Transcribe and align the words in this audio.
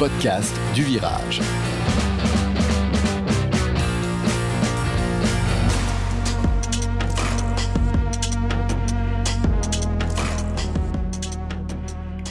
podcast 0.00 0.58
du 0.74 0.82
virage. 0.82 1.42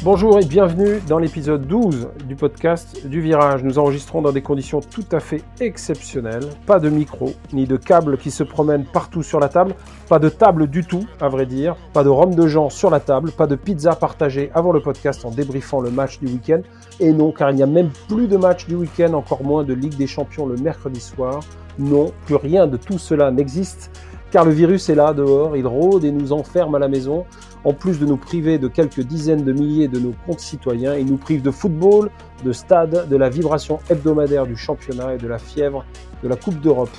Bonjour 0.02 0.40
et 0.40 0.46
bienvenue 0.46 1.02
dans 1.10 1.20
l'épisode 1.20 1.68
12 1.68 2.08
du 2.26 2.38
podcast 2.38 3.06
du 3.06 3.20
virage. 3.20 3.66
Nous 3.66 3.80
enregistrons 3.80 4.22
dans 4.22 4.32
des 4.32 4.42
conditions 4.42 4.80
tout 4.80 5.04
à 5.12 5.20
fait 5.20 5.44
exceptionnelles. 5.60 6.48
Pas 6.66 6.80
de 6.80 6.90
micro, 6.90 7.34
ni 7.52 7.66
de 7.66 7.76
câbles 7.76 8.18
qui 8.18 8.32
se 8.32 8.44
promènent 8.44 8.86
partout 8.86 9.24
sur 9.24 9.42
la 9.42 9.50
table. 9.50 9.76
Pas 10.08 10.18
de 10.20 10.30
table 10.30 10.68
du 10.68 10.86
tout, 10.86 11.06
à 11.20 11.28
vrai 11.28 11.46
dire. 11.46 11.76
Pas 11.92 12.06
de 12.06 12.10
rhum 12.10 12.34
de 12.34 12.48
gens 12.48 12.70
sur 12.70 12.90
la 12.90 13.02
table. 13.02 13.32
Pas 13.34 13.46
de 13.46 13.56
pizza 13.56 13.94
partagée 13.94 14.52
avant 14.54 14.72
le 14.72 14.80
podcast 14.80 15.26
en 15.26 15.32
débriefant 15.32 15.82
le 15.82 15.92
match 15.92 16.20
du 16.20 16.28
week-end. 16.28 16.62
Et 17.02 17.12
non, 17.12 17.34
car 17.34 17.52
il 17.52 17.58
n'y 17.58 17.64
a 17.64 17.68
même 17.68 17.90
plus 18.08 18.30
de 18.30 18.38
match 18.38 18.68
du 18.68 18.76
week-end, 18.76 19.14
encore 19.14 19.44
moins 19.44 19.66
de 19.66 19.74
Ligue 19.74 19.98
des 19.98 20.08
Champions 20.08 20.46
le 20.46 20.56
mercredi 20.56 21.02
soir. 21.02 21.42
Non, 21.78 22.14
plus 22.26 22.36
rien 22.36 22.68
de 22.68 22.78
tout 22.78 23.00
cela 23.00 23.32
n'existe 23.32 23.92
car 24.32 24.46
le 24.46 24.52
virus 24.52 24.90
est 24.90 24.96
là 24.96 25.14
dehors, 25.14 25.58
il 25.58 25.66
rôde 25.66 26.06
et 26.06 26.12
nous 26.12 26.34
enferme 26.34 26.76
à 26.76 26.80
la 26.80 26.88
maison. 26.88 27.26
En 27.66 27.74
plus 27.74 28.00
de 28.00 28.06
nous 28.06 28.18
priver 28.18 28.58
de 28.58 28.70
quelques 28.70 29.02
dizaines 29.02 29.44
de 29.44 29.52
milliers 29.52 29.90
de 29.90 30.00
nos 30.00 30.14
concitoyens, 30.26 30.96
il 30.96 31.06
nous 31.06 31.18
prive 31.18 31.42
de 31.42 31.52
football, 31.52 32.10
de 32.44 32.54
stade, 32.54 33.10
de 33.10 33.16
la 33.18 33.30
vibration 33.30 33.80
hebdomadaire 33.90 34.48
du 34.48 34.56
championnat 34.56 35.16
et 35.16 35.18
de 35.18 35.28
la 35.28 35.40
fièvre 35.40 35.86
de 36.24 36.30
la 36.30 36.38
Coupe 36.38 36.62
d'Europe. 36.62 36.90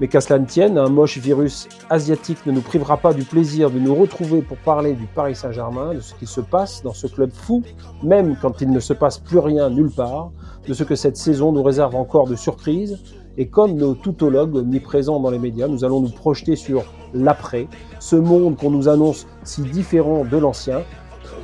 Mais 0.00 0.06
qu'à 0.06 0.20
cela 0.20 0.38
ne 0.38 0.44
tienne, 0.44 0.78
un 0.78 0.90
moche 0.90 1.18
virus 1.18 1.68
asiatique 1.90 2.44
ne 2.46 2.52
nous 2.52 2.60
privera 2.60 2.98
pas 2.98 3.14
du 3.14 3.24
plaisir 3.24 3.70
de 3.70 3.78
nous 3.78 3.94
retrouver 3.94 4.42
pour 4.42 4.58
parler 4.58 4.92
du 4.92 5.06
Paris 5.06 5.34
Saint-Germain, 5.34 5.94
de 5.94 6.00
ce 6.00 6.14
qui 6.14 6.26
se 6.26 6.40
passe 6.40 6.82
dans 6.82 6.92
ce 6.92 7.06
club 7.06 7.30
fou, 7.32 7.62
même 8.02 8.36
quand 8.40 8.60
il 8.60 8.70
ne 8.70 8.80
se 8.80 8.92
passe 8.92 9.18
plus 9.18 9.38
rien 9.38 9.70
nulle 9.70 9.90
part, 9.90 10.30
de 10.68 10.74
ce 10.74 10.84
que 10.84 10.94
cette 10.94 11.16
saison 11.16 11.50
nous 11.50 11.62
réserve 11.62 11.96
encore 11.96 12.28
de 12.28 12.36
surprises, 12.36 12.98
et 13.38 13.46
comme 13.46 13.76
nos 13.76 13.94
toutologues 13.94 14.66
mis 14.66 14.80
présents 14.80 15.20
dans 15.20 15.30
les 15.30 15.38
médias, 15.38 15.68
nous 15.68 15.84
allons 15.84 16.00
nous 16.00 16.10
projeter 16.10 16.56
sur 16.56 16.84
l'après, 17.14 17.68
ce 18.00 18.16
monde 18.16 18.56
qu'on 18.56 18.70
nous 18.70 18.88
annonce 18.88 19.26
si 19.44 19.62
différent 19.62 20.24
de 20.24 20.36
l'ancien. 20.36 20.82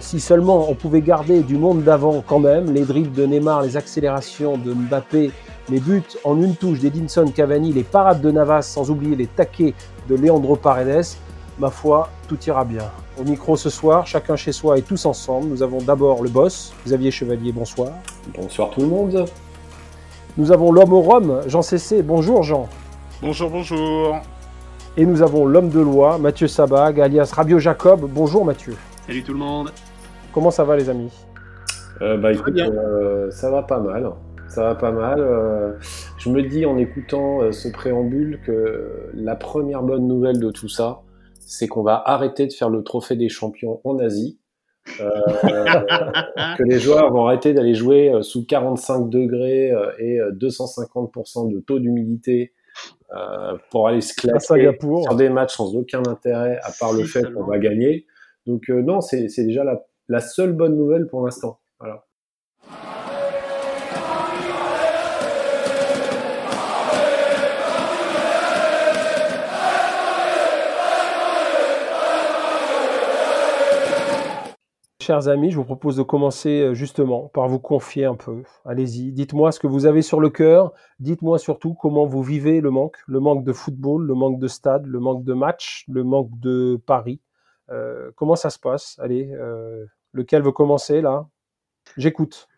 Si 0.01 0.19
seulement 0.19 0.69
on 0.69 0.75
pouvait 0.75 1.01
garder 1.01 1.43
du 1.43 1.57
monde 1.57 1.85
d'avant 1.85 2.23
quand 2.27 2.41
même, 2.41 2.75
les 2.75 2.83
dribbles 2.83 3.13
de 3.13 3.25
Neymar, 3.25 3.63
les 3.63 3.77
accélérations 3.77 4.59
de 4.59 4.75
Mbappé, 4.75 5.31
les 5.71 5.81
buts 5.81 6.03
en 6.25 6.37
une 6.43 6.57
touche 6.57 6.81
d'Edinson 6.81 7.27
Cavani, 7.35 7.73
les 7.73 7.85
parades 7.85 8.21
de 8.21 8.31
Navas, 8.31 8.63
sans 8.63 8.91
oublier 8.91 9.15
les 9.15 9.29
taquets 9.29 9.75
de 10.09 10.17
Leandro 10.17 10.57
Paredes, 10.57 11.07
ma 11.61 11.71
foi, 11.71 12.09
tout 12.29 12.39
ira 12.47 12.65
bien. 12.65 12.91
Au 13.19 13.23
micro 13.23 13.57
ce 13.57 13.71
soir, 13.71 14.05
chacun 14.05 14.35
chez 14.35 14.51
soi 14.51 14.79
et 14.79 14.83
tous 14.83 15.07
ensemble, 15.07 15.47
nous 15.47 15.63
avons 15.63 15.79
d'abord 15.79 16.25
le 16.25 16.29
boss, 16.29 16.73
Xavier 16.85 17.13
Chevalier, 17.13 17.53
bonsoir. 17.53 17.93
Bonsoir 18.37 18.71
tout 18.71 18.81
le 18.81 18.89
monde. 18.89 19.27
Nous 20.37 20.51
avons 20.51 20.73
l'homme 20.73 20.93
au 20.93 21.01
rhum, 21.01 21.43
Jean 21.47 21.63
Cessé. 21.63 22.03
Bonjour 22.03 22.43
Jean. 22.43 22.69
Bonjour, 23.23 23.51
bonjour. 23.51 24.17
Et 24.97 25.07
nous 25.07 25.23
avons 25.23 25.47
l'homme 25.47 25.69
de 25.69 25.81
loi, 25.81 26.19
Mathieu 26.19 26.49
Sabag, 26.49 27.01
alias 27.01 27.31
Rabio 27.33 27.59
Jacob. 27.59 28.09
Bonjour 28.13 28.45
Mathieu. 28.45 28.75
Salut 29.07 29.23
tout 29.23 29.33
le 29.33 29.39
monde. 29.39 29.71
Comment 30.33 30.51
ça 30.51 30.65
va 30.65 30.77
les 30.77 30.91
amis? 30.91 31.13
Euh, 32.03 32.17
Bah 32.17 32.33
écoute, 32.33 32.57
euh, 32.59 33.31
ça 33.31 33.51
va 33.51 33.63
pas 33.63 33.79
mal. 33.79 34.11
Ça 34.49 34.63
va 34.65 34.75
pas 34.75 34.91
mal. 34.91 35.21
Euh, 35.21 35.73
je 36.19 36.29
me 36.31 36.43
dis 36.43 36.67
en 36.67 36.79
écoutant 36.79 37.43
euh, 37.43 37.53
ce 37.53 37.69
préambule 37.69 38.41
que 38.45 39.11
la 39.15 39.37
première 39.37 39.83
bonne 39.83 40.07
nouvelle 40.09 40.41
de 40.41 40.51
tout 40.51 40.69
ça, 40.69 41.03
c'est 41.39 41.69
qu'on 41.69 41.83
va 41.83 42.03
arrêter 42.05 42.47
de 42.49 42.53
faire 42.53 42.71
le 42.71 42.83
trophée 42.83 43.17
des 43.17 43.29
champions 43.29 43.81
en 43.85 43.99
Asie 44.01 44.39
que 46.59 46.63
les 46.63 46.79
joueurs 46.79 47.11
vont 47.13 47.27
arrêter 47.27 47.55
d'aller 47.55 47.75
jouer 47.75 48.13
euh, 48.13 48.23
sous 48.23 48.47
45 48.47 49.09
degrés 49.09 49.73
euh, 49.73 49.91
et 49.99 50.19
250% 50.33 51.53
de 51.53 51.61
taux 51.61 51.79
d'humidité 51.79 52.53
pour 53.71 53.87
aller 53.87 54.01
se 54.01 54.15
classer 54.15 54.77
sur 54.81 55.15
des 55.15 55.29
matchs 55.29 55.55
sans 55.55 55.77
aucun 55.77 56.03
intérêt 56.07 56.59
à 56.65 56.73
part 56.79 56.93
le 56.93 57.05
fait 57.05 57.23
qu'on 57.33 57.45
va 57.45 57.59
gagner. 57.59 58.07
Donc 58.47 58.69
non, 58.69 59.01
c'est 59.01 59.29
déjà 59.39 59.63
la, 59.63 59.85
la, 60.09 60.21
seule 60.21 60.53
bonne 60.53 60.77
nouvelle 60.77 61.07
pour 61.07 61.25
l'instant. 61.25 61.61
Voilà. 61.79 62.05
Chers 75.05 75.29
amis, 75.29 75.51
je 75.51 75.57
vous 75.57 75.65
propose 75.65 75.97
de 75.99 76.03
commencer 76.03 76.63
euh, 76.63 76.73
justement 76.73 77.29
par 77.35 77.47
vous 77.47 77.59
confier 77.59 78.07
un 78.07 78.15
peu. 78.15 78.43
Allez-y, 78.65 79.13
dites-moi 79.13 79.53
ce 79.53 79.61
que 79.61 79.67
vous 79.67 79.85
avez 79.85 80.01
sur 80.01 80.19
le 80.19 80.31
cœur. 80.31 80.73
Dites-moi 80.99 81.39
surtout 81.39 81.75
comment 81.75 82.07
vous 82.07 82.23
vivez 82.23 82.63
le 82.63 82.71
manque, 82.71 82.97
le 83.07 83.21
manque 83.21 83.45
de 83.45 83.53
football, 83.53 84.07
le 84.07 84.15
manque 84.15 84.39
de 84.39 84.49
stade, 84.49 84.87
le 84.87 85.01
manque 85.01 85.23
de 85.23 85.35
match, 85.35 85.85
le 85.89 86.05
manque 86.05 86.31
de 86.41 86.81
Paris. 86.87 87.21
Euh, 87.69 88.13
comment 88.17 88.35
ça 88.35 88.49
se 88.49 88.59
passe? 88.59 88.99
Allez, 88.99 89.31
euh, 89.35 89.85
lequel 90.15 90.41
veut 90.41 90.53
commencer 90.53 91.03
là? 91.03 91.27
J'écoute. 91.99 92.49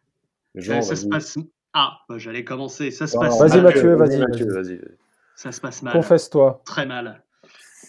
ça 0.57 0.83
se 0.83 1.09
passe. 1.09 1.37
Ah, 1.73 1.99
bah, 2.09 2.17
j'allais 2.19 2.45
commencer. 2.45 2.93
Ça 2.93 3.09
se 3.09 3.19
passe. 3.19 3.41
Vas-y 3.41 3.61
Mathieu, 3.61 3.97
vas-y. 3.97 4.21
Vas 4.21 4.87
ça 5.35 5.51
se 5.51 5.61
passe 5.61 5.83
mal. 5.83 5.95
Confesse-toi. 5.95 6.63
Très 6.65 6.87
mal. 6.87 7.25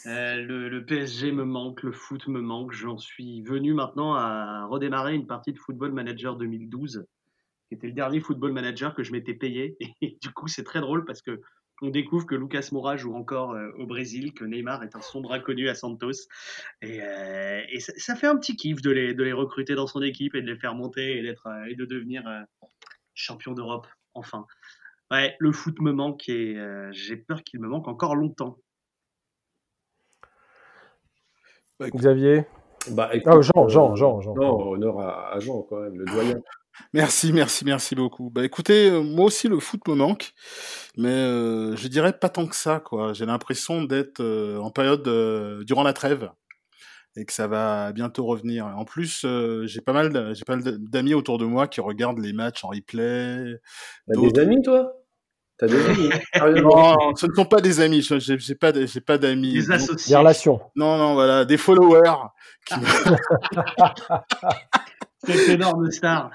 Euh, 0.07 0.35
le, 0.35 0.85
PSG 0.85 1.33
me 1.33 1.43
manque, 1.43 1.83
le 1.83 1.91
foot 1.91 2.27
me 2.27 2.39
manque. 2.39 2.71
J'en 2.71 2.97
suis 2.97 3.41
venu 3.41 3.73
maintenant 3.73 4.13
à 4.15 4.65
redémarrer 4.65 5.13
une 5.13 5.27
partie 5.27 5.51
de 5.51 5.59
Football 5.59 5.91
Manager 5.91 6.37
2012, 6.37 7.05
qui 7.67 7.75
était 7.75 7.87
le 7.87 7.93
dernier 7.93 8.21
Football 8.21 8.53
Manager 8.53 8.95
que 8.95 9.03
je 9.03 9.11
m'étais 9.11 9.33
payé. 9.33 9.75
Et 10.01 10.17
du 10.21 10.31
coup, 10.31 10.47
c'est 10.47 10.63
très 10.63 10.79
drôle 10.79 11.03
parce 11.03 11.21
que 11.21 11.41
on 11.81 11.89
découvre 11.89 12.25
que 12.25 12.33
Lucas 12.33 12.69
Moura 12.71 12.97
joue 12.97 13.13
encore 13.13 13.51
euh, 13.51 13.69
au 13.77 13.85
Brésil, 13.85 14.33
que 14.33 14.45
Neymar 14.45 14.81
est 14.81 14.95
un 14.95 15.01
sombre 15.01 15.33
inconnu 15.33 15.67
à 15.67 15.75
Santos. 15.75 16.27
Et, 16.81 17.03
euh, 17.03 17.61
ça, 17.97 18.15
fait 18.15 18.27
un 18.27 18.37
petit 18.37 18.55
kiff 18.55 18.81
de 18.81 18.89
les, 18.89 19.33
recruter 19.33 19.75
dans 19.75 19.87
son 19.87 20.01
équipe 20.01 20.33
et 20.35 20.41
de 20.41 20.47
les 20.47 20.57
faire 20.57 20.73
monter 20.73 21.17
et, 21.17 21.35
et 21.69 21.75
de 21.75 21.85
devenir 21.85 22.23
champion 23.13 23.53
d'Europe, 23.53 23.87
enfin. 24.13 24.45
Ouais, 25.11 25.37
le 25.39 25.53
foot 25.53 25.79
me 25.79 25.93
manque 25.93 26.27
et 26.27 26.57
j'ai 26.91 27.15
peur 27.15 27.43
qu'il 27.43 27.61
me 27.61 27.67
manque 27.67 27.87
encore 27.87 28.15
longtemps. 28.15 28.57
Bah, 31.79 31.89
Xavier 31.89 32.45
bah, 32.91 33.09
ah, 33.25 33.41
Jean, 33.41 33.67
Jean, 33.67 33.95
Jean, 33.95 34.21
Jean. 34.21 34.33
Non, 34.35 34.71
honneur 34.71 34.99
à, 34.99 35.39
Jean 35.39 35.61
quand 35.63 35.79
même, 35.79 35.97
le 35.97 36.05
doyen. 36.05 36.39
Merci, 36.93 37.33
merci, 37.33 37.65
merci 37.65 37.95
beaucoup. 37.95 38.29
Bah 38.29 38.45
écoutez, 38.45 38.89
euh, 38.89 39.01
moi 39.01 39.25
aussi 39.25 39.47
le 39.47 39.59
foot 39.59 39.87
me 39.87 39.95
manque, 39.95 40.33
mais 40.95 41.09
euh, 41.09 41.75
je 41.75 41.87
dirais 41.87 42.13
pas 42.13 42.29
tant 42.29 42.45
que 42.45 42.55
ça, 42.55 42.79
quoi. 42.79 43.13
J'ai 43.13 43.25
l'impression 43.25 43.83
d'être 43.83 44.21
euh, 44.21 44.59
en 44.59 44.69
période 44.69 45.03
durant 45.65 45.83
la 45.83 45.93
trêve 45.93 46.29
et 47.15 47.25
que 47.25 47.33
ça 47.33 47.47
va 47.47 47.91
bientôt 47.93 48.25
revenir. 48.25 48.67
En 48.67 48.85
plus, 48.85 49.25
j'ai 49.65 49.81
pas 49.81 49.93
mal, 49.93 50.35
j'ai 50.35 50.45
pas 50.45 50.55
mal 50.55 50.77
d'amis 50.77 51.15
autour 51.15 51.39
de 51.39 51.45
moi 51.45 51.67
qui 51.67 51.81
regardent 51.81 52.19
les 52.19 52.33
matchs 52.33 52.63
en 52.63 52.69
replay. 52.69 53.55
T'as 54.07 54.21
des 54.21 54.39
amis, 54.39 54.61
toi? 54.61 54.93
T'as 55.57 55.67
des 55.67 55.85
amis 55.85 56.09
hein 56.35 56.51
Non, 56.61 57.15
ce 57.15 57.25
ne 57.25 57.33
sont 57.33 57.45
pas 57.45 57.61
des 57.61 57.79
amis. 57.79 58.01
J'ai 58.01 58.55
pas, 58.55 58.71
j'ai 58.73 59.01
pas 59.01 59.17
d'amis. 59.17 59.53
Des 59.53 59.71
associés. 59.71 60.13
Des 60.13 60.17
relations. 60.17 60.59
Non, 60.75 60.97
non, 60.97 61.13
voilà, 61.13 61.45
des 61.45 61.57
followers. 61.57 62.29
Qui... 62.65 62.75
Cette 65.25 65.49
énorme 65.49 65.89
star. 65.91 66.31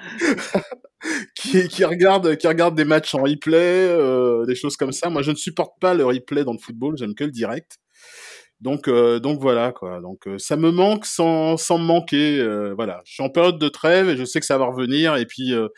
qui, 1.34 1.68
qui 1.68 1.84
regarde, 1.84 2.36
qui 2.36 2.48
regarde 2.48 2.74
des 2.74 2.84
matchs 2.84 3.14
en 3.14 3.22
replay, 3.22 3.88
euh, 3.88 4.44
des 4.44 4.54
choses 4.54 4.76
comme 4.76 4.92
ça. 4.92 5.08
Moi, 5.08 5.22
je 5.22 5.30
ne 5.30 5.36
supporte 5.36 5.80
pas 5.80 5.94
le 5.94 6.04
replay 6.04 6.44
dans 6.44 6.52
le 6.52 6.58
football. 6.58 6.96
J'aime 6.96 7.14
que 7.14 7.24
le 7.24 7.30
direct. 7.30 7.78
Donc, 8.62 8.86
euh, 8.86 9.18
donc 9.18 9.40
voilà 9.40 9.72
quoi. 9.72 10.00
Donc 10.00 10.28
euh, 10.28 10.38
ça 10.38 10.56
me 10.56 10.70
manque 10.70 11.04
sans, 11.04 11.56
sans 11.56 11.78
me 11.78 11.84
manquer. 11.84 12.38
Euh, 12.38 12.74
voilà, 12.74 13.02
je 13.04 13.14
suis 13.14 13.22
en 13.22 13.28
période 13.28 13.58
de 13.58 13.68
trêve 13.68 14.08
et 14.08 14.16
je 14.16 14.24
sais 14.24 14.38
que 14.38 14.46
ça 14.46 14.56
va 14.56 14.66
revenir. 14.66 15.16
Et 15.16 15.26
puis 15.26 15.52
euh, 15.52 15.68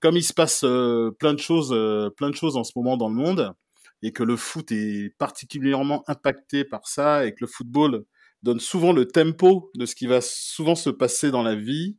comme 0.00 0.16
il 0.16 0.22
se 0.22 0.32
passe 0.32 0.62
euh, 0.64 1.10
plein 1.18 1.34
de 1.34 1.40
choses, 1.40 1.72
euh, 1.72 2.10
plein 2.10 2.30
de 2.30 2.34
choses 2.36 2.56
en 2.56 2.64
ce 2.64 2.72
moment 2.76 2.96
dans 2.96 3.08
le 3.08 3.14
monde, 3.14 3.52
et 4.02 4.12
que 4.12 4.22
le 4.22 4.36
foot 4.36 4.70
est 4.72 5.16
particulièrement 5.18 6.04
impacté 6.08 6.64
par 6.64 6.86
ça, 6.86 7.26
et 7.26 7.32
que 7.32 7.38
le 7.40 7.46
football 7.46 8.04
donne 8.42 8.60
souvent 8.60 8.92
le 8.92 9.06
tempo 9.06 9.70
de 9.74 9.84
ce 9.86 9.94
qui 9.94 10.06
va 10.06 10.20
souvent 10.20 10.74
se 10.74 10.90
passer 10.90 11.30
dans 11.30 11.42
la 11.42 11.56
vie. 11.56 11.96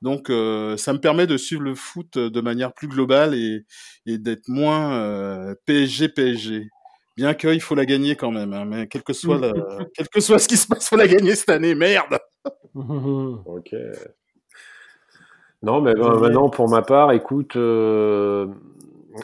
Donc, 0.00 0.30
euh, 0.30 0.76
ça 0.76 0.92
me 0.92 0.98
permet 0.98 1.26
de 1.26 1.36
suivre 1.36 1.62
le 1.62 1.74
foot 1.74 2.18
de 2.18 2.40
manière 2.40 2.72
plus 2.72 2.88
globale 2.88 3.34
et, 3.34 3.64
et 4.06 4.18
d'être 4.18 4.48
moins 4.48 4.94
euh, 4.94 5.54
PSG 5.66 6.08
PSG. 6.08 6.68
Bien 7.16 7.34
qu'il 7.34 7.60
faut 7.60 7.74
la 7.74 7.84
gagner 7.84 8.16
quand 8.16 8.30
même, 8.30 8.54
hein, 8.54 8.64
mais 8.64 8.88
quel 8.88 9.02
que 9.02 9.12
soit 9.12 9.38
la, 9.38 9.52
quel 9.94 10.08
que 10.08 10.20
soit 10.20 10.38
ce 10.38 10.48
qui 10.48 10.56
se 10.56 10.66
passe, 10.66 10.88
faut 10.88 10.96
la 10.96 11.08
gagner 11.08 11.34
cette 11.34 11.50
année. 11.50 11.74
Merde. 11.74 12.18
ok. 12.74 13.74
Non, 15.62 15.80
mais 15.80 15.94
ben, 15.94 16.18
maintenant, 16.18 16.48
pour 16.48 16.68
ma 16.68 16.82
part, 16.82 17.12
écoute, 17.12 17.56
euh, 17.56 18.48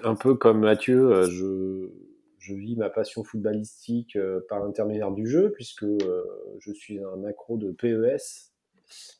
un 0.04 0.14
peu 0.14 0.34
comme 0.34 0.60
Mathieu, 0.60 1.12
euh, 1.12 1.22
je, 1.28 1.88
je 2.38 2.54
vis 2.54 2.76
ma 2.76 2.90
passion 2.90 3.24
footballistique 3.24 4.14
euh, 4.14 4.40
par 4.48 4.60
l'intermédiaire 4.60 5.10
du 5.10 5.26
jeu, 5.26 5.50
puisque 5.50 5.84
je 5.84 6.72
suis 6.72 7.00
un 7.00 7.24
accro 7.24 7.56
de 7.56 7.72
PES. 7.72 8.52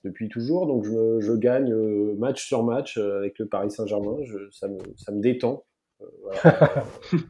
depuis 0.05 0.29
toujours. 0.29 0.67
Donc 0.67 0.85
je, 0.85 1.20
je 1.20 1.32
gagne 1.32 1.75
match 2.15 2.47
sur 2.47 2.62
match 2.62 2.97
avec 2.99 3.38
le 3.38 3.47
Paris 3.47 3.70
Saint-Germain. 3.70 4.17
Ça 4.53 4.69
me, 4.69 4.79
ça 4.97 5.12
me 5.12 5.20
détend. 5.20 5.65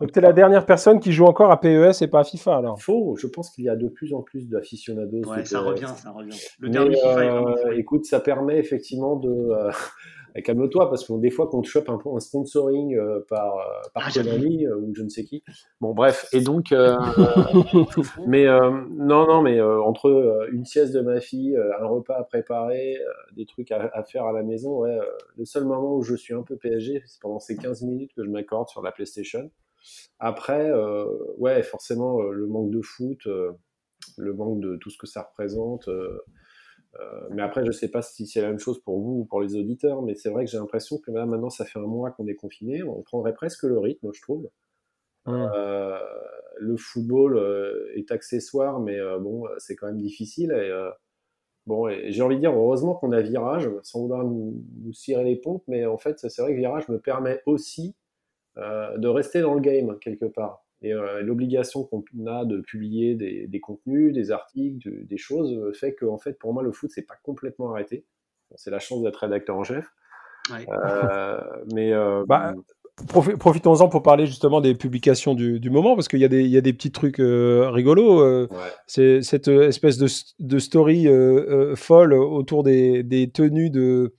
Donc 0.00 0.12
tu 0.12 0.18
es 0.18 0.22
la 0.22 0.32
dernière 0.32 0.66
personne 0.66 0.98
qui 0.98 1.12
joue 1.12 1.26
encore 1.26 1.52
à 1.52 1.60
PES 1.60 2.02
et 2.02 2.08
pas 2.08 2.20
à 2.20 2.24
FIFA 2.24 2.56
alors 2.56 2.80
Faux, 2.80 3.14
je 3.16 3.28
pense 3.28 3.50
qu'il 3.50 3.64
y 3.64 3.68
a 3.68 3.76
de 3.76 3.88
plus 3.88 4.12
en 4.12 4.22
plus 4.22 4.48
d'aficionados. 4.48 5.22
Ouais, 5.28 5.44
ça 5.44 5.60
revient, 5.60 5.92
ça 5.96 6.10
revient. 6.10 6.36
Le 6.58 6.68
dernier 6.68 6.96
FIFA 6.96 7.74
Écoute, 7.74 8.04
ça 8.06 8.20
permet 8.20 8.58
effectivement 8.58 9.16
de, 9.16 9.52
calme-toi, 10.42 10.88
parce 10.88 11.06
que 11.06 11.18
des 11.18 11.30
fois 11.30 11.48
qu'on 11.48 11.62
te 11.62 11.68
chope 11.68 11.88
un, 11.88 11.98
un 12.14 12.20
sponsoring 12.20 12.94
euh, 12.94 13.20
par, 13.28 13.58
euh, 13.58 13.88
par 13.94 14.04
ah, 14.06 14.18
euh, 14.18 14.80
ou 14.80 14.94
je 14.94 15.02
ne 15.02 15.08
sais 15.08 15.24
qui. 15.24 15.42
Bon, 15.80 15.94
bref. 15.94 16.28
Et 16.32 16.40
donc, 16.40 16.70
mais 18.26 18.46
non, 18.46 19.26
non, 19.26 19.42
mais 19.42 19.60
entre 19.60 20.48
une 20.52 20.64
sieste 20.64 20.92
de 20.94 21.00
ma 21.00 21.20
fille, 21.20 21.56
un 21.56 21.86
repas 21.86 22.16
à 22.16 22.24
préparer, 22.24 22.98
des 23.34 23.46
trucs 23.46 23.72
à, 23.72 24.02
faire 24.04 24.26
à 24.26 24.32
la 24.32 24.42
maison, 24.42 24.80
ouais, 24.80 24.98
le 25.36 25.44
seul 25.44 25.64
moment 25.64 25.96
où 25.96 26.02
je 26.02 26.14
suis 26.14 26.34
un 26.34 26.42
peu 26.42 26.56
PSG, 26.56 27.02
c'est 27.06 27.20
pendant 27.20 27.40
ces 27.40 27.56
15 27.56 27.82
minutes 27.82 28.12
que 28.14 28.24
je 28.24 28.30
m'accorde 28.30 28.68
sur 28.68 28.82
la 28.82 28.92
PlayStation. 28.92 29.50
Après, 30.18 30.72
ouais, 31.38 31.62
forcément, 31.62 32.20
le 32.22 32.46
manque 32.46 32.70
de 32.70 32.82
foot, 32.82 33.26
le 34.16 34.32
manque 34.34 34.60
de 34.60 34.76
tout 34.76 34.90
ce 34.90 34.98
que 34.98 35.06
ça 35.06 35.22
représente. 35.22 35.88
Euh, 37.00 37.28
mais 37.30 37.42
après, 37.42 37.62
je 37.62 37.68
ne 37.68 37.72
sais 37.72 37.88
pas 37.88 38.02
si 38.02 38.26
c'est 38.26 38.40
la 38.40 38.48
même 38.48 38.58
chose 38.58 38.80
pour 38.80 39.00
vous 39.00 39.20
ou 39.20 39.24
pour 39.24 39.40
les 39.42 39.56
auditeurs, 39.56 40.02
mais 40.02 40.14
c'est 40.14 40.30
vrai 40.30 40.44
que 40.44 40.50
j'ai 40.50 40.58
l'impression 40.58 40.98
que 40.98 41.10
là, 41.10 41.26
maintenant, 41.26 41.50
ça 41.50 41.64
fait 41.64 41.78
un 41.78 41.86
mois 41.86 42.10
qu'on 42.10 42.26
est 42.26 42.34
confiné. 42.34 42.82
On 42.82 43.02
prendrait 43.02 43.34
presque 43.34 43.64
le 43.64 43.78
rythme, 43.78 44.12
je 44.12 44.22
trouve. 44.22 44.48
Euh, 45.28 45.98
le 46.58 46.76
football 46.76 47.36
euh, 47.36 47.90
est 47.96 48.12
accessoire, 48.12 48.80
mais 48.80 48.98
bon, 49.20 49.46
c'est 49.58 49.76
quand 49.76 49.88
même 49.88 50.00
difficile. 50.00 50.52
Et, 50.52 50.72
bon, 51.66 51.90
j'ai 51.90 52.22
envie 52.22 52.36
de 52.36 52.40
dire, 52.40 52.52
heureusement 52.52 52.94
qu'on 52.94 53.12
a 53.12 53.20
Virage, 53.20 53.70
sans 53.82 54.00
vouloir 54.02 54.24
nous, 54.24 54.64
nous, 54.82 54.92
cirer 54.92 55.24
les 55.24 55.36
pompes, 55.36 55.64
mais 55.68 55.84
en 55.86 55.98
fait, 55.98 56.18
c'est 56.18 56.42
vrai 56.42 56.52
que 56.52 56.58
Virage 56.58 56.88
me 56.88 56.98
permet 56.98 57.42
aussi 57.46 57.96
de 58.56 59.08
rester 59.08 59.40
dans 59.42 59.54
le 59.54 59.60
game 59.60 59.98
quelque 59.98 60.26
part. 60.26 60.65
Et 60.82 60.92
euh, 60.92 61.22
l'obligation 61.22 61.84
qu'on 61.84 62.04
a 62.26 62.44
de 62.44 62.60
publier 62.60 63.14
des, 63.14 63.60
contenus, 63.60 64.12
des 64.12 64.30
articles, 64.30 65.06
des 65.06 65.16
choses, 65.16 65.52
euh, 65.54 65.72
fait 65.72 65.94
que 65.94 66.04
en 66.04 66.18
fait, 66.18 66.38
pour 66.38 66.52
moi, 66.52 66.62
le 66.62 66.72
foot, 66.72 66.90
c'est 66.94 67.06
pas 67.06 67.16
complètement 67.22 67.70
arrêté. 67.70 68.04
c'est 68.56 68.70
la 68.70 68.78
chance 68.78 69.02
d'être 69.02 69.16
rédacteur 69.16 69.56
en 69.56 69.64
chef. 69.64 69.86
Euh, 70.52 71.40
mais 71.74 71.92
bah, 72.26 72.52
profitons-en 73.08 73.88
pour 73.88 74.02
parler 74.02 74.26
justement 74.26 74.60
des 74.60 74.74
publications 74.74 75.34
du, 75.34 75.70
moment, 75.70 75.94
parce 75.94 76.08
qu'il 76.08 76.20
y, 76.20 76.24
a 76.24 76.28
des, 76.28 76.44
y 76.44 76.58
a 76.58 76.60
des 76.60 76.74
petits 76.74 76.92
trucs 76.92 77.16
rigolos. 77.18 78.48
C'est 78.86 79.22
cette 79.22 79.48
espèce 79.48 79.96
de, 79.96 80.08
de 80.40 80.58
story 80.58 81.06
folle 81.74 82.12
autour 82.12 82.64
des, 82.64 83.02
des 83.02 83.30
tenues 83.30 83.70
de 83.70 84.14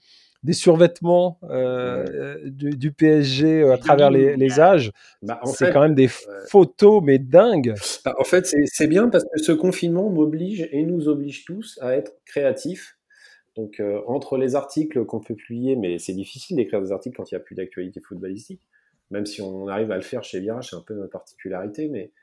des 0.47 0.53
survêtements 0.53 1.39
euh, 1.43 2.39
du, 2.45 2.93
PSG 2.93 3.63
euh, 3.63 3.73
à 3.73 3.77
travers 3.77 4.09
les, 4.09 4.59
âges. 4.61 4.93
Bah, 5.21 5.41
c'est 5.43 5.73
quand 5.73 5.81
même 5.81 5.93
des 5.93 6.07
photos, 6.47 7.03
mais 7.03 7.19
dingues. 7.19 7.73
Bah, 8.05 8.15
en 8.17 8.23
fait, 8.23 8.45
c'est 8.45 8.87
bien 8.87 9.09
parce 9.09 9.25
que 9.25 9.41
ce 9.41 9.51
confinement 9.51 10.09
m'oblige 10.09 10.69
et 10.71 10.83
nous 10.83 11.09
oblige 11.09 11.43
tous 11.43 11.77
à 11.81 11.97
être 11.97 12.13
créatifs. 12.25 12.97
Donc, 13.57 13.81
euh, 13.81 13.99
entre 14.07 14.37
les 14.37 14.55
articles 14.55 15.03
qu'on 15.03 15.19
peut 15.19 15.35
publier, 15.35 15.75
mais 15.75 15.99
c'est 15.99 16.13
difficile 16.13 16.55
d'écrire 16.55 16.81
des 16.81 16.93
articles 16.93 17.17
quand 17.17 17.29
il 17.29 17.33
n'y 17.33 17.41
a 17.41 17.43
plus 17.43 17.55
d'actualité 17.55 17.99
footballistique, 17.99 18.61
même 19.11 19.25
si 19.25 19.41
on 19.41 19.67
arrive 19.67 19.91
à 19.91 19.97
le 19.97 20.01
faire 20.01 20.23
chez 20.23 20.39
Virage, 20.39 20.69
c'est 20.69 20.77
un 20.77 20.83
peu 20.87 20.93
notre 20.93 21.11
particularité, 21.11 21.89
mais 21.89 22.13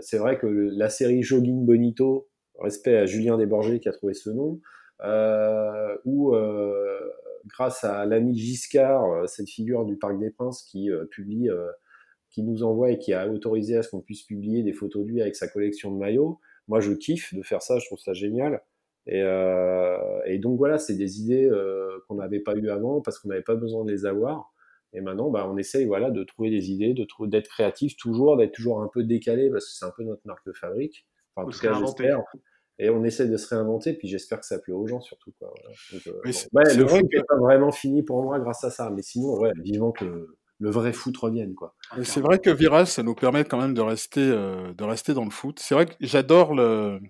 c'est 0.00 0.18
vrai 0.18 0.38
que 0.38 0.46
la 0.46 0.88
série 0.88 1.22
Jogging 1.22 1.66
Bonito, 1.66 2.28
respect 2.58 2.96
à 2.96 3.04
Julien 3.04 3.36
Desborgers 3.36 3.78
qui 3.78 3.90
a 3.90 3.92
trouvé 3.92 4.14
ce 4.14 4.30
nom, 4.30 4.54
euh, 4.54 4.77
où 5.04 6.34
euh, 6.34 6.98
grâce 7.46 7.84
à 7.84 8.04
l'ami 8.06 8.36
Giscard, 8.36 9.04
euh, 9.04 9.26
cette 9.26 9.48
figure 9.48 9.84
du 9.84 9.96
Parc 9.96 10.18
des 10.18 10.30
Princes 10.30 10.62
qui 10.62 10.90
publie 11.10 11.48
qui 12.30 12.42
nous 12.42 12.62
envoie 12.62 12.90
et 12.90 12.98
qui 12.98 13.14
a 13.14 13.28
autorisé 13.28 13.76
à 13.76 13.82
ce 13.82 13.90
qu'on 13.90 14.00
puisse 14.00 14.22
publier 14.22 14.62
des 14.62 14.72
photos 14.72 15.04
de 15.04 15.10
lui 15.10 15.22
avec 15.22 15.34
sa 15.34 15.48
collection 15.48 15.92
de 15.92 15.98
maillots. 15.98 16.40
Moi, 16.68 16.80
je 16.80 16.92
kiffe 16.92 17.34
de 17.34 17.42
faire 17.42 17.62
ça, 17.62 17.78
je 17.78 17.86
trouve 17.86 17.98
ça 17.98 18.12
génial. 18.12 18.62
Et, 19.06 19.22
et 20.26 20.38
donc 20.38 20.58
voilà, 20.58 20.76
c'est 20.76 20.94
des 20.94 21.22
idées 21.22 21.50
qu'on 22.06 22.16
n'avait 22.16 22.40
pas 22.40 22.54
eues 22.54 22.68
avant 22.68 23.00
parce 23.00 23.18
qu'on 23.18 23.28
n'avait 23.28 23.40
pas 23.40 23.54
besoin 23.54 23.84
de 23.84 23.90
les 23.90 24.04
avoir. 24.04 24.52
Et 24.92 25.00
maintenant, 25.00 25.30
bah, 25.30 25.48
on 25.50 25.56
essaye 25.56 25.86
voilà, 25.86 26.10
de 26.10 26.24
trouver 26.24 26.50
des 26.50 26.70
idées, 26.70 26.94
de 26.94 27.06
d'être 27.26 27.48
créatif 27.48 27.96
toujours, 27.96 28.36
d'être 28.36 28.52
toujours 28.52 28.82
un 28.82 28.88
peu 28.88 29.04
décalé 29.04 29.50
parce 29.50 29.66
que 29.66 29.72
c'est 29.72 29.84
un 29.84 29.92
peu 29.96 30.04
notre 30.04 30.26
marque 30.26 30.44
de 30.46 30.52
fabrique. 30.52 31.06
Enfin, 31.34 31.46
en 31.46 31.50
tout 31.50 31.58
cas, 31.58 31.74
j'espère 31.78 32.22
et 32.78 32.90
on 32.90 33.04
essaie 33.04 33.26
de 33.26 33.36
se 33.36 33.48
réinventer, 33.54 33.94
puis 33.94 34.08
j'espère 34.08 34.40
que 34.40 34.46
ça 34.46 34.58
plaît 34.58 34.74
aux 34.74 34.86
gens 34.86 35.00
surtout. 35.00 35.32
Quoi. 35.38 35.52
Euh, 35.92 35.98
le 36.24 36.86
foot 36.86 37.04
n'est 37.12 37.22
pas 37.22 37.36
vraiment 37.36 37.72
fini 37.72 38.02
pour 38.02 38.22
moi 38.22 38.38
grâce 38.38 38.62
à 38.64 38.70
ça, 38.70 38.90
mais 38.90 39.02
sinon, 39.02 39.38
ouais, 39.38 39.52
vivant 39.62 39.90
que 39.90 40.28
le, 40.60 40.70
vrai 40.70 40.92
foot 40.92 41.16
revienne. 41.16 41.54
Quoi. 41.54 41.74
C'est 42.02 42.20
vrai 42.20 42.38
que 42.38 42.50
Virage, 42.50 42.88
ça 42.88 43.02
nous 43.02 43.14
permet 43.14 43.44
quand 43.44 43.60
même 43.60 43.74
de 43.74 43.80
rester, 43.80 44.20
euh, 44.20 44.72
de 44.74 44.84
rester 44.84 45.12
dans 45.12 45.24
le 45.24 45.30
foot. 45.30 45.58
C'est 45.60 45.74
vrai 45.74 45.86
que 45.86 45.94
j'adore 46.00 46.54
le, 46.54 47.00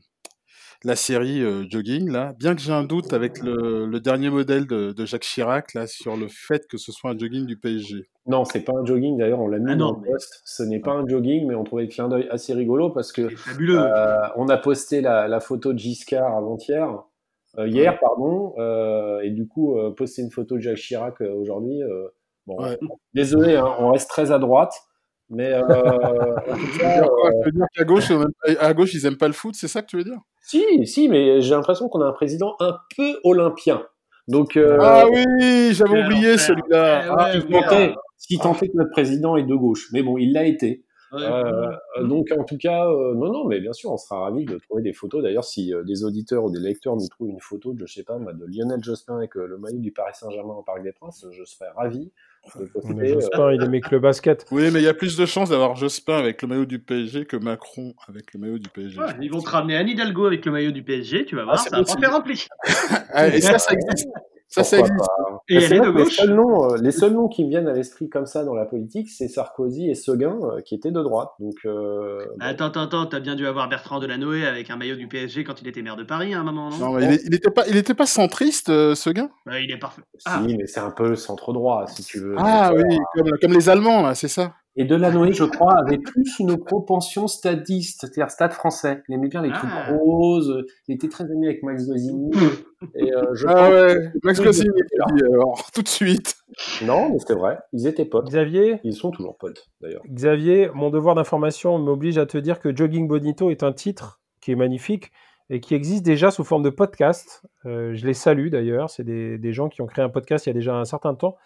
la 0.85 0.97
série 0.97 1.43
euh, 1.43 1.65
Jogging, 1.69 2.11
là, 2.11 2.35
bien 2.39 2.55
que 2.55 2.61
j'ai 2.61 2.73
un 2.73 2.85
doute 2.85 3.13
avec 3.13 3.41
le, 3.43 3.99
dernier 3.99 4.31
modèle 4.31 4.67
de, 4.67 4.95
Jacques 5.07 5.23
Chirac, 5.23 5.75
là, 5.75 5.87
sur 5.87 6.17
le 6.17 6.29
fait 6.29 6.67
que 6.69 6.79
ce 6.79 6.93
soit 6.93 7.11
un 7.11 7.19
jogging 7.19 7.47
du 7.47 7.59
PSG. 7.59 8.09
Non, 8.27 8.45
c'est 8.45 8.61
pas 8.61 8.73
un 8.73 8.85
jogging, 8.85 9.17
d'ailleurs, 9.17 9.41
on 9.41 9.49
l'a 9.49 9.59
mis 9.59 9.73
ah 9.73 9.77
dans 9.77 9.93
le 9.93 10.13
post. 10.13 10.41
Ce 10.45 10.63
n'est 10.63 10.81
pas 10.81 10.93
un 10.93 11.07
jogging, 11.07 11.47
mais 11.49 11.55
on 11.55 11.65
trouvait 11.65 11.85
le 11.85 11.89
clin 11.89 12.09
d'œil 12.09 12.29
assez 12.31 12.55
rigolo 12.55 12.91
parce 12.91 13.13
que 13.13 13.23
euh, 13.23 14.29
on 14.37 14.49
a 14.49 14.57
posté 14.57 15.01
la, 15.01 15.41
photo 15.41 15.73
de 15.73 15.79
Giscard 15.79 16.37
avant-hier, 16.37 17.03
euh, 17.59 17.67
hier, 17.67 17.99
pardon, 17.99 18.55
et 19.23 19.31
du 19.31 19.49
coup, 19.49 19.77
posté 19.97 20.23
une 20.23 20.31
photo 20.31 20.57
de 20.57 20.61
Jacques 20.61 20.77
Chirac 20.77 21.21
aujourd'hui. 21.21 21.81
bon, 22.47 22.57
désolé, 23.15 23.57
hein, 23.57 23.75
on 23.79 23.91
reste 23.91 24.09
très 24.09 24.31
à 24.31 24.39
droite. 24.39 24.75
Mais 25.31 25.53
euh, 25.53 25.61
tu 26.47 26.85
veux 27.45 27.53
dire 27.53 27.67
qu'à 27.75 27.85
gauche, 27.85 28.11
à 28.61 28.75
gauche, 28.75 28.95
ils 28.95 29.05
aiment 29.07 29.19
pas 29.19 29.27
le 29.27 29.35
foot, 29.35 29.55
c'est 29.55 29.69
ça 29.69 29.83
que 29.83 29.87
tu 29.87 29.97
veux 29.97 30.05
dire? 30.05 30.19
Si, 30.43 30.65
si, 30.87 31.09
mais 31.09 31.43
j'ai 31.43 31.55
l'impression 31.55 31.89
qu'on 31.89 32.01
a 32.01 32.07
un 32.07 32.13
président 32.13 32.57
un 32.61 32.77
peu 32.97 33.19
olympien. 33.25 33.83
Donc 34.29 34.57
euh, 34.57 34.79
ah 34.81 35.07
oui, 35.11 35.73
j'avais 35.73 36.05
oublié 36.05 36.37
celui-là. 36.37 37.03
Eh 37.05 37.11
ah, 37.11 37.33
ouais, 37.35 37.95
si 38.17 38.39
tant 38.39 38.55
est 38.55 38.69
que 38.69 38.77
notre 38.77 38.91
président 38.91 39.37
est 39.37 39.45
de 39.45 39.55
gauche, 39.55 39.89
mais 39.93 40.03
bon, 40.03 40.19
il 40.19 40.33
l'a 40.33 40.45
été. 40.45 40.85
Euh, 41.15 41.73
donc 42.03 42.29
en 42.39 42.45
tout 42.45 42.59
cas, 42.59 42.87
euh, 42.87 43.15
non, 43.15 43.33
non, 43.33 43.47
mais 43.47 43.61
bien 43.61 43.73
sûr, 43.73 43.91
on 43.91 43.97
sera 43.97 44.21
ravis 44.21 44.45
de 44.45 44.59
trouver 44.59 44.83
des 44.83 44.93
photos. 44.93 45.23
D'ailleurs, 45.23 45.45
si 45.45 45.73
euh, 45.73 45.83
des 45.83 46.05
auditeurs 46.05 46.45
ou 46.45 46.51
des 46.51 46.61
lecteurs 46.61 46.97
nous 46.97 47.09
trouvent 47.09 47.31
une 47.31 47.41
photo 47.41 47.73
de, 47.73 47.87
je 47.87 47.95
sais 47.95 48.03
pas, 48.03 48.19
de 48.19 48.47
Lionel 48.47 48.83
Jospin 48.83 49.17
avec 49.17 49.35
le 49.35 49.57
maillot 49.57 49.79
du 49.79 49.93
Paris 49.93 50.13
Saint-Germain 50.15 50.55
au 50.55 50.63
Parc 50.63 50.83
des 50.83 50.93
Princes, 50.93 51.25
je 51.31 51.45
serais 51.45 51.71
ravi 51.75 52.13
Jospin, 53.01 53.53
il 53.53 53.63
aimait 53.63 53.81
que 53.81 53.91
le 53.91 54.01
basket. 54.01 54.47
Oui, 54.51 54.71
mais 54.73 54.81
il 54.81 54.85
y 54.85 54.89
a 54.89 54.95
plus 54.95 55.17
de 55.17 55.27
chances 55.27 55.51
d'avoir 55.51 55.77
Jospin 55.77 56.19
avec 56.19 56.43
le 56.43 56.49
maillot 56.49 56.65
du 56.65 56.79
PSG 56.79 57.27
que 57.27 57.37
Macron 57.37 57.95
avec 58.09 58.33
le 58.33 58.41
maillot 58.41 58.59
du 58.59 58.69
PSG. 58.69 59.01
ils 59.21 59.31
vont 59.31 59.41
te 59.41 59.51
ramener 59.51 59.77
Anne 59.77 59.89
Hidalgo 59.89 60.27
avec 60.27 60.45
le 60.47 60.53
maillot 60.53 60.71
du 60.71 60.83
PSG, 60.83 61.25
tu 61.27 61.37
vas 61.37 61.45
voir, 61.45 61.57
ah, 61.59 61.69
ça 61.71 61.77
va 61.77 61.85
faire 61.85 62.13
rempli. 62.13 62.47
Ah, 63.13 63.29
et 63.29 63.41
ça, 63.41 63.59
ça 63.59 63.73
existe. 63.73 64.09
Ça, 64.49 64.65
c'est 64.65 64.81
Et 65.51 65.57
elle 65.57 65.73
est 65.75 65.81
de 65.81 65.91
gauche. 65.91 66.09
Les 66.09 66.25
seuls, 66.25 66.35
noms, 66.35 66.73
euh, 66.73 66.77
les 66.81 66.91
seuls 66.91 67.13
noms 67.13 67.29
qui 67.29 67.45
me 67.45 67.51
viennent 67.51 67.69
à 67.69 67.75
l'esprit 67.75 68.09
comme 68.09 68.25
ça 68.25 68.45
dans 68.45 68.55
la 68.55 68.65
politique, 68.65 69.11
c'est 69.11 69.29
Sarkozy 69.29 69.91
et 69.91 69.95
Seguin, 69.95 70.39
euh, 70.43 70.63
qui 70.63 70.75
étaient 70.75 70.91
de 70.91 71.03
droite. 71.03 71.29
Donc, 71.39 71.55
euh, 71.67 72.25
Attends, 72.41 72.67
attends, 72.67 72.83
attends, 72.83 73.07
t'as 73.07 73.21
bien 73.21 73.37
dû 73.37 73.47
avoir 73.47 73.69
Bertrand 73.69 73.99
Delanoë 73.99 74.47
avec 74.47 74.71
un 74.71 74.77
maillot 74.77 74.97
du 74.97 75.07
PSG 75.07 75.45
quand 75.45 75.61
il 75.61 75.69
était 75.69 75.83
maire 75.83 75.97
de 75.97 76.05
Paris 76.05 76.33
à 76.33 76.41
un 76.41 76.45
moment, 76.45 76.71
non, 76.71 76.79
non 76.79 76.99
il, 76.99 77.31
n'était 77.31 77.51
pas, 77.51 77.67
il 77.69 77.77
était 77.77 77.95
pas 77.95 78.07
centriste, 78.07 78.95
Seguin? 78.95 79.29
Bah, 79.45 79.61
Il 79.61 79.71
est 79.71 79.79
parfait. 79.79 80.03
Si, 80.17 80.25
ah. 80.27 80.43
mais 80.43 80.67
c'est 80.67 80.81
un 80.81 80.93
peu 80.93 81.15
centre-droit, 81.15 81.87
si 81.87 82.03
tu 82.03 82.19
veux. 82.19 82.35
Ah 82.39 82.73
oui, 82.75 82.99
comme, 83.15 83.31
comme 83.43 83.53
les 83.53 83.69
Allemands, 83.69 84.03
là, 84.03 84.15
c'est 84.15 84.29
ça? 84.29 84.55
Et 84.81 84.85
Delanoë, 84.85 85.33
je 85.33 85.43
crois, 85.43 85.75
avait 85.77 85.99
plus 85.99 86.39
une 86.39 86.57
propension 86.57 87.27
stadiste, 87.27 88.03
c'est-à-dire 88.03 88.31
stade 88.31 88.53
français. 88.53 89.03
Il 89.09 89.15
aimait 89.17 89.27
bien 89.27 89.43
les 89.43 89.51
trucs 89.51 89.71
ah. 89.73 89.93
roses. 89.93 90.65
Il 90.87 90.95
était 90.95 91.09
très 91.09 91.25
aimé 91.25 91.49
avec 91.49 91.65
Max 91.65 91.85
Gosini. 91.85 92.31
Et 92.95 93.13
euh, 93.13 93.35
ah 93.49 93.71
ouais, 93.71 93.97
Max 94.23 94.41
Gosini, 94.41 94.69
alors, 95.01 95.69
tout 95.75 95.83
de 95.83 95.89
suite. 95.89 96.37
Non, 96.87 97.11
mais 97.11 97.19
c'était 97.19 97.35
vrai. 97.35 97.59
Ils 97.73 97.89
étaient 97.89 98.05
potes. 98.05 98.29
Xavier 98.29 98.79
Ils 98.85 98.95
sont 98.95 99.11
toujours 99.11 99.37
potes, 99.37 99.69
d'ailleurs. 99.81 100.03
Xavier, 100.09 100.71
mon 100.73 100.91
devoir 100.91 101.17
d'information 101.17 101.77
m'oblige 101.79 102.17
à 102.17 102.27
te 102.27 102.39
dire 102.39 102.61
que 102.61 102.75
Jogging 102.75 103.09
Bonito 103.09 103.51
est 103.51 103.65
un 103.65 103.73
titre 103.73 104.21
qui 104.41 104.53
est 104.53 104.57
magnifique 104.57 105.11
et 105.51 105.59
qui 105.59 105.75
existe 105.75 106.05
déjà 106.05 106.31
sous 106.31 106.45
forme 106.45 106.63
de 106.63 106.71
podcast. 106.71 107.43
Euh, 107.67 107.97
je 107.97 108.07
les 108.07 108.15
salue 108.15 108.49
d'ailleurs. 108.49 108.91
C'est 108.91 109.03
des, 109.03 109.39
des, 109.39 109.53
gens 109.53 109.69
qui 109.69 109.83
ont 109.83 109.87
créé 109.87 110.05
un 110.05 110.09
podcast 110.09 110.47
il 110.47 110.51
y 110.51 110.53
a 110.53 110.55
déjà 110.55 110.77
un 110.77 110.85
certain 110.85 111.17
temps 111.17 111.37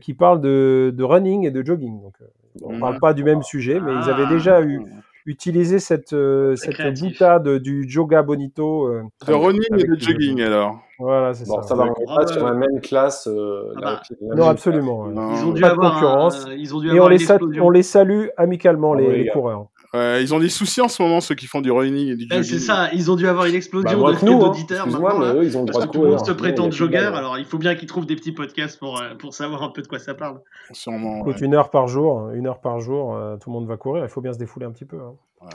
qui 0.00 0.14
parlent 0.14 0.40
de, 0.40 0.92
de, 0.94 1.04
running 1.04 1.46
et 1.46 1.50
de 1.50 1.64
jogging. 1.64 2.00
Donc, 2.00 2.14
on 2.60 2.74
ne 2.74 2.80
parle 2.80 2.98
pas 2.98 3.14
du 3.14 3.24
même 3.24 3.42
sujet, 3.42 3.80
mais 3.80 3.92
ils 3.92 4.10
avaient 4.10 4.26
déjà 4.26 4.60
eu, 4.60 4.82
ah. 4.84 5.00
utilisé 5.26 5.78
cette, 5.78 6.12
euh, 6.12 6.54
cette 6.56 7.00
boutade 7.00 7.48
du 7.58 7.86
yoga 7.86 8.22
bonito. 8.22 8.86
Euh, 8.86 9.02
de 9.26 9.32
running 9.32 9.62
et 9.78 9.84
de 9.84 9.98
jogging, 9.98 10.42
alors. 10.42 10.80
Voilà, 10.98 11.34
c'est 11.34 11.46
ça. 11.46 11.62
Ça 11.62 11.74
va, 11.74 11.88
pas 12.14 12.26
sur 12.26 12.44
la 12.44 12.54
même 12.54 12.80
classe. 12.80 13.26
Euh, 13.26 13.72
ah 13.76 13.80
bah. 13.80 14.36
non, 14.36 14.48
absolument. 14.48 15.08
Ils 15.10 15.44
ont 15.44 15.52
dû 15.52 15.64
avoir 15.64 15.94
concurrence. 15.94 16.46
ils 16.56 16.74
ont 16.74 16.80
dû 16.80 16.88
et 16.94 17.00
on, 17.00 17.08
les 17.08 17.26
on 17.60 17.70
les 17.70 17.82
salue 17.82 18.26
amicalement, 18.36 18.94
les, 18.94 19.06
ah 19.06 19.12
les, 19.12 19.28
coureurs. 19.28 19.66
Ils 19.94 20.34
ont 20.34 20.38
des 20.38 20.48
soucis 20.48 20.80
en 20.80 20.88
ce 20.88 21.02
moment, 21.02 21.20
ceux 21.20 21.34
qui 21.34 21.46
font 21.46 21.60
du 21.60 21.70
running 21.70 22.08
et 22.08 22.16
du 22.16 22.26
eh, 22.30 22.42
C'est 22.42 22.58
ça, 22.58 22.90
ils 22.92 23.10
ont 23.10 23.16
dû 23.16 23.26
avoir 23.26 23.46
une 23.46 23.54
explosion 23.54 24.02
bah, 24.02 24.12
de 24.12 24.16
hein. 24.16 24.38
d'auditeurs. 24.38 24.86
Moi, 24.86 25.16
mais 25.18 25.40
eux, 25.40 25.44
ils 25.44 25.56
ont 25.56 25.64
le 25.64 25.66
droit 25.68 25.86
de 25.86 25.86
courir. 25.86 25.92
Tout 25.92 26.02
le 26.02 26.16
monde 26.16 26.26
se 26.26 26.32
prétend 26.32 26.70
jogger, 26.70 26.98
alors 26.98 27.38
il 27.38 27.44
faut 27.44 27.58
bien 27.58 27.74
qu'ils 27.74 27.88
trouvent 27.88 28.06
des 28.06 28.16
petits 28.16 28.32
podcasts 28.32 28.78
pour, 28.78 29.00
euh, 29.00 29.14
pour 29.18 29.34
savoir 29.34 29.62
un 29.62 29.70
peu 29.70 29.82
de 29.82 29.88
quoi 29.88 29.98
ça 29.98 30.14
parle. 30.14 30.40
Sûrement. 30.72 31.22
Ouais. 31.22 31.34
Une 31.40 31.54
heure 31.54 31.70
par 31.70 31.88
jour, 31.88 32.30
une 32.30 32.46
heure 32.46 32.60
par 32.60 32.80
jour, 32.80 33.14
euh, 33.14 33.36
tout 33.36 33.50
le 33.50 33.54
monde 33.54 33.66
va 33.66 33.76
courir, 33.76 34.04
il 34.04 34.08
faut 34.08 34.20
bien 34.20 34.32
se 34.32 34.38
défouler 34.38 34.66
un 34.66 34.72
petit 34.72 34.86
peu. 34.86 34.98
Hein. 34.98 35.14
Ouais. 35.42 35.48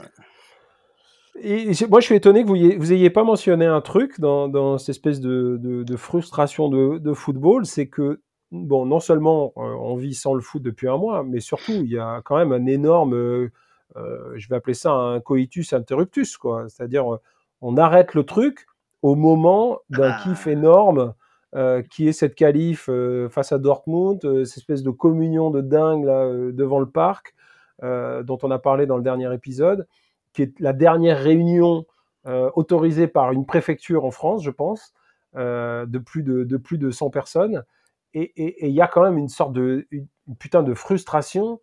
Et 1.40 1.70
moi, 1.88 2.00
je 2.00 2.06
suis 2.06 2.14
étonné 2.14 2.42
que 2.42 2.48
vous 2.48 2.78
vous 2.78 2.92
ayez 2.92 3.10
pas 3.10 3.22
mentionné 3.22 3.66
un 3.66 3.80
truc 3.80 4.18
dans, 4.20 4.48
dans 4.48 4.78
cette 4.78 4.90
espèce 4.90 5.20
de, 5.20 5.56
de, 5.60 5.82
de 5.84 5.96
frustration 5.96 6.68
de, 6.68 6.98
de 6.98 7.12
football, 7.12 7.64
c'est 7.64 7.86
que 7.86 8.20
bon, 8.50 8.86
non 8.86 9.00
seulement 9.00 9.52
euh, 9.56 9.60
on 9.60 9.96
vit 9.96 10.14
sans 10.14 10.34
le 10.34 10.40
foot 10.40 10.62
depuis 10.62 10.88
un 10.88 10.96
mois, 10.96 11.22
mais 11.22 11.40
surtout 11.40 11.72
il 11.72 11.90
y 11.90 11.98
a 11.98 12.22
quand 12.24 12.36
même 12.36 12.52
un 12.52 12.66
énorme, 12.66 13.14
euh, 13.14 13.52
je 13.96 14.48
vais 14.48 14.56
appeler 14.56 14.74
ça 14.74 14.92
un 14.92 15.20
coitus 15.20 15.72
interruptus, 15.72 16.36
quoi. 16.36 16.68
C'est-à-dire 16.68 17.04
on 17.60 17.76
arrête 17.76 18.14
le 18.14 18.24
truc 18.24 18.66
au 19.02 19.14
moment 19.14 19.80
d'un 19.90 20.12
ah. 20.12 20.20
kiff 20.22 20.46
énorme. 20.46 21.14
Euh, 21.56 21.80
qui 21.80 22.06
est 22.06 22.12
cette 22.12 22.34
qualif 22.34 22.90
euh, 22.90 23.30
face 23.30 23.52
à 23.52 23.58
Dortmund, 23.58 24.22
euh, 24.26 24.44
cette 24.44 24.58
espèce 24.58 24.82
de 24.82 24.90
communion 24.90 25.50
de 25.50 25.62
dingue 25.62 26.04
là, 26.04 26.28
devant 26.52 26.78
le 26.78 26.90
parc, 26.90 27.34
dont 27.80 28.38
on 28.42 28.50
a 28.50 28.58
parlé 28.58 28.86
dans 28.86 28.96
le 28.96 29.04
dernier 29.04 29.32
épisode, 29.32 29.86
qui 30.32 30.42
est 30.42 30.60
la 30.60 30.72
dernière 30.72 31.22
réunion 31.22 31.86
autorisée 32.26 33.06
par 33.06 33.30
une 33.30 33.46
préfecture 33.46 34.04
en 34.04 34.10
France, 34.10 34.42
je 34.42 34.50
pense, 34.50 34.92
de, 35.36 35.98
plus 35.98 36.24
de, 36.24 36.42
de, 36.42 36.56
plus 36.56 36.76
de 36.76 36.90
100 36.90 37.10
personnes. 37.10 37.62
Et 38.14 38.66
il 38.66 38.74
y 38.74 38.80
a 38.80 38.88
quand 38.88 39.02
même 39.02 39.16
une 39.16 39.28
sorte 39.28 39.52
de 39.52 39.86
une, 39.92 40.08
putain 40.40 40.64
de 40.64 40.74
frustration 40.74 41.60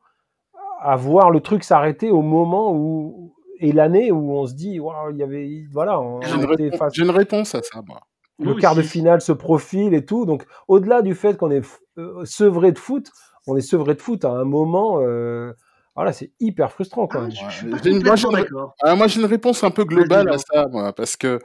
à 0.82 0.96
voir 0.96 1.32
le 1.32 1.39
truc 1.39 1.63
s'arrêter 1.63 2.12
au 2.12 2.22
moment 2.22 2.74
où 2.74 3.34
et 3.60 3.72
l'année 3.72 4.12
où 4.12 4.34
on 4.38 4.46
se 4.46 4.53
dit 4.53 4.79
waouh 4.79 5.12
il 5.12 5.17
y 5.17 5.24
avait 5.24 5.65
voilà 5.72 6.01
j'ai 6.22 6.65
une, 6.65 6.74
face... 6.74 6.98
une, 6.98 7.10
réponse 7.10 7.55
à 7.55 7.62
ça 7.62 7.82
moi 7.88 8.01
le 8.39 8.55
quart 8.55 8.75
de 8.75 8.82
finale 8.82 9.22
se 9.22 9.32
profile 9.32 9.94
et 9.94 10.05
tout. 10.05 10.25
Donc, 10.25 10.46
au-delà 10.67 11.01
du 11.01 11.15
fait 11.15 11.38
qu'on 11.38 11.51
est 11.51 11.63
euh, 11.98 12.25
sevré 12.25 12.72
de 12.72 12.79
foot, 12.79 13.12
on 13.48 13.55
est 13.55 13.62
sevré 13.62 13.96
de 13.96 14.01
foot 14.01 14.25
à 14.25 14.29
un 14.29 14.44
moment. 14.44 15.00
Euh, 15.01 15.53
voilà, 15.96 16.12
c'est 16.12 16.32
hyper 16.39 16.72
frustrant. 16.72 17.08
Quoi. 17.08 17.22
Ah, 17.22 18.96
moi, 18.96 19.08
j'ai 19.08 19.20
une, 19.20 19.25
réponse 19.25 19.63
un 19.63 19.72
peu 19.72 19.86
globale 19.86 20.29
à 20.29 20.38
ça, 20.38 20.67
moi, 20.70 20.91
parce 20.94 21.15
que 21.15 21.39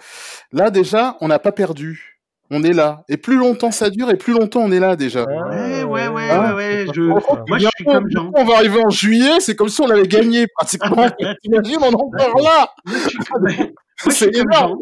là, 0.53 0.71
déjà, 0.71 1.17
on 1.21 1.29
n'a 1.29 1.39
pas 1.39 1.53
perdu. 1.53 2.20
On 2.51 2.63
est 2.65 2.73
là. 2.73 3.05
Et 3.09 3.17
plus 3.17 3.37
longtemps 3.37 3.71
ça 3.71 3.91
dure, 3.91 4.11
et 4.11 4.17
plus 4.17 4.33
longtemps 4.33 4.61
on 4.61 4.73
est 4.73 4.81
là 4.81 4.97
déjà. 4.97 5.25
Ouais, 5.25 5.85
ouais, 5.85 6.09
ouais, 6.09 6.29
ah. 6.31 6.55
ouais, 6.55 6.87
Je... 6.93 7.03
Moi, 7.03 7.59
je 7.59 7.69
suis 7.77 7.85
comme 7.85 8.07
Jean. 8.11 8.31
On 8.35 8.45
va 8.45 8.57
arriver 8.57 8.83
en 8.85 8.91
juillet, 8.91 9.39
c'est 9.39 9.55
comme 9.55 9.69
si 9.69 9.81
on 9.81 9.89
avait 9.89 10.09
gagné 10.09 10.47
pratiquement. 10.57 11.07
T'imagines, 11.43 11.79
on 11.81 11.91
est 11.91 11.95
encore 11.95 12.41
là. 12.43 12.75
C'est 14.09 14.35
énorme. 14.35 14.79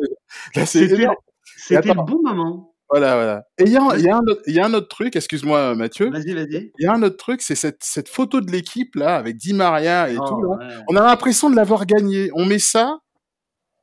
C'était 0.65 1.89
le 1.89 1.95
bon 1.95 2.21
moment. 2.23 2.73
Voilà, 2.91 3.17
voilà. 3.17 3.43
Et 3.59 3.65
il 3.65 3.73
y 3.73 3.77
a, 3.77 3.81
y, 3.99 4.09
a 4.09 4.21
y 4.47 4.59
a, 4.61 4.65
un 4.65 4.73
autre 4.73 4.89
truc, 4.89 5.15
excuse-moi 5.15 5.75
Mathieu. 5.75 6.11
Vas-y, 6.11 6.33
vas-y. 6.33 6.73
Il 6.79 6.85
y 6.85 6.87
a 6.87 6.95
un 6.95 7.03
autre 7.03 7.19
truc, 7.19 7.43
c'est 7.43 7.55
cette, 7.55 7.83
cette 7.83 8.09
photo 8.09 8.41
de 8.41 8.51
l'équipe 8.51 8.95
là, 8.95 9.17
avec 9.17 9.37
Di 9.37 9.53
Maria 9.53 10.09
et 10.09 10.17
oh, 10.19 10.27
tout. 10.27 10.43
Là. 10.43 10.83
On 10.89 10.97
a 10.97 11.03
l'impression 11.03 11.51
de 11.51 11.57
l'avoir 11.57 11.85
gagné. 11.85 12.31
On 12.35 12.47
met 12.47 12.59
ça, 12.59 13.01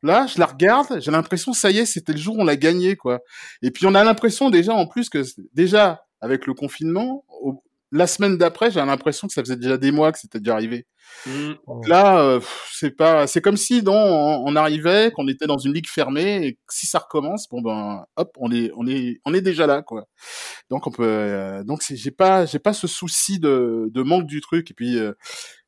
là, 0.06 0.28
je 0.28 0.40
la 0.40 0.46
regarde, 0.46 1.02
j'ai 1.02 1.12
l'impression, 1.12 1.54
ça 1.54 1.72
y 1.72 1.80
est, 1.80 1.86
c'était 1.86 2.14
le 2.14 2.18
jour 2.18 2.38
où 2.38 2.42
on 2.42 2.46
l'a 2.46 2.56
gagné, 2.56 2.96
quoi. 2.96 3.20
Et 3.62 3.72
puis 3.72 3.86
on 3.86 3.96
a 3.96 4.04
l'impression 4.04 4.50
déjà, 4.50 4.74
en 4.74 4.88
plus, 4.88 5.10
que 5.10 5.24
déjà, 5.54 6.06
avec 6.22 6.48
le 6.48 6.54
confinement, 6.54 7.26
au, 7.42 7.62
la 7.92 8.08
semaine 8.08 8.38
d'après, 8.38 8.72
j'ai 8.72 8.84
l'impression 8.84 9.28
que 9.28 9.34
ça 9.34 9.42
faisait 9.42 9.56
déjà 9.56 9.78
des 9.78 9.92
mois 9.92 10.12
que 10.12 10.20
c'était 10.20 10.40
déjà 10.40 10.54
arrivé. 10.54 10.86
Mmh. 11.28 11.54
Donc 11.68 11.88
là, 11.88 12.20
euh, 12.20 12.40
c'est 12.72 12.92
pas, 12.92 13.28
c'est 13.28 13.42
comme 13.42 13.58
si 13.58 13.84
non, 13.84 13.94
on, 13.94 14.56
arrivait, 14.56 15.12
qu'on 15.12 15.28
était 15.28 15.46
dans 15.46 15.58
une 15.58 15.74
ligue 15.74 15.88
fermée, 15.88 16.48
et 16.48 16.60
si 16.70 16.88
ça 16.88 17.00
recommence, 17.00 17.48
bon 17.50 17.62
ben, 17.62 18.06
hop, 18.16 18.36
on 18.40 18.52
est, 18.52 18.72
on 18.76 18.88
est, 18.88 19.20
on 19.26 19.34
est 19.34 19.42
déjà 19.42 19.68
là, 19.68 19.82
quoi. 19.82 20.08
Donc 20.70 20.88
on 20.88 20.92
peut, 20.92 21.04
euh, 21.06 21.64
donc 21.64 21.84
j'ai 21.88 22.12
pas, 22.12 22.46
j'ai 22.46 22.60
pas 22.60 22.74
ce 22.74 22.88
souci 22.88 23.40
de, 23.40 23.90
de 23.92 24.02
manque 24.02 24.26
du 24.26 24.42
truc. 24.42 24.72
Et 24.72 24.74
puis, 24.74 24.98
euh, 24.98 25.14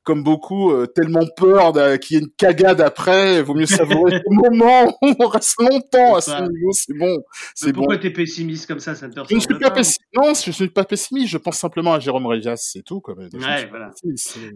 comme 0.07 0.23
beaucoup, 0.23 0.71
euh, 0.71 0.87
tellement 0.87 1.25
peur 1.35 1.73
qu'il 1.99 2.15
y 2.15 2.17
ait 2.17 2.23
une 2.23 2.31
cagade 2.31 2.79
après. 2.79 3.41
Vaut 3.43 3.53
mieux 3.53 3.65
savourer 3.65 4.11
ce 4.25 4.49
moment. 4.49 4.97
On 5.01 5.27
reste 5.27 5.59
longtemps 5.59 6.15
à 6.15 6.21
ce 6.21 6.31
niveau. 6.49 6.71
C'est 6.71 6.97
bon. 6.97 7.17
C'est 7.53 7.73
bon. 7.73 7.81
Pourquoi 7.81 7.97
t'es 7.97 8.11
pessimiste 8.11 8.67
comme 8.67 8.79
ça, 8.79 8.95
ça 8.95 9.09
Je 9.29 9.35
ne 9.35 9.39
suis 9.41 9.59
pas 9.59 9.69
pessimiste. 9.69 10.01
Non, 10.15 10.33
je 10.33 10.51
suis 10.51 10.69
pas 10.69 10.85
pessimiste. 10.85 11.27
Je 11.27 11.37
pense 11.37 11.57
simplement 11.57 11.93
à 11.93 11.99
Jérôme 11.99 12.25
Réjas, 12.25 12.55
c'est 12.55 12.83
tout. 12.83 13.01
Comme 13.01 13.19
ouais, 13.19 13.67
voilà. 13.69 13.91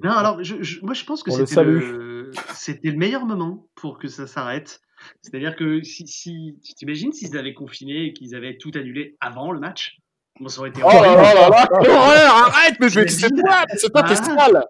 Non, 0.02 0.12
alors 0.12 0.42
je, 0.42 0.80
moi 0.84 0.94
je 0.94 1.04
pense 1.04 1.22
que 1.22 1.32
c'était 1.32 1.66
le, 1.66 2.32
c'était 2.54 2.92
le 2.92 2.98
meilleur 2.98 3.26
moment 3.26 3.68
pour 3.76 4.00
que 4.00 4.08
ça 4.08 4.28
s'arrête. 4.28 4.80
C'est-à-dire 5.22 5.58
que 5.58 5.84
si, 5.84 6.08
si 6.08 6.60
tu 6.64 6.76
t'imagines 6.76 7.12
s'ils 7.12 7.36
avaient 7.36 7.54
confiné 7.54 8.06
et 8.06 8.14
qu'ils 8.14 8.36
avaient 8.36 8.56
tout 8.58 8.72
annulé 8.76 9.18
avant 9.20 9.52
le 9.52 9.60
match, 9.60 9.98
Bon, 10.40 10.48
ça 10.48 10.62
aurait 10.62 10.70
été 10.70 10.82
oh 10.84 10.90
là 10.90 11.16
là 11.16 11.50
là 11.50 11.68
l'horreur, 11.84 12.36
arrête, 12.36 12.76
mais 12.80 12.90
je 12.90 13.06
c'est 13.08 13.30
quoi 13.30 13.66
C'est 13.78 13.92
pas 13.92 14.08
festival 14.08 14.66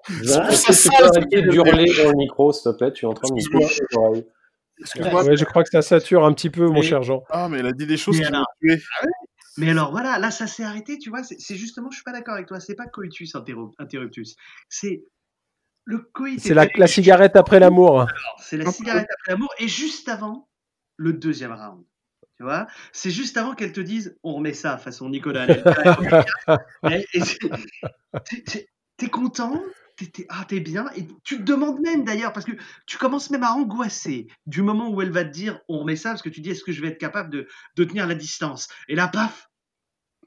C'est 0.54 0.74
ça, 0.74 0.90
arrêter 1.00 1.44
d'hurler 1.44 1.86
dans 2.04 2.12
le 2.12 2.18
micro, 2.18 2.52
s'il 2.52 2.72
te 2.72 2.78
plaît, 2.78 2.92
tu 2.92 3.06
es 3.06 3.08
en 3.08 3.14
train 3.14 3.30
de 3.30 3.36
me 3.36 4.24
Excuse-moi. 4.82 5.24
Ouais, 5.24 5.38
je 5.38 5.46
crois 5.46 5.64
que 5.64 5.70
ça 5.70 5.82
sature 5.82 6.26
un 6.26 6.34
petit 6.34 6.50
peu, 6.50 6.68
mon 6.68 6.82
cher 6.82 7.04
Jean. 7.04 7.24
Ah, 7.30 7.48
mais 7.48 7.60
elle 7.60 7.68
a 7.68 7.72
dit 7.72 7.86
des 7.86 7.98
choses 7.98 8.20
qui 8.20 8.32
m'ont 8.32 8.44
tué. 8.60 8.82
Ah 9.02 9.06
mais 9.58 9.70
alors 9.70 9.92
voilà, 9.92 10.18
là 10.18 10.32
ça 10.32 10.48
s'est 10.48 10.64
arrêté, 10.64 10.98
tu 10.98 11.10
vois. 11.10 11.24
C'est 11.24 11.56
justement, 11.56 11.92
je 11.92 11.96
suis 11.96 12.04
pas 12.04 12.14
d'accord 12.14 12.36
avec 12.36 12.48
toi. 12.48 12.60
C'est 12.60 12.76
pas 12.76 12.88
coitus 12.88 13.36
interruptus. 13.80 14.36
C'est 14.70 15.04
le 15.84 16.00
coitus. 16.00 16.42
C'est 16.42 16.54
la, 16.54 16.68
la, 16.76 16.88
cigarette 16.88 17.36
après 17.36 17.60
l'amour. 17.60 18.08
C'est 18.40 18.58
la 18.58 18.72
cigarette 18.72 19.08
après 19.20 19.34
l'amour 19.34 19.54
et 19.60 19.68
juste 19.68 20.08
avant 20.08 20.48
le 20.96 21.14
deuxième 21.14 21.52
round. 21.52 21.84
Tu 22.42 22.46
vois. 22.46 22.66
C'est 22.92 23.12
juste 23.12 23.38
avant 23.38 23.54
qu'elle 23.54 23.72
te 23.72 23.82
dise 23.82 24.18
on 24.24 24.34
remet 24.34 24.54
ça 24.54 24.80
façon 24.80 25.10
Nicolas. 25.10 25.46
T'es 28.98 29.10
content 29.12 29.62
T'es 29.96 30.26
ah, 30.28 30.48
es 30.50 30.60
bien. 30.60 30.88
Et 30.96 31.08
tu 31.24 31.38
te 31.38 31.44
demandes 31.44 31.80
même 31.82 32.04
d'ailleurs 32.04 32.34
parce 32.34 32.48
que 32.48 32.54
tu 32.88 32.98
commences 32.98 33.30
même 33.30 33.44
à 33.44 33.52
angoisser 33.52 34.26
du 34.48 34.64
moment 34.64 34.90
où 34.90 35.04
elle 35.04 35.12
va 35.12 35.24
te 35.24 35.30
dire 35.30 35.60
on 35.70 35.82
remet 35.82 35.96
ça 35.96 36.10
parce 36.10 36.24
que 36.24 36.30
tu 36.30 36.42
dis 36.42 36.50
est-ce 36.50 36.64
que 36.64 36.72
je 36.72 36.82
vais 36.82 36.88
être 36.88 36.98
capable 36.98 37.30
de, 37.30 37.48
de 37.76 37.84
tenir 37.84 38.08
la 38.08 38.16
distance? 38.16 38.70
Et 38.88 38.96
là 38.96 39.08
paf 39.08 39.48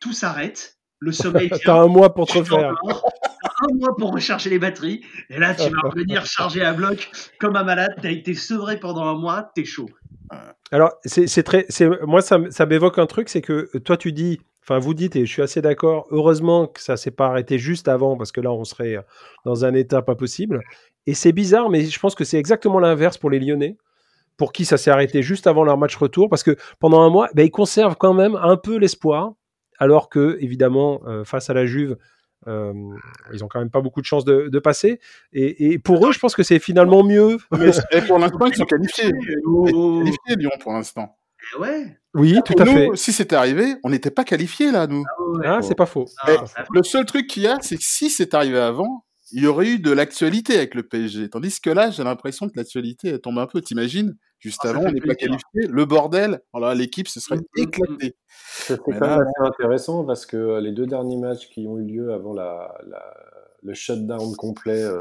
tout 0.00 0.12
s'arrête. 0.12 0.78
Le 1.00 1.10
sommeil 1.10 1.50
t'as 1.64 1.80
un 1.80 1.88
mois 1.88 2.14
pour 2.14 2.28
te 2.28 2.38
refaire. 2.38 2.76
un 2.86 3.74
mois 3.74 3.96
pour 3.96 4.12
recharger 4.12 4.50
les 4.50 4.60
batteries. 4.60 5.04
Et 5.30 5.40
là 5.40 5.52
tu 5.52 5.68
vas 5.68 5.88
revenir 5.88 6.24
charger 6.26 6.62
à 6.62 6.74
bloc 6.74 7.10
comme 7.40 7.56
un 7.56 7.64
malade. 7.64 7.96
T'as 8.00 8.12
été 8.12 8.34
sevré 8.34 8.78
pendant 8.78 9.04
un 9.04 9.18
mois 9.18 9.50
t'es 9.56 9.64
chaud 9.64 9.88
alors, 10.70 10.92
c'est 11.04 11.42
très, 11.42 11.66
moi, 12.06 12.20
ça, 12.20 12.66
m'évoque 12.66 12.98
un 12.98 13.06
truc, 13.06 13.28
c'est 13.28 13.42
que 13.42 13.70
euh, 13.74 13.80
toi, 13.80 13.96
tu 13.96 14.12
dis, 14.12 14.40
enfin, 14.62 14.78
vous 14.78 14.94
dites, 14.94 15.14
et 15.16 15.26
je 15.26 15.32
suis 15.32 15.42
assez 15.42 15.62
d'accord, 15.62 16.06
heureusement 16.10 16.66
que 16.66 16.80
ça 16.80 16.96
s'est 16.96 17.10
pas 17.10 17.26
arrêté 17.26 17.58
juste 17.58 17.88
avant, 17.88 18.16
parce 18.16 18.32
que 18.32 18.40
là, 18.40 18.50
on 18.52 18.64
serait 18.64 18.96
euh, 18.96 19.02
dans 19.44 19.64
un 19.64 19.74
état 19.74 20.02
pas 20.02 20.14
possible. 20.14 20.60
Et 21.06 21.14
c'est 21.14 21.32
bizarre, 21.32 21.70
mais 21.70 21.84
je 21.84 22.00
pense 22.00 22.14
que 22.14 22.24
c'est 22.24 22.38
exactement 22.38 22.80
l'inverse 22.80 23.18
pour 23.18 23.30
les 23.30 23.38
Lyonnais, 23.38 23.76
pour 24.36 24.52
qui 24.52 24.64
ça 24.64 24.76
s'est 24.76 24.90
arrêté 24.90 25.22
juste 25.22 25.46
avant 25.46 25.64
leur 25.64 25.78
match 25.78 25.96
retour, 25.96 26.28
parce 26.28 26.42
que 26.42 26.56
pendant 26.80 27.02
un 27.02 27.10
mois, 27.10 27.28
ben, 27.34 27.44
ils 27.44 27.50
conservent 27.50 27.96
quand 27.96 28.14
même 28.14 28.36
un 28.36 28.56
peu 28.56 28.76
l'espoir, 28.76 29.34
alors 29.78 30.08
que, 30.08 30.38
évidemment, 30.40 31.02
euh, 31.06 31.24
face 31.24 31.50
à 31.50 31.54
la 31.54 31.66
Juve, 31.66 31.96
ils 32.46 33.44
ont 33.44 33.48
quand 33.48 33.58
même 33.58 33.70
pas 33.70 33.80
beaucoup 33.80 34.00
de 34.00 34.06
chances 34.06 34.24
de, 34.24 34.58
passer. 34.58 35.00
Et, 35.32 35.78
pour 35.78 36.06
eux, 36.06 36.12
je 36.12 36.18
pense 36.18 36.34
que 36.34 36.42
c'est 36.42 36.58
finalement 36.58 37.02
mieux. 37.02 37.38
Mais 37.52 37.70
pour 38.06 38.18
l'instant, 38.18 38.46
ils 38.46 38.56
sont 38.56 38.64
qualifiés. 38.64 39.10
Ils 39.10 39.42
sont 39.42 39.98
qualifiés, 39.98 40.36
Lyon, 40.36 40.50
pour 40.60 40.72
l'instant. 40.72 41.16
Eh 41.54 41.60
ouais. 41.60 41.98
Oui, 42.14 42.38
tout 42.44 42.54
à 42.58 42.64
fait. 42.64 42.88
Si 42.94 43.12
c'était 43.12 43.36
arrivé, 43.36 43.74
on 43.82 43.90
n'était 43.90 44.10
pas 44.10 44.24
qualifiés 44.24 44.70
là, 44.70 44.86
nous. 44.86 45.04
Ah, 45.44 45.56
ah 45.58 45.62
c'est 45.62 45.74
pas 45.74 45.86
faux. 45.86 46.06
le 46.72 46.82
seul 46.82 47.04
truc 47.04 47.26
qu'il 47.26 47.42
y 47.42 47.46
a, 47.46 47.58
c'est 47.60 47.76
que 47.76 47.82
si 47.84 48.08
c'est 48.08 48.34
arrivé 48.34 48.58
avant, 48.58 49.04
il 49.32 49.42
y 49.42 49.46
aurait 49.46 49.66
eu 49.66 49.78
de 49.78 49.90
l'actualité 49.90 50.56
avec 50.56 50.74
le 50.74 50.84
PSG. 50.84 51.28
Tandis 51.28 51.60
que 51.60 51.70
là, 51.70 51.90
j'ai 51.90 52.04
l'impression 52.04 52.48
que 52.48 52.52
l'actualité 52.56 53.18
tombe 53.18 53.38
un 53.38 53.46
peu. 53.46 53.60
T'imagines 53.60 54.16
Juste 54.44 54.60
ah, 54.64 54.68
avant, 54.68 54.82
on 54.82 54.92
n'est 54.92 55.00
pas 55.00 55.14
qualifié. 55.14 55.66
Le 55.70 55.84
bordel, 55.86 56.42
alors 56.52 56.74
l'équipe 56.74 57.08
se 57.08 57.18
serait 57.18 57.36
mmh, 57.36 57.40
mmh, 57.56 57.60
mmh. 57.60 57.62
éclatée. 57.62 58.16
C'est 58.28 58.78
quand 58.78 58.92
même 58.92 59.20
assez 59.20 59.40
intéressant 59.40 60.04
parce 60.04 60.26
que 60.26 60.60
les 60.60 60.72
deux 60.72 60.86
derniers 60.86 61.16
matchs 61.16 61.48
qui 61.48 61.66
ont 61.66 61.78
eu 61.78 61.84
lieu 61.84 62.12
avant 62.12 62.34
la, 62.34 62.76
le 63.62 63.72
shutdown 63.72 64.36
complet 64.36 64.82
euh, 64.82 65.00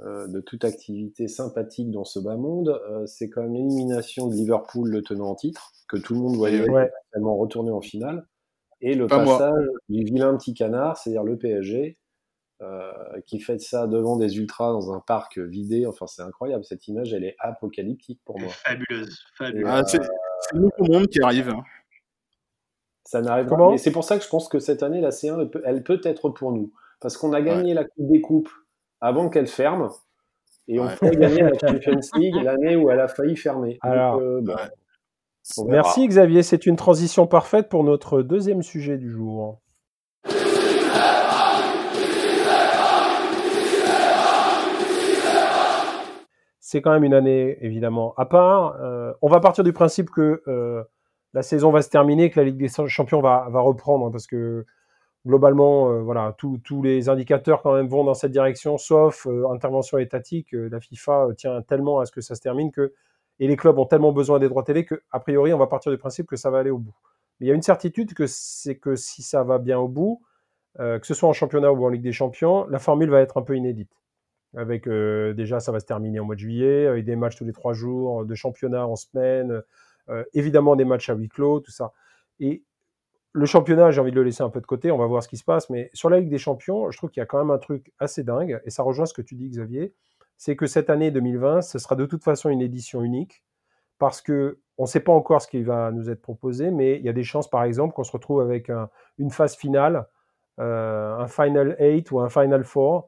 euh, 0.00 0.26
de 0.26 0.40
toute 0.40 0.66
activité 0.66 1.28
sympathique 1.28 1.90
dans 1.90 2.04
ce 2.04 2.18
bas 2.18 2.36
monde, 2.36 2.78
euh, 2.90 3.06
c'est 3.06 3.30
quand 3.30 3.40
même 3.40 3.54
l'élimination 3.54 4.26
de 4.26 4.34
Liverpool, 4.34 4.90
le 4.90 5.00
tenant 5.00 5.30
en 5.30 5.34
titre, 5.34 5.72
que 5.88 5.96
tout 5.96 6.12
le 6.12 6.20
monde 6.20 6.36
voyait 6.36 6.68
ouais. 6.68 6.90
retourner 7.14 7.70
en 7.70 7.80
finale, 7.80 8.26
et 8.82 8.94
le 8.94 9.06
passage 9.06 9.64
du 9.88 10.04
vilain 10.04 10.36
petit 10.36 10.52
canard, 10.52 10.98
c'est-à-dire 10.98 11.24
le 11.24 11.38
PSG, 11.38 11.96
euh, 11.96 12.05
qui 13.26 13.40
fait 13.40 13.60
ça 13.60 13.86
devant 13.86 14.16
des 14.16 14.38
ultras 14.38 14.72
dans 14.72 14.92
un 14.92 15.00
parc 15.00 15.38
vidé. 15.38 15.86
Enfin, 15.86 16.06
c'est 16.06 16.22
incroyable. 16.22 16.64
Cette 16.64 16.88
image, 16.88 17.12
elle 17.12 17.24
est 17.24 17.36
apocalyptique 17.38 18.20
pour 18.24 18.40
moi. 18.40 18.48
Fabuleuse. 18.50 19.18
fabuleuse. 19.34 19.68
Ah, 19.70 19.82
c'est 19.84 20.00
le 20.52 20.60
nouveau 20.60 20.92
monde 20.92 21.06
qui 21.08 21.20
arrive. 21.22 21.50
Hein. 21.50 21.62
Ça 23.04 23.20
n'arrive 23.20 23.46
pas. 23.46 23.72
Et 23.72 23.78
c'est 23.78 23.92
pour 23.92 24.04
ça 24.04 24.18
que 24.18 24.24
je 24.24 24.28
pense 24.28 24.48
que 24.48 24.58
cette 24.58 24.82
année, 24.82 25.00
la 25.00 25.10
C1, 25.10 25.48
elle 25.64 25.82
peut, 25.82 26.00
être 26.04 26.28
pour 26.30 26.52
nous. 26.52 26.72
Parce 27.00 27.16
qu'on 27.16 27.32
a 27.32 27.40
gagné 27.40 27.72
la 27.72 27.84
Coupe 27.84 28.10
des 28.10 28.20
Coupes 28.20 28.50
avant 29.00 29.28
qu'elle 29.28 29.46
ferme. 29.46 29.90
Et 30.66 30.80
on 30.80 30.88
peut 30.88 31.10
gagner 31.10 31.42
la 31.42 31.52
Champions 31.60 32.00
League 32.16 32.34
l'année 32.42 32.74
où 32.74 32.90
elle 32.90 33.00
a 33.00 33.06
failli 33.06 33.36
fermer. 33.36 33.78
Alors, 33.82 34.18
euh. 34.18 34.42
Merci 35.66 36.08
Xavier, 36.08 36.42
c'est 36.42 36.66
une 36.66 36.74
transition 36.74 37.28
parfaite 37.28 37.68
pour 37.68 37.84
notre 37.84 38.22
deuxième 38.22 38.62
sujet 38.62 38.98
du 38.98 39.08
jour. 39.08 39.60
C'est 46.68 46.82
quand 46.82 46.90
même 46.90 47.04
une 47.04 47.14
année 47.14 47.64
évidemment 47.64 48.12
à 48.16 48.26
part. 48.26 48.74
Euh, 48.80 49.12
on 49.22 49.28
va 49.28 49.38
partir 49.38 49.62
du 49.62 49.72
principe 49.72 50.10
que 50.10 50.42
euh, 50.48 50.82
la 51.32 51.42
saison 51.42 51.70
va 51.70 51.80
se 51.80 51.90
terminer, 51.90 52.28
que 52.28 52.40
la 52.40 52.46
Ligue 52.46 52.56
des 52.56 52.66
Champions 52.88 53.20
va, 53.20 53.46
reprendre 53.46 54.10
parce 54.10 54.26
que 54.26 54.66
globalement, 55.24 55.92
euh, 55.92 56.00
voilà, 56.00 56.34
tous 56.36 56.82
les 56.82 57.08
indicateurs 57.08 57.62
quand 57.62 57.72
même 57.72 57.86
vont 57.86 58.02
dans 58.02 58.14
cette 58.14 58.32
direction, 58.32 58.78
sauf 58.78 59.28
intervention 59.54 59.98
étatique. 59.98 60.48
La 60.50 60.80
FIFA 60.80 61.28
tient 61.36 61.62
tellement 61.62 62.00
à 62.00 62.04
ce 62.04 62.10
que 62.10 62.20
ça 62.20 62.34
se 62.34 62.40
termine 62.40 62.72
que 62.72 62.94
et 63.38 63.46
les 63.46 63.54
clubs 63.54 63.78
ont 63.78 63.86
tellement 63.86 64.10
besoin 64.10 64.40
des 64.40 64.48
droits 64.48 64.64
télé 64.64 64.84
que 64.84 65.00
a 65.12 65.20
priori 65.20 65.52
on 65.54 65.58
va 65.58 65.68
partir 65.68 65.92
du 65.92 65.98
principe 65.98 66.26
que 66.26 66.34
ça 66.34 66.50
va 66.50 66.58
aller 66.58 66.70
au 66.70 66.78
bout. 66.78 66.96
Mais 67.38 67.46
il 67.46 67.48
y 67.48 67.52
a 67.52 67.54
une 67.54 67.62
certitude 67.62 68.12
que 68.12 68.26
c'est 68.26 68.74
que 68.74 68.96
si 68.96 69.22
ça 69.22 69.44
va 69.44 69.58
bien 69.58 69.78
au 69.78 69.86
bout, 69.86 70.20
que 70.78 71.06
ce 71.06 71.14
soit 71.14 71.28
en 71.28 71.32
championnat 71.32 71.70
ou 71.70 71.86
en 71.86 71.90
Ligue 71.90 72.02
des 72.02 72.10
Champions, 72.10 72.66
la 72.66 72.80
formule 72.80 73.10
va 73.10 73.20
être 73.20 73.36
un 73.36 73.42
peu 73.42 73.56
inédite. 73.56 73.92
Avec 74.56 74.88
euh, 74.88 75.34
déjà, 75.34 75.60
ça 75.60 75.70
va 75.72 75.80
se 75.80 75.86
terminer 75.86 76.20
au 76.20 76.24
mois 76.24 76.34
de 76.34 76.40
juillet, 76.40 76.86
avec 76.86 77.04
des 77.04 77.16
matchs 77.16 77.36
tous 77.36 77.44
les 77.44 77.52
trois 77.52 77.74
jours, 77.74 78.24
de 78.24 78.34
championnat 78.34 78.86
en 78.86 78.96
semaine, 78.96 79.62
euh, 80.08 80.24
évidemment 80.34 80.76
des 80.76 80.84
matchs 80.84 81.10
à 81.10 81.14
huis 81.14 81.28
clos, 81.28 81.60
tout 81.60 81.70
ça. 81.72 81.92
Et 82.40 82.64
le 83.32 83.46
championnat, 83.46 83.90
j'ai 83.90 84.00
envie 84.00 84.12
de 84.12 84.16
le 84.16 84.22
laisser 84.24 84.42
un 84.42 84.50
peu 84.50 84.60
de 84.60 84.66
côté, 84.66 84.90
on 84.90 84.98
va 84.98 85.06
voir 85.06 85.22
ce 85.22 85.28
qui 85.28 85.36
se 85.36 85.44
passe. 85.44 85.68
Mais 85.70 85.90
sur 85.92 86.10
la 86.10 86.20
Ligue 86.20 86.30
des 86.30 86.38
Champions, 86.38 86.90
je 86.90 86.96
trouve 86.96 87.10
qu'il 87.10 87.20
y 87.20 87.22
a 87.22 87.26
quand 87.26 87.38
même 87.38 87.50
un 87.50 87.58
truc 87.58 87.92
assez 87.98 88.24
dingue, 88.24 88.60
et 88.64 88.70
ça 88.70 88.82
rejoint 88.82 89.06
ce 89.06 89.14
que 89.14 89.22
tu 89.22 89.34
dis, 89.34 89.48
Xavier, 89.50 89.94
c'est 90.38 90.56
que 90.56 90.66
cette 90.66 90.90
année 90.90 91.10
2020, 91.10 91.62
ce 91.62 91.78
sera 91.78 91.96
de 91.96 92.06
toute 92.06 92.22
façon 92.24 92.48
une 92.50 92.62
édition 92.62 93.02
unique, 93.02 93.42
parce 93.98 94.22
que 94.22 94.58
on 94.78 94.84
ne 94.84 94.88
sait 94.88 95.00
pas 95.00 95.12
encore 95.12 95.42
ce 95.42 95.48
qui 95.48 95.62
va 95.62 95.90
nous 95.92 96.10
être 96.10 96.22
proposé, 96.22 96.70
mais 96.70 96.96
il 96.98 97.02
y 97.04 97.08
a 97.08 97.12
des 97.14 97.24
chances, 97.24 97.48
par 97.50 97.64
exemple, 97.64 97.94
qu'on 97.94 98.04
se 98.04 98.12
retrouve 98.12 98.40
avec 98.42 98.70
un- 98.70 98.90
une 99.18 99.30
phase 99.30 99.56
finale, 99.56 100.06
euh, 100.60 101.16
un 101.18 101.28
Final 101.28 101.76
8 101.80 102.10
ou 102.12 102.20
un 102.20 102.28
Final 102.30 102.62
4, 102.64 102.78
euh, 102.78 103.00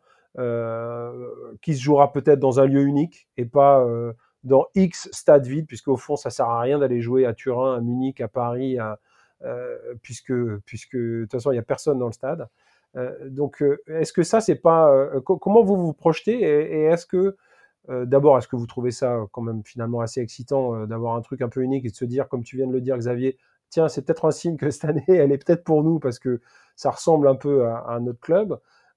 qui 1.63 1.75
se 1.77 1.83
jouera 1.83 2.13
peut-être 2.13 2.39
dans 2.41 2.61
un 2.61 2.67
lieu 2.67 2.83
unique 2.83 3.29
et 3.37 3.45
pas 3.45 3.81
euh, 3.85 4.13
dans 4.45 4.67
X 4.75 5.09
stade 5.13 5.47
vide, 5.47 5.67
puisque 5.67 5.89
au 5.89 5.97
fond, 5.97 6.17
ça 6.17 6.31
sert 6.31 6.47
à 6.49 6.61
rien 6.61 6.79
d'aller 6.79 7.01
jouer 7.01 7.27
à 7.27 7.35
Turin, 7.35 7.77
à 7.77 7.81
Munich, 7.81 8.21
à 8.21 8.29
Paris, 8.29 8.79
euh, 9.45 9.77
puisque, 10.03 10.33
de 10.33 10.61
toute 11.23 11.33
façon, 11.33 11.51
il 11.51 11.55
n'y 11.55 11.59
a 11.61 11.63
personne 11.63 11.99
dans 11.99 12.07
le 12.07 12.13
stade. 12.13 12.49
Euh, 12.97 13.29
donc, 13.29 13.63
euh, 13.63 13.79
est-ce 13.89 14.13
que 14.13 14.23
ça, 14.23 14.41
c'est 14.41 14.57
pas. 14.57 14.91
euh, 14.93 15.21
co- 15.21 15.37
comment 15.37 15.63
vous 15.63 15.77
vous 15.77 15.93
projetez 15.93 16.41
et, 16.41 16.85
est-ce 16.85 17.07
que, 17.07 17.37
euh, 17.91 18.05
d'abord, 18.07 18.39
est-ce 18.39 18.49
que 18.49 18.57
vous 18.57 18.67
trouvez 18.67 18.91
ça 18.91 19.19
quand 19.33 19.43
même 19.43 19.63
finalement 19.65 20.01
assez 20.01 20.21
excitant 20.21 20.75
euh, 20.77 20.87
d'avoir 20.87 21.17
un 21.17 21.23
truc 21.23 21.43
un 21.43 21.49
peu 21.49 21.63
unique 21.63 21.85
et 21.87 21.91
de 21.91 21.95
se 21.97 22.05
dire, 22.05 22.29
comme 22.29 22.43
tu 22.45 22.57
viens 22.57 22.67
de 22.67 22.73
le 22.73 22.81
dire, 22.81 22.97
Xavier, 22.99 23.39
tiens, 23.71 23.89
c'est 23.89 24.03
peut-être 24.05 24.27
un 24.27 24.31
signe 24.33 24.57
que 24.57 24.71
cette 24.71 24.85
année, 24.87 25.05
elle 25.09 25.33
est 25.33 25.45
peut-être 25.45 25.65
pour 25.65 25.85
nous 25.85 25.99
parce 25.99 26.19
que 26.19 26.41
ça 26.77 26.91
ressemble 26.91 27.29
un 27.29 27.35
peu 27.37 27.67
à, 27.69 27.99
notre 28.01 28.21
club 28.21 28.53
euh, 28.53 28.57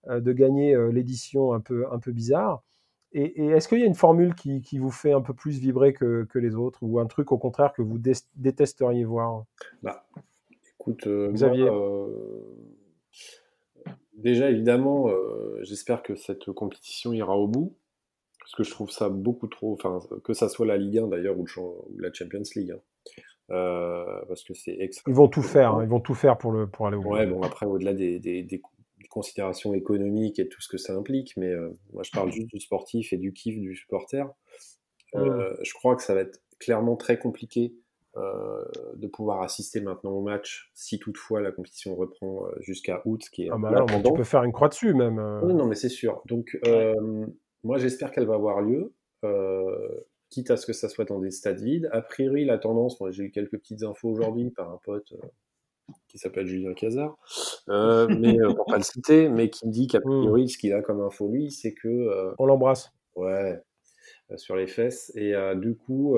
de 0.10 0.34
gagner 0.34 0.76
euh, 0.76 0.92
l'édition 0.92 1.54
un 1.54 1.60
peu, 1.60 1.86
un 1.92 2.00
peu 2.00 2.12
bizarre. 2.12 2.64
Et, 3.14 3.44
et 3.44 3.48
est-ce 3.50 3.68
qu'il 3.68 3.80
y 3.80 3.84
a 3.84 3.88
une 3.88 3.94
formule 3.96 4.36
qui, 4.36 4.62
qui 4.62 4.80
vous 4.80 4.92
fait 4.92 5.12
un 5.12 5.22
peu 5.22 5.34
plus 5.34 5.60
vibrer 5.60 5.94
que, 5.94 6.26
que 6.30 6.40
les 6.40 6.56
autres 6.56 6.80
ou 6.82 7.00
un 7.00 7.08
truc 7.08 7.32
au 7.32 7.38
contraire 7.38 7.74
que 7.74 7.82
vous 7.82 7.98
dé- 7.98 8.14
détesteriez 8.36 9.04
voir? 9.04 9.44
Bah, 9.84 10.06
écoute, 10.80 11.08
euh, 11.08 11.28
moi, 11.28 11.34
Xavier. 11.34 11.70
euh, 11.70 12.08
déjà 14.14 14.50
évidemment, 14.50 15.10
euh, 15.10 15.60
j'espère 15.64 16.04
que 16.04 16.16
cette 16.16 16.52
compétition 16.52 17.12
ira 17.14 17.38
au 17.38 17.48
bout, 17.48 17.76
parce 18.40 18.56
que 18.56 18.64
je 18.64 18.72
trouve 18.72 18.92
ça 18.92 19.10
beaucoup 19.10 19.48
trop, 19.48 19.74
enfin 19.74 20.00
que 20.24 20.34
ça 20.34 20.50
soit 20.50 20.66
la 20.66 20.78
Ligue 20.78 21.00
1 21.00 21.08
d'ailleurs 21.08 21.38
ou, 21.38 21.46
la 21.98 22.12
Champions 22.14 22.42
League, 22.56 22.72
hein. 22.72 22.80
Euh, 23.50 24.06
parce 24.30 24.44
que 24.44 24.54
c'est 24.54 24.90
Ils 25.08 25.14
vont 25.14 25.28
tout 25.28 25.42
faire, 25.42 25.74
hein, 25.74 25.84
ils 25.84 25.90
vont 25.90 26.00
tout 26.00 26.14
faire 26.14 26.38
pour, 26.38 26.54
le, 26.54 26.68
pour 26.68 26.88
aller 26.88 26.96
au 26.96 27.02
bout. 27.02 27.10
Ouais, 27.10 27.28
bon 27.28 27.44
après 27.44 27.66
au-delà 27.66 27.94
des, 27.94 28.18
des- 28.20 28.44
des 28.44 28.62
considérations 29.12 29.74
économiques 29.74 30.40
et 30.40 30.48
tout 30.48 30.62
ce 30.62 30.68
que 30.68 30.78
ça 30.78 30.94
implique, 30.94 31.34
mais 31.38 31.52
euh, 31.52 31.70
moi 31.94 32.02
je 32.04 32.12
parle 32.12 32.32
juste 32.32 32.48
du 32.50 32.60
sportif 32.60 33.14
et 33.14 33.18
du 33.18 33.34
kiff 33.34 33.60
du 33.60 33.76
supporter. 33.76 34.26
Euh, 35.16 35.54
je 35.62 35.74
crois 35.74 35.96
que 35.96 36.02
ça 36.04 36.16
va 36.16 36.22
être 36.22 36.40
clairement 36.60 36.96
très 36.96 37.20
compliqué 37.20 37.76
euh, 38.18 38.64
de 38.96 39.08
pouvoir 39.08 39.42
assister 39.42 39.82
maintenant 39.82 40.12
au 40.12 40.22
match 40.22 40.72
si 40.74 41.00
toutefois 41.00 41.42
la 41.42 41.52
compétition 41.52 41.96
reprend 41.96 42.46
jusqu'à 42.60 43.02
août, 43.06 43.24
ce 43.24 43.30
qui 43.30 43.44
est 43.44 43.50
Ah 43.52 43.56
un 43.56 43.60
bah 43.60 43.70
peu 43.70 43.76
non, 43.76 43.82
mais 43.82 43.88
tu 43.88 43.94
attendant. 44.00 44.14
peux 44.16 44.24
faire 44.24 44.44
une 44.44 44.52
croix 44.54 44.70
dessus 44.70 44.94
même. 44.94 45.16
non, 45.16 45.66
mais 45.66 45.76
c'est 45.76 45.90
sûr. 45.90 46.22
Donc, 46.26 46.58
euh, 46.66 47.26
moi, 47.64 47.78
j'espère 47.78 48.12
qu'elle 48.12 48.26
va 48.26 48.36
avoir 48.36 48.62
lieu, 48.62 48.94
euh, 49.24 50.02
quitte 50.30 50.50
à 50.52 50.58
ce 50.58 50.66
que 50.66 50.74
ça 50.74 50.90
soit 50.90 51.06
dans 51.06 51.20
des 51.20 51.32
stades 51.32 51.62
vides. 51.62 51.90
A 51.92 52.02
priori, 52.02 52.46
la 52.46 52.58
tendance, 52.58 53.00
moi, 53.00 53.12
j'ai 53.12 53.24
eu 53.26 53.32
quelques 53.32 53.58
petites 53.58 53.84
infos 53.84 54.10
aujourd'hui 54.10 54.50
par 54.52 54.70
un 54.72 54.80
pote 54.84 55.14
qui 56.12 56.18
s'appelle 56.18 56.46
Julien 56.46 56.74
Cazard, 56.74 57.18
euh, 57.70 58.08
mais 58.20 58.40
euh, 58.40 58.54
pour 58.54 58.66
pas 58.66 58.78
le 58.78 58.84
citer, 58.84 59.30
mais 59.30 59.50
qui 59.50 59.66
me 59.66 59.72
dit 59.72 59.88
qu'a 59.88 60.02
priori, 60.02 60.50
ce 60.50 60.58
qu'il 60.58 60.74
a 60.74 60.82
comme 60.82 61.02
info 61.02 61.30
lui, 61.30 61.52
c'est 61.52 61.74
que 61.74 61.88
euh, 61.88 62.34
On 62.38 62.46
l'embrasse. 62.46 62.92
Ouais, 63.16 63.60
euh, 64.30 64.38
sur 64.38 64.56
les 64.56 64.68
fesses. 64.68 65.12
Et 65.16 65.34
du 65.56 65.76
coup, 65.76 66.18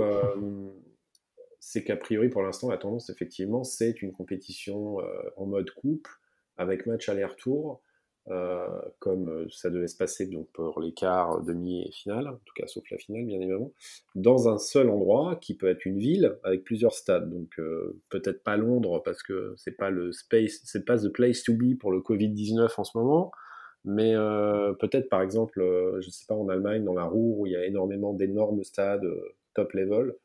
c'est 1.60 1.84
qu'a 1.84 1.96
priori, 1.96 2.30
pour 2.30 2.42
l'instant, 2.42 2.70
la 2.70 2.78
tendance, 2.78 3.10
effectivement, 3.10 3.64
c'est 3.64 4.02
une 4.02 4.12
compétition 4.12 4.98
en 5.38 5.46
mode 5.46 5.70
couple, 5.72 6.12
avec 6.58 6.86
match 6.86 7.08
aller-retour, 7.10 7.82
euh, 8.30 8.68
comme 9.00 9.28
euh, 9.28 9.48
ça 9.50 9.70
devait 9.70 9.88
se 9.88 9.98
passer 9.98 10.28
donc, 10.28 10.48
pour 10.54 10.80
les 10.80 10.94
quarts, 10.94 11.42
demi 11.42 11.86
et 11.86 11.92
finale, 11.92 12.28
en 12.28 12.40
tout 12.46 12.54
cas 12.56 12.68
sauf 12.68 12.90
la 12.90 12.98
finale, 12.98 13.26
bien 13.26 13.38
évidemment, 13.38 13.74
dans 14.16 14.48
un 14.48 14.58
seul 14.58 14.90
endroit, 14.90 15.36
qui 15.42 15.56
peut 15.58 15.68
être 15.68 15.86
une 15.86 15.98
ville, 15.98 16.38
avec 16.44 16.64
plusieurs 16.64 16.94
stades. 16.94 17.30
Donc 17.30 17.50
euh, 17.60 18.00
peut-être 18.10 18.42
pas 18.44 18.56
Londres, 18.56 19.02
parce 19.04 19.24
que 19.24 19.54
c'est 19.58 19.76
pas 19.76 19.90
le 19.90 20.14
space, 20.14 20.62
c'est 20.64 20.86
pas 20.86 20.98
the 20.98 21.10
place 21.10 21.44
to 21.44 21.54
be 21.54 21.78
pour 21.78 21.92
le 21.92 22.00
Covid-19 22.00 22.70
en 22.78 22.84
ce 22.86 22.98
moment, 22.98 23.32
mais 23.84 24.16
euh, 24.16 24.74
peut-être 24.74 25.10
par 25.10 25.22
exemple, 25.22 25.62
euh, 25.62 26.00
je 26.00 26.10
sais 26.10 26.26
pas, 26.26 26.36
en 26.36 26.48
Allemagne, 26.48 26.86
dans 26.86 26.94
la 26.94 27.06
Ruhr, 27.06 27.40
où 27.40 27.46
il 27.46 27.52
y 27.52 27.58
a 27.58 27.66
énormément 27.66 28.14
d'énormes 28.14 28.64
stades 28.64 29.06
top 29.54 29.74
level, 29.74 30.16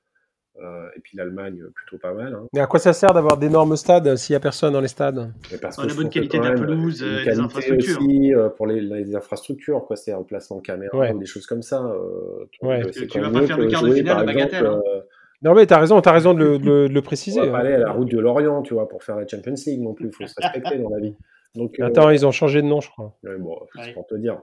euh, 0.63 0.89
et 0.97 1.01
puis 1.01 1.17
l'Allemagne, 1.17 1.61
euh, 1.63 1.71
plutôt 1.75 1.99
pas 1.99 2.13
mal. 2.13 2.35
Hein. 2.35 2.47
Mais 2.53 2.61
à 2.61 2.67
quoi 2.67 2.79
ça 2.79 2.93
sert 2.93 3.13
d'avoir 3.15 3.37
d'énormes 3.37 3.77
stades 3.77 4.17
s'il 4.17 4.33
n'y 4.35 4.37
a 4.37 4.41
personne 4.41 4.73
dans 4.73 4.81
les 4.81 4.89
stades? 4.89 5.31
Mais 5.53 5.59
parce 5.59 5.77
que 5.77 5.87
la 5.87 5.95
bonne 5.95 6.09
que 6.09 6.15
qualité 6.15 6.39
de 6.39 6.45
la 6.45 6.53
pelouse, 6.53 7.03
euh, 7.03 7.25
infrastructures. 7.41 7.99
aussi 7.99 8.35
euh, 8.35 8.49
pour 8.49 8.67
les, 8.67 8.81
les 8.81 9.15
infrastructures, 9.15 9.85
quoi, 9.87 9.97
c'est 9.97 10.13
un 10.13 10.23
placement 10.23 10.57
de 10.59 10.63
caméra 10.63 10.97
Ouais. 10.97 11.13
ou 11.13 11.19
des 11.19 11.27
choses 11.27 11.47
comme 11.47 11.63
ça. 11.63 11.83
euh, 11.85 12.47
tu 12.51 12.65
Ouais. 12.67 12.83
vois, 12.83 12.93
c'est 12.93 13.07
Tu 13.07 13.21
vas 13.21 13.31
pas 13.31 13.47
faire 13.47 13.57
que 13.57 13.63
le 13.63 13.69
quart 13.69 13.83
de 13.83 13.93
finale 13.93 14.21
de 14.21 14.27
bagatelle, 14.27 14.59
exemple, 14.65 14.83
hein. 14.87 14.93
euh, 14.97 15.01
Non 15.43 15.55
mais 15.55 15.67
t'as 15.67 15.79
raison, 15.79 16.01
t'as 16.01 16.13
raison 16.13 16.35
de 16.35 16.39
le, 16.41 16.59
de 16.59 16.89
de 16.89 16.93
le 16.93 17.03
préciser. 17.03 17.41
on 17.41 17.45
va 17.47 17.51
pas 17.53 17.57
hein. 17.59 17.61
aller 17.61 17.75
à 17.75 17.79
la 17.79 17.93
route 17.93 18.11
de 18.11 18.19
l'Orient, 18.19 18.63
tu 18.63 18.75
vois, 18.75 18.89
pour 18.89 19.03
faire 19.05 19.17
la 19.17 19.27
Champions 19.29 19.55
League 19.67 19.81
non 19.81 19.95
plus. 19.95 20.07
Il 20.09 20.13
faut 20.15 20.27
se 20.27 20.35
respecter 20.41 20.79
dans 20.79 20.91
la 20.91 20.99
vie. 21.01 21.15
Donc, 21.55 21.81
euh, 21.81 21.87
Attends, 21.87 22.11
ils 22.11 22.27
ont 22.27 22.31
changé 22.31 22.61
de 22.61 22.67
nom, 22.67 22.81
je 22.81 22.91
crois. 22.91 23.15
ouais, 23.25 23.37
bon, 23.39 23.59
c'est 23.75 23.81
Ouais. 23.81 23.93
pour 23.95 24.07
te 24.07 24.15
dire. 24.17 24.39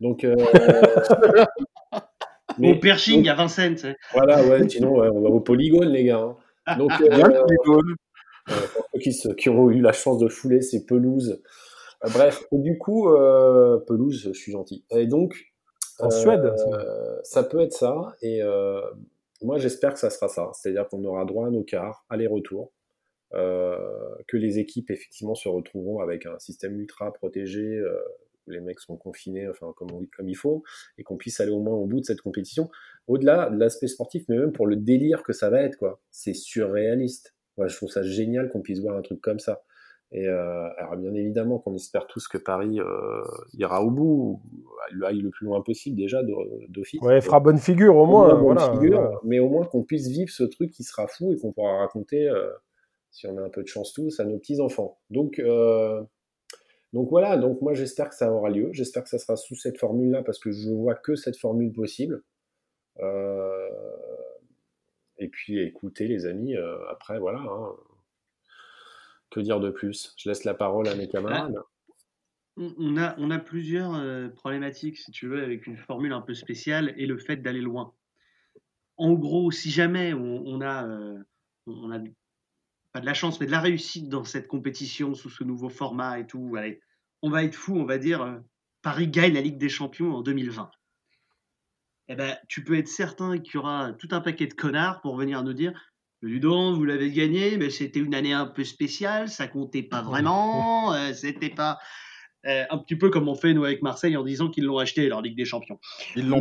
Donc, 0.00 0.24
Au 2.62 2.74
Pershing 2.78 3.28
à 3.28 3.34
Vincennes, 3.34 3.76
voilà, 4.12 4.44
ouais, 4.46 4.68
sinon, 4.68 4.98
ouais, 4.98 5.08
on 5.08 5.20
va 5.22 5.28
au 5.30 5.40
polygone, 5.40 5.88
les 5.88 6.04
gars. 6.04 6.18
hein. 6.18 6.36
Donc, 6.78 6.90
Bien 7.00 7.30
euh, 7.30 7.42
polygone. 7.42 7.94
euh, 8.50 8.54
pour 8.74 8.86
ceux 8.94 9.00
qui, 9.00 9.12
se- 9.12 9.28
qui 9.28 9.48
ont 9.48 9.70
eu 9.70 9.80
la 9.80 9.92
chance 9.92 10.18
de 10.18 10.28
fouler 10.28 10.60
ces 10.62 10.84
pelouses. 10.86 11.42
Euh, 12.04 12.08
bref, 12.12 12.44
et 12.52 12.58
du 12.58 12.78
coup, 12.78 13.08
euh, 13.10 13.78
pelouse, 13.86 14.22
je 14.32 14.32
suis 14.38 14.52
gentil. 14.52 14.84
Et 14.90 15.06
donc, 15.06 15.52
En 15.98 16.10
Suède, 16.10 16.52
ça. 17.24 17.42
peut 17.44 17.60
être 17.60 17.72
ça. 17.72 18.14
Et 18.22 18.40
moi, 19.42 19.58
j'espère 19.58 19.92
que 19.94 19.98
ça 19.98 20.10
sera 20.10 20.28
ça. 20.28 20.50
C'est-à-dire 20.54 20.88
qu'on 20.88 21.04
aura 21.04 21.24
droit 21.24 21.46
à 21.48 21.50
nos 21.50 21.62
quarts, 21.64 22.04
aller-retour. 22.08 22.72
euh, 23.34 23.76
que 24.28 24.36
les 24.36 24.58
équipes, 24.60 24.90
effectivement, 24.92 25.34
se 25.34 25.48
retrouveront 25.48 25.98
avec 25.98 26.24
un 26.24 26.38
système 26.38 26.78
ultra 26.78 27.12
protégé. 27.12 27.62
euh, 27.64 27.98
où 28.46 28.50
les 28.50 28.60
mecs 28.60 28.80
sont 28.80 28.96
confinés, 28.96 29.48
enfin, 29.48 29.72
comme, 29.76 29.90
on- 29.92 30.06
comme 30.16 30.28
il 30.28 30.34
faut, 30.36 30.62
et 30.98 31.02
qu'on 31.02 31.16
puisse 31.16 31.40
aller 31.40 31.50
au 31.52 31.60
moins 31.60 31.74
au 31.76 31.86
bout 31.86 32.00
de 32.00 32.04
cette 32.04 32.20
compétition. 32.20 32.68
Au-delà 33.06 33.50
de 33.50 33.58
l'aspect 33.58 33.86
sportif, 33.88 34.24
mais 34.28 34.36
même 34.38 34.52
pour 34.52 34.66
le 34.66 34.76
délire 34.76 35.22
que 35.22 35.32
ça 35.32 35.50
va 35.50 35.60
être, 35.62 35.76
quoi. 35.76 36.00
C'est 36.10 36.34
surréaliste. 36.34 37.34
Ouais, 37.56 37.68
je 37.68 37.76
trouve 37.76 37.90
ça 37.90 38.02
génial 38.02 38.50
qu'on 38.50 38.62
puisse 38.62 38.80
voir 38.80 38.96
un 38.96 39.02
truc 39.02 39.20
comme 39.20 39.38
ça. 39.38 39.62
Et 40.12 40.28
euh, 40.28 40.68
alors 40.78 40.96
bien 40.96 41.12
évidemment 41.14 41.58
qu'on 41.58 41.74
espère 41.74 42.06
tous 42.06 42.28
que 42.28 42.38
Paris 42.38 42.78
euh, 42.78 43.22
ira 43.54 43.82
au 43.84 43.90
bout, 43.90 44.40
ou 44.54 45.04
aille 45.04 45.20
le 45.20 45.30
plus 45.30 45.46
loin 45.46 45.60
possible 45.60 45.96
déjà 45.96 46.22
de- 46.22 46.32
d'office. 46.68 47.00
Ouais, 47.02 47.20
fera 47.20 47.40
bonne 47.40 47.58
figure 47.58 47.96
au 47.96 48.02
Au 48.02 48.06
moins. 48.06 48.28
bonne 48.34 48.40
voilà, 48.58 48.72
figure, 48.72 49.00
voilà. 49.00 49.18
mais 49.24 49.40
au 49.40 49.48
moins 49.48 49.64
qu'on 49.64 49.82
puisse 49.82 50.06
vivre 50.08 50.30
ce 50.30 50.44
truc 50.44 50.70
qui 50.70 50.84
sera 50.84 51.08
fou 51.08 51.32
et 51.32 51.36
qu'on 51.38 51.52
pourra 51.52 51.78
raconter, 51.78 52.28
euh, 52.28 52.48
si 53.10 53.26
on 53.26 53.36
a 53.38 53.42
un 53.42 53.48
peu 53.48 53.62
de 53.62 53.66
chance 53.68 53.92
tous, 53.92 54.20
à 54.20 54.24
nos 54.24 54.38
petits-enfants. 54.38 54.98
Donc, 55.10 55.38
euh, 55.40 56.00
donc 56.94 57.10
voilà, 57.10 57.36
donc 57.36 57.60
moi 57.60 57.74
j'espère 57.74 58.08
que 58.08 58.14
ça 58.14 58.32
aura 58.32 58.50
lieu, 58.50 58.68
j'espère 58.72 59.02
que 59.02 59.08
ça 59.08 59.18
sera 59.18 59.34
sous 59.34 59.56
cette 59.56 59.78
formule-là, 59.78 60.22
parce 60.22 60.38
que 60.38 60.52
je 60.52 60.70
vois 60.70 60.94
que 60.94 61.16
cette 61.16 61.36
formule 61.36 61.72
possible. 61.72 62.22
Euh, 63.00 63.68
et 65.18 65.26
puis 65.26 65.58
écoutez 65.58 66.06
les 66.06 66.24
amis, 66.24 66.54
euh, 66.54 66.78
après 66.88 67.18
voilà, 67.18 67.40
hein, 67.40 67.74
que 69.30 69.40
dire 69.40 69.58
de 69.58 69.70
plus? 69.70 70.14
Je 70.16 70.28
laisse 70.28 70.44
la 70.44 70.54
parole 70.54 70.86
à 70.86 70.94
mes 70.94 71.08
camarades. 71.08 71.56
on 72.56 72.96
a, 72.96 73.16
on 73.18 73.32
a 73.32 73.40
plusieurs 73.40 73.96
euh, 73.96 74.28
problématiques, 74.28 74.98
si 74.98 75.10
tu 75.10 75.26
veux, 75.26 75.42
avec 75.42 75.66
une 75.66 75.76
formule 75.76 76.12
un 76.12 76.20
peu 76.20 76.34
spéciale 76.34 76.94
et 76.96 77.06
le 77.06 77.18
fait 77.18 77.38
d'aller 77.38 77.60
loin. 77.60 77.92
En 78.98 79.14
gros, 79.14 79.50
si 79.50 79.68
jamais 79.68 80.14
on, 80.14 80.60
a, 80.60 80.86
on 81.66 81.90
a 81.90 81.98
pas 82.94 83.00
de 83.00 83.06
la 83.06 83.12
chance, 83.12 83.40
mais 83.40 83.46
de 83.46 83.50
la 83.50 83.60
réussite 83.60 84.08
dans 84.08 84.22
cette 84.22 84.46
compétition 84.46 85.14
sous 85.14 85.28
ce 85.28 85.42
nouveau 85.42 85.68
format 85.68 86.20
et 86.20 86.26
tout, 86.26 86.54
allez, 86.56 86.80
on 87.22 87.28
va 87.28 87.42
être 87.42 87.56
fou, 87.56 87.76
on 87.76 87.84
va 87.84 87.98
dire 87.98 88.22
euh, 88.22 88.38
Paris 88.82 89.08
gagne 89.08 89.34
la 89.34 89.40
Ligue 89.40 89.58
des 89.58 89.68
Champions 89.68 90.14
en 90.14 90.22
2020. 90.22 90.70
Eh 92.06 92.14
ben, 92.14 92.36
tu 92.48 92.62
peux 92.62 92.78
être 92.78 92.86
certain 92.86 93.38
qu'il 93.38 93.54
y 93.54 93.56
aura 93.56 93.92
tout 93.98 94.08
un 94.12 94.20
paquet 94.20 94.46
de 94.46 94.54
connards 94.54 95.00
pour 95.00 95.16
venir 95.16 95.42
nous 95.42 95.54
dire 95.54 95.72
Ludon, 96.22 96.74
vous 96.74 96.84
l'avez 96.84 97.10
gagné, 97.10 97.56
mais 97.56 97.68
c'était 97.68 97.98
une 97.98 98.14
année 98.14 98.32
un 98.32 98.46
peu 98.46 98.62
spéciale, 98.62 99.28
ça 99.28 99.48
comptait 99.48 99.82
pas 99.82 100.00
vraiment, 100.00 100.94
c'était 101.12 101.50
pas. 101.50 101.78
Euh, 102.46 102.64
un 102.68 102.78
petit 102.78 102.96
peu 102.96 103.08
comme 103.08 103.26
on 103.26 103.34
fait 103.34 103.54
nous 103.54 103.64
avec 103.64 103.80
Marseille 103.80 104.16
en 104.18 104.22
disant 104.22 104.50
qu'ils 104.50 104.64
l'ont 104.64 104.78
acheté 104.78 105.08
leur 105.08 105.22
Ligue 105.22 105.36
des 105.36 105.46
Champions. 105.46 105.80
Ils 106.14 106.28
l'ont 106.28 106.38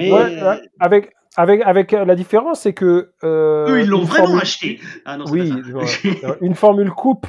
avec 0.80 1.14
avec 1.36 1.62
avec 1.62 1.94
euh, 1.94 2.06
la 2.06 2.16
différence 2.16 2.62
c'est 2.62 2.74
que 2.74 3.12
euh, 3.24 3.70
eux 3.70 3.82
ils 3.82 3.90
l'ont 3.90 4.04
vraiment 4.04 4.38
acheté. 4.38 4.80
Ah 5.06 5.18
oui, 5.30 5.52
une 6.42 6.56
formule 6.56 6.92
coupe, 6.92 7.28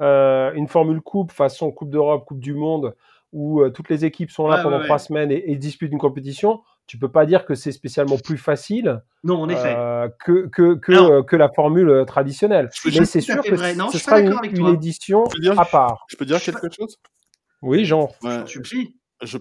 une 0.00 0.68
formule 0.68 1.00
coupe 1.00 1.32
façon 1.32 1.70
Coupe 1.70 1.90
d'Europe, 1.90 2.24
Coupe 2.26 2.40
du 2.40 2.54
Monde 2.54 2.94
où 3.32 3.66
toutes 3.70 3.88
les 3.88 4.04
équipes 4.04 4.30
sont 4.30 4.46
là 4.46 4.62
pendant 4.62 4.82
trois 4.82 4.98
semaines 4.98 5.30
et, 5.30 5.56
disputent 5.56 5.92
une 5.92 5.98
compétition. 5.98 6.60
Tu 6.86 6.98
peux 6.98 7.10
pas 7.10 7.24
dire 7.24 7.46
que 7.46 7.54
c'est 7.54 7.72
spécialement 7.72 8.18
plus 8.18 8.36
facile. 8.36 9.00
Non, 9.24 9.40
en 9.40 9.48
effet. 9.48 9.74
que 10.18 10.48
que 10.48 10.74
que, 10.74 11.22
que, 11.22 11.36
la 11.36 11.48
formule 11.48 12.04
traditionnelle. 12.06 12.68
Mais 12.84 13.06
c'est 13.06 13.22
sûr 13.22 13.42
que 13.42 13.56
ce 13.56 13.98
sera 13.98 14.20
une, 14.20 14.38
une 14.54 14.68
édition 14.68 15.24
à 15.56 15.64
part. 15.64 16.04
Je 16.08 16.16
peux 16.16 16.26
dire 16.26 16.42
quelque 16.42 16.68
chose? 16.70 16.98
Oui, 17.62 17.86
Jean. 17.86 18.10
je, 18.22 18.60
je 19.22 19.38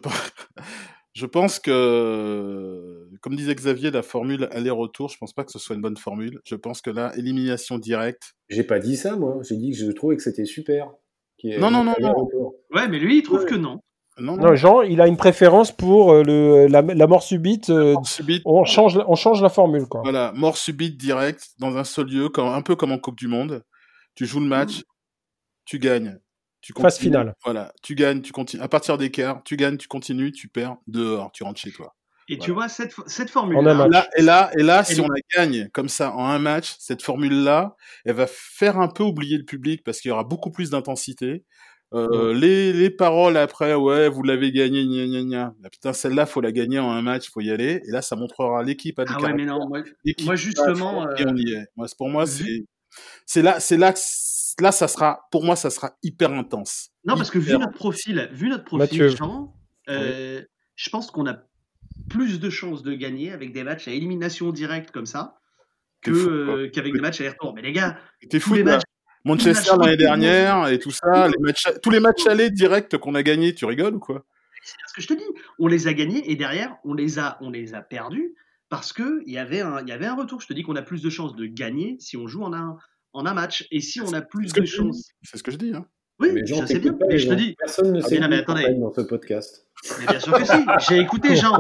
pense 1.26 1.60
que, 1.60 3.10
comme 3.21 3.36
disait 3.36 3.54
Xavier, 3.54 3.91
la 3.91 4.02
formule 4.02 4.47
aller-retour, 4.52 5.10
je 5.10 5.17
pense 5.17 5.34
pas 5.34 5.43
que 5.43 5.52
ce 5.52 5.60
soit 5.60 5.76
une 5.76 5.82
bonne 5.82 5.97
formule. 5.97 6.39
Je 6.45 6.56
pense 6.56 6.82
que 6.82 6.89
là, 6.89 7.12
élimination 7.17 7.78
directe. 7.78 8.34
J'ai 8.50 8.63
pas 8.63 8.80
dit 8.80 8.95
ça, 8.95 9.15
moi. 9.15 9.39
J'ai 9.47 9.58
dit 9.58 9.71
que 9.71 9.78
je 9.78 9.91
trouvais 9.91 10.15
que 10.15 10.24
c'était 10.24 10.45
super. 10.45 10.91
Non, 11.43 11.71
non, 11.71 11.84
non, 11.84 11.95
non. 12.00 12.13
Ouais, 12.74 12.88
mais 12.88 13.00
lui, 13.00 13.17
il 13.17 13.24
trouve 13.24 13.45
que 13.45 13.56
non. 13.56 13.80
Non, 14.19 14.38
non. 14.38 14.56
Jean, 14.56 14.82
il 14.82 15.02
a 15.02 15.08
une 15.08 15.17
préférence 15.17 15.71
pour 15.71 16.12
euh, 16.12 16.24
le, 16.24 16.67
la, 16.67 17.08
mort 17.08 17.24
subite. 17.24 17.69
Euh, 17.69 17.93
mort 17.93 18.08
subite. 18.08 18.41
On, 18.45 18.63
change, 18.65 19.00
on 19.08 19.15
change 19.15 19.41
la 19.41 19.50
formule. 19.50 19.86
Quoi. 19.88 20.02
Voilà, 20.04 20.32
mort 20.36 20.58
subite 20.58 20.97
directe 20.97 21.50
dans 21.60 21.78
un 21.78 21.84
seul 21.84 22.08
lieu, 22.08 22.30
comme, 22.30 22.47
un 22.47 22.62
peu 22.62 22.76
comme 22.76 22.91
en 22.91 23.00
Coupe 23.00 23.17
du 23.17 23.28
Monde. 23.28 23.63
Tu 24.15 24.26
joues 24.26 24.41
le 24.41 24.45
match, 24.45 24.80
mmh. 24.80 24.84
tu 25.65 25.80
gagnes. 25.80 26.19
Tu 26.62 26.74
Phase 26.80 27.00
finale. 27.00 27.36
Voilà, 27.43 27.74
tu 27.82 27.95
gagnes, 27.95 28.21
tu 28.21 28.32
continues. 28.32 28.62
À 28.62 28.67
partir 28.67 28.97
des 28.97 29.10
quarts, 29.10 29.41
tu 29.43 29.58
gagnes, 29.58 29.78
tu 29.78 29.88
continues, 29.88 30.32
tu 30.32 30.47
perds, 30.47 30.78
dehors, 30.88 31.32
tu 31.32 31.43
rentres 31.43 31.60
chez 31.60 31.71
toi. 31.71 31.95
Et 32.30 32.38
tu 32.38 32.52
vois, 32.52 32.69
cette, 32.69 32.93
cette 33.08 33.30
formule 33.30 33.58
là, 33.62 34.08
et 34.15 34.21
là, 34.21 34.52
et 34.58 34.63
là 34.63 34.84
si 34.86 35.02
on 35.02 35.08
la 35.08 35.19
gagne 35.36 35.69
comme 35.74 35.89
ça 35.89 36.13
en 36.13 36.26
un 36.28 36.39
match, 36.39 36.76
cette 36.80 37.02
formule-là, 37.02 37.76
elle 38.06 38.15
va 38.15 38.26
faire 38.28 38.80
un 38.80 38.88
peu 38.88 39.04
oublier 39.04 39.38
le 39.38 39.43
public 39.43 39.84
parce 39.84 40.00
qu'il 40.00 40.10
y 40.10 40.12
aura 40.13 40.24
beaucoup 40.24 40.50
plus 40.50 40.69
d'intensité. 40.69 41.43
Euh, 41.93 42.34
les, 42.34 42.71
les 42.71 42.89
paroles 42.89 43.36
après, 43.36 43.74
ouais, 43.74 44.08
vous 44.08 44.24
l'avez 44.24 44.54
gagné, 44.54 44.86
gna 44.86 45.08
gna 45.08 45.24
gna. 45.24 45.54
Ah, 45.62 45.69
putain, 45.69 45.91
celle-là, 45.91 46.26
faut 46.26 46.39
la 46.39 46.54
gagner 46.54 46.80
en 46.80 46.89
un 46.91 47.02
match, 47.02 47.30
faut 47.30 47.41
y 47.41 47.52
aller. 47.52 47.82
Et 47.86 47.91
là, 47.91 48.02
ça 48.02 48.15
montrera 48.15 48.63
l'équipe 48.63 48.97
à 49.00 49.04
Ah 49.10 49.19
ouais, 49.19 49.34
mais 49.34 49.45
non, 49.45 49.67
moi, 49.67 49.84
moi 50.24 50.36
justement. 50.36 51.10
Et 51.17 51.26
on 51.28 51.36
y 51.36 51.52
est. 51.52 51.65
Moi, 51.76 51.88
pour 51.97 52.08
moi, 52.08 52.26
c'est, 52.26 52.63
c'est 53.26 53.41
là, 53.41 53.60
c'est 53.60 53.76
là 53.76 53.91
que 53.91 54.00
là, 54.60 54.72
ça 54.72 54.88
sera, 54.88 55.28
pour 55.32 55.44
moi, 55.44 55.56
ça 55.56 55.70
sera 55.70 55.98
hyper 56.04 56.32
intense. 56.32 56.90
Non, 57.06 57.16
parce 57.16 57.32
que 57.32 57.40
vu 57.40 57.58
notre 57.58 57.74
profil, 57.74 58.30
vu 58.34 58.50
notre 58.50 58.66
profil, 58.66 59.16
euh, 59.90 60.42
je 60.76 60.90
pense 60.90 61.12
qu'on 61.12 61.28
a 61.28 61.38
plus 62.10 62.40
de 62.40 62.50
chances 62.50 62.84
de 62.84 62.94
gagner 62.94 63.32
avec 63.32 63.54
des 63.54 63.64
matchs 63.64 63.88
à 63.88 63.92
élimination 63.92 64.52
directe 64.52 64.92
comme 64.92 65.06
ça 65.06 65.38
que 66.02 66.12
euh, 66.12 66.70
qu'avec 66.70 66.94
des 66.94 67.00
matchs 67.00 67.22
à 67.22 67.30
retour. 67.30 67.54
Mais 67.54 67.62
les 67.62 67.72
gars, 67.72 67.98
t'es 68.30 68.40
fou 68.40 68.56
les 68.56 68.64
matchs. 68.64 68.84
Manchester 69.24 69.74
l'année 69.80 69.98
dernière 69.98 70.68
et 70.68 70.80
tout 70.80 70.90
ça, 70.90 71.28
les 71.28 71.38
matchs, 71.40 71.68
tous 71.84 71.92
les 71.92 72.00
matchs 72.00 72.26
allés 72.26 72.50
directs 72.50 72.98
qu'on 72.98 73.14
a 73.14 73.22
gagnés, 73.22 73.54
tu 73.54 73.66
rigoles 73.66 73.96
ou 73.96 74.00
quoi? 74.00 74.26
C'est 74.64 74.76
ce 74.88 74.94
que 74.94 75.02
je 75.02 75.08
te 75.08 75.14
dis. 75.14 75.40
On 75.60 75.68
les 75.68 75.88
a 75.88 75.94
gagnés 75.94 76.30
et 76.32 76.36
derrière, 76.36 76.76
on 76.84 76.94
les 76.94 77.20
a, 77.20 77.38
on 77.42 77.52
les 77.52 77.76
a 77.76 77.82
perdus 77.82 78.34
parce 78.70 78.94
que 78.94 79.22
il 79.26 79.34
y 79.34 79.38
avait 79.38 79.62
un, 79.62 79.82
il 79.82 79.90
y 79.90 79.92
avait 79.92 80.08
un 80.08 80.16
retour. 80.16 80.42
Je 80.42 80.48
te 80.48 80.54
dis 80.54 80.64
qu'on 80.64 80.76
a 80.76 80.82
plus 80.82 81.04
de 81.04 81.10
chances 81.10 81.36
de 81.36 81.46
gagner 81.46 81.98
si 82.00 82.18
on 82.18 82.28
joue 82.28 82.44
en 82.44 82.54
un, 82.54 82.78
en 83.13 83.26
un 83.26 83.34
match. 83.34 83.67
Et 83.71 83.82
si 83.82 84.02
on 84.02 84.13
a 84.13 84.21
plus 84.21 84.54
de 84.54 84.65
chances. 84.65 85.12
C'est 85.24 85.38
ce 85.38 85.43
que 85.43 85.52
je 85.52 85.58
dis. 85.58 85.74
Hein. 85.76 85.86
Oui, 86.19 86.30
mais 86.34 86.45
je 86.45 86.54
sais 86.54 86.80
bien. 86.80 86.95
mais 87.08 87.17
je 87.17 87.28
te 87.28 87.34
dis. 87.34 87.56
Personne 87.58 87.91
ne 87.93 88.02
ah, 88.02 88.08
sait 88.08 88.19
mais 88.19 88.38
attendez. 88.38 88.74
dans 88.76 88.93
ce 88.93 89.02
podcast. 89.02 89.67
Mais 90.00 90.06
bien 90.06 90.19
sûr 90.19 90.34
que 90.34 90.45
si. 90.45 90.54
J'ai 90.89 91.00
écouté 91.00 91.36
Jean. 91.36 91.58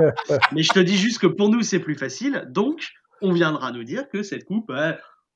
mais 0.51 0.61
je 0.61 0.71
te 0.71 0.79
dis 0.79 0.97
juste 0.97 1.19
que 1.19 1.27
pour 1.27 1.49
nous, 1.49 1.63
c'est 1.63 1.79
plus 1.79 1.95
facile. 1.95 2.45
Donc, 2.49 2.89
on 3.21 3.31
viendra 3.31 3.71
nous 3.71 3.83
dire 3.83 4.07
que 4.09 4.21
cette 4.21 4.45
coupe. 4.45 4.71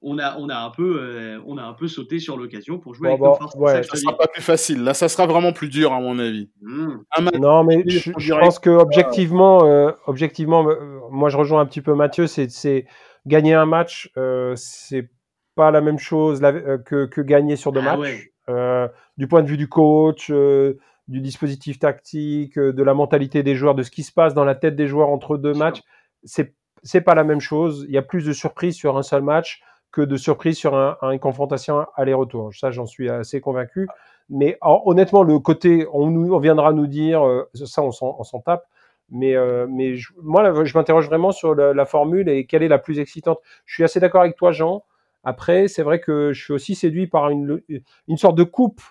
on 0.01 0.19
a, 0.19 0.37
on, 0.37 0.49
a 0.49 0.57
un 0.57 0.69
peu, 0.69 0.99
euh, 1.01 1.39
on 1.47 1.57
a 1.57 1.63
un 1.63 1.73
peu 1.73 1.87
sauté 1.87 2.19
sur 2.19 2.37
l'occasion 2.37 2.77
pour 2.77 2.93
jouer 2.93 3.09
avec 3.09 3.21
nos 3.21 3.33
forces. 3.33 3.55
Ouais, 3.55 3.81
ça, 3.81 3.95
sera 3.95 4.15
pas 4.15 4.27
plus 4.27 4.43
facile. 4.43 4.83
Là, 4.83 4.93
ça 4.93 5.09
sera 5.09 5.25
vraiment 5.25 5.53
plus 5.53 5.69
dur, 5.69 5.91
à 5.91 5.99
mon 5.99 6.19
avis. 6.19 6.51
Hmm. 6.61 6.99
Non, 7.39 7.63
mais 7.63 7.83
je, 7.87 8.33
pense 8.33 8.59
que 8.59 8.69
objectivement, 8.69 9.65
euh, 9.65 9.91
objectivement 10.05 10.69
euh, 10.69 10.99
moi, 11.09 11.29
je 11.29 11.37
rejoins 11.37 11.61
un 11.61 11.65
petit 11.65 11.81
peu 11.81 11.95
Mathieu. 11.95 12.27
C'est 12.27 12.85
gagner 13.25 13.55
un 13.55 13.65
match, 13.65 14.11
c'est 14.55 15.09
pas 15.55 15.71
la 15.71 15.81
même 15.81 15.97
chose 15.97 16.41
euh, 16.43 16.77
que, 16.77 17.05
que, 17.05 17.21
gagner 17.21 17.55
sur 17.55 17.71
deux 17.71 17.81
ah 17.85 17.97
matchs. 17.97 18.29
Euh, 18.49 18.87
du 19.17 19.27
point 19.27 19.41
de 19.41 19.47
vue 19.47 19.57
du 19.57 19.67
coach, 19.67 20.29
euh, 20.29 20.77
du 21.07 21.21
dispositif 21.21 21.79
tactique, 21.79 22.59
de 22.59 22.83
la 22.83 22.93
mentalité 22.93 23.41
des 23.41 23.55
joueurs, 23.55 23.73
de 23.73 23.81
ce 23.81 23.89
qui 23.89 24.03
se 24.03 24.11
passe 24.11 24.33
dans 24.33 24.45
la 24.45 24.53
tête 24.53 24.75
des 24.75 24.87
joueurs 24.87 25.09
entre 25.09 25.37
deux 25.37 25.53
matchs, 25.53 25.81
c'est 26.23 26.53
c'est 26.83 27.01
pas 27.01 27.15
la 27.15 27.23
même 27.23 27.39
chose. 27.39 27.85
Il 27.87 27.95
y 27.95 27.97
a 27.97 28.03
plus 28.03 28.25
de 28.25 28.33
surprises 28.33 28.75
sur 28.75 28.95
un 28.95 29.01
seul 29.01 29.23
match 29.23 29.63
que 29.91 30.01
de 30.01 30.17
surprises 30.17 30.57
sur 30.57 30.75
un, 30.75 30.97
une 31.01 31.19
confrontation 31.19 31.87
aller-retour. 31.95 32.53
Ça, 32.53 32.69
j'en 32.69 32.85
suis 32.85 33.09
assez 33.09 33.41
convaincu. 33.41 33.87
Mais 34.29 34.59
honnêtement, 34.61 35.23
le 35.23 35.39
côté, 35.39 35.87
on, 35.93 36.11
nous, 36.11 36.35
on 36.35 36.37
viendra 36.37 36.73
nous 36.73 36.85
dire, 36.85 37.23
ça, 37.55 37.81
on 37.81 37.91
s'en 37.91 38.39
tape. 38.39 38.65
Mais, 39.09 39.35
mais 39.67 39.95
je, 39.95 40.13
moi, 40.21 40.63
je 40.63 40.77
m'interroge 40.77 41.07
vraiment 41.07 41.31
sur 41.31 41.55
la, 41.55 41.73
la, 41.73 41.85
formule 41.85 42.29
et 42.29 42.45
quelle 42.45 42.61
est 42.61 42.67
la 42.67 42.77
plus 42.77 42.99
excitante. 42.99 43.39
Je 43.65 43.73
suis 43.73 43.83
assez 43.83 43.99
d'accord 43.99 44.21
avec 44.21 44.35
toi, 44.35 44.51
Jean. 44.51 44.83
Après, 45.25 45.67
c'est 45.67 45.83
vrai 45.83 45.99
que 45.99 46.31
je 46.33 46.43
suis 46.43 46.53
aussi 46.53 46.75
séduit 46.75 47.07
par 47.07 47.29
une, 47.29 47.61
une 48.07 48.17
sorte 48.17 48.37
de 48.37 48.43
coupe 48.43 48.81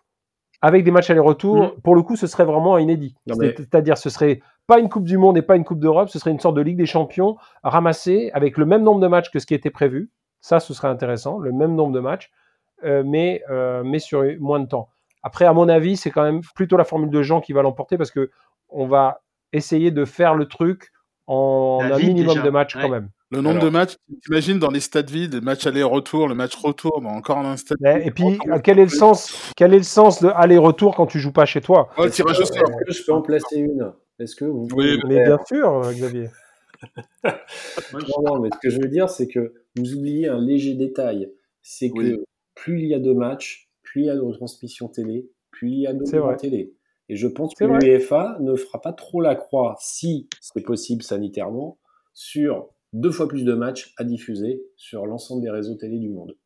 avec 0.60 0.82
des 0.82 0.90
matchs 0.90 1.10
aller-retour. 1.10 1.62
Mm. 1.62 1.80
Pour 1.82 1.94
le 1.94 2.02
coup, 2.02 2.16
ce 2.16 2.26
serait 2.26 2.44
vraiment 2.44 2.78
inédit. 2.78 3.14
C'est-à-dire, 3.26 3.98
ce 3.98 4.10
serait 4.10 4.40
pas 4.66 4.78
une 4.78 4.88
Coupe 4.88 5.04
du 5.04 5.18
Monde 5.18 5.36
et 5.36 5.42
pas 5.42 5.56
une 5.56 5.64
Coupe 5.64 5.80
d'Europe, 5.80 6.08
ce 6.08 6.18
serait 6.18 6.30
une 6.30 6.40
sorte 6.40 6.56
de 6.56 6.62
Ligue 6.62 6.78
des 6.78 6.86
Champions 6.86 7.36
ramassée 7.62 8.30
avec 8.32 8.56
le 8.56 8.64
même 8.64 8.82
nombre 8.82 9.00
de 9.00 9.06
matchs 9.06 9.30
que 9.30 9.38
ce 9.38 9.46
qui 9.46 9.54
était 9.54 9.70
prévu. 9.70 10.10
Ça, 10.40 10.60
ce 10.60 10.72
serait 10.74 10.88
intéressant, 10.88 11.38
le 11.38 11.52
même 11.52 11.74
nombre 11.74 11.92
de 11.92 12.00
matchs, 12.00 12.30
euh, 12.84 13.02
mais, 13.04 13.42
euh, 13.50 13.82
mais 13.84 13.98
sur 13.98 14.24
moins 14.40 14.60
de 14.60 14.66
temps. 14.66 14.88
Après, 15.22 15.44
à 15.44 15.52
mon 15.52 15.68
avis, 15.68 15.96
c'est 15.96 16.10
quand 16.10 16.22
même 16.22 16.40
plutôt 16.54 16.76
la 16.76 16.84
formule 16.84 17.10
de 17.10 17.22
Jean 17.22 17.40
qui 17.40 17.52
va 17.52 17.62
l'emporter 17.62 17.96
parce 17.96 18.10
que 18.10 18.30
on 18.68 18.86
va 18.86 19.22
essayer 19.52 19.90
de 19.90 20.04
faire 20.04 20.34
le 20.34 20.46
truc 20.46 20.92
en 21.26 21.80
un 21.82 21.98
minimum 21.98 22.42
de 22.42 22.50
matchs 22.50 22.74
quand 22.74 22.88
même. 22.88 23.08
Le 23.34 23.40
nombre 23.40 23.60
de 23.60 23.68
matchs, 23.68 23.96
t'imagines 24.22 24.58
dans 24.58 24.70
les 24.70 24.80
stades 24.80 25.10
vides, 25.10 25.34
le 25.34 25.40
match 25.40 25.66
aller-retour, 25.66 26.28
le 26.28 26.34
match 26.34 26.54
retour, 26.54 27.00
dans 27.00 27.10
encore 27.10 27.38
un 27.38 27.56
stade. 27.56 27.78
Et 28.04 28.10
puis, 28.10 28.38
quel 28.62 28.78
est 28.78 28.84
le 28.84 28.88
sens, 28.88 29.52
quel 29.56 29.74
est 29.74 29.78
le 29.78 29.82
sens 29.82 30.22
de 30.22 30.28
aller-retour 30.28 30.94
quand 30.94 31.06
tu 31.06 31.18
joues 31.18 31.32
pas 31.32 31.44
chez 31.44 31.60
toi? 31.60 31.90
Est-ce 31.98 32.22
que 32.22 32.92
je 32.92 33.04
peux 33.04 33.12
en 33.12 33.22
placer 33.22 33.58
une? 33.58 33.92
Est-ce 34.20 34.36
que 34.36 34.44
vous 34.44 34.68
Oui, 34.76 34.98
mais 35.08 35.24
bien 35.24 35.38
sûr, 35.46 35.82
Xavier. 35.90 36.28
non, 37.24 38.22
non, 38.22 38.40
mais 38.40 38.50
ce 38.52 38.58
que 38.62 38.70
je 38.70 38.80
veux 38.80 38.88
dire, 38.88 39.08
c'est 39.08 39.26
que 39.26 39.54
vous 39.76 39.94
oubliez 39.94 40.28
un 40.28 40.40
léger 40.40 40.74
détail. 40.74 41.32
C'est 41.62 41.90
que 41.90 42.24
plus 42.54 42.82
il 42.82 42.88
y 42.88 42.94
a 42.94 42.98
de 42.98 43.12
matchs, 43.12 43.70
plus 43.82 44.02
il 44.02 44.06
y 44.06 44.10
a 44.10 44.14
de 44.14 44.20
retransmissions 44.20 44.88
télé, 44.88 45.28
plus 45.50 45.70
il 45.70 45.80
y 45.80 45.86
a 45.86 45.94
de 45.94 46.36
télé. 46.36 46.74
Et 47.08 47.16
je 47.16 47.26
pense 47.26 47.54
que 47.54 47.64
l'UEFA 47.64 48.38
ne 48.40 48.54
fera 48.54 48.80
pas 48.80 48.92
trop 48.92 49.20
la 49.20 49.34
croix, 49.34 49.76
si 49.80 50.28
c'est 50.40 50.64
possible 50.64 51.02
sanitairement, 51.02 51.78
sur 52.12 52.68
deux 52.94 53.10
fois 53.10 53.28
plus 53.28 53.44
de 53.44 53.52
matchs 53.52 53.92
à 53.98 54.04
diffuser 54.04 54.62
sur 54.76 55.04
l'ensemble 55.04 55.42
des 55.42 55.50
réseaux 55.50 55.74
télé 55.74 55.98
du 55.98 56.08
monde. 56.08 56.36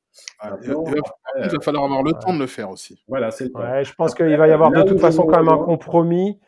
il, 0.43 0.71
va, 0.71 1.61
falloir 1.63 1.85
avoir 1.85 2.03
le 2.03 2.13
temps 2.13 2.35
de 2.35 2.41
le 2.41 2.47
faire 2.47 2.71
aussi. 2.71 3.05
Voilà, 3.07 3.31
c'est 3.31 3.55
ouais, 3.57 3.85
je 3.85 3.95
pense 3.95 4.15
qu'il 4.15 4.37
va 4.37 4.49
y 4.49 4.51
avoir 4.51 4.73
de 4.73 4.83
toute 4.83 4.99
façon 4.99 5.25
quand 5.27 5.37
même 5.37 5.49
un 5.49 5.63
compromis, 5.63 6.41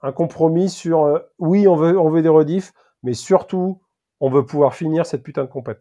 un 0.00 0.10
compromis 0.10 0.70
sur 0.70 1.04
euh, 1.04 1.18
oui, 1.38 1.68
on 1.68 1.76
veut, 1.76 1.98
on 1.98 2.08
veut 2.08 2.22
des 2.22 2.28
rediffs, 2.28 2.72
mais 3.02 3.12
surtout 3.12 3.80
on 4.20 4.30
veut 4.30 4.46
pouvoir 4.46 4.74
finir 4.74 5.04
cette 5.04 5.22
putain 5.22 5.42
de 5.42 5.50
compète. 5.50 5.80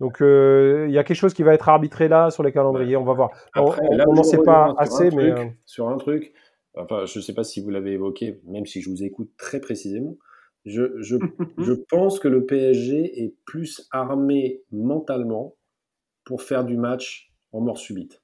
Donc 0.00 0.20
euh, 0.20 0.86
il 0.88 0.94
y 0.94 0.98
a 0.98 1.04
quelque 1.04 1.16
chose 1.16 1.34
qui 1.34 1.42
va 1.42 1.54
être 1.54 1.68
arbitré 1.68 2.08
là 2.08 2.30
sur 2.30 2.42
les 2.42 2.50
calendriers. 2.50 2.96
On 2.96 3.04
va 3.04 3.12
voir. 3.12 3.30
on 3.54 4.14
n'en 4.14 4.22
sait 4.22 4.42
pas 4.42 4.74
assez, 4.78 5.10
mais 5.10 5.30
euh, 5.30 5.44
sur 5.64 5.88
un 5.88 5.96
truc. 5.96 6.32
Enfin, 6.74 7.04
je 7.06 7.18
ne 7.18 7.22
sais 7.22 7.34
pas 7.34 7.44
si 7.44 7.62
vous 7.62 7.70
l'avez 7.70 7.92
évoqué, 7.92 8.40
même 8.46 8.66
si 8.66 8.82
je 8.82 8.90
vous 8.90 9.04
écoute 9.04 9.30
très 9.38 9.60
précisément. 9.60 10.16
Je, 10.66 11.00
je, 11.00 11.16
je, 11.58 11.72
pense 11.72 12.18
que 12.20 12.28
le 12.28 12.44
PSG 12.44 13.22
est 13.24 13.34
plus 13.46 13.88
armé 13.92 14.62
mentalement 14.70 15.56
pour 16.24 16.42
faire 16.42 16.64
du 16.64 16.76
match 16.76 17.32
en 17.52 17.60
mort 17.60 17.78
subite. 17.78 18.22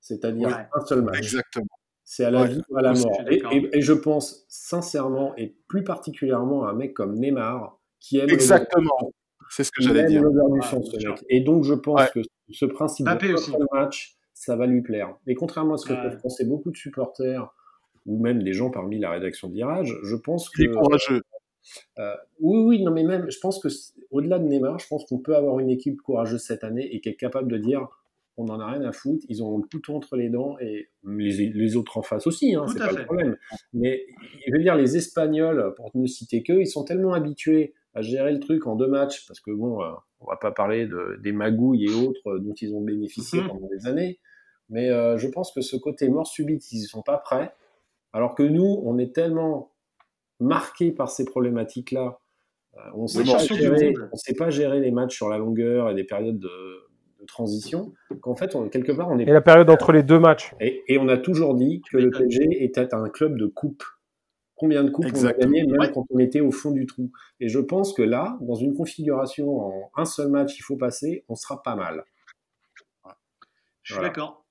C'est-à-dire 0.00 0.66
un 0.74 0.84
seul 0.84 1.02
match. 1.02 1.16
Exactement. 1.18 1.66
C'est 2.04 2.24
à 2.24 2.30
la 2.30 2.42
Ouais, 2.42 2.48
vie 2.48 2.60
ou 2.68 2.76
à 2.76 2.82
la 2.82 2.92
mort. 2.92 3.20
Et, 3.30 3.36
d'accord. 3.38 3.52
et- 3.54 3.70
et 3.72 3.80
je 3.80 3.92
pense 3.94 4.44
sincèrement, 4.48 5.34
et 5.36 5.56
plus 5.68 5.82
particulièrement 5.84 6.66
à 6.66 6.70
un 6.70 6.74
mec 6.74 6.92
comme 6.92 7.14
Neymar, 7.14 7.78
qui 8.00 8.18
aime 8.18 8.28
Exactement. 8.28 8.90
C'est 9.50 9.64
ce 9.64 9.70
que 9.70 9.82
j'allais 9.82 10.04
dire. 10.04 10.20
du 10.22 10.38
Ah, 10.62 10.66
ce 10.70 11.06
mec. 11.08 11.24
Et 11.30 11.40
donc, 11.40 11.64
je 11.64 11.72
pense 11.74 12.00
Ouais. 12.00 12.08
que 12.12 12.20
ce 12.50 12.66
principe 12.66 13.06
de 13.06 13.32
aussi. 13.34 13.52
match, 13.72 14.16
ça 14.34 14.56
va 14.56 14.66
lui 14.66 14.82
plaire. 14.82 15.16
Et 15.26 15.34
contrairement 15.34 15.74
à 15.74 15.76
ce 15.78 15.86
que 15.86 15.92
Ouais. 15.94 16.02
peuvent 16.02 16.20
penser 16.20 16.44
beaucoup 16.44 16.70
de 16.70 16.76
supporters, 16.76 17.48
ou 18.04 18.20
même 18.22 18.42
des 18.42 18.52
gens 18.52 18.70
parmi 18.70 18.98
la 18.98 19.10
rédaction 19.10 19.48
de 19.48 19.54
Virage, 19.54 19.96
je 20.02 20.16
pense 20.16 20.50
que... 20.50 20.60
Il 20.62 20.68
est 20.70 20.72
courageux. 20.74 21.22
Euh, 21.98 22.14
oui, 22.40 22.58
oui, 22.60 22.82
non, 22.82 22.92
mais 22.92 23.04
même, 23.04 23.30
je 23.30 23.38
pense 23.40 23.58
que 23.60 23.68
au-delà 24.10 24.38
de 24.38 24.44
Neymar, 24.44 24.78
je 24.78 24.86
pense 24.86 25.04
qu'on 25.06 25.18
peut 25.18 25.36
avoir 25.36 25.58
une 25.60 25.70
équipe 25.70 26.00
courageuse 26.02 26.42
cette 26.42 26.64
année 26.64 26.94
et 26.94 27.00
qui 27.00 27.08
est 27.08 27.16
capable 27.16 27.50
de 27.50 27.58
dire 27.58 27.88
on 28.36 28.46
n'en 28.46 28.58
a 28.58 28.66
rien 28.72 28.82
à 28.82 28.90
foutre, 28.90 29.24
ils 29.28 29.44
ont 29.44 29.58
le 29.58 29.62
couteau 29.62 29.94
entre 29.94 30.16
les 30.16 30.28
dents 30.28 30.58
et 30.58 30.88
les, 31.04 31.50
les 31.50 31.76
autres 31.76 31.96
en 31.98 32.02
face 32.02 32.26
aussi, 32.26 32.54
hein, 32.56 32.66
c'est 32.66 32.80
pas 32.80 32.88
fait. 32.88 32.98
le 32.98 33.04
problème. 33.04 33.36
Mais 33.72 34.04
je 34.46 34.52
veux 34.52 34.58
dire, 34.58 34.74
les 34.74 34.96
Espagnols, 34.96 35.72
pour 35.76 35.92
ne 35.94 36.06
citer 36.06 36.42
qu'eux, 36.42 36.60
ils 36.60 36.66
sont 36.66 36.82
tellement 36.82 37.12
habitués 37.12 37.74
à 37.94 38.02
gérer 38.02 38.32
le 38.32 38.40
truc 38.40 38.66
en 38.66 38.74
deux 38.74 38.88
matchs 38.88 39.24
parce 39.28 39.38
que 39.38 39.52
bon, 39.52 39.80
euh, 39.82 39.92
on 40.20 40.26
va 40.26 40.36
pas 40.36 40.50
parler 40.50 40.86
de, 40.88 41.16
des 41.22 41.30
magouilles 41.30 41.84
et 41.84 41.94
autres 41.94 42.26
euh, 42.26 42.40
dont 42.40 42.54
ils 42.54 42.74
ont 42.74 42.80
bénéficié 42.80 43.40
Mhm. 43.40 43.46
pendant 43.46 43.68
des 43.68 43.86
années, 43.86 44.18
mais 44.68 44.90
euh, 44.90 45.16
je 45.16 45.28
pense 45.28 45.52
que 45.52 45.60
ce 45.60 45.76
côté 45.76 46.08
mort 46.08 46.26
subite, 46.26 46.72
ils 46.72 46.78
y 46.80 46.86
sont 46.86 47.02
pas 47.02 47.18
prêts, 47.18 47.54
alors 48.12 48.34
que 48.34 48.42
nous, 48.42 48.80
on 48.84 48.98
est 48.98 49.14
tellement 49.14 49.70
marqués 50.40 50.92
par 50.92 51.10
ces 51.10 51.24
problématiques-là. 51.24 52.18
Euh, 52.76 52.80
on 52.94 53.06
sait 53.06 53.20
on 53.20 54.16
sait 54.16 54.34
pas 54.34 54.50
gérer 54.50 54.80
les 54.80 54.90
matchs 54.90 55.14
sur 55.16 55.28
la 55.28 55.38
longueur 55.38 55.90
et 55.90 55.94
des 55.94 56.04
périodes 56.04 56.38
de, 56.38 56.48
de 57.20 57.24
transition. 57.26 57.92
Qu'en 58.20 58.34
fait, 58.34 58.54
on, 58.56 58.68
quelque 58.68 58.92
part, 58.92 59.08
on 59.10 59.18
est 59.18 59.22
Et 59.22 59.32
la 59.32 59.40
période 59.40 59.70
entre 59.70 59.92
les 59.92 60.02
deux 60.02 60.18
matchs. 60.18 60.52
et, 60.60 60.82
et 60.88 60.98
on 60.98 61.08
a 61.08 61.16
toujours 61.16 61.54
dit 61.54 61.82
que 61.90 61.98
le 61.98 62.10
PSG 62.10 62.64
était 62.64 62.92
un 62.94 63.08
club 63.08 63.38
de 63.38 63.46
coupe. 63.46 63.84
Combien 64.56 64.84
de 64.84 64.90
coupes 64.90 65.06
Exactement. 65.06 65.46
on 65.48 65.50
a 65.50 65.56
gagné 65.56 65.66
même 65.66 65.80
Ouais. 65.80 65.90
quand 65.92 66.04
on 66.10 66.18
était 66.20 66.40
au 66.40 66.52
fond 66.52 66.70
du 66.70 66.86
trou? 66.86 67.10
Et 67.40 67.48
je 67.48 67.58
pense 67.58 67.92
que 67.92 68.02
là, 68.02 68.38
dans 68.40 68.54
une 68.54 68.72
configuration 68.74 69.60
en 69.60 69.90
un 69.96 70.04
seul 70.04 70.28
match, 70.28 70.56
il 70.58 70.62
faut 70.62 70.76
passer, 70.76 71.24
on 71.28 71.34
sera 71.34 71.60
pas 71.62 71.74
mal. 71.74 72.04
Je 73.82 73.92
suis 73.92 73.94
Voilà. 73.94 74.08
d'accord. 74.08 74.43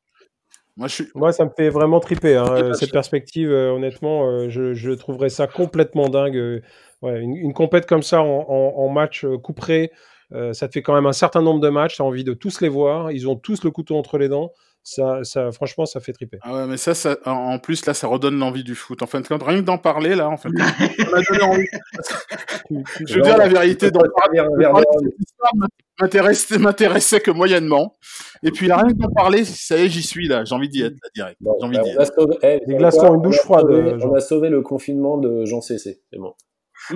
Moi, 0.76 0.88
je 0.88 0.94
suis. 0.96 1.08
Moi, 1.16 1.32
ça 1.32 1.46
me 1.46 1.52
fait 1.56 1.70
vraiment 1.70 2.00
triper. 2.00 2.36
hein, 2.36 2.52
euh, 2.52 2.68
parce 2.70 2.80
cette 2.80 2.92
perspective, 2.92 3.50
euh, 3.52 3.72
honnêtement, 3.72 4.28
euh, 4.28 4.50
je, 4.50 4.74
je 4.74 4.92
trouverais 4.92 5.30
ça 5.30 5.48
complètement 5.48 6.10
dingue. 6.10 6.36
euh, 6.38 6.62
ouais, 7.02 7.20
une, 7.22 7.36
une 7.36 7.54
compète 7.54 7.86
comme 7.86 8.02
ça 8.04 8.22
en, 8.22 8.26
en- 8.48 8.74
en 8.78 8.90
match 8.90 9.26
couperé, 9.44 9.92
ça 10.54 10.68
te 10.68 10.74
fait 10.74 10.82
quand 10.82 10.96
même 10.96 11.06
un 11.06 11.14
certain 11.14 11.44
nombre 11.44 11.60
de 11.60 11.70
matchs. 11.70 11.98
Tu 11.98 12.02
as 12.02 12.06
envie 12.06 12.24
de 12.24 12.34
tous 12.34 12.60
les 12.62 12.70
voir. 12.70 13.12
Ils 13.12 13.30
ont 13.30 13.36
tous 13.36 13.64
le 13.64 13.70
couteau 13.70 13.96
entre 13.98 14.18
les 14.18 14.30
dents. 14.30 14.52
Ça, 14.86 15.20
ça, 15.24 15.50
franchement, 15.54 15.86
ça 15.86 16.02
fait 16.02 16.12
triper. 16.12 16.38
Ah 16.42 16.54
ouais, 16.54 16.68
mais 16.68 16.76
ça, 16.76 16.94
ça, 16.94 17.16
en 17.26 17.58
plus, 17.58 17.86
là, 17.86 17.94
ça 17.94 18.08
redonne 18.08 18.38
l'envie 18.38 18.66
du 18.66 18.76
foot. 18.76 19.02
En 19.02 19.08
fin 19.08 19.22
de 19.22 19.28
compte, 19.28 19.42
rien 19.44 19.62
que 19.62 19.66
d'en 19.66 19.78
parler, 19.78 20.14
là, 20.14 20.28
en 20.30 20.36
fin 20.36 20.50
de 20.50 20.56
compte, 20.56 21.30
donné 21.30 21.44
envie. 21.44 21.68
Je 23.08 23.16
veux 23.16 23.22
dire 23.22 23.38
la 23.38 23.48
vérité, 23.48 23.92
d'en 23.92 24.02
parler 24.16 24.42
m'intéressait, 26.00 26.58
m'intéressait 26.58 27.20
que 27.22 27.32
moyennement. 27.32 27.96
Et 28.44 28.52
puis, 28.52 28.68
là, 28.68 28.78
rien 28.78 28.88
que 28.94 28.98
d'en 28.98 29.12
parler, 29.12 29.46
ça 29.46 29.78
y 29.78 29.84
est, 29.86 29.90
j'y 29.90 30.04
suis, 30.04 30.28
là. 30.28 30.44
J'ai 30.44 30.56
envie 30.56 30.70
d'y 30.70 30.82
être, 30.82 30.94
là, 31.02 31.10
direct. 31.16 31.38
Bon, 31.40 31.56
J'ai 31.60 31.66
envie 31.68 31.78
bah, 31.78 31.84
d'y 31.84 31.96
on, 31.96 32.00
a 32.00 32.04
être. 32.04 32.14
sauvé, 32.16 32.38
eh, 32.44 32.60
une 32.68 32.78
douche 32.78 32.94
On 33.00 33.20
a 33.30 33.36
froide, 33.44 33.66
sauvé- 33.68 33.92
euh, 33.94 34.00
on 34.04 34.14
a 34.16 34.20
sauvé 34.20 34.50
le 34.50 34.62
confinement 34.62 35.18
de 35.18 35.46
Jean 35.46 35.62
CC. 35.62 36.02
C'est 36.12 36.20
bon. 36.20 36.34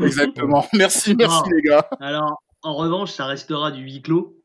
Exactement. 0.01 0.65
Merci, 0.73 1.15
merci, 1.15 1.37
Non. 1.37 1.55
les 1.55 1.61
gars. 1.61 1.87
Alors, 2.01 2.41
en 2.63 2.75
revanche, 2.75 3.11
ça 3.11 3.25
restera 3.25 3.71
du 3.71 3.81
huis 3.83 4.01
clos. 4.01 4.36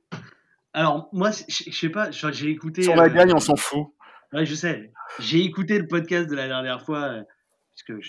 Alors, 0.75 1.09
moi, 1.13 1.31
je 1.31 1.65
je 1.71 1.77
sais 1.79 1.91
pas, 1.91 2.11
j'ai 2.11 2.51
écouté. 2.51 2.89
On 2.89 2.95
la 2.95 3.05
euh, 3.05 3.09
gagne, 3.09 3.33
on 3.35 3.41
s'en 3.41 3.57
fout. 3.57 3.89
Ouais, 4.33 4.47
je 4.47 4.55
sais. 4.55 4.93
J'ai 5.19 5.41
écouté 5.45 5.79
le 5.79 5.87
podcast 5.87 6.31
de 6.31 6.35
la 6.35 6.47
dernière 6.49 6.83
fois, 6.83 7.03
euh, 7.03 7.23
parce 7.71 7.83
que 7.87 8.01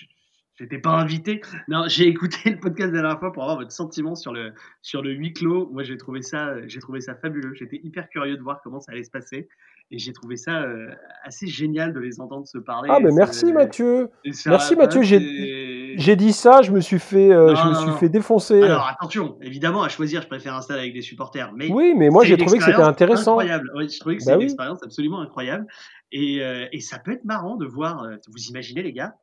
n'étais 0.61 0.77
pas 0.77 0.91
invité. 0.91 1.41
Non, 1.67 1.85
j'ai 1.87 2.07
écouté 2.07 2.49
le 2.51 2.59
podcast 2.59 2.91
de 2.91 2.95
la 2.95 3.01
dernière 3.01 3.19
fois 3.19 3.33
pour 3.33 3.43
avoir 3.43 3.57
votre 3.57 3.71
sentiment 3.71 4.15
sur 4.15 4.31
le, 4.31 4.53
sur 4.81 5.01
le 5.01 5.11
huis 5.11 5.33
clos. 5.33 5.69
Moi, 5.71 5.83
j'ai 5.83 5.97
trouvé 5.97 6.21
ça, 6.21 6.49
euh, 6.49 6.63
j'ai 6.67 6.79
trouvé 6.79 7.01
ça 7.01 7.15
fabuleux. 7.15 7.53
J'étais 7.55 7.81
hyper 7.83 8.07
curieux 8.09 8.37
de 8.37 8.41
voir 8.41 8.61
comment 8.63 8.79
ça 8.79 8.93
allait 8.93 9.03
se 9.03 9.11
passer. 9.11 9.49
Et 9.91 9.99
j'ai 9.99 10.13
trouvé 10.13 10.37
ça 10.37 10.61
euh, 10.61 10.89
assez 11.23 11.47
génial 11.47 11.93
de 11.93 11.99
les 11.99 12.21
entendre 12.21 12.47
se 12.47 12.57
parler. 12.57 12.89
Ah, 12.91 12.99
mais 13.01 13.11
merci 13.11 13.51
Mathieu. 13.51 14.09
se 14.31 14.49
Merci, 14.49 14.75
Mathieu, 14.77 15.03
j'ai- 15.03 15.17
et- 15.17 15.82
J'ai 15.97 16.15
dit 16.15 16.33
ça, 16.33 16.61
je 16.61 16.71
me 16.71 16.81
suis 16.81 16.99
fait, 16.99 17.31
euh, 17.31 17.47
Non, 17.49 17.55
je 17.55 17.63
me 17.67 17.73
non, 17.73 17.79
suis 17.79 17.89
non. 17.89 17.97
fait 17.97 18.09
défoncer. 18.09 18.61
Alors 18.63 18.87
attention, 18.87 19.37
évidemment, 19.41 19.83
à 19.83 19.89
choisir, 19.89 20.21
je 20.21 20.27
préfère 20.27 20.55
un 20.55 20.61
stade 20.61 20.77
avec 20.79 20.93
des 20.93 21.01
supporters. 21.01 21.51
Mais 21.53 21.69
oui, 21.71 21.93
mais 21.95 22.09
moi 22.09 22.23
j'ai 22.23 22.33
une 22.33 22.39
trouvé 22.39 22.57
que 22.59 22.63
c'était 22.65 22.77
intéressant. 22.81 23.33
Incroyable. 23.39 23.71
Oui, 23.75 23.89
je 23.89 23.99
trouvais 23.99 24.17
que 24.17 24.21
Bah 24.21 24.25
c'est 24.25 24.33
une 24.33 24.37
oui. 24.39 24.43
expérience 24.45 24.83
absolument 24.83 25.19
incroyable. 25.21 25.65
Et, 26.11 26.41
euh, 26.43 26.67
et 26.71 26.79
ça 26.81 26.99
peut 26.99 27.11
être 27.11 27.25
marrant 27.25 27.55
de 27.55 27.65
voir, 27.65 28.03
euh, 28.03 28.15
vous 28.27 28.43
imaginez 28.49 28.81
les 28.83 28.93
gars, 28.93 29.15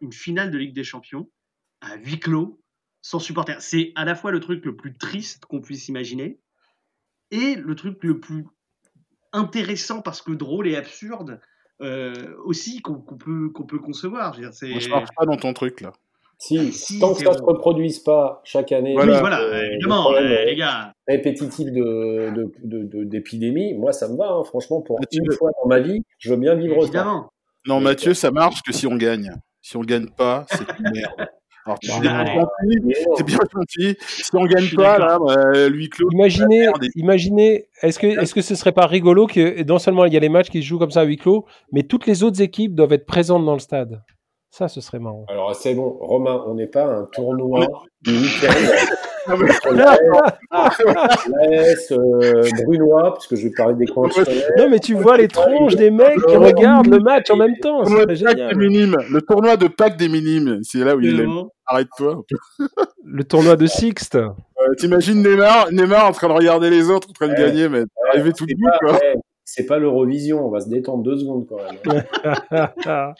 une 0.00 0.12
finale 0.12 0.50
de 0.50 0.58
Ligue 0.58 0.74
des 0.74 0.84
Champions 0.84 1.28
à 1.80 1.96
huis 1.96 2.18
clos, 2.18 2.60
sans 3.02 3.18
supporters. 3.18 3.60
C'est 3.60 3.92
à 3.96 4.04
la 4.04 4.14
fois 4.14 4.30
le 4.30 4.40
truc 4.40 4.64
le 4.64 4.74
plus 4.76 4.96
triste 4.96 5.44
qu'on 5.46 5.60
puisse 5.60 5.88
imaginer 5.88 6.38
et 7.30 7.54
le 7.56 7.74
truc 7.74 7.98
le 8.02 8.18
plus 8.20 8.46
intéressant 9.32 10.02
parce 10.02 10.22
que 10.22 10.32
drôle 10.32 10.66
et 10.68 10.76
absurde 10.76 11.40
euh, 11.82 12.34
aussi 12.44 12.82
qu'on 12.82 13.00
peut, 13.00 13.48
qu'on 13.50 13.62
peut 13.64 13.78
concevoir. 13.78 14.34
Je 14.34 14.40
dire, 14.40 14.52
c'est- 14.52 14.68
Moi, 14.70 14.80
je 14.80 14.88
marche 14.90 15.08
pas 15.16 15.24
dans 15.24 15.36
ton 15.38 15.54
truc, 15.54 15.80
là. 15.80 15.92
Si, 16.42 16.72
Si, 16.72 16.98
tant 16.98 17.12
que 17.12 17.22
ça 17.22 17.30
ne 17.32 17.36
se 17.36 17.42
reproduise 17.42 17.98
pas 17.98 18.40
chaque 18.44 18.72
année, 18.72 18.90
Oui, 18.96 19.04
Voilà. 19.04 19.20
voilà, 19.20 19.40
euh, 19.42 19.62
évidemment, 19.72 20.08
des 20.10 20.14
problèmes, 20.16 20.32
euh, 20.32 20.44
les 20.46 20.56
gars. 20.56 20.92
répétitifs 21.06 21.70
de, 21.70 22.30
de, 22.34 22.52
de- 22.64 22.84
de- 22.84 23.04
d'épidémie, 23.04 23.74
moi 23.74 23.92
ça 23.92 24.08
me 24.08 24.16
va, 24.16 24.30
hein, 24.30 24.42
franchement, 24.44 24.80
pour 24.80 24.98
Ah, 25.02 25.06
une 25.12 25.30
fois 25.32 25.50
dans 25.62 25.68
ma 25.68 25.80
vie, 25.80 26.00
je 26.18 26.30
veux 26.30 26.36
bien 26.38 26.54
vivre 26.54 26.76
ça. 26.80 26.82
Évidemment. 26.84 27.28
Non, 27.66 27.78
Mais- 27.78 27.84
Mathieu, 27.90 28.14
ça 28.14 28.30
marche 28.30 28.62
que 28.62 28.72
si 28.72 28.86
on 28.86 28.96
gagne. 28.96 29.30
Si 29.60 29.76
on 29.76 29.80
gagne 29.82 30.06
pas, 30.16 30.46
c'est 30.48 30.60
une 30.78 30.90
merde. 30.94 31.12
Alors, 31.66 31.78
tu 31.78 31.90
es 31.90 32.00
bien 32.00 32.24
gentil, 32.24 32.46
Mais 32.82 32.94
non. 33.06 33.14
c'est 33.16 33.26
bien 33.26 33.38
gentil. 33.52 33.96
Si 34.00 34.30
on 34.32 34.46
Je 34.46 34.54
gagne 34.54 34.70
pas, 34.74 34.98
là, 34.98 35.18
bah, 35.18 35.68
lui 35.68 35.90
clos. 35.90 36.08
Imaginez, 36.10 36.60
merde. 36.60 36.86
imaginez, 36.96 37.66
est-ce 37.82 37.98
que, 37.98 38.06
est-ce 38.06 38.32
que 38.34 38.40
ce 38.40 38.54
serait 38.54 38.72
pas 38.72 38.86
rigolo 38.86 39.26
que 39.26 39.62
non 39.64 39.78
seulement 39.78 40.06
il 40.06 40.14
y 40.14 40.16
a 40.16 40.20
les 40.20 40.30
matchs 40.30 40.48
qui 40.48 40.62
se 40.62 40.66
jouent 40.66 40.78
comme 40.78 40.90
ça 40.90 41.00
à 41.00 41.04
huis 41.04 41.18
clos, 41.18 41.44
mais 41.70 41.82
toutes 41.82 42.06
les 42.06 42.22
autres 42.22 42.40
équipes 42.40 42.74
doivent 42.74 42.94
être 42.94 43.04
présentes 43.04 43.44
dans 43.44 43.52
le 43.52 43.58
stade? 43.60 44.00
Ça, 44.50 44.68
ce 44.68 44.80
serait 44.80 44.98
marrant. 44.98 45.24
Alors 45.28 45.54
c'est 45.54 45.74
bon, 45.74 45.96
Romain, 46.00 46.42
on 46.46 46.54
n'est 46.54 46.66
pas 46.66 46.84
un 46.84 47.04
tournoi 47.12 47.66
du 48.02 48.10
week-end 48.12 48.48
Non, 49.28 49.36
mais- 49.38 49.50
entre 49.50 49.72
l'AS, 49.74 49.98
l'AS, 51.28 51.92
euh, 51.92 52.42
Brunois, 52.64 53.12
parce 53.12 53.26
que 53.28 53.36
je 53.36 53.46
vais 53.48 53.54
parler 53.56 53.74
des 53.76 53.86
scolaires. 53.86 54.26
Non, 54.58 54.68
mais 54.68 54.80
tu 54.80 54.94
vois 54.94 55.16
les 55.18 55.28
tronches 55.28 55.76
des 55.76 55.90
mecs 55.90 56.16
qui 56.26 56.36
regardent 56.36 56.88
le 56.88 56.98
match 56.98 57.30
en 57.30 57.36
même 57.36 57.56
temps. 57.58 57.82
Le 57.82 57.86
tournoi 57.86 58.06
C'est 58.08 58.16
de 58.16 58.24
Pâques 58.24 58.48
des 58.48 58.54
minimes. 58.68 58.96
Le 59.10 59.22
tournoi 59.22 59.56
de 59.56 59.68
Pâques 59.68 59.96
des 59.96 60.08
minimes. 60.08 60.58
C'est 60.62 60.78
là 60.84 60.96
où 60.96 61.00
il 61.00 61.20
est. 61.20 61.26
Arrête-toi. 61.66 62.22
Le 63.04 63.24
tournoi 63.24 63.56
de 63.56 63.66
Sixte. 63.66 64.16
Euh, 64.16 64.28
T'imagines 64.78 65.22
Neymar, 65.22 65.70
Neymar 65.72 66.06
en 66.08 66.12
train 66.12 66.28
de 66.28 66.32
regarder 66.32 66.70
les 66.70 66.90
autres, 66.90 67.08
en 67.10 67.12
train 67.12 67.26
de 67.28 67.32
Ouais. 67.32 67.38
gagner, 67.38 67.68
mais 67.68 67.82
arrivé 68.12 68.32
tout 68.32 68.46
debout, 68.46 68.68
quoi. 68.80 68.92
ouais, 68.92 69.14
c'est 69.52 69.66
pas 69.66 69.78
l'Eurovision, 69.78 70.46
on 70.46 70.50
va 70.50 70.60
se 70.60 70.68
détendre 70.68 71.02
deux 71.02 71.18
secondes 71.18 71.46
quand 71.48 71.56
même. 71.56 72.04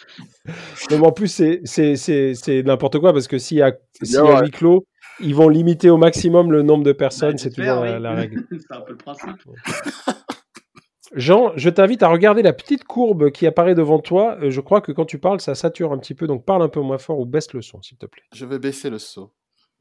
Non, 0.91 0.99
mais 0.99 1.07
en 1.07 1.13
plus, 1.13 1.29
c'est- 1.29 1.61
c'est 1.65 1.97
c'est- 1.97 2.35
c'est 2.35 2.63
n'importe 2.63 2.99
quoi 2.99 3.13
parce 3.13 3.29
que 3.29 3.39
s'il 3.39 3.59
y 3.59 3.63
a, 3.63 3.73
s'il 4.03 4.15
y 4.15 4.19
a 4.19 4.23
bien, 4.23 4.35
ouais. 4.35 4.45
huis 4.45 4.51
clos, 4.51 4.85
ils 5.21 5.35
vont 5.35 5.49
limiter 5.49 5.91
au 5.91 5.97
maximum 5.97 6.53
le 6.53 6.63
nombre 6.63 6.85
de 6.85 6.93
personnes. 6.93 7.33
Bah, 7.33 7.39
c'est 7.39 7.51
toujours 7.51 7.85
la, 7.85 7.97
oui. 7.97 8.03
la 8.03 8.15
règle. 8.15 8.45
c'est 8.51 8.75
un 8.77 8.81
peu 8.81 8.93
le 8.93 8.99
principe. 8.99 9.31
Jean, 11.17 11.53
je 11.57 11.69
t'invite 11.71 12.03
à 12.05 12.09
regarder 12.09 12.43
la 12.43 12.53
petite 12.53 12.85
courbe 12.85 13.31
qui 13.33 13.45
apparaît 13.47 13.75
devant 13.75 13.99
toi. 13.99 14.37
Euh, 14.43 14.51
Je 14.51 14.61
crois 14.61 14.81
que 14.81 14.93
quand 14.93 15.05
tu 15.07 15.19
parles, 15.19 15.41
ça 15.41 15.57
sature 15.57 15.93
un 15.93 15.99
petit 15.99 16.15
peu, 16.15 16.29
donc 16.29 16.45
parle 16.45 16.63
un 16.63 16.69
peu 16.69 16.81
moins 16.81 16.99
fort 16.99 17.19
ou 17.19 17.27
baisse 17.27 17.53
le 17.53 17.63
son, 17.63 17.83
s'il 17.83 17.99
te 17.99 18.07
plaît. 18.07 18.23
Je 18.33 18.47
vais 18.47 18.61
baisser 18.61 18.91
le 18.91 18.99
saut. 18.99 19.33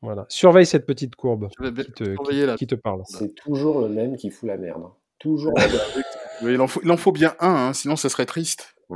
Voilà. 0.01 0.25
Surveille 0.29 0.65
cette 0.65 0.85
petite 0.87 1.15
courbe 1.15 1.49
Je 1.59 1.63
vais 1.65 1.71
ba- 1.71 1.83
qui 1.83 1.91
te, 1.91 2.03
qui- 2.03 2.13
surveiller 2.15 2.45
la- 2.47 2.55
qui 2.55 2.65
te 2.67 2.75
parle. 2.75 3.01
C'est 3.05 3.35
toujours 3.35 3.81
le 3.81 3.89
même 3.89 4.15
qui 4.17 4.31
fout 4.31 4.47
la 4.47 4.57
merde. 4.57 4.83
Toujours 5.19 5.53
le 5.55 5.61
même. 5.61 6.03
Il, 6.41 6.59
en 6.61 6.67
faut, 6.67 6.81
il 6.83 6.91
en 6.91 6.97
faut 6.97 7.11
bien 7.11 7.33
un, 7.39 7.69
hein, 7.69 7.73
sinon 7.73 7.95
ça 7.95 8.09
serait 8.09 8.25
triste. 8.25 8.75
Pas 8.89 8.95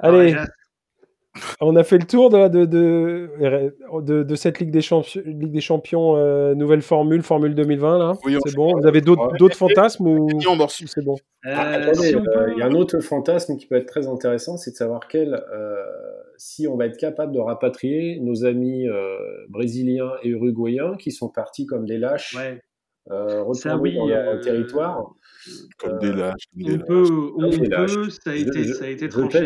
Allez. 0.00 0.34
On 1.62 1.76
a 1.76 1.82
fait 1.82 1.96
le 1.96 2.04
tour 2.06 2.28
de, 2.28 2.46
de, 2.48 2.66
de, 2.66 3.74
de, 4.02 4.22
de 4.22 4.34
cette 4.34 4.58
Ligue 4.60 4.70
des 4.70 4.82
Champions, 4.82 5.22
Ligue 5.24 5.50
des 5.52 5.62
Champions 5.62 6.14
euh, 6.16 6.54
nouvelle 6.54 6.82
formule, 6.82 7.22
Formule 7.22 7.54
2020. 7.54 7.98
là. 7.98 8.12
Oui, 8.24 8.36
c'est 8.44 8.54
bon. 8.54 8.78
Vous 8.78 8.86
avez 8.86 9.00
d'autres 9.00 9.56
fantasmes 9.56 10.06
ou 10.08 10.28
c'est 10.86 11.02
bon 11.04 11.16
Ah, 11.44 11.72
Euh, 11.78 11.90
attendez, 11.90 12.14
on 12.16 12.20
euh, 12.20 12.24
peut- 12.46 12.52
il 12.52 12.58
y 12.58 12.62
a 12.62 12.66
un 12.66 12.74
autre 12.74 13.00
fantasme 13.00 13.56
qui 13.56 13.66
peut 13.66 13.76
être 13.76 13.86
très 13.86 14.06
intéressant, 14.08 14.58
c'est 14.58 14.72
de 14.72 14.76
savoir 14.76 15.08
quel, 15.08 15.32
euh, 15.54 15.76
si 16.36 16.68
on 16.68 16.76
va 16.76 16.84
être 16.84 16.98
capable 16.98 17.32
de 17.32 17.40
rapatrier 17.40 18.20
nos 18.20 18.44
amis 18.44 18.86
euh, 18.86 19.16
brésiliens 19.48 20.10
et 20.22 20.28
uruguayens 20.28 20.96
qui 20.98 21.12
sont 21.12 21.30
partis 21.30 21.64
comme 21.64 21.86
des 21.86 21.96
lâches, 21.96 22.36
Ouais, 22.36 22.60
euh, 23.10 23.42
Ça, 23.54 23.72
retourner 23.76 23.80
oui, 23.80 23.96
dans 23.96 24.06
leur 24.06 24.34
euh, 24.34 24.40
territoire. 24.40 25.14
Comme 25.78 25.98
des 25.98 26.12
lâches. 26.12 26.34
comme 26.52 26.62
des 26.62 26.72
on 26.72 26.76
lâches. 26.76 26.86
peut, 26.86 27.30
on 27.36 27.48
des 27.48 27.68
peut, 27.68 28.10
ça 28.10 28.30
a 28.30 28.34
été, 28.34 28.64
je- 28.64 28.72
ça 28.74 28.84
a 28.84 28.88
été 28.88 29.06
je 29.06 29.10
tranché. 29.10 29.44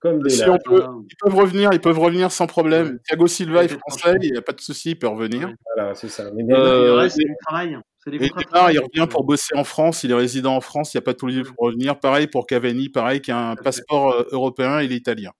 comme 0.00 0.22
des 0.22 0.30
Si 0.30 0.40
lâches. 0.40 0.48
on 0.50 0.70
peut- 0.70 0.82
Ah, 0.84 0.92
Ils 1.10 1.16
peuvent 1.20 1.34
revenir, 1.34 1.70
ils 1.72 1.80
peuvent 1.80 1.98
revenir 1.98 2.30
sans 2.32 2.46
problème. 2.46 2.86
Ouais. 2.88 2.98
Thiago 3.06 3.26
Silva 3.26 3.64
est 3.64 3.68
français, 3.68 4.14
il 4.22 4.32
n'y 4.32 4.38
a 4.38 4.42
pas 4.42 4.52
de 4.52 4.60
souci, 4.60 4.90
il 4.90 4.98
peut 4.98 5.08
revenir. 5.08 5.48
Ouais. 5.48 5.54
Voilà, 5.76 5.94
c'est 5.94 6.08
ça. 6.08 6.30
Mais, 6.34 6.42
Le 6.44 6.54
Euh, 6.54 6.94
reste, 6.94 7.16
c'est 7.18 7.26
du 7.26 7.34
travail. 7.46 7.78
Et 8.06 8.18
Neymar, 8.18 8.70
il 8.70 8.78
revient 8.80 9.06
pour 9.08 9.24
bosser 9.24 9.54
en 9.56 9.64
France, 9.64 10.04
il 10.04 10.10
est 10.10 10.14
résident 10.14 10.54
en 10.54 10.60
France, 10.60 10.92
il 10.92 10.98
n'y 10.98 11.00
a 11.00 11.02
pas 11.02 11.14
tous 11.14 11.26
les 11.26 11.42
pour 11.42 11.56
revenir. 11.66 11.98
Pareil 11.98 12.26
pour 12.26 12.46
Cavani, 12.46 12.90
pareil, 12.90 13.20
qui 13.22 13.30
a 13.32 13.50
un 13.52 13.56
passeport 13.56 14.12
euh, 14.12 14.24
européen, 14.30 14.82
il 14.82 14.92
est 14.92 14.96
italien. 14.96 15.30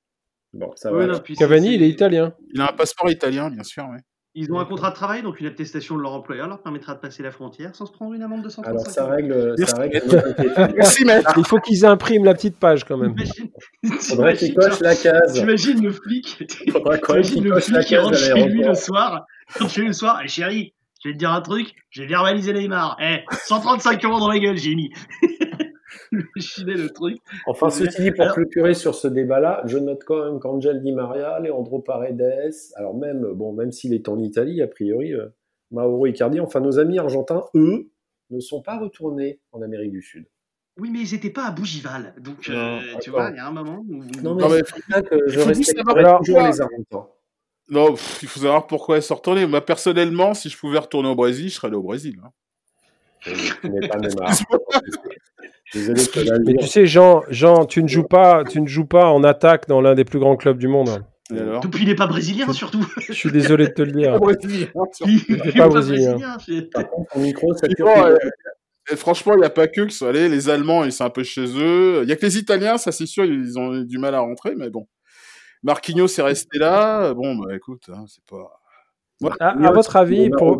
Bon, 0.54 0.70
ça 0.76 0.90
va. 0.90 1.18
Cavani, 1.38 1.74
il 1.74 1.82
est 1.82 1.88
italien. 1.90 2.32
Il 2.54 2.60
a 2.62 2.70
un 2.70 2.72
passeport 2.72 3.10
italien, 3.10 3.50
bien 3.50 3.64
sûr, 3.64 3.86
oui. 3.92 3.98
Ils 4.36 4.52
ont 4.52 4.58
un 4.58 4.64
contrat 4.64 4.90
de 4.90 4.96
travail, 4.96 5.22
donc 5.22 5.38
une 5.38 5.46
attestation 5.46 5.96
de 5.96 6.02
leur 6.02 6.12
employeur 6.12 6.48
leur 6.48 6.60
permettra 6.60 6.94
de 6.94 6.98
passer 6.98 7.22
la 7.22 7.30
frontière 7.30 7.76
sans 7.76 7.86
se 7.86 7.92
prendre 7.92 8.14
une 8.14 8.22
amende 8.22 8.42
de 8.42 8.48
135 8.48 8.68
Alors 8.68 8.86
ça 8.88 9.06
règle, 9.06 9.54
ça 9.64 9.76
règle. 9.76 10.00
Merci, 10.76 11.06
Il 11.36 11.46
faut 11.46 11.60
qu'ils 11.60 11.86
impriment 11.86 12.24
la 12.24 12.34
petite 12.34 12.58
page 12.58 12.82
quand 12.84 12.96
même. 12.96 13.14
Faudrait 14.00 14.34
qu'ils 14.36 14.54
cochent 14.54 14.80
la 14.80 14.96
case. 14.96 15.34
T'imagines 15.34 15.80
le 15.84 15.92
flic 15.92 16.44
T'imagines 16.48 17.44
le 17.44 17.60
flic 17.60 17.80
qui 17.82 17.96
rentre 17.96 18.18
chez 18.18 18.44
lui 18.46 18.64
le 18.64 18.74
soir, 18.74 19.24
chez 19.68 19.82
lui 19.82 19.88
le 19.88 19.92
soir, 19.92 20.20
et 20.24 20.26
chérie, 20.26 20.74
je 21.04 21.10
vais 21.10 21.14
te 21.14 21.18
dire 21.18 21.30
un 21.30 21.40
truc, 21.40 21.72
j'ai 21.90 22.06
verbalisé 22.06 22.52
Neymar. 22.52 22.96
Eh, 23.00 23.18
135 23.30 24.04
euros 24.04 24.18
dans 24.18 24.28
la 24.28 24.40
gueule, 24.40 24.56
j'ai 24.56 24.74
mis. 24.74 24.92
Le 26.14 26.88
truc. 26.88 27.18
Enfin, 27.46 27.70
ceci 27.70 28.02
dit, 28.02 28.10
pour 28.10 28.26
clôturer 28.28 28.74
sur 28.74 28.94
ce 28.94 29.08
débat-là, 29.08 29.62
je 29.66 29.78
note 29.78 30.04
quand 30.04 30.24
même 30.24 30.40
qu'Angel 30.40 30.82
Di 30.82 30.92
Maria, 30.92 31.38
Leandro 31.40 31.80
Paredes, 31.80 32.52
alors 32.76 32.96
même, 32.96 33.32
bon, 33.32 33.52
même 33.52 33.72
s'il 33.72 33.94
est 33.94 34.08
en 34.08 34.18
Italie, 34.18 34.62
a 34.62 34.66
priori, 34.66 35.12
euh, 35.12 35.28
Mauro 35.70 36.06
Icardi, 36.06 36.40
enfin, 36.40 36.60
nos 36.60 36.78
amis 36.78 36.98
argentins, 36.98 37.44
eux, 37.54 37.90
ne 38.30 38.40
sont 38.40 38.62
pas 38.62 38.78
retournés 38.78 39.40
en 39.52 39.62
Amérique 39.62 39.92
du 39.92 40.02
Sud. 40.02 40.26
Oui, 40.78 40.90
mais 40.90 41.00
ils 41.00 41.12
n'étaient 41.12 41.30
pas 41.30 41.46
à 41.46 41.50
Bougival. 41.52 42.14
Donc, 42.20 42.48
euh, 42.48 42.80
tu 43.00 43.10
vois, 43.10 43.30
il 43.30 43.36
y 43.36 43.38
a 43.38 43.46
un 43.46 43.52
moment 43.52 43.84
où. 43.88 44.02
Non, 44.22 44.34
mais, 44.34 44.62
que 45.02 45.28
je 45.28 45.40
respecterai 45.40 46.04
toujours 46.18 46.40
les 46.40 46.60
Argentins. 46.60 47.06
Non, 47.68 47.94
il 48.22 48.28
faut 48.28 48.40
savoir 48.40 48.66
pourquoi 48.66 48.98
ils 48.98 49.02
sont 49.02 49.14
retournés. 49.14 49.46
Moi, 49.46 49.64
personnellement, 49.64 50.34
si 50.34 50.50
je 50.50 50.58
pouvais 50.58 50.78
retourner 50.78 51.08
au 51.08 51.14
Brésil, 51.14 51.48
je 51.48 51.54
serais 51.54 51.68
allé 51.68 51.76
au 51.76 51.82
Brésil. 51.82 52.20
Hein. 52.22 52.30
pas 53.88 53.98
Mais 55.74 56.54
tu 56.54 56.66
sais, 56.66 56.86
Jean, 56.86 57.22
Jean, 57.28 57.66
tu 57.66 57.82
ne 57.82 57.88
joues 57.88 58.04
pas, 58.04 58.44
tu 58.44 58.60
ne 58.60 58.66
joues 58.66 58.86
pas 58.86 59.06
en 59.06 59.24
attaque 59.24 59.68
dans 59.68 59.80
l'un 59.80 59.94
des 59.94 60.04
plus 60.04 60.18
grands 60.18 60.36
clubs 60.36 60.58
du 60.58 60.68
monde. 60.68 61.04
Depuis, 61.30 61.82
il 61.82 61.88
n'est 61.88 61.94
pas 61.94 62.06
brésilien, 62.06 62.52
surtout. 62.52 62.84
Je 63.00 63.12
suis 63.12 63.32
désolé 63.32 63.68
de 63.68 63.72
te 63.72 63.82
le 63.82 63.92
dire. 63.92 64.18
il 64.42 64.60
n'est 65.44 65.52
pas 65.52 65.68
brésilien. 65.68 66.18
Par 66.72 66.88
contre, 66.90 67.18
micro, 67.18 67.54
ça 67.54 67.66
franchement, 68.96 69.32
il 69.34 69.40
n'y 69.40 69.46
a 69.46 69.50
pas 69.50 69.66
que 69.66 69.80
que. 69.80 70.04
Allez, 70.04 70.28
les 70.28 70.50
Allemands, 70.50 70.84
ils 70.84 70.92
sont 70.92 71.04
un 71.04 71.10
peu 71.10 71.24
chez 71.24 71.46
eux. 71.56 72.00
Il 72.02 72.06
n'y 72.06 72.12
a 72.12 72.16
que 72.16 72.26
les 72.26 72.36
Italiens, 72.36 72.76
ça 72.76 72.92
c'est 72.92 73.06
sûr, 73.06 73.24
ils 73.24 73.58
ont 73.58 73.80
du 73.80 73.98
mal 73.98 74.14
à 74.14 74.20
rentrer, 74.20 74.54
mais 74.56 74.70
bon. 74.70 74.86
Marquinhos 75.62 76.08
est 76.18 76.22
resté 76.22 76.58
là. 76.58 77.14
Bon, 77.14 77.36
bah 77.36 77.54
écoute, 77.56 77.84
hein, 77.88 78.04
c'est 78.06 78.24
pas. 78.26 78.60
À, 79.40 79.72
votre 79.72 79.96
avis, 79.96 80.30
pour, 80.30 80.56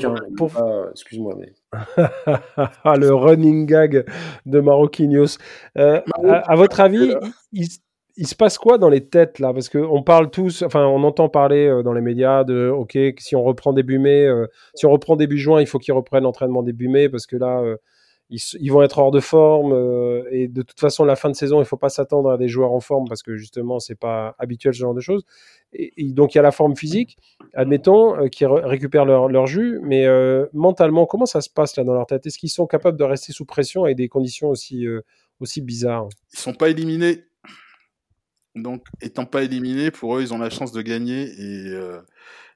excuse-moi, 0.90 1.35
mais 1.38 1.53
le 2.96 3.14
running 3.14 3.66
gag 3.66 4.05
de 4.46 4.61
Marquinhos. 4.61 5.38
Euh, 5.79 6.00
à, 6.29 6.55
votre 6.57 6.81
avis, 6.81 7.14
il, 7.53 8.27
se 8.27 8.35
passe 8.35 8.59
quoi 8.59 8.79
dans 8.79 8.88
les 8.88 9.07
têtes 9.07 9.38
là? 9.38 9.53
Parce 9.53 9.68
qu'on 9.68 10.03
parle 10.03 10.31
tous, 10.31 10.62
enfin, 10.62 10.85
on 10.87 11.03
entend 11.05 11.29
parler 11.29 11.66
euh, 11.66 11.83
dans 11.83 11.92
les 11.92 12.00
médias 12.00 12.44
de, 12.44 12.68
ok, 12.68 12.96
si 13.18 13.37
on 13.37 13.42
reprend 13.42 13.72
début 13.72 13.98
mai, 13.98 14.27
euh, 14.27 14.46
si 14.74 14.87
on 14.87 14.90
reprend 14.90 15.16
début 15.16 15.38
juin, 15.38 15.61
il 15.61 15.66
faut 15.66 15.79
qu'ils 15.79 15.94
reprennent 15.94 16.24
l'entraînement 16.24 16.62
début 16.62 16.88
mai 16.88 17.09
parce 17.09 17.27
que 17.27 17.37
là, 17.37 17.62
ils, 18.30 18.70
vont 18.70 18.82
être 18.82 18.98
hors 18.98 19.10
de 19.10 19.20
forme 19.20 19.72
euh, 19.72 20.24
et 20.30 20.48
de 20.48 20.62
toute 20.62 20.80
façon 20.80 21.04
la 21.04 21.14
fin 21.14 21.28
de 21.28 21.34
saison 21.34 21.60
il 21.60 21.66
faut 21.66 21.76
pas 21.76 21.90
s'attendre 21.90 22.30
à 22.30 22.38
des 22.38 22.48
joueurs 22.48 22.72
en 22.72 22.80
forme 22.80 23.06
parce 23.06 23.22
que 23.22 23.37
justement 23.37 23.78
c'est 23.80 23.94
pas 23.94 24.34
habituel 24.38 24.72
ce 24.72 24.78
genre 24.78 24.94
de 24.94 25.00
choses. 25.00 25.24
Et, 25.72 25.92
donc 26.12 26.34
il 26.34 26.38
y 26.38 26.40
a 26.40 26.42
la 26.42 26.50
forme 26.50 26.74
physique 26.74 27.18
admettons 27.52 28.16
euh, 28.16 28.28
qui 28.28 28.46
récupèrent 28.46 29.04
leur, 29.04 29.46
jus 29.46 29.78
mais 29.82 30.06
euh, 30.06 30.46
mentalement 30.52 31.06
comment 31.06 31.26
ça 31.26 31.40
se 31.40 31.50
passe 31.50 31.76
là 31.76 31.84
dans 31.84 31.94
leur 31.94 32.06
tête? 32.06 32.26
Est-ce 32.26 32.38
qu'ils 32.38 32.50
sont 32.50 32.66
capables 32.66 32.98
de 32.98 33.04
rester 33.04 33.32
sous 33.32 33.44
pression 33.44 33.84
avec 33.84 33.96
des 33.96 34.08
conditions 34.08 34.48
aussi 34.48 34.87
aussi 35.40 35.60
bizarres? 35.60 36.08
Ils 36.32 36.38
sont 36.38 36.54
pas 36.54 36.70
éliminés. 36.70 37.24
Donc 38.54 38.84
étant 39.02 39.26
pas 39.26 39.42
éliminés 39.42 39.90
pour 39.90 40.16
eux 40.16 40.22
ils 40.22 40.32
ont 40.32 40.38
la 40.38 40.50
chance 40.50 40.72
de 40.72 40.80
gagner 40.80 41.24
et 41.24 41.74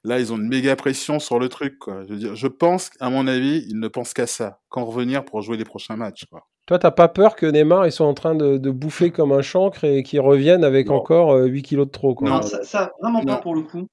Là, 0.08 0.18
ils 0.18 0.32
ont 0.32 0.38
une 0.38 0.48
méga 0.48 0.74
pression 0.74 1.18
sur 1.18 1.38
le 1.38 1.50
truc. 1.50 1.78
Quoi. 1.78 2.02
Je, 2.04 2.14
veux 2.14 2.18
dire, 2.18 2.34
je 2.34 2.46
pense, 2.46 2.90
à 2.98 3.10
mon 3.10 3.26
avis, 3.26 3.66
ils 3.68 3.78
ne 3.78 3.88
pensent 3.88 4.14
qu'à 4.14 4.26
ça, 4.26 4.60
qu'en 4.70 4.86
revenir 4.86 5.22
pour 5.22 5.42
jouer 5.42 5.58
les 5.58 5.66
prochains 5.66 5.96
matchs. 5.96 6.24
Quoi. 6.30 6.46
Toi, 6.66 6.78
t'as 6.78 6.90
pas 6.90 7.08
peur 7.08 7.36
que 7.36 7.44
Neymar 7.44 7.86
ils 7.86 7.92
sont 7.92 8.06
en 8.06 8.14
train 8.14 8.34
de, 8.34 8.70
bouffer 8.70 9.10
comme 9.10 9.32
un 9.32 9.42
chancre 9.42 9.84
et 9.84 10.02
qu'ils 10.02 10.20
reviennent 10.20 10.64
avec 10.64 10.90
encore 10.90 11.34
8 11.36 11.58
euh, 11.58 11.62
kilos 11.62 11.86
de 11.86 11.92
trop 11.92 12.14
quoi? 12.14 12.30
Non, 12.30 12.40
ça, 12.40 12.92
vraiment 13.02 13.22
pas 13.22 13.36
pour 13.36 13.54
le 13.54 13.62
coup. 13.62 13.86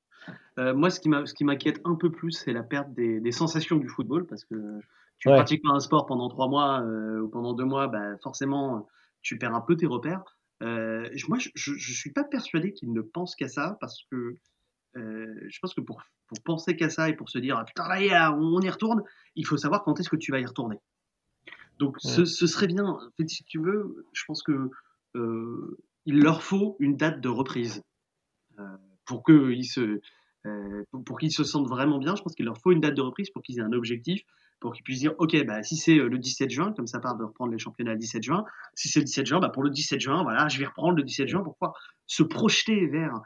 Euh, 0.57 0.73
moi, 0.73 0.89
ce 0.89 1.01
qui 1.01 1.43
m'inquiète 1.43 1.81
un 1.83 1.95
peu 1.95 2.09
plus, 2.09 2.31
c'est 2.31 2.53
la 2.53 2.63
perte 2.63 2.93
des, 2.93 3.31
sensations 3.33 3.75
du 3.75 3.89
football 3.89 4.25
parce 4.25 4.45
que 4.45 4.55
tu 5.19 5.27
pratiques 5.27 5.63
pas 5.63 5.71
un 5.71 5.81
sport 5.81 6.05
pendant 6.05 6.29
3 6.29 6.47
mois 6.47 6.81
euh, 6.81 7.19
ou 7.19 7.27
pendant 7.27 7.51
2 7.53 7.65
mois, 7.65 7.87
bah, 7.87 8.17
forcément, 8.23 8.87
tu 9.21 9.37
perds 9.37 9.53
un 9.53 9.61
peu 9.61 9.75
tes 9.75 9.85
repères. 9.85 10.23
moi, 10.61 11.39
je, 11.39 11.49
je, 11.55 11.93
suis 11.93 12.13
pas 12.13 12.23
persuadé 12.23 12.71
qu'ils 12.71 12.93
ne 12.93 13.01
pensent 13.01 13.35
qu'à 13.35 13.49
ça 13.49 13.77
parce 13.81 14.05
que 14.09 14.35
euh, 14.97 15.25
je 15.47 15.59
pense 15.59 15.73
que 15.73 15.81
pour, 15.81 16.01
pour 16.27 16.41
penser 16.43 16.75
qu'à 16.75 16.89
ça 16.89 17.09
et 17.09 17.13
pour 17.15 17.29
se 17.29 17.37
dire 17.37 17.57
ah, 17.57 17.65
putain 17.65 17.87
là 17.87 18.33
on 18.33 18.61
y 18.61 18.69
retourne, 18.69 19.03
il 19.35 19.45
faut 19.45 19.57
savoir 19.57 19.83
quand 19.83 19.99
est-ce 19.99 20.09
que 20.09 20.15
tu 20.15 20.31
vas 20.31 20.39
y 20.39 20.45
retourner. 20.45 20.79
Donc 21.77 21.97
ce, 21.99 22.25
serait 22.25 22.67
bien, 22.67 22.85
en 22.85 22.99
fait, 23.17 23.27
si 23.27 23.43
tu 23.43 23.59
veux, 23.59 24.05
je 24.13 24.23
pense 24.25 24.41
que 24.43 24.69
euh, 25.15 25.77
il 26.05 26.21
leur 26.21 26.41
faut 26.41 26.77
une 26.79 26.95
date 26.95 27.19
de 27.19 27.27
reprise 27.27 27.83
euh, 28.59 28.77
pour 29.05 29.23
qu'ils 29.25 29.65
se 29.65 29.99
pour, 31.05 31.17
qu'ils 31.19 31.31
se 31.31 31.43
sentent 31.43 31.67
vraiment 31.67 31.97
bien. 31.97 32.15
Je 32.15 32.21
pense 32.21 32.35
qu'il 32.35 32.45
leur 32.45 32.57
faut 32.59 32.71
une 32.71 32.79
date 32.79 32.95
de 32.95 33.01
reprise 33.01 33.29
pour 33.31 33.41
qu'ils 33.41 33.57
aient 33.57 33.63
un 33.63 33.73
objectif, 33.73 34.21
pour 34.61 34.73
qu'ils 34.73 34.83
puissent 34.83 34.99
dire 34.99 35.15
ok 35.17 35.43
bah 35.45 35.63
si 35.63 35.75
c'est 35.75 35.95
le 35.95 36.17
17 36.17 36.49
juin, 36.49 36.71
comme 36.71 36.87
ça 36.87 36.99
part 36.99 37.17
de 37.17 37.23
reprendre 37.23 37.51
les 37.51 37.57
championnats 37.57 37.93
le 37.93 37.99
17 37.99 38.23
juin. 38.23 38.45
Si 38.75 38.87
c'est 38.87 38.99
le 38.99 39.05
17 39.05 39.25
juin, 39.25 39.39
bah 39.39 39.49
pour 39.49 39.63
le 39.63 39.71
17 39.71 39.99
juin, 39.99 40.23
voilà, 40.23 40.47
je 40.47 40.59
vais 40.59 40.65
reprendre 40.65 40.95
le 40.95 41.03
17 41.03 41.27
juin 41.27 41.41
pour 41.41 41.55
pouvoir 41.55 41.73
se 42.05 42.23
projeter 42.23 42.85
vers 42.85 43.19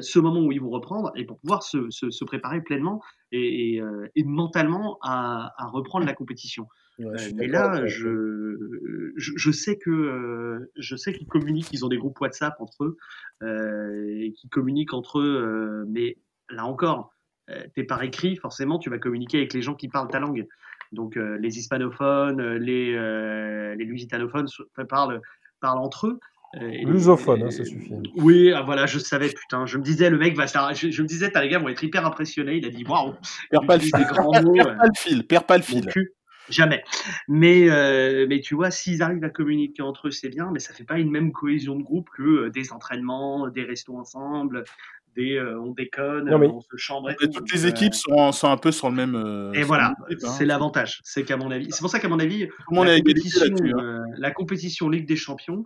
ce 0.00 0.18
moment 0.18 0.40
où 0.40 0.52
ils 0.52 0.60
vont 0.60 0.70
reprendre 0.70 1.12
et 1.14 1.24
pour 1.24 1.38
pouvoir 1.38 1.62
se, 1.62 1.90
se, 1.90 2.24
préparer 2.24 2.60
pleinement 2.60 3.02
et, 3.32 3.80
euh, 3.80 4.08
et, 4.14 4.24
mentalement 4.24 4.98
à, 5.02 5.52
à, 5.58 5.66
reprendre 5.68 6.06
la 6.06 6.14
compétition. 6.14 6.66
Ouais, 6.98 7.06
euh, 7.06 7.46
là, 7.46 7.86
je, 7.86 9.12
je, 9.16 9.50
sais 9.50 9.76
que 9.76 10.70
je 10.76 10.96
sais 10.96 11.12
qu'ils 11.12 11.26
communiquent, 11.26 11.72
ils 11.72 11.84
ont 11.84 11.88
des 11.88 11.98
groupes 11.98 12.18
WhatsApp 12.20 12.54
entre 12.58 12.84
eux 12.84 12.96
et 14.22 14.32
qui 14.32 14.48
communiquent 14.48 14.94
entre 14.94 15.20
eux, 15.20 15.84
mais 15.88 16.16
là 16.48 16.64
encore, 16.64 17.12
t'es 17.74 17.84
par 17.84 18.02
écrit, 18.02 18.36
forcément, 18.36 18.78
tu 18.78 18.88
vas 18.88 18.98
communiquer 18.98 19.38
avec 19.38 19.52
les 19.52 19.62
gens 19.62 19.74
qui 19.74 19.88
parlent 19.88 20.08
ta 20.08 20.20
langue. 20.20 20.46
Donc 20.92 21.16
les 21.16 21.58
hispanophones, 21.58 22.40
les, 22.56 22.92
les 23.76 23.84
lusitanophones 23.84 24.46
parlent, 24.88 25.20
parlent 25.60 25.78
entre 25.78 26.06
eux. 26.06 26.20
Euh, 26.54 26.70
Lusophone, 26.84 27.42
hein, 27.42 27.50
ça 27.50 27.64
suffit. 27.64 27.92
Oui, 28.16 28.52
ah, 28.52 28.62
voilà, 28.62 28.86
je 28.86 28.98
savais, 28.98 29.28
putain. 29.28 29.66
Je 29.66 29.78
me 29.78 29.82
disais, 29.82 30.08
le 30.10 30.18
mec 30.18 30.36
va 30.36 30.46
je, 30.46 30.90
je 30.90 31.02
me 31.02 31.06
disais, 31.06 31.30
les 31.34 31.48
gars 31.48 31.58
vont 31.58 31.68
être 31.68 31.82
hyper 31.82 32.06
impressionnés. 32.06 32.56
Il 32.56 32.64
a 32.64 32.70
dit, 32.70 32.84
waouh, 32.84 33.14
perds 33.50 33.66
pas 33.66 33.76
le 33.76 33.82
fil, 33.82 33.92
perds 33.92 34.14
pas 34.16 34.40
le 34.40 34.92
fil, 34.96 35.26
perds 35.26 35.44
pas 35.44 35.56
le 35.56 35.62
fil. 35.62 35.90
Jamais. 36.48 36.84
Mais, 37.26 37.68
euh, 37.68 38.26
mais 38.28 38.40
tu 38.40 38.54
vois, 38.54 38.70
s'ils 38.70 39.02
arrivent 39.02 39.24
à 39.24 39.30
communiquer 39.30 39.82
entre 39.82 40.08
eux, 40.08 40.10
c'est 40.12 40.28
bien, 40.28 40.50
mais 40.52 40.60
ça 40.60 40.72
fait 40.72 40.84
pas 40.84 40.98
une 40.98 41.10
même 41.10 41.32
cohésion 41.32 41.74
de 41.74 41.82
groupe 41.82 42.08
que 42.16 42.22
euh, 42.22 42.50
des 42.50 42.72
entraînements, 42.72 43.48
des 43.48 43.64
restos 43.64 43.98
ensemble, 43.98 44.62
des 45.16 45.40
on 45.40 45.72
déconne, 45.72 46.32
on 46.32 46.60
se 46.60 46.76
chambre. 46.76 47.10
toutes 47.34 47.52
les 47.52 47.66
équipes 47.66 47.94
sont, 47.94 48.30
sont, 48.30 48.48
un 48.48 48.58
peu 48.58 48.70
sur 48.70 48.90
le 48.90 48.94
même. 48.94 49.50
et 49.54 49.62
voilà, 49.62 49.94
hein. 49.98 50.28
c'est 50.36 50.44
l'avantage. 50.44 51.00
C'est 51.02 51.24
qu'à 51.24 51.36
mon 51.36 51.50
avis, 51.50 51.72
c'est 51.72 51.80
pour 51.80 51.90
ça 51.90 51.98
qu'à 51.98 52.08
mon 52.08 52.20
avis, 52.20 52.48
la, 52.70 52.98
compétition, 52.98 53.46
hein. 53.78 54.04
la 54.18 54.30
compétition 54.30 54.88
Ligue 54.88 55.08
des 55.08 55.16
Champions, 55.16 55.64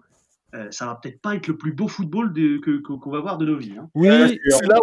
euh, 0.55 0.67
ça 0.71 0.87
va 0.87 0.99
peut-être 1.01 1.21
pas 1.21 1.37
être 1.37 1.47
le 1.47 1.57
plus 1.57 1.73
beau 1.73 1.87
football 1.87 2.33
que, 2.33 2.81
qu'on 2.81 3.11
va 3.11 3.21
voir 3.21 3.39
de 3.39 3.47
nos 3.47 3.57
vies. 3.57 3.75
Hein. 3.79 3.89
Oui, 3.95 4.39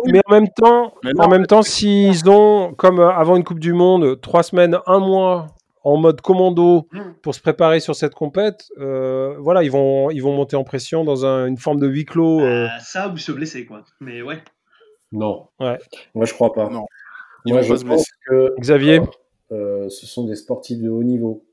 mais 0.05 0.21
en 0.25 0.31
même 0.31 0.47
temps, 0.49 0.93
en 1.17 1.27
même 1.27 1.45
temps, 1.45 1.61
s'ils 1.61 2.29
ont, 2.29 2.73
comme 2.73 2.99
euh, 2.99 3.09
avant 3.09 3.35
une 3.35 3.43
Coupe 3.43 3.59
du 3.59 3.73
Monde, 3.73 4.19
trois 4.21 4.43
semaines, 4.43 4.77
un 4.85 4.99
mois 4.99 5.47
en 5.83 5.97
mode 5.97 6.21
commando 6.21 6.87
mmh. 6.91 6.99
pour 7.21 7.35
se 7.35 7.41
préparer 7.41 7.79
sur 7.79 7.95
cette 7.95 8.15
compète, 8.15 8.69
euh, 8.79 9.35
voilà, 9.39 9.63
ils 9.63 9.71
vont, 9.71 10.09
ils 10.09 10.21
vont 10.21 10.33
monter 10.33 10.55
en 10.55 10.63
pression 10.63 11.03
dans 11.03 11.25
une 11.25 11.57
forme 11.57 11.79
de 11.79 11.87
huis 11.87 12.05
clos. 12.05 12.39
Bah, 12.39 12.79
ça 12.79 13.09
ou 13.09 13.17
se 13.17 13.31
blesser, 13.33 13.65
quoi. 13.65 13.83
Mais 13.99 14.21
ouais. 14.21 14.41
Non. 15.11 15.47
Ouais. 15.59 15.77
Moi, 16.15 16.25
je 16.25 16.33
crois 16.33 16.53
pas. 16.53 16.69
Non. 16.69 16.85
Moi, 17.45 17.61
je 17.61 17.73
pense 17.73 18.05
que 18.27 18.53
Xavier, 18.59 19.01
ce 19.49 20.05
sont 20.05 20.25
des 20.25 20.35
sportifs 20.35 20.79
de 20.79 20.89
haut 20.89 21.03
niveau. 21.03 21.43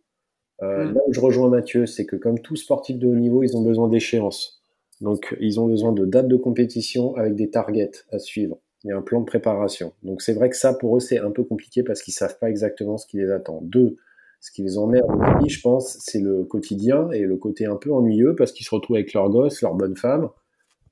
Euh, 0.62 0.84
mm. 0.84 0.94
Là 0.94 1.00
où 1.06 1.12
je 1.12 1.20
rejoins 1.20 1.48
Mathieu, 1.48 1.86
c'est 1.86 2.06
que 2.06 2.16
comme 2.16 2.38
tout 2.38 2.56
sportif 2.56 2.98
de 2.98 3.06
haut 3.06 3.14
niveau, 3.14 3.42
ils 3.42 3.56
ont 3.56 3.62
besoin 3.62 3.88
d'échéances. 3.88 4.62
Donc, 5.00 5.36
ils 5.40 5.60
ont 5.60 5.66
besoin 5.66 5.92
de 5.92 6.04
dates 6.04 6.28
de 6.28 6.36
compétition 6.36 7.16
avec 7.16 7.34
des 7.34 7.50
targets 7.50 7.90
à 8.12 8.18
suivre. 8.18 8.58
A 8.86 8.94
un 8.94 9.02
plan 9.02 9.20
de 9.20 9.24
préparation. 9.24 9.92
Donc, 10.02 10.20
c'est 10.20 10.34
vrai 10.34 10.50
que 10.50 10.56
ça, 10.56 10.74
pour 10.74 10.96
eux, 10.96 11.00
c'est 11.00 11.18
un 11.18 11.30
peu 11.30 11.42
compliqué 11.42 11.82
parce 11.82 12.02
qu'ils 12.02 12.12
savent 12.12 12.38
pas 12.38 12.50
exactement 12.50 12.98
ce 12.98 13.06
qui 13.06 13.16
les 13.16 13.30
attend. 13.30 13.60
Deux, 13.62 13.96
ce 14.40 14.50
qui 14.52 14.62
les 14.62 14.76
emmerde 14.76 15.08
aussi, 15.10 15.48
je 15.48 15.62
pense, 15.62 15.96
c'est 16.00 16.20
le 16.20 16.44
quotidien 16.44 17.10
et 17.10 17.20
le 17.20 17.36
côté 17.36 17.64
un 17.64 17.76
peu 17.76 17.90
ennuyeux 17.92 18.34
parce 18.34 18.52
qu'ils 18.52 18.66
se 18.66 18.74
retrouvent 18.74 18.96
avec 18.96 19.14
leurs 19.14 19.30
gosses, 19.30 19.62
leurs 19.62 19.74
bonnes 19.74 19.96
femmes, 19.96 20.28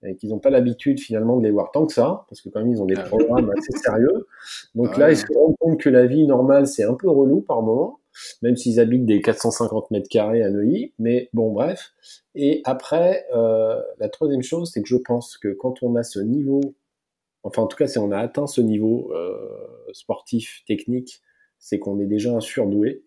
et 0.04 0.16
qu'ils 0.16 0.30
n'ont 0.30 0.38
pas 0.38 0.48
l'habitude 0.48 1.00
finalement 1.00 1.36
de 1.36 1.44
les 1.44 1.50
voir 1.50 1.70
tant 1.70 1.84
que 1.84 1.92
ça, 1.92 2.24
parce 2.30 2.40
que 2.40 2.48
quand 2.48 2.60
même 2.60 2.70
ils 2.70 2.80
ont 2.80 2.86
des 2.86 2.96
ah 2.96 3.02
programmes 3.02 3.52
assez 3.56 3.78
sérieux. 3.78 4.26
Donc 4.74 4.96
là, 4.96 5.10
ils 5.10 5.18
se 5.18 5.26
rendent 5.34 5.56
compte 5.60 5.78
que 5.78 5.90
la 5.90 6.06
vie 6.06 6.26
normale, 6.26 6.66
c'est 6.66 6.84
un 6.84 6.94
peu 6.94 7.10
relou 7.10 7.42
par 7.42 7.60
moment. 7.60 8.00
Même 8.42 8.56
s'ils 8.56 8.80
habitent 8.80 9.06
des 9.06 9.20
450 9.20 9.90
mètres 9.90 10.08
carrés 10.08 10.42
à 10.42 10.50
Neuilly. 10.50 10.92
Mais 10.98 11.28
bon, 11.32 11.52
bref. 11.52 11.92
Et 12.34 12.62
après, 12.64 13.26
euh, 13.34 13.80
la 13.98 14.08
troisième 14.08 14.42
chose, 14.42 14.70
c'est 14.72 14.82
que 14.82 14.88
je 14.88 14.96
pense 14.96 15.36
que 15.38 15.48
quand 15.48 15.82
on 15.82 15.96
a 15.96 16.02
ce 16.02 16.20
niveau, 16.20 16.74
enfin 17.42 17.62
en 17.62 17.66
tout 17.66 17.76
cas, 17.76 17.86
si 17.86 17.98
on 17.98 18.10
a 18.12 18.18
atteint 18.18 18.46
ce 18.46 18.60
niveau 18.60 19.12
euh, 19.14 19.36
sportif, 19.92 20.62
technique, 20.66 21.22
c'est 21.58 21.78
qu'on 21.78 22.00
est 22.00 22.06
déjà 22.06 22.32
un 22.34 22.40
surdoué. 22.40 23.04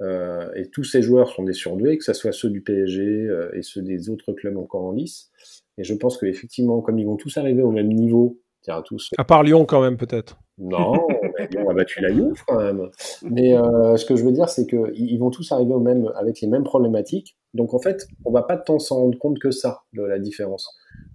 Euh, 0.00 0.52
et 0.54 0.68
tous 0.70 0.82
ces 0.82 1.02
joueurs 1.02 1.30
sont 1.30 1.44
des 1.44 1.52
surdoués, 1.52 1.96
que 1.98 2.04
ce 2.04 2.12
soit 2.12 2.32
ceux 2.32 2.50
du 2.50 2.60
PSG 2.60 3.28
et 3.54 3.62
ceux 3.62 3.82
des 3.82 4.10
autres 4.10 4.32
clubs 4.32 4.56
encore 4.56 4.84
en 4.84 4.92
lice. 4.92 5.30
Et 5.78 5.84
je 5.84 5.94
pense 5.94 6.18
qu'effectivement, 6.18 6.80
comme 6.80 6.98
ils 6.98 7.06
vont 7.06 7.16
tous 7.16 7.36
arriver 7.36 7.62
au 7.62 7.70
même 7.70 7.92
niveau, 7.92 8.40
à 8.72 8.82
tous. 8.82 9.10
À 9.18 9.24
part 9.24 9.42
Lyon 9.42 9.64
quand 9.64 9.82
même 9.82 9.96
peut-être. 9.96 10.38
Non, 10.58 10.92
Lyon 11.50 11.68
a 11.68 11.74
battu 11.74 12.00
la 12.00 12.12
Juve 12.12 12.42
quand 12.46 12.58
même. 12.58 12.88
Mais 13.22 13.56
euh, 13.56 13.96
ce 13.96 14.04
que 14.04 14.16
je 14.16 14.24
veux 14.24 14.32
dire, 14.32 14.48
c'est 14.48 14.66
qu'ils 14.66 15.18
vont 15.18 15.30
tous 15.30 15.50
arriver 15.52 15.74
au 15.74 15.80
même, 15.80 16.10
avec 16.16 16.40
les 16.40 16.48
mêmes 16.48 16.64
problématiques. 16.64 17.36
Donc 17.54 17.74
en 17.74 17.78
fait, 17.78 18.06
on 18.24 18.30
va 18.30 18.42
pas 18.42 18.56
tant 18.56 18.78
s'en 18.78 18.96
rendre 18.96 19.18
compte 19.18 19.38
que 19.38 19.50
ça 19.50 19.82
de 19.92 20.02
la 20.02 20.18
différence. 20.18 20.68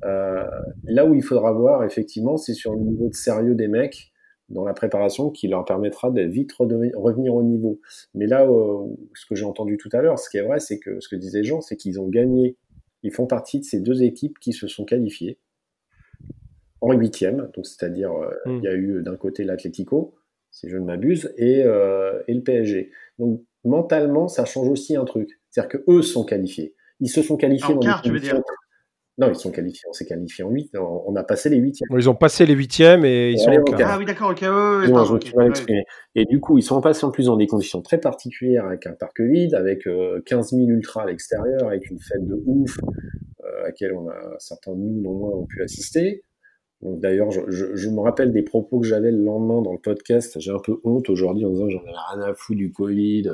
Euh, 0.06 0.44
là 0.84 1.06
où 1.06 1.14
il 1.14 1.24
faudra 1.24 1.52
voir, 1.54 1.84
effectivement, 1.84 2.38
c'est 2.38 2.54
sur 2.54 2.74
le 2.74 2.82
niveau 2.82 3.08
de 3.08 3.16
sérieux 3.16 3.56
des 3.56 3.68
mecs 3.68 4.12
dans 4.50 4.66
la 4.66 4.74
préparation 4.74 5.30
qui 5.30 5.48
leur 5.48 5.64
permettra 5.64 6.10
de 6.10 6.22
vite 6.22 6.52
revenir 6.54 7.36
au 7.36 7.44
niveau. 7.44 7.80
Mais 8.16 8.26
là, 8.26 8.46
euh, 8.46 8.88
ce 9.14 9.26
que 9.26 9.36
j'ai 9.36 9.46
entendu 9.46 9.78
tout 9.78 9.90
à 9.94 10.02
l'heure, 10.02 10.18
ce 10.18 10.30
qui 10.30 10.38
est 10.38 10.42
vrai, 10.42 10.60
c'est 10.60 10.80
que 10.80 11.00
ce 11.00 11.08
que 11.08 11.16
disaient 11.16 11.44
Jean, 11.44 11.62
c'est 11.62 11.76
qu'ils 11.76 12.00
ont 12.00 12.08
gagné. 12.08 12.58
Ils 13.04 13.14
font 13.14 13.28
partie 13.28 13.60
de 13.60 13.64
ces 13.64 13.80
deux 13.80 14.04
équipes 14.04 14.40
qui 14.40 14.52
se 14.52 14.68
sont 14.68 14.86
qualifiées 14.86 15.38
en 16.82 16.94
huitième, 16.94 17.50
donc 17.56 17.66
c'est-à-dire 17.66 18.12
euh, 18.12 18.30
hmm. 18.46 18.58
il 18.58 18.64
y 18.64 18.68
a 18.68 18.74
eu 18.74 19.02
d'un 19.04 19.16
côté 19.16 19.44
l'Atlético, 19.44 20.16
si 20.52 20.70
je 20.70 20.78
ne 20.78 20.86
m'abuse, 20.86 21.34
et, 21.38 21.64
euh, 21.64 22.22
et, 22.28 22.34
le 22.34 22.42
PSG. 22.42 22.92
Donc 23.18 23.42
mentalement, 23.64 24.28
ça 24.28 24.46
change 24.46 24.70
aussi 24.70 24.96
un 24.96 25.06
truc, 25.06 25.40
c'est-à-dire 25.50 25.70
que 25.70 25.92
eux 25.92 26.02
sont 26.02 26.24
qualifiés. 26.24 26.76
Ils 27.00 27.10
se 27.10 27.22
sont 27.22 27.38
qualifiés 27.38 27.74
en 27.74 27.80
quart, 27.80 28.02
tu 28.02 28.12
veux 28.12 28.20
dire? 28.20 28.42
Non, 29.18 29.28
ils 29.28 29.36
sont 29.36 29.52
qualifiés. 29.52 29.84
On 29.90 29.92
s'est 29.92 30.06
qualifié 30.06 30.46
en 30.46 30.50
8. 30.50 30.78
On 30.78 31.14
a 31.18 31.24
passé 31.24 31.50
les 31.50 31.58
huitièmes. 31.58 31.90
Ils 31.94 32.10
ont 32.10 32.16
passé 32.16 32.46
les 32.46 32.54
huitièmes 32.54 33.04
et 33.04 33.32
ils 33.32 33.40
sont 33.40 33.52
en 33.52 33.64
quart. 33.64 33.92
Ah 33.92 33.98
oui, 33.98 34.06
d'accord, 34.06 34.32
ok. 34.32 34.42
Ouais, 34.44 35.50
Et 36.16 36.24
du 36.24 36.40
coup, 36.40 36.58
ils 36.58 36.64
sont 36.64 36.80
passés 36.80 37.06
en 37.06 37.12
plus 37.12 37.26
dans 37.26 37.36
des 37.36 37.48
conditions 37.48 37.82
très 37.82 37.98
particulières 37.98 38.66
avec 38.66 38.88
un 38.88 38.94
parc 38.94 39.20
vide, 39.20 39.56
avec 39.56 39.90
15 40.26 40.52
000 40.52 40.70
ultras 40.70 41.04
à 41.04 41.06
l'extérieur, 41.08 41.68
avec 41.68 41.90
une 41.90 42.00
fête 42.00 42.26
de 42.26 42.42
ouf 42.46 42.78
euh, 43.44 43.60
à 43.60 43.64
laquelle 43.68 43.94
on 43.94 44.08
a 44.10 44.36
certains 44.40 44.74
de 44.74 44.80
nous, 44.80 45.02
non 45.02 45.14
moins, 45.14 45.32
ont 45.32 45.46
pu 45.46 45.64
assister. 45.64 46.24
D'ailleurs, 46.82 47.30
je, 47.30 47.42
je, 47.50 47.76
je, 47.76 47.90
me 47.90 48.00
rappelle 48.00 48.32
des 48.32 48.42
propos 48.42 48.80
que 48.80 48.88
j'avais 48.88 49.12
le 49.12 49.22
lendemain 49.22 49.62
dans 49.62 49.74
le 49.74 49.80
podcast. 49.80 50.40
J'ai 50.40 50.52
un 50.52 50.60
peu 50.60 50.80
honte 50.86 51.10
aujourd'hui 51.10 51.46
en 51.46 51.50
disant 51.50 51.70
j'en 51.70 51.82
avais 51.82 51.92
rien 52.14 52.22
à 52.22 52.34
foutre 52.34 52.58
du 52.58 52.72
Covid, 52.72 53.30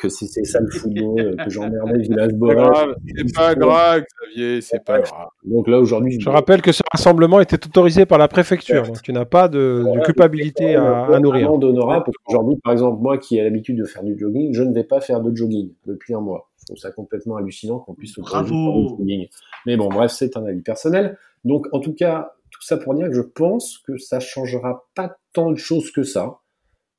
que 0.00 0.08
c'était 0.08 0.44
ça 0.44 0.60
le 0.60 0.70
football, 0.70 1.36
que 1.36 1.50
j'emmerdais 1.50 1.98
Villas-Boas. 1.98 2.94
C'est 3.06 3.34
pas 3.34 3.54
grave, 3.54 4.02
Xavier, 4.02 4.60
c'est 4.62 4.82
pas 4.82 5.00
grave. 5.00 5.28
Donc 5.44 5.68
là, 5.68 5.78
aujourd'hui. 5.78 6.18
Je, 6.18 6.28
rappelle 6.30 6.62
que 6.62 6.72
ce 6.72 6.82
rassemblement 6.90 7.40
était 7.40 7.62
autorisé 7.66 8.06
par 8.06 8.16
la 8.16 8.28
préfecture. 8.28 8.86
Donc 8.86 9.02
tu 9.02 9.12
n'as 9.12 9.26
pas 9.26 9.48
de, 9.48 9.84
de 9.94 10.00
culpabilité 10.00 10.74
à, 10.74 11.04
à, 11.04 11.20
nourrir. 11.20 11.58
d'honorable, 11.58 12.04
parce 12.06 12.16
qu'aujourd'hui, 12.24 12.56
par 12.64 12.72
exemple, 12.72 13.02
moi 13.02 13.18
qui 13.18 13.36
ai 13.38 13.44
l'habitude 13.44 13.78
de 13.78 13.84
faire 13.84 14.02
du 14.02 14.18
jogging, 14.18 14.54
je 14.54 14.62
ne 14.62 14.72
vais 14.72 14.84
pas 14.84 15.00
faire 15.00 15.20
de 15.20 15.36
jogging 15.36 15.70
depuis 15.86 16.14
un 16.14 16.20
mois. 16.20 16.48
Je 16.60 16.64
trouve 16.64 16.78
ça 16.78 16.90
complètement 16.92 17.36
hallucinant 17.36 17.78
qu'on 17.78 17.94
puisse 17.94 18.14
se 18.14 18.22
Bravo. 18.22 18.96
jogging. 18.98 19.26
Mais 19.66 19.76
bon, 19.76 19.88
bref, 19.88 20.12
c'est 20.12 20.36
un 20.38 20.46
avis 20.46 20.62
personnel. 20.62 21.18
Donc, 21.44 21.66
en 21.72 21.80
tout 21.80 21.94
cas, 21.94 22.32
tout 22.60 22.66
ça 22.66 22.76
pour 22.76 22.94
dire 22.94 23.08
que 23.08 23.14
je 23.14 23.22
pense 23.22 23.78
que 23.78 23.96
ça 23.96 24.20
changera 24.20 24.88
pas 24.94 25.16
tant 25.32 25.50
de 25.50 25.56
choses 25.56 25.90
que 25.90 26.02
ça. 26.02 26.40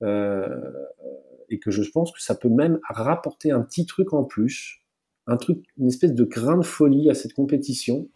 Euh, 0.04 0.48
et 1.52 1.60
que 1.60 1.70
je 1.70 1.84
pense 1.92 2.12
que 2.12 2.22
ça 2.22 2.34
peut 2.34 2.50
même 2.50 2.80
rapporter 2.90 3.52
un 3.52 3.62
petit 3.62 3.86
truc 3.86 4.14
en 4.14 4.24
plus, 4.24 4.80
un 5.28 5.38
truc, 5.38 5.60
une 5.78 5.88
espèce 5.88 6.14
de 6.14 6.24
grain 6.24 6.58
de 6.58 6.64
folie 6.64 7.10
à 7.10 7.14
cette 7.14 7.34
compétition 7.34 8.08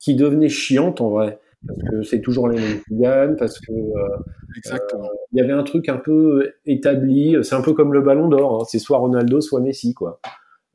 qui 0.00 0.16
devenait 0.16 0.48
chiante 0.48 1.00
en 1.00 1.08
vrai, 1.08 1.40
parce 1.66 1.78
que 1.88 2.02
c'est 2.02 2.20
toujours 2.20 2.48
les 2.48 2.60
mêmes 2.60 2.80
qui 2.82 2.96
gagnent, 2.96 3.36
parce 3.36 3.58
que 3.60 3.72
euh, 3.72 4.72
euh, 4.72 5.08
il 5.32 5.38
y 5.38 5.40
avait 5.40 5.52
un 5.52 5.62
truc 5.62 5.88
un 5.88 5.96
peu 5.96 6.52
établi, 6.66 7.36
c'est 7.42 7.54
un 7.54 7.62
peu 7.62 7.72
comme 7.72 7.94
le 7.94 8.02
Ballon 8.02 8.28
d'Or, 8.28 8.62
hein, 8.62 8.64
c'est 8.68 8.80
soit 8.80 8.98
Ronaldo, 8.98 9.40
soit 9.40 9.60
Messi 9.60 9.94
quoi. 9.94 10.20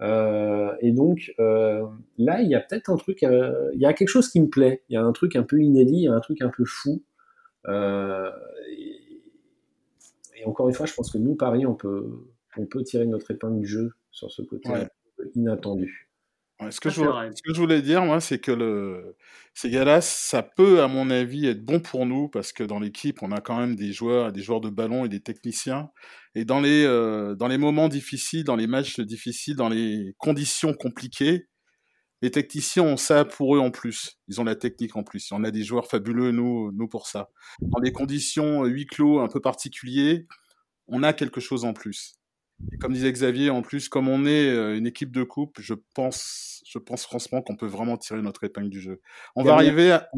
Euh, 0.02 0.74
et 0.80 0.92
donc 0.92 1.34
euh, 1.40 1.86
là, 2.18 2.42
il 2.42 2.50
y 2.50 2.56
a 2.56 2.62
peut-être 2.62 2.90
un 2.90 2.96
truc, 2.96 3.24
euh, 3.24 3.70
il 3.74 3.82
y 3.82 3.86
a 3.86 3.94
quelque 3.94 4.10
chose 4.10 4.30
qui 4.30 4.40
me 4.40 4.48
plaît. 4.48 4.84
Il 4.90 4.94
y 4.94 4.98
a 4.98 5.04
un 5.04 5.12
truc 5.12 5.36
un 5.36 5.44
peu 5.44 5.62
inédit, 5.62 5.96
il 5.96 6.04
y 6.04 6.08
a 6.08 6.14
un 6.14 6.20
truc 6.20 6.42
un 6.42 6.50
peu 6.50 6.64
fou. 6.66 7.04
Et, 7.68 7.72
et, 10.38 10.46
encore 10.46 10.70
une 10.70 10.76
fois, 10.76 10.86
je 10.86 10.94
pense 10.94 11.12
que 11.12 11.18
nous, 11.18 11.36
Paris, 11.36 11.66
on 11.66 11.76
peut, 11.76 12.26
on 12.58 12.66
peut 12.66 12.84
tirer 12.84 13.06
notre 13.06 13.32
épingle 13.32 13.60
du 13.60 13.68
jeu 13.68 13.92
sur 14.12 14.32
ce 14.32 14.42
côté 14.42 14.70
ouais. 14.70 14.88
inattendu. 15.36 16.09
Ouais, 16.60 16.72
ce, 16.72 16.82
que 16.82 16.90
je, 16.90 16.96
ce, 16.96 17.42
que 17.42 17.54
je, 17.54 17.60
voulais 17.60 17.82
dire, 17.82 18.04
moi, 18.04 18.20
c'est 18.20 18.40
que 18.40 18.52
le, 18.52 19.16
ces 19.54 19.70
gars-là, 19.70 20.02
ça 20.02 20.44
peut, 20.44 20.82
à 20.82 20.90
mon 20.90 21.10
avis, 21.10 21.48
être 21.48 21.64
bon 21.64 21.80
pour 21.80 22.06
nous 22.06 22.28
parce 22.28 22.52
que 22.52 22.64
dans 22.64 22.80
l'équipe, 22.80 23.24
on 23.24 23.32
a 23.32 23.40
quand 23.40 23.58
même 23.58 23.78
des 23.78 23.94
joueurs, 23.94 24.34
des 24.34 24.42
joueurs 24.42 24.60
de 24.60 24.70
ballon 24.70 25.06
et 25.06 25.10
des 25.10 25.22
techniciens. 25.22 25.90
Et 26.36 26.44
dans 26.44 26.60
les, 26.60 26.84
euh, 26.84 27.34
dans 27.36 27.48
les 27.48 27.58
moments 27.58 27.88
difficiles, 27.88 28.44
dans 28.44 28.58
les 28.58 28.68
matchs 28.68 29.00
difficiles, 29.00 29.56
dans 29.56 29.70
les 29.70 30.16
conditions 30.18 30.74
compliquées, 30.74 31.48
les 32.22 32.32
techniciens 32.32 32.84
ont 32.84 32.98
ça 32.98 33.24
pour 33.24 33.56
eux 33.56 33.60
en 33.60 33.72
plus. 33.72 34.20
Ils 34.28 34.42
ont 34.42 34.44
la 34.44 34.56
technique 34.56 34.98
en 34.98 35.04
plus. 35.04 35.32
On 35.32 35.46
a 35.46 35.52
des 35.52 35.64
joueurs 35.64 35.88
fabuleux, 35.88 36.32
nous, 36.32 36.72
nous 36.74 36.88
pour 36.90 37.08
ça. 37.08 37.30
Dans 37.62 37.80
des 37.80 37.94
conditions 37.94 38.66
huis 38.66 38.86
clos 38.86 39.20
un 39.20 39.30
peu 39.30 39.40
particuliers, 39.40 40.28
on 40.88 41.04
a 41.04 41.14
quelque 41.14 41.40
chose 41.40 41.64
en 41.64 41.74
plus. 41.74 42.19
Et 42.74 42.78
comme 42.78 42.94
disait 42.94 43.12
Xavier, 43.12 43.50
en 43.50 43.62
plus, 43.62 43.88
comme 43.90 44.10
on 44.10 44.26
est 44.26 44.50
euh, 44.50 44.78
une 44.78 44.86
équipe 44.86 45.12
de 45.12 45.24
coupe, 45.24 45.58
je 45.62 45.74
pense, 45.94 46.62
je 46.68 46.78
pense 46.78 47.04
franchement 47.04 47.42
qu'on 47.42 47.56
peut 47.56 47.66
vraiment 47.66 47.98
tirer 47.98 48.22
notre 48.22 48.44
épingle 48.44 48.70
du 48.70 48.82
jeu. 48.82 49.02
On 49.36 49.44
va 49.44 49.54
arriver 49.54 49.92
à, 49.92 50.10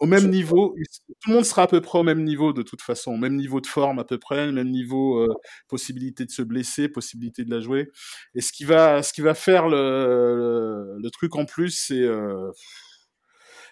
au, 0.00 0.06
même, 0.06 0.30
niveau. 0.30 0.76
Tout 1.20 1.30
le 1.30 1.34
monde 1.34 1.44
sera 1.44 1.62
à 1.62 1.66
peu 1.66 1.80
près 1.80 1.98
au 1.98 2.04
même 2.04 2.22
niveau 2.22 2.52
de 2.52 2.62
toute 2.62 2.82
façon, 2.82 3.12
au 3.12 3.16
même 3.16 3.36
niveau 3.36 3.60
de 3.60 3.66
forme 3.66 3.98
à 3.98 4.04
peu 4.04 4.18
près, 4.18 4.52
même 4.52 4.70
niveau 4.70 5.18
euh, 5.18 5.34
possibilité 5.68 6.24
de 6.24 6.30
se 6.30 6.42
blesser, 6.42 6.88
possibilité 6.88 7.44
de 7.44 7.50
la 7.50 7.60
jouer. 7.60 7.90
Et 8.34 8.40
ce 8.40 8.52
qui 8.52 8.64
va, 8.64 9.02
ce 9.02 9.12
qui 9.12 9.20
va 9.20 9.34
faire 9.34 9.68
le, 9.68 9.76
le, 9.76 10.98
le 11.02 11.10
truc 11.10 11.34
en 11.34 11.46
plus, 11.46 11.70
c'est 11.70 12.02
euh, 12.02 12.50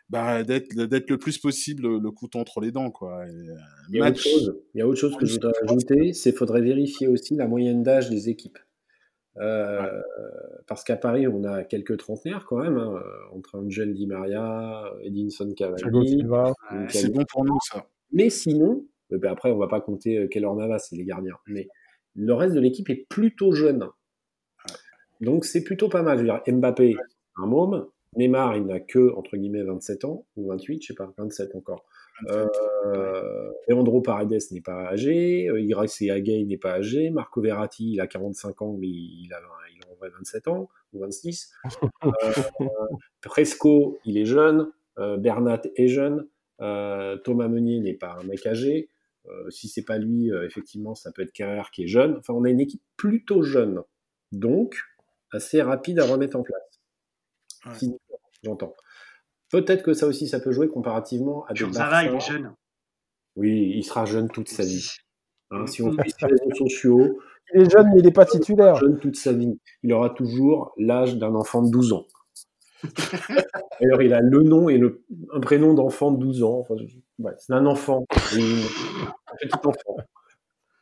bah, 0.09 0.45
d'être 0.45 0.75
d'être 0.75 1.11
le 1.11 1.19
plus 1.19 1.39
possible 1.39 1.99
le, 1.99 2.11
couteau 2.11 2.39
entre 2.39 2.61
les 2.61 2.71
dents 2.71 2.91
quoi. 2.91 3.27
Et, 3.27 3.31
euh, 3.31 3.55
il, 3.91 3.97
y 3.97 4.01
a 4.01 4.09
autre 4.09 4.21
chose, 4.21 4.63
il 4.75 4.79
y 4.79 4.83
a 4.83 4.87
autre 4.87 5.01
chose 5.01 5.17
que 5.17 5.27
je 5.27 5.33
voudrais 5.33 5.53
ajouter, 5.69 6.13
c'est 6.13 6.33
faudrait 6.33 6.61
vérifier 6.61 7.09
aussi 7.09 7.35
la 7.35 7.49
moyenne 7.49 7.83
d'âge 7.83 8.09
des 8.09 8.29
équipes. 8.29 8.59
Euh, 9.39 9.83
ouais. 9.83 10.03
Parce 10.67 10.83
qu'à 10.83 10.97
Paris, 10.97 11.27
on 11.27 11.45
a 11.45 11.63
quelques 11.65 11.99
trentenaires 11.99 12.47
quand 12.47 12.57
même, 12.57 12.79
hein, 12.79 13.03
entre 13.33 13.59
Angel 13.59 13.93
Di 13.93 14.07
Maria, 14.07 14.91
Edinson 15.03 15.53
Cavani. 15.55 16.25
c'est 16.89 17.13
bon 17.13 17.25
pour 17.29 17.45
nous 17.45 17.59
ça. 17.69 17.87
Mais 18.13 18.31
sinon, 18.31 18.87
ben 19.11 19.31
après 19.31 19.51
on 19.51 19.59
va 19.59 19.69
pas 19.69 19.81
compter 19.81 20.29
Keller 20.29 20.55
Navas, 20.57 20.79
c'est 20.79 20.97
les 20.97 21.05
gardiens. 21.05 21.37
Mais 21.49 21.69
le 22.15 22.33
reste 22.33 22.55
de 22.55 22.61
l'équipe 22.61 22.89
est 22.91 23.07
plutôt 23.09 23.53
jeune. 23.53 23.89
Donc 25.21 25.45
c'est 25.45 25.65
plutôt 25.65 25.89
pas 25.89 26.03
mal. 26.03 26.19
Je 26.19 26.23
veux 26.23 26.29
dire, 26.29 26.43
Mbappé, 26.47 26.97
un 27.37 27.47
môme. 27.47 27.87
Neymar, 28.17 28.57
il 28.57 28.67
n'a 28.67 28.81
que, 28.81 29.15
entre 29.15 29.37
guillemets, 29.37 29.63
27 29.63 30.05
ans, 30.05 30.27
ou 30.37 30.49
28, 30.49 30.83
je 30.83 30.87
sais 30.89 30.95
pas, 30.95 31.13
27 31.19 31.55
encore. 31.55 31.85
27, 32.29 32.51
euh, 32.87 33.53
Leandro 33.69 34.01
Paredes 34.01 34.41
n'est 34.51 34.61
pas 34.61 34.89
âgé, 34.89 35.49
euh, 35.49 35.61
Irace 35.61 36.03
Agay 36.03 36.45
n'est 36.45 36.57
pas 36.57 36.75
âgé, 36.75 37.11
Marco 37.11 37.41
Verratti, 37.41 37.93
il 37.93 38.01
a 38.01 38.07
45 38.07 38.63
ans, 38.63 38.77
mais 38.79 38.89
il 38.89 39.29
a, 39.33 39.41
il 39.75 39.87
a 39.87 39.93
en 39.93 39.95
vrai 39.97 40.09
27 40.11 40.49
ans, 40.49 40.69
ou 40.93 41.01
26. 41.01 41.53
euh, 42.05 42.69
Presco, 43.23 43.99
il 44.05 44.19
est 44.19 44.25
jeune, 44.25 44.71
euh, 44.99 45.17
Bernat 45.17 45.63
est 45.77 45.89
jeune, 45.89 46.27
euh, 46.61 47.17
Thomas 47.19 47.49
Meunier 47.49 47.81
n'est 47.81 47.95
pas 47.95 48.17
un 48.19 48.25
mec 48.25 48.47
âgé, 48.47 48.89
euh, 49.27 49.51
si 49.51 49.69
c'est 49.69 49.85
pas 49.85 49.99
lui, 49.99 50.31
effectivement, 50.45 50.95
ça 50.95 51.13
peut 51.13 51.23
être 51.23 51.33
Carrère 51.33 51.71
qui 51.71 51.85
est 51.85 51.89
jeune. 51.89 52.17
Enfin, 52.19 52.33
on 52.33 52.45
a 52.45 52.51
une 52.51 52.61
équipe 52.61 52.83
plutôt 52.97 53.43
jeune, 53.43 53.83
donc 54.33 54.77
assez 55.33 55.61
rapide 55.61 55.99
à 55.99 56.07
remettre 56.07 56.37
en 56.37 56.43
place. 56.43 56.81
Ouais 57.67 57.73
j'entends. 58.47 58.75
Peut-être 59.51 59.83
que 59.83 59.93
ça 59.93 60.07
aussi, 60.07 60.27
ça 60.27 60.41
peut 60.41 60.53
jouer 60.53 60.69
comparativement 60.69 61.45
à 61.47 61.53
des 61.53 61.65
Barça. 61.65 62.05
il 62.05 62.15
est 62.15 62.21
jeune. 62.21 62.55
Oui, 63.37 63.73
il 63.77 63.85
sera 63.85 64.05
jeune 64.07 64.29
toute 64.29 64.49
sa 64.49 64.65
vie. 64.65 64.89
Hein, 65.51 65.67
si 65.67 65.83
on 65.83 65.93
suit 65.93 66.13
les 66.23 66.27
réseaux 66.27 66.55
sociaux, 66.55 67.21
il 67.55 67.63
est 67.63 67.71
jeune, 67.71 67.89
mais 67.93 68.01
il 68.01 68.05
n'est 68.05 68.13
pas 68.13 68.25
titulaire. 68.25 68.77
Jeune 68.77 68.99
toute 68.99 69.17
sa 69.17 69.33
vie. 69.33 69.61
Il 69.83 69.93
aura 69.93 70.11
toujours 70.11 70.73
l'âge 70.77 71.17
d'un 71.17 71.35
enfant 71.35 71.63
de 71.63 71.71
12 71.71 71.93
ans. 71.93 72.07
D'ailleurs, 73.81 74.03
il 74.03 74.13
a 74.13 74.21
le 74.21 74.43
nom 74.43 74.69
et 74.69 74.79
le, 74.79 75.05
un 75.33 75.41
prénom 75.41 75.75
d'enfant 75.75 76.11
de 76.11 76.19
12 76.19 76.43
ans. 76.43 76.59
Enfin, 76.61 76.75
ouais, 77.19 77.33
c'est 77.39 77.53
un 77.53 77.67
enfant, 77.67 78.05
un 78.11 79.37
petit 79.41 79.55
enfant. 79.65 79.97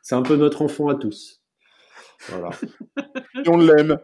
C'est 0.01 0.15
un 0.15 0.21
peu 0.21 0.35
notre 0.35 0.61
enfant 0.61 0.87
à 0.89 0.95
tous. 0.95 1.41
Voilà. 2.29 2.49
Et 3.43 3.49
on 3.49 3.57
l'aime. 3.57 3.99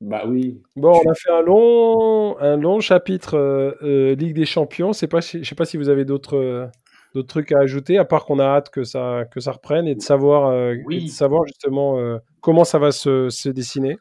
Bah 0.00 0.22
oui. 0.26 0.62
Bon, 0.76 0.92
on 1.04 1.10
a 1.10 1.14
fait 1.14 1.30
un 1.30 1.42
long, 1.42 2.38
un 2.38 2.56
long 2.56 2.80
chapitre 2.80 3.34
euh, 3.36 3.72
euh, 3.82 4.14
Ligue 4.14 4.34
des 4.36 4.46
Champions. 4.46 4.92
C'est 4.92 5.08
pas, 5.08 5.20
je 5.20 5.42
sais 5.42 5.54
pas 5.54 5.64
si 5.64 5.76
vous 5.76 5.88
avez 5.88 6.04
d'autres. 6.04 6.36
Euh, 6.36 6.66
d'autres 7.14 7.28
trucs 7.28 7.52
à 7.52 7.60
ajouter, 7.60 7.96
à 7.96 8.04
part 8.04 8.26
qu'on 8.26 8.38
a 8.38 8.44
hâte 8.44 8.68
que 8.68 8.84
ça, 8.84 9.24
que 9.32 9.40
ça 9.40 9.52
reprenne 9.52 9.88
et 9.88 9.94
de 9.94 10.00
savoir, 10.02 10.48
euh, 10.50 10.74
Oui. 10.84 10.98
et 10.98 11.00
de 11.06 11.08
savoir 11.10 11.42
justement 11.46 11.98
euh, 11.98 12.18
comment 12.42 12.64
ça 12.64 12.78
va 12.78 12.92
se, 12.92 13.30
se 13.30 13.48
dessiner. 13.48 13.96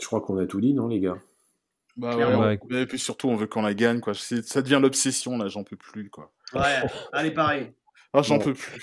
Je 0.00 0.06
crois 0.06 0.22
qu'on 0.22 0.38
a 0.38 0.46
tout 0.46 0.62
dit, 0.62 0.72
non, 0.72 0.88
les 0.88 0.98
gars? 0.98 1.18
Bah 1.98 2.16
ouais, 2.16 2.58
et 2.70 2.86
puis 2.86 2.98
surtout, 2.98 3.28
on 3.28 3.36
veut 3.36 3.46
qu'on 3.46 3.60
la 3.60 3.74
gagne, 3.74 4.00
quoi. 4.00 4.14
Ça 4.14 4.62
devient 4.62 4.78
l'obsession, 4.80 5.36
là, 5.36 5.48
j'en 5.48 5.62
peux 5.62 5.76
plus, 5.76 6.08
quoi. 6.08 6.32
Ouais, 6.54 6.80
allez, 7.12 7.30
pareil. 7.32 7.70
Ah, 8.14 8.22
j'en 8.22 8.38
Bon. 8.38 8.44
peux 8.44 8.54
plus. 8.54 8.80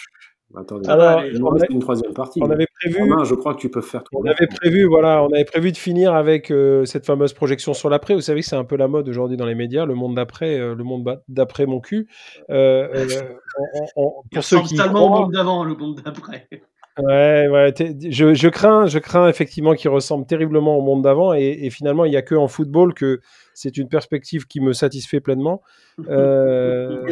Attendez. 0.56 0.90
Alors. 0.90 1.24
Il 1.26 1.40
nous 1.40 1.46
on, 1.46 1.50
reste 1.52 1.66
a- 1.70 1.74
une 1.74 1.80
troisième 1.80 2.14
partie. 2.14 2.40
on 2.44 2.50
avait 2.50 2.68
prévu, 2.82 3.02
Romain, 3.02 3.24
je 3.24 3.36
crois 3.36 3.54
que 3.54 3.60
tu 3.60 3.70
peux 3.70 3.82
faire 3.82 4.04
tout. 4.04 4.12
on 4.18 4.24
avait 4.26 4.48
prévu, 4.48 4.86
voilà, 4.86 5.24
on 5.24 5.28
avait 5.34 5.46
prévu 5.46 5.72
de 5.72 5.78
finir 5.78 6.14
avec 6.14 6.52
euh, 6.52 6.86
cette 6.86 7.06
fameuse 7.06 7.34
projection 7.34 7.74
sur 7.74 7.90
l'après. 7.90 8.14
Vous 8.16 8.22
savez 8.22 8.42
que 8.42 8.48
c'est 8.48 8.56
un 8.56 8.64
peu 8.66 8.76
la 8.76 8.88
mode 8.88 9.08
aujourd'hui 9.10 9.38
dans 9.38 9.46
les 9.46 9.56
médias, 9.56 9.86
le 9.86 9.96
monde 9.96 10.16
d'après, 10.16 10.60
euh, 10.60 10.76
le 10.76 10.84
monde 10.84 11.20
d'après 11.28 11.66
mon 11.66 11.80
cul. 11.80 12.08
Euh, 12.50 12.88
euh, 12.94 13.06
on- 13.96 14.04
on- 14.04 14.14
Il 14.32 14.36
pour 14.36 14.44
ceux 14.44 14.58
ressemble 14.58 14.70
qui 14.70 14.76
tellement 14.76 15.06
au 15.06 15.22
monde 15.24 15.32
d'avant, 15.34 15.64
le 15.64 15.76
monde 15.76 16.02
d'après. 16.04 16.48
Ouais, 17.02 17.48
ouais. 17.48 17.74
je 18.10 18.48
crains, 18.50 18.86
je 18.88 19.00
crains 19.00 19.30
effectivement 19.30 19.74
qu'il 19.76 19.90
ressemble 19.90 20.26
terriblement 20.26 20.78
au 20.78 20.82
monde 20.82 21.02
d'avant, 21.04 21.34
et, 21.34 21.60
et 21.62 21.70
finalement, 21.70 22.04
il 22.04 22.10
n'y 22.12 22.18
a 22.18 22.22
que 22.22 22.36
en 22.36 22.50
football 22.50 22.94
que 22.94 23.22
c'est 23.62 23.78
une 23.78 23.88
perspective 23.90 24.46
qui 24.48 24.60
me 24.62 24.74
satisfait 24.74 25.20
pleinement. 25.20 25.62
Euh, 26.10 27.06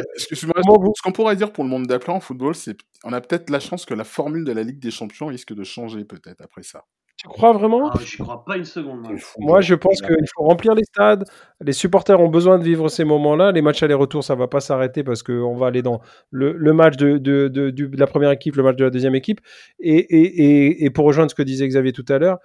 vous- 0.66 0.92
ce 0.96 1.02
qu'on 1.02 1.12
pourrait 1.12 1.36
dire 1.36 1.52
pour 1.52 1.64
le 1.64 1.70
monde 1.70 1.86
d'après 1.86 2.12
en 2.12 2.20
football, 2.20 2.54
c'est 2.54 2.76
on 3.04 3.12
a 3.12 3.20
peut-être 3.20 3.50
la 3.50 3.60
chance 3.60 3.84
que 3.86 3.94
la 3.94 4.04
formule 4.04 4.44
de 4.44 4.52
la 4.52 4.62
Ligue 4.62 4.78
des 4.80 4.90
Champions 4.90 5.26
risque 5.26 5.54
de 5.54 5.64
changer 5.64 6.04
peut-être 6.04 6.40
après 6.42 6.62
ça. 6.62 6.84
tu 7.16 7.28
crois 7.28 7.52
vraiment? 7.52 7.90
Ah, 7.92 7.98
J'y 8.04 8.16
crois 8.16 8.44
pas 8.44 8.56
une 8.56 8.64
seconde. 8.64 9.00
moi. 9.02 9.12
Moi, 9.38 9.60
je 9.60 9.74
pense 9.74 10.00
qu'il 10.00 10.16
faut 10.34 10.42
remplir 10.44 10.74
les 10.74 10.84
stades. 10.84 11.24
Les 11.60 11.72
supporters 11.74 12.18
ont 12.20 12.28
besoin 12.30 12.58
de 12.58 12.64
vivre 12.64 12.88
ces 12.88 13.04
moments-là. 13.04 13.52
Les 13.52 13.60
matchs 13.62 13.82
aller-retour, 13.82 14.24
ça 14.24 14.34
va 14.34 14.48
pas 14.48 14.60
s'arrêter 14.60 15.04
parce 15.04 15.22
qu'on 15.22 15.54
va 15.54 15.66
aller 15.66 15.82
dans 15.82 16.00
le, 16.30 16.52
le 16.52 16.72
match 16.72 16.96
de, 16.96 17.18
de, 17.18 17.48
de, 17.48 17.68
du- 17.70 17.88
de 17.88 18.00
la 18.00 18.06
première 18.06 18.30
équipe, 18.30 18.56
le 18.56 18.62
match 18.62 18.76
de 18.76 18.84
la 18.84 18.90
deuxième 18.90 19.14
équipe. 19.14 19.40
Et, 19.80 19.96
et, 19.98 20.66
et, 20.66 20.84
et 20.86 20.90
pour 20.90 21.04
rejoindre 21.04 21.30
ce 21.30 21.34
que 21.34 21.42
disait 21.42 21.68
Xavier 21.68 21.92
tout 21.92 22.06
à 22.08 22.18
l'heure, 22.18 22.38
euh, 22.38 22.40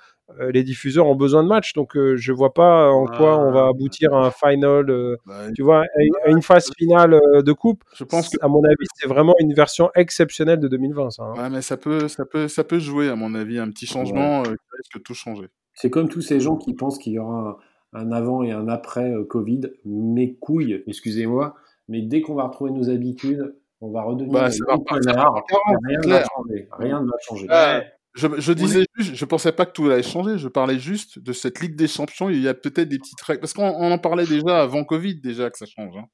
les 0.50 0.64
diffuseurs 0.64 1.06
ont 1.08 1.16
besoin 1.16 1.44
de 1.44 1.48
matchs. 1.48 1.74
Donc, 1.74 1.96
euh, 1.96 2.16
je 2.18 2.32
vois 2.34 2.54
pas 2.54 2.90
en 2.92 3.06
quoi 3.06 3.38
on 3.40 3.52
va 3.52 3.68
aboutir 3.68 4.14
à 4.14 4.26
un 4.28 4.32
final. 4.32 4.90
euh, 4.90 5.18
Bah, 5.26 5.52
tu 5.56 5.62
vois, 5.62 5.82
à, 5.82 6.28
à 6.28 6.30
une 6.30 6.42
phase 6.42 6.70
finale 6.78 7.14
euh, 7.14 7.42
de 7.42 7.52
coupe. 7.54 7.84
je 7.96 8.04
pense 8.04 8.30
que 8.30 8.38
À 8.42 8.48
mon 8.48 8.64
avis, 8.64 8.86
c'est 8.96 9.08
vraiment 9.08 9.36
une 9.40 9.54
version 9.54 9.92
exceptionnelle 9.96 10.60
de 10.60 10.68
2020, 10.68 11.10
ça. 11.12 11.24
hein. 11.24 11.34
ouais, 11.44 11.50
mais 11.50 11.62
ça 11.62 11.78
peut, 11.78 12.08
ça 12.08 12.26
peut, 12.26 12.48
ça 12.48 12.64
peut 12.64 12.80
jouer 12.80 13.10
à 13.10 13.16
mon 13.16 13.36
avis 13.36 13.60
un 13.60 13.70
petit 13.70 13.86
changement 13.86 14.42
euh, 14.42 14.44
qui 14.46 14.78
risque 14.78 14.98
de 14.98 15.00
tout 15.04 15.14
changer. 15.14 15.48
C'est 15.74 15.90
comme 15.90 16.10
tous 16.10 16.22
ces 16.22 16.40
gens 16.40 16.56
qui 16.56 16.74
pensent 16.74 16.98
qu'il 16.98 17.14
y 17.14 17.20
aura 17.20 17.60
un, 17.94 18.00
un 18.00 18.12
avant 18.12 18.44
et 18.44 18.52
un 18.52 18.68
après 18.68 19.12
euh, 19.12 19.24
Covid. 19.26 19.62
Mes 19.86 20.36
couilles, 20.36 20.84
excusez-moi, 20.88 21.56
mais 21.88 22.02
dès 22.02 22.22
qu'on 22.22 22.34
va 22.36 22.44
retrouver 22.46 22.72
nos 22.72 22.90
habitudes, 22.90 23.56
on 23.82 23.92
va 23.92 24.02
redevenir 24.04 24.34
Bah, 24.34 24.48
des 24.48 24.54
ça 24.56 24.66
va 24.68 24.74
gros 24.74 24.82
repartir 24.84 25.12
connards, 25.12 25.36
à 25.38 25.42
40, 25.42 25.62
et 25.70 25.88
rien 25.88 25.98
ne 25.98 26.02
c'est 26.04 26.10
va 26.10 26.16
clair. 26.18 26.28
changer. 26.36 26.68
Rien 26.80 27.02
ne 27.02 27.06
va 27.06 27.18
changer. 27.22 27.48
Ouais. 27.48 27.92
Je, 28.16 28.28
je 28.40 28.54
disais 28.54 28.86
juste, 28.96 29.16
je 29.16 29.26
pensais 29.26 29.52
pas 29.52 29.66
que 29.66 29.74
tout 29.74 29.86
allait 29.90 30.02
changer. 30.04 30.38
Je 30.38 30.48
parlais 30.48 30.80
juste 30.80 31.20
de 31.20 31.34
cette 31.34 31.60
Ligue 31.60 31.76
des 31.76 31.88
Champions. 31.88 32.30
Il 32.30 32.40
y 32.42 32.48
a 32.48 32.54
peut-être 32.54 32.88
des 32.88 32.98
petites 33.00 33.22
règles 33.22 33.42
parce 33.42 33.54
qu'on 33.54 33.64
on 33.68 33.92
en 33.92 33.98
parlait 34.00 34.26
déjà 34.26 34.62
avant 34.62 34.84
Covid 34.86 35.20
déjà 35.20 35.50
que 35.50 35.58
ça 35.58 35.66
change. 35.66 35.96
hein. 35.98 36.06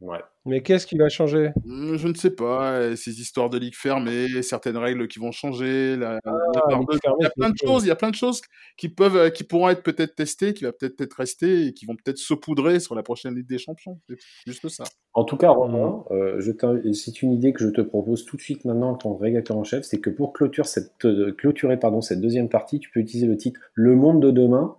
Ouais. 0.00 0.18
Mais 0.46 0.62
qu'est-ce 0.62 0.86
qui 0.86 0.96
va 0.96 1.10
changer? 1.10 1.50
Hum, 1.68 1.96
Je 1.98 2.08
ne 2.08 2.14
sais 2.14 2.30
pas, 2.30 2.72
euh, 2.72 2.96
ces 2.96 3.20
histoires 3.20 3.50
de 3.50 3.58
ligue 3.58 3.74
fermée, 3.74 4.40
certaines 4.42 4.78
règles 4.78 5.06
qui 5.08 5.18
vont 5.18 5.30
changer. 5.30 5.94
la- 5.96 6.14
de- 6.16 6.98
fermée, 7.02 7.18
il 7.20 7.24
y 7.24 7.26
a 7.26 7.30
plein 7.30 7.50
de 7.50 7.56
choses, 7.62 7.84
il 7.84 7.88
y 7.88 7.90
a 7.90 7.96
plein 7.96 8.08
de 8.10 8.14
choses 8.14 8.40
qui 8.78 8.88
peuvent, 8.88 9.16
euh, 9.16 9.28
qui 9.28 9.44
pourront 9.44 9.68
être 9.68 9.82
peut-être 9.82 10.14
testées, 10.14 10.54
qui 10.54 10.64
va 10.64 10.72
peut-être 10.72 10.98
être 11.02 11.12
restées 11.14 11.66
et 11.66 11.74
qui 11.74 11.84
vont 11.84 11.96
peut-être 11.96 12.16
saupoudrer 12.16 12.80
sur 12.80 12.94
la 12.94 13.02
prochaine 13.02 13.34
Ligue 13.34 13.46
des 13.48 13.58
Champions. 13.58 14.00
C'est 14.08 14.16
juste 14.46 14.68
ça. 14.68 14.84
En 15.12 15.24
tout 15.24 15.36
cas, 15.36 15.50
Romain, 15.50 16.04
euh, 16.12 16.40
et 16.84 16.92
c'est 16.94 17.20
une 17.20 17.32
idée 17.32 17.52
que 17.52 17.62
je 17.62 17.68
te 17.68 17.82
propose 17.82 18.24
tout 18.24 18.36
de 18.38 18.42
suite 18.42 18.64
maintenant 18.64 18.90
en 18.92 18.94
tant 18.94 19.14
que 19.14 19.22
rédacteur 19.22 19.58
en 19.58 19.64
chef, 19.64 19.84
c'est 19.84 20.00
que 20.00 20.08
pour 20.08 20.32
clôturer 20.32 20.66
cette, 20.66 21.04
euh, 21.04 21.32
clôturer 21.32 21.78
pardon, 21.78 22.00
cette 22.00 22.22
deuxième 22.22 22.48
partie, 22.48 22.80
tu 22.80 22.90
peux 22.90 23.00
utiliser 23.00 23.26
le 23.26 23.36
titre 23.36 23.60
Le 23.74 23.94
monde 23.96 24.22
de 24.22 24.30
demain 24.30 24.76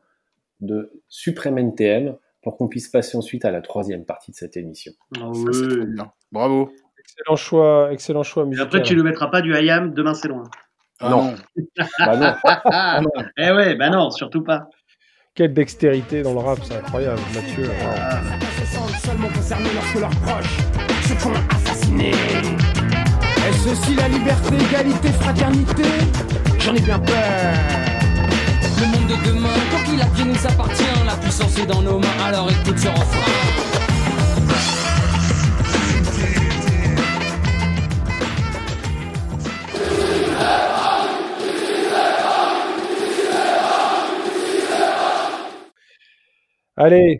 de 0.61 0.91
Supreme 1.09 1.57
NTM 1.59 2.15
pour 2.41 2.57
qu'on 2.57 2.67
puisse 2.67 2.89
passer 2.89 3.17
ensuite 3.17 3.45
à 3.45 3.51
la 3.51 3.61
troisième 3.61 4.05
partie 4.05 4.31
de 4.31 4.35
cette 4.35 4.57
émission. 4.57 4.91
Ah 5.17 5.31
Ça, 5.33 5.67
bien. 5.85 6.11
Bravo. 6.31 6.71
Excellent 6.99 7.35
choix, 7.35 7.89
excellent 7.91 8.23
choix 8.23 8.43
Et 8.43 8.47
musical. 8.47 8.67
après, 8.67 8.81
tu 8.83 8.95
ne 8.95 9.03
mettras 9.03 9.27
pas 9.27 9.41
du 9.41 9.53
IAM, 9.53 9.93
demain 9.93 10.13
c'est 10.13 10.27
loin. 10.27 10.43
Ah 10.99 11.09
Non. 11.09 11.35
Bah 11.99 12.17
non, 12.17 12.33
Ah, 12.65 13.01
eh 13.37 13.51
ouais, 13.51 13.75
bah 13.75 13.89
non, 13.89 14.09
surtout 14.11 14.43
pas. 14.43 14.67
Quelle 15.33 15.53
dextérité 15.53 16.23
dans 16.23 16.33
le 16.33 16.39
rap, 16.39 16.59
c'est 16.63 16.75
incroyable, 16.75 17.21
Mathieu. 17.33 17.69
Ah. 17.83 18.21
se 18.59 18.65
sentent 18.65 18.89
seulement 19.01 19.27
concernés 19.29 19.69
lorsque 19.73 19.99
leurs 19.99 20.21
proches 20.21 20.57
se 21.03 21.13
font 21.15 21.31
assassiner. 21.55 22.11
Est-ce 22.11 23.69
aussi 23.71 23.95
la 23.95 24.07
liberté, 24.07 24.55
égalité, 24.55 25.07
fraternité? 25.09 25.83
J'en 26.59 26.75
ai 26.75 26.81
bien 26.81 26.99
peur. 26.99 27.90
Le 28.81 28.87
monde 28.87 29.07
de 29.09 29.27
demain, 29.27 29.53
quoi 29.69 29.79
qu'il 29.85 30.01
advienne, 30.01 30.29
nous 30.29 30.47
appartient. 30.47 30.83
La 31.05 31.15
puissance 31.15 31.55
est 31.59 31.67
dans 31.67 31.83
nos 31.83 31.99
mains, 31.99 32.23
alors 32.25 32.49
écoute 32.49 32.79
ce 32.79 32.87
refrain. 32.87 33.31
Allez, 46.75 47.19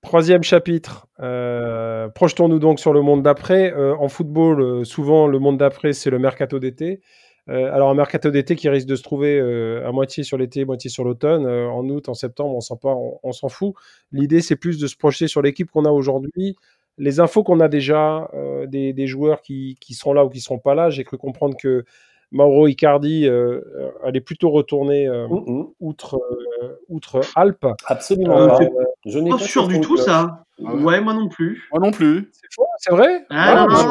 troisième 0.00 0.42
chapitre. 0.42 1.08
Euh, 1.20 2.08
Projetons-nous 2.08 2.58
donc 2.58 2.80
sur 2.80 2.94
le 2.94 3.02
monde 3.02 3.22
d'après. 3.22 3.72
Euh, 3.74 3.94
en 3.96 4.08
football, 4.08 4.62
euh, 4.62 4.84
souvent, 4.84 5.26
le 5.26 5.38
monde 5.38 5.58
d'après, 5.58 5.92
c'est 5.92 6.08
le 6.08 6.18
mercato 6.18 6.58
d'été. 6.58 7.00
Euh, 7.48 7.72
alors, 7.74 7.90
un 7.90 7.94
mercato 7.94 8.30
d'été 8.30 8.54
qui 8.54 8.68
risque 8.68 8.86
de 8.86 8.94
se 8.96 9.02
trouver 9.02 9.38
euh, 9.38 9.86
à 9.86 9.92
moitié 9.92 10.22
sur 10.22 10.38
l'été, 10.38 10.64
moitié 10.64 10.88
sur 10.90 11.04
l'automne. 11.04 11.44
Euh, 11.46 11.68
en 11.68 11.88
août, 11.88 12.08
en 12.08 12.14
septembre, 12.14 12.54
on 12.54 12.60
s'en 12.60 12.78
on, 12.84 13.18
on 13.22 13.32
s'en 13.32 13.48
fout. 13.48 13.74
L'idée, 14.12 14.40
c'est 14.40 14.56
plus 14.56 14.78
de 14.78 14.86
se 14.86 14.96
projeter 14.96 15.26
sur 15.28 15.42
l'équipe 15.42 15.70
qu'on 15.70 15.84
a 15.84 15.90
aujourd'hui. 15.90 16.56
Les 16.98 17.20
infos 17.20 17.42
qu'on 17.42 17.58
a 17.60 17.68
déjà, 17.68 18.28
euh, 18.34 18.66
des, 18.66 18.92
des 18.92 19.06
joueurs 19.06 19.42
qui, 19.42 19.76
qui 19.80 19.94
sont 19.94 20.12
là 20.12 20.24
ou 20.24 20.28
qui 20.28 20.40
sont 20.40 20.58
pas 20.58 20.74
là. 20.74 20.88
J'ai 20.90 21.04
cru 21.04 21.18
comprendre 21.18 21.56
que 21.56 21.84
Mauro 22.30 22.66
Icardi 22.68 23.26
euh, 23.26 23.60
allait 24.04 24.20
plutôt 24.20 24.50
retourner 24.50 25.08
euh, 25.08 25.26
Hum, 25.26 25.44
hum. 25.46 25.68
outre, 25.80 26.16
euh, 26.62 26.78
outre 26.88 27.20
Alpes. 27.34 27.66
absolument 27.86 28.38
Euh, 28.38 28.46
pas. 28.48 28.58
Je 29.04 29.18
n'ai 29.18 29.30
Pas 29.30 29.38
pas 29.38 29.42
sûr 29.44 29.66
du 29.68 29.80
tout 29.80 29.96
ça. 29.96 30.44
Ah 30.64 30.74
ouais. 30.74 30.82
Ouais, 30.82 31.00
moi 31.00 31.12
non 31.12 31.28
plus. 31.28 31.66
Moi 31.72 31.80
non 31.80 31.90
plus. 31.90 32.30
C'est 32.32 32.54
faux, 32.54 32.66
c'est 32.78 32.92
vrai? 32.92 33.24
Ah, 33.30 33.52
Ah, 33.52 33.66
non, 33.66 33.66
mais 33.68 33.82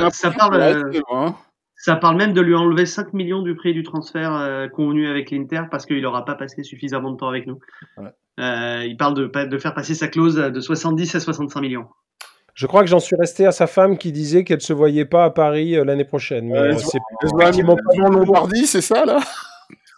non, 0.00 0.04
ouais. 0.06 0.10
ça, 0.10 0.30
parle, 0.30 0.92
ça 1.84 1.96
parle 1.96 2.16
même 2.16 2.32
de 2.32 2.40
lui 2.40 2.54
enlever 2.54 2.86
5 2.86 3.12
millions 3.12 3.42
du 3.42 3.54
prix 3.54 3.74
du 3.74 3.82
transfert 3.82 4.34
euh, 4.34 4.68
convenu 4.68 5.06
avec 5.06 5.30
l'Inter 5.30 5.64
parce 5.70 5.84
qu'il 5.84 6.00
n'aura 6.00 6.24
pas 6.24 6.34
passé 6.34 6.62
suffisamment 6.62 7.10
de 7.10 7.18
temps 7.18 7.28
avec 7.28 7.46
nous. 7.46 7.58
Ouais. 7.98 8.08
Euh, 8.40 8.86
il 8.86 8.96
parle 8.96 9.12
de, 9.12 9.26
de 9.26 9.58
faire 9.58 9.74
passer 9.74 9.94
sa 9.94 10.08
clause 10.08 10.36
de 10.36 10.60
70 10.60 11.14
à 11.14 11.20
65 11.20 11.60
millions. 11.60 11.84
Je 12.54 12.66
crois 12.66 12.80
que 12.80 12.88
j'en 12.88 13.00
suis 13.00 13.16
resté 13.16 13.44
à 13.44 13.52
sa 13.52 13.66
femme 13.66 13.98
qui 13.98 14.12
disait 14.12 14.44
qu'elle 14.44 14.62
se 14.62 14.72
voyait 14.72 15.04
pas 15.04 15.24
à 15.24 15.30
Paris 15.30 15.76
euh, 15.76 15.84
l'année 15.84 16.06
prochaine. 16.06 16.46
Mais 16.46 16.56
euh, 16.56 16.78
c'est 16.78 16.98
effectivement 17.22 17.76
en 18.02 18.08
Lombardie, 18.08 18.66
c'est 18.66 18.80
ça 18.80 19.04
là? 19.04 19.18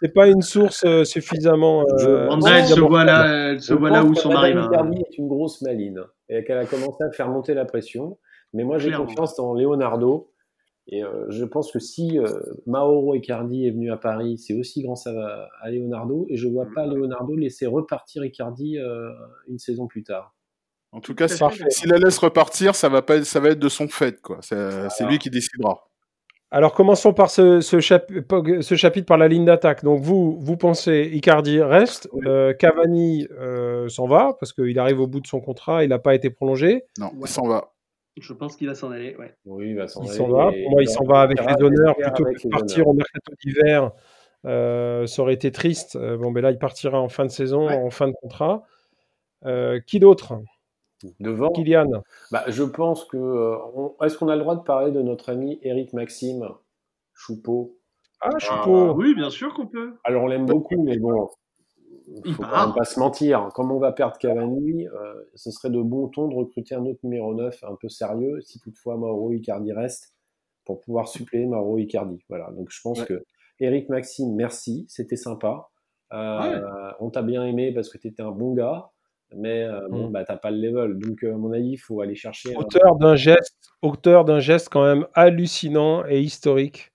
C'est 0.03 0.13
pas 0.13 0.27
une 0.27 0.43
source 0.43 0.85
euh, 0.85 1.05
suffisamment. 1.05 1.85
euh, 2.01 2.29
Wanda, 2.29 2.59
elle 2.59 2.67
se 2.67 2.81
voit 2.81 3.05
là, 3.05 3.53
elle 3.53 3.61
se 3.61 3.73
Je 3.73 3.79
voit 3.79 3.91
là 3.91 4.03
où 4.03 4.13
son 4.17 4.33
mari 4.33 4.55
va. 4.55 4.69
Est 4.93 5.19
une 5.19 5.29
grosse 5.29 5.63
maline 5.63 6.03
et 6.29 6.43
qu'elle 6.43 6.59
a 6.59 6.67
commencé 6.67 7.05
à 7.05 7.13
faire 7.13 7.29
monter 7.29 7.55
la 7.55 7.65
pression. 7.65 8.19
Mais 8.53 8.65
moi, 8.65 8.79
j'ai 8.79 8.91
confiance 8.91 9.37
dans 9.37 9.55
Leonardo. 9.55 10.33
Et 10.89 11.03
euh, 11.03 11.27
je 11.31 11.45
pense 11.45 11.73
que 11.73 11.79
si 11.81 12.19
euh, 12.19 12.27
Mauro 12.67 13.15
Icardi 13.15 13.67
est 13.67 13.71
venu 13.73 13.91
à 13.91 13.97
Paris, 13.97 14.39
c'est 14.39 14.55
aussi 14.55 14.83
grâce 14.83 15.07
à, 15.09 15.49
à 15.61 15.71
Leonardo. 15.71 16.27
Et 16.29 16.37
je 16.37 16.47
vois 16.49 16.67
pas 16.75 16.87
Leonardo 16.87 17.35
laisser 17.35 17.67
repartir 17.67 18.25
Icardi 18.25 18.79
euh, 18.79 19.11
une 19.49 19.59
saison 19.59 19.87
plus 19.89 20.05
tard. 20.05 20.35
En 20.93 21.01
tout 21.01 21.15
cas, 21.15 21.27
si- 21.29 21.39
s'il 21.71 21.91
la 21.91 21.99
laisse 21.99 22.19
repartir, 22.19 22.75
ça 22.77 22.89
va 22.89 23.03
pas, 23.03 23.17
être- 23.17 23.25
ça 23.25 23.41
va 23.41 23.49
être 23.51 23.59
de 23.59 23.69
son 23.69 23.89
fait 23.89 24.21
quoi. 24.21 24.39
C'est 24.43 24.55
lui 25.09 25.19
qui 25.19 25.29
décidera. 25.31 25.89
Alors 26.53 26.73
commençons 26.73 27.13
par 27.13 27.29
ce, 27.29 27.61
ce, 27.61 27.79
chapi- 27.81 28.63
ce 28.63 28.75
chapitre 28.77 29.07
par 29.07 29.19
la 29.19 29.27
ligne 29.27 29.45
d'attaque. 29.45 29.83
Donc 29.83 30.01
vous, 30.01 30.39
vous 30.41 30.57
pensez 30.57 31.11
Icardi 31.13 31.61
reste, 31.61 32.09
euh, 32.25 32.53
Cavani 32.55 33.27
euh, 33.33 33.89
s'en 33.89 34.07
va 34.07 34.37
parce 34.39 34.53
qu'il 34.53 34.79
arrive 34.79 35.01
au 35.01 35.09
bout 35.09 35.19
de 35.21 35.27
son 35.27 35.41
contrat, 35.41 35.83
il 35.83 35.89
n'a 35.89 35.99
pas 35.99 36.15
été 36.15 36.31
prolongé. 36.31 36.85
Non, 37.01 37.11
il 37.21 37.27
s'en 37.27 37.49
va. 37.49 37.73
Je 38.19 38.33
pense 38.33 38.57
qu'il 38.57 38.67
va 38.67 38.75
s'en 38.75 38.91
aller. 38.91 39.15
Ouais. 39.17 39.35
Oui, 39.45 39.71
il 39.71 39.77
va 39.77 39.89
s'en 39.89 40.03
Il 40.03 40.09
aller 40.09 40.17
s'en 40.17 40.29
va. 40.29 40.51
Pour 40.51 40.71
moi, 40.71 40.83
il 40.83 40.89
s'en 40.89 41.05
va 41.05 41.21
avec 41.21 41.39
les 41.39 41.63
honneurs 41.63 41.95
plutôt 41.97 42.25
que 42.25 42.43
de 42.45 42.49
partir 42.51 42.89
au 42.89 42.95
mercato 42.95 43.33
d'hiver. 43.45 43.91
Euh, 44.47 45.07
ça 45.07 45.23
aurait 45.23 45.35
été 45.35 45.51
triste. 45.53 45.97
Euh, 45.97 46.17
bon, 46.17 46.31
ben 46.31 46.41
là, 46.41 46.51
il 46.51 46.59
partira 46.59 47.01
en 47.01 47.09
fin 47.09 47.25
de 47.25 47.31
saison, 47.31 47.67
Ouais. 47.67 47.77
en 47.77 47.91
fin 47.91 48.09
de 48.09 48.15
contrat. 48.23 48.65
Euh, 49.45 49.81
qui 49.81 50.01
d'autre? 50.01 50.35
Devant, 51.21 51.51
Kylian. 51.51 51.91
bah, 52.33 52.45
je 52.49 52.63
pense 52.63 53.05
que. 53.05 53.19
euh, 53.19 53.57
on- 53.75 53.95
Est-ce 54.03 54.17
qu'on 54.17 54.29
a 54.29 54.35
le 54.35 54.41
droit 54.41 54.57
de 54.57 54.63
parler 54.63 54.93
de 54.93 55.03
notre 55.03 55.29
ami 55.31 55.59
Eric 55.63 55.93
Maxime 55.93 56.49
Choupeau? 57.13 57.77
Ah, 58.23 58.31
Choupeau. 58.39 58.95
Oui, 58.95 59.15
bien 59.15 59.29
sûr 59.29 59.53
qu'on 59.53 59.67
peut. 59.67 59.95
Alors, 60.05 60.23
on 60.25 60.27
l'aime 60.27 60.47
beaucoup, 60.47 60.83
mais 60.83 60.97
bon. 60.97 61.29
Il 62.25 62.35
faut 62.35 62.43
quand 62.43 62.67
même 62.67 62.75
pas 62.75 62.85
se 62.85 62.99
mentir. 62.99 63.49
Comme 63.55 63.73
on 63.73 63.79
va 63.79 63.93
perdre 63.93 64.17
Cavani, 64.19 64.87
euh, 64.87 65.15
ce 65.35 65.51
serait 65.51 65.71
de 65.71 65.81
bon 65.81 66.09
ton 66.09 66.29
de 66.29 66.35
recruter 66.35 66.75
un 66.75 66.85
autre 66.87 67.01
numéro 67.03 67.35
9 67.35 67.65
un 67.65 67.77
peu 67.81 67.89
sérieux, 67.89 68.41
si 68.41 68.61
toutefois 68.61 68.97
Mauro 68.97 69.33
Icardi 69.33 69.73
reste, 69.73 70.15
pour 70.65 70.81
pouvoir 70.81 71.09
suppléer 71.09 71.47
Mauro 71.47 71.79
Icardi. 71.79 72.25
Voilà. 72.29 72.51
Donc 72.53 72.69
je 72.71 72.81
pense 72.83 73.03
que 73.05 73.25
Eric 73.61 73.89
Maxime, 73.89 74.35
merci, 74.35 74.87
c'était 74.89 75.17
sympa. 75.17 75.69
Euh, 76.13 76.61
on 77.01 77.11
t'a 77.11 77.23
bien 77.23 77.45
aimé 77.45 77.73
parce 77.73 77.89
que 77.89 77.99
tu 77.99 78.09
étais 78.09 78.23
un 78.23 78.31
bon 78.31 78.55
gars, 78.55 78.91
mais 79.35 79.65
euh, 79.65 79.89
bon, 79.89 80.09
mm. 80.09 80.13
bah, 80.13 80.25
t'as 80.25 80.37
pas 80.37 80.51
le 80.51 80.59
level. 80.59 80.99
Donc, 80.99 81.25
à 81.25 81.37
mon 81.37 81.53
avis, 81.53 81.71
il 81.71 81.79
faut 81.79 82.01
aller 82.01 82.15
chercher. 82.15 82.55
Auteur 82.55 82.97
d'un 82.97 83.17
geste, 83.17 83.57
auteur 83.83 84.25
d'un 84.25 84.39
geste 84.39 84.69
quand 84.71 84.85
même 84.85 85.07
hallucinant 85.15 86.07
et 86.07 86.21
historique 86.21 86.93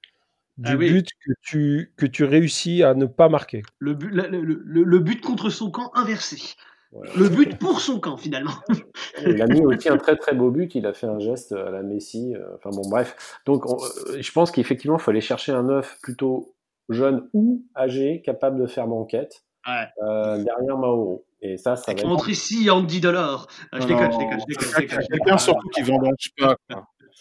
du 0.58 0.72
ah 0.72 0.76
but 0.76 1.08
que 1.26 1.32
tu, 1.41 1.93
que 1.97 2.06
tu 2.06 2.24
réussis 2.24 2.84
à 2.84 2.93
ne 2.93 3.06
pas 3.06 3.30
marquer. 3.30 3.64
Le 3.80 3.93
but, 3.93 4.12
le, 4.12 4.99
but 4.99 5.22
contre 5.22 5.49
son 5.49 5.72
camp 5.72 5.91
inversé. 5.95 6.56
Le 7.16 7.30
but 7.30 7.58
pour 7.58 7.80
son 7.80 7.99
camp, 7.99 8.18
finalement. 8.18 8.52
il 9.26 9.41
a 9.41 9.47
mis 9.47 9.62
aussi 9.62 9.88
un 9.88 9.97
très 9.97 10.18
très 10.18 10.36
beau 10.36 10.52
but. 10.52 10.76
Il 10.76 10.86
a 10.86 10.93
fait 10.93 11.08
un 11.08 11.20
geste 11.20 11.54
à 11.54 11.72
la 11.72 11.84
Messi. 11.84 12.36
Euh, 12.36 12.56
enfin 12.56 12.70
bon, 12.70 12.88
bref. 12.89 13.39
Donc, 13.45 13.66
euh, 13.66 14.22
je 14.22 14.32
pense 14.32 14.52
qu'effectivement, 14.52 14.97
il 14.97 15.02
faut 15.02 15.12
aller 15.12 15.22
chercher 15.22 15.54
un 15.54 15.64
neuf 15.64 15.97
plutôt 16.04 16.54
jeune 16.89 17.30
ou 17.34 17.64
âgé, 17.76 18.22
capable 18.22 18.60
de 18.62 18.68
faire 18.68 18.88
banquette 18.88 19.45
euh, 19.68 20.43
derrière 20.43 20.78
Mauro. 20.78 21.26
Et 21.41 21.58
ça, 21.58 21.76
ça 21.76 21.93
va. 21.93 22.08
Entre 22.08 22.30
ici, 22.30 22.70
Andy 22.70 22.99
Delors. 22.99 23.47
je 23.74 23.88
déconne, 23.88 24.12
je 24.12 24.18
déconne, 24.18 24.39
je 24.47 24.80
déconne. 24.80 25.08
Quelqu'un 25.08 25.38
surtout 25.38 25.70
qui 25.70 25.82
vendange 25.82 26.32
pas. 26.38 26.56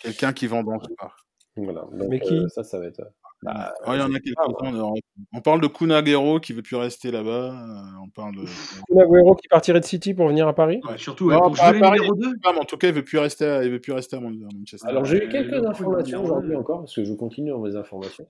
Quelqu'un 0.03 0.33
qui 0.33 0.47
vendange 0.47 0.87
pas. 0.99 1.13
Voilà. 1.57 1.85
Mais 1.93 2.21
qui? 2.21 2.43
Ça, 2.49 2.65
ça 2.65 2.79
va 2.79 2.87
être. 2.87 3.03
Bah, 3.43 3.73
il 3.89 3.95
y 3.95 4.03
en 4.03 4.13
a 4.13 4.21
quelques-uns. 4.21 4.93
On 5.33 5.41
parle 5.41 5.63
de 5.63 5.67
Kunagero 5.67 6.41
qui 6.41 6.53
veut 6.53 6.63
plus 6.63 6.77
rester 6.77 7.11
là-bas. 7.11 7.53
Euh, 7.53 8.05
on 8.05 8.09
parle 8.11 8.37
de. 8.37 8.45
Kunagero 8.87 9.35
qui 9.35 9.49
partirait 9.49 9.81
de 9.81 9.85
City 9.85 10.13
pour 10.13 10.29
venir 10.29 10.47
à 10.47 10.55
Paris? 10.55 10.81
surtout 10.97 11.31
pour 11.31 11.55
jouer 11.55 11.81
Paris, 11.81 12.01
numéro 12.01 12.15
2. 12.15 12.29
en 12.45 12.65
tout 12.65 12.77
cas, 12.77 12.89
il 12.89 12.95
veut 12.95 13.05
plus 13.05 13.19
rester. 13.19 13.47
À, 13.47 13.65
il 13.65 13.71
veut 13.71 13.81
plus 13.81 13.93
rester 13.93 14.17
à 14.17 14.21
Manchester. 14.21 14.87
Alors 14.87 15.05
j'ai 15.05 15.25
eu 15.25 15.29
quelques 15.29 15.65
informations 15.65 16.23
aujourd'hui 16.23 16.55
encore 16.55 16.81
parce 16.81 16.95
que 16.95 17.05
je 17.05 17.15
continue 17.15 17.51
dans 17.51 17.61
mes 17.61 17.77
informations. 17.77 18.27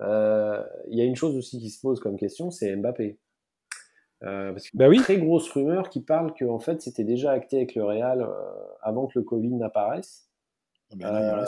Euh, 0.00 0.62
il 0.88 0.98
y 0.98 1.00
a 1.00 1.04
une 1.04 1.16
chose 1.16 1.36
aussi 1.36 1.58
qui 1.58 1.70
se 1.70 1.80
pose 1.80 2.00
comme 2.00 2.16
question, 2.16 2.50
c'est 2.50 2.74
Mbappé. 2.74 3.18
Euh, 4.24 4.52
parce 4.52 4.70
y 4.72 4.82
a 4.82 4.86
une 4.88 5.02
très 5.02 5.18
grosse 5.18 5.50
rumeur 5.50 5.88
qui 5.90 6.00
parle 6.00 6.32
que 6.34 6.44
en 6.44 6.58
fait 6.58 6.80
c'était 6.80 7.04
déjà 7.04 7.30
acté 7.30 7.58
avec 7.58 7.74
le 7.74 7.84
Real 7.84 8.26
avant 8.82 9.06
que 9.06 9.18
le 9.18 9.24
Covid 9.24 9.50
n'apparaisse. 9.50 10.28
Ah 10.92 10.96
ben 10.96 11.44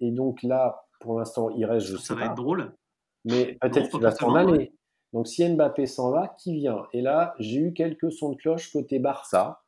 et 0.00 0.10
donc 0.10 0.42
là, 0.42 0.85
pour 1.00 1.18
l'instant, 1.18 1.50
il 1.50 1.64
reste, 1.64 1.86
je 1.86 1.96
ça 1.96 2.14
va 2.14 2.26
être 2.26 2.34
drôle. 2.34 2.72
Mais 3.24 3.56
peut-être 3.60 3.90
qu'il 3.90 4.00
va 4.00 4.10
s'en 4.10 4.34
aller. 4.34 4.72
Donc 5.12 5.26
si 5.28 5.48
Mbappé 5.48 5.86
s'en 5.86 6.10
va, 6.10 6.28
qui 6.28 6.54
vient? 6.54 6.86
Et 6.92 7.00
là, 7.00 7.34
j'ai 7.38 7.58
eu 7.58 7.72
quelques 7.72 8.12
sons 8.12 8.32
de 8.32 8.36
cloche 8.36 8.72
côté 8.72 8.98
Barça, 8.98 9.62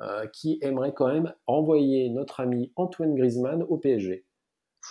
euh, 0.00 0.26
qui 0.28 0.58
aimerait 0.62 0.94
quand 0.94 1.08
même 1.08 1.34
envoyer 1.46 2.08
notre 2.10 2.40
ami 2.40 2.72
Antoine 2.76 3.16
Griezmann 3.16 3.64
au 3.64 3.78
PSG. 3.78 4.24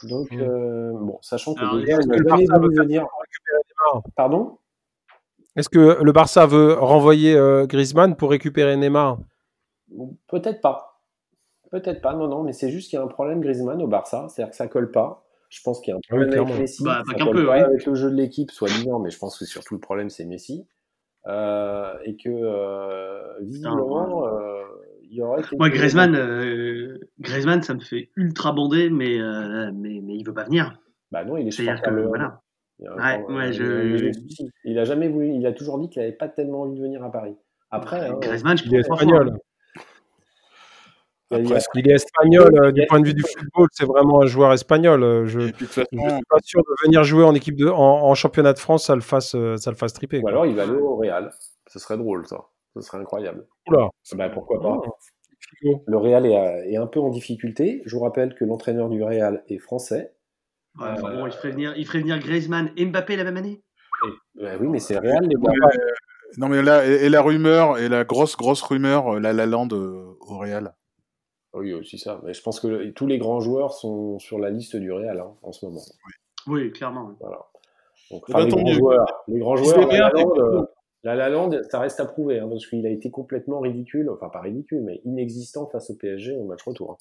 Donc, 0.04 0.30
mmh. 0.32 0.42
euh, 0.42 0.92
bon, 0.94 1.18
sachant 1.22 1.54
que 1.54 1.62
le 1.62 2.24
Barça 2.24 2.60
veut 2.60 2.74
venir. 2.76 3.06
Pardon? 4.16 4.58
Est-ce 5.56 5.70
que 5.70 6.04
le 6.04 6.12
Barça 6.12 6.46
veut 6.46 6.74
renvoyer 6.74 7.36
euh, 7.36 7.66
Griezmann 7.66 8.16
pour 8.18 8.32
récupérer 8.32 8.76
Neymar? 8.76 9.20
Peut-être 10.28 10.60
pas. 10.60 11.02
Peut-être 11.72 12.02
pas, 12.02 12.14
non, 12.14 12.28
non, 12.28 12.44
mais 12.44 12.54
c'est 12.54 12.70
juste 12.70 12.90
qu'il 12.90 13.00
y 13.00 13.02
a 13.02 13.06
un 13.06 13.08
problème 13.08 13.40
Griezmann 13.40 13.82
au 13.82 13.88
Barça, 13.88 14.28
c'est-à-dire 14.28 14.52
que 14.52 14.58
ça 14.58 14.68
colle 14.68 14.92
pas. 14.92 15.24
Je 15.50 15.62
pense 15.64 15.80
qu'il 15.80 15.92
y 15.92 15.94
a 15.94 15.98
un 15.98 16.02
ah 16.04 16.16
problème 16.16 16.46
avec 16.46 16.60
Messi. 16.60 16.84
Bah, 16.84 17.04
avec 17.08 17.86
le 17.86 17.96
jeu 17.96 18.10
de 18.10 18.16
l'équipe, 18.16 18.52
soit 18.52 18.68
disant, 18.68 19.00
mais 19.00 19.10
je 19.10 19.18
pense 19.18 19.38
que 19.38 19.46
surtout 19.46 19.76
le 19.76 19.80
problème 19.80 20.10
c'est 20.10 20.26
Messi. 20.26 20.66
Euh, 21.28 21.94
et 22.06 22.16
que 22.16 22.30
euh, 22.30 23.40
visiblement, 23.42 24.26
euh, 24.28 24.64
il 25.04 25.18
y 25.18 25.22
aurait. 25.22 25.42
Moi, 25.58 25.70
Griezmann, 25.70 26.16
euh, 26.16 27.00
Griezmann, 27.20 27.62
ça 27.64 27.74
me 27.74 27.82
fait 27.82 28.12
ultra 28.16 28.54
bander, 28.54 28.90
mais, 28.90 29.20
euh, 29.20 29.72
mais, 29.74 30.00
mais 30.02 30.16
il 30.16 30.24
veut 30.24 30.34
pas 30.34 30.46
venir. 30.46 30.80
Bah 31.12 31.26
non, 31.26 31.38
il 31.38 31.48
est 31.48 31.52
C'est-à-dire 31.52 31.82
que, 31.82 31.90
voilà. 31.90 32.42
Il, 32.80 32.90
ouais, 32.90 33.26
ouais, 33.28 33.54
je... 33.54 34.12
il 34.64 34.78
a 34.78 34.84
jamais 34.84 35.10
voulu, 35.10 35.34
il 35.34 35.46
a 35.48 35.52
toujours 35.52 35.80
dit 35.80 35.90
qu'il 35.90 36.02
n'avait 36.02 36.14
pas 36.14 36.30
tellement 36.30 36.62
envie 36.62 36.78
de 36.78 36.82
venir 36.82 37.04
à 37.04 37.12
Paris. 37.12 37.36
Après, 37.72 38.08
hein, 38.08 38.20
Griezmann, 38.22 38.58
je 38.58 38.66
il 38.66 38.76
est 38.76 38.80
espagnol. 38.80 39.38
Il 41.32 41.90
est 41.90 41.94
espagnol, 41.94 42.50
euh, 42.56 42.72
du 42.72 42.86
point 42.88 43.02
de 43.02 43.08
vue 43.08 43.14
du 43.14 43.24
football, 43.24 43.68
c'est 43.72 43.86
vraiment 43.86 44.22
un 44.22 44.26
joueur 44.26 44.54
espagnol. 44.54 45.04
Euh, 45.04 45.26
je 45.26 45.40
ne 45.40 45.48
suis 45.48 45.66
pas 46.30 46.40
sûr 46.44 46.62
de 46.62 46.86
venir 46.86 47.04
jouer 47.04 47.26
en 47.26 47.36
équipe 47.36 47.56
de, 47.56 47.68
en, 47.68 48.14
championnat 48.16 48.54
de 48.54 48.60
France, 48.60 48.86
ça 48.86 48.96
le 48.96 49.02
fasse, 49.02 49.36
euh, 49.36 49.58
ça 49.58 49.70
le 49.70 49.76
fasse 49.76 49.94
triper. 49.94 50.22
Ou 50.24 50.28
alors 50.28 50.46
il 50.46 50.56
va 50.56 50.64
aller 50.64 50.72
au 50.72 50.96
Real. 50.96 51.32
Ce 51.68 51.80
serait 51.80 51.98
drôle, 51.98 52.26
ça. 52.28 52.46
Ce 52.76 52.82
serait 52.82 53.00
incroyable. 53.00 53.46
Oula. 53.68 53.90
Bah, 54.16 54.30
pourquoi 54.30 54.62
pas. 54.62 54.82
Le 55.62 55.98
Real 55.98 56.26
est, 56.26 56.72
est, 56.72 56.78
un 56.78 56.88
peu 56.88 57.00
en 57.00 57.10
difficulté. 57.10 57.82
Je 57.86 57.96
vous 57.96 58.04
rappelle 58.04 58.36
que 58.36 58.46
l'entraîneur 58.46 58.90
du 58.90 59.04
Real 59.04 59.44
est 59.50 59.58
français. 59.58 60.14
bon, 60.76 61.26
il, 61.26 61.32
ferait 61.34 61.52
venir, 61.52 61.74
il 61.76 61.86
ferait 61.86 62.00
venir 62.00 62.20
Griezmann 62.20 62.72
et 62.78 62.86
Mbappé 62.86 63.16
la 63.16 63.24
même 63.24 63.38
année 63.38 63.62
bah 64.36 64.52
oui, 64.60 64.68
mais 64.68 64.80
c'est 64.80 64.94
le 64.94 65.00
Real. 65.00 65.28
Les 65.28 65.36
non, 66.38 66.50
mais 66.50 66.62
là, 66.62 66.86
et, 66.86 67.10
la 67.10 67.22
rumeur, 67.22 67.80
et 67.80 67.90
la 67.90 68.04
grosse, 68.04 68.38
grosse 68.38 68.62
rumeur, 68.62 69.20
la 69.20 69.34
Lalande 69.34 69.74
au 69.74 70.38
Real. 70.38 70.76
Oui, 71.54 71.74
aussi 71.74 71.98
ça. 71.98 72.22
Mais 72.24 72.34
je 72.34 72.42
pense 72.42 72.60
que 72.60 72.90
tous 72.90 73.08
les 73.08 73.18
grands 73.18 73.40
joueurs 73.40 73.74
sont 73.74 74.20
sur 74.20 74.40
la 74.40 74.50
liste 74.50 74.76
du 74.76 74.92
Real 74.92 75.20
hein, 75.20 75.34
en 75.42 75.52
ce 75.52 75.66
moment. 75.66 75.82
Oui, 76.48 76.72
clairement. 76.72 77.12
Voilà. 77.20 77.40
Donc, 78.12 78.24
eh 78.30 78.34
ben, 78.34 78.46
les, 78.46 78.50
grands 78.50 78.74
joueurs, 78.74 79.24
les 79.28 79.40
grands 79.40 79.56
joueurs, 79.56 79.88
la 79.88 80.10
Lalande, 80.10 80.70
la 81.04 81.16
Lalande, 81.16 81.62
ça 81.70 81.80
reste 81.80 82.00
à 82.00 82.06
prouver, 82.06 82.40
hein, 82.40 82.48
parce 82.50 82.66
qu'il 82.68 82.86
a 82.86 82.90
été 82.90 83.12
complètement 83.12 83.60
ridicule, 83.60 84.10
enfin 84.10 84.30
pas 84.30 84.42
ridicule, 84.42 84.82
mais 84.84 85.02
inexistant 85.04 85.68
face 85.68 85.90
au 85.90 85.96
PSG 85.96 86.38
au 86.38 86.46
match 86.46 86.64
retour. 86.64 86.98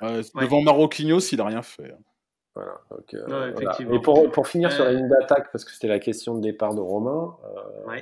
Hein. 0.00 0.20
devant 0.40 0.62
Maroquinhos, 0.62 1.20
il 1.32 1.38
n'a 1.38 1.46
rien 1.46 1.62
fait. 1.62 1.94
Voilà, 2.54 2.80
donc, 2.90 3.14
euh, 3.14 3.52
Et 3.92 3.98
pour, 4.00 4.30
pour 4.30 4.46
finir 4.46 4.70
sur 4.70 4.84
la 4.84 4.90
euh, 4.90 4.94
ligne 4.94 5.08
d'attaque, 5.08 5.50
parce 5.50 5.64
que 5.64 5.72
c'était 5.72 5.88
la 5.88 5.98
question 5.98 6.36
de 6.36 6.40
départ 6.40 6.74
de 6.74 6.80
Romain, 6.80 7.36
euh, 7.44 8.00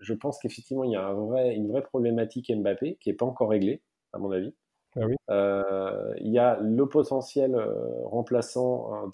je 0.00 0.14
pense 0.14 0.38
qu'effectivement, 0.38 0.84
il 0.84 0.92
y 0.92 0.96
a 0.96 1.06
un 1.06 1.12
vrai, 1.12 1.54
une 1.54 1.68
vraie 1.68 1.82
problématique 1.82 2.50
Mbappé 2.54 2.96
qui 3.00 3.10
n'est 3.10 3.16
pas 3.16 3.26
encore 3.26 3.50
réglée, 3.50 3.82
à 4.14 4.18
mon 4.18 4.30
avis. 4.30 4.54
Ah 5.00 5.32
euh, 5.32 6.14
il 6.20 6.32
y 6.32 6.38
a 6.38 6.58
le 6.60 6.88
potentiel 6.88 7.54
euh, 7.54 7.72
remplaçant 8.04 8.92
hein, 8.92 9.10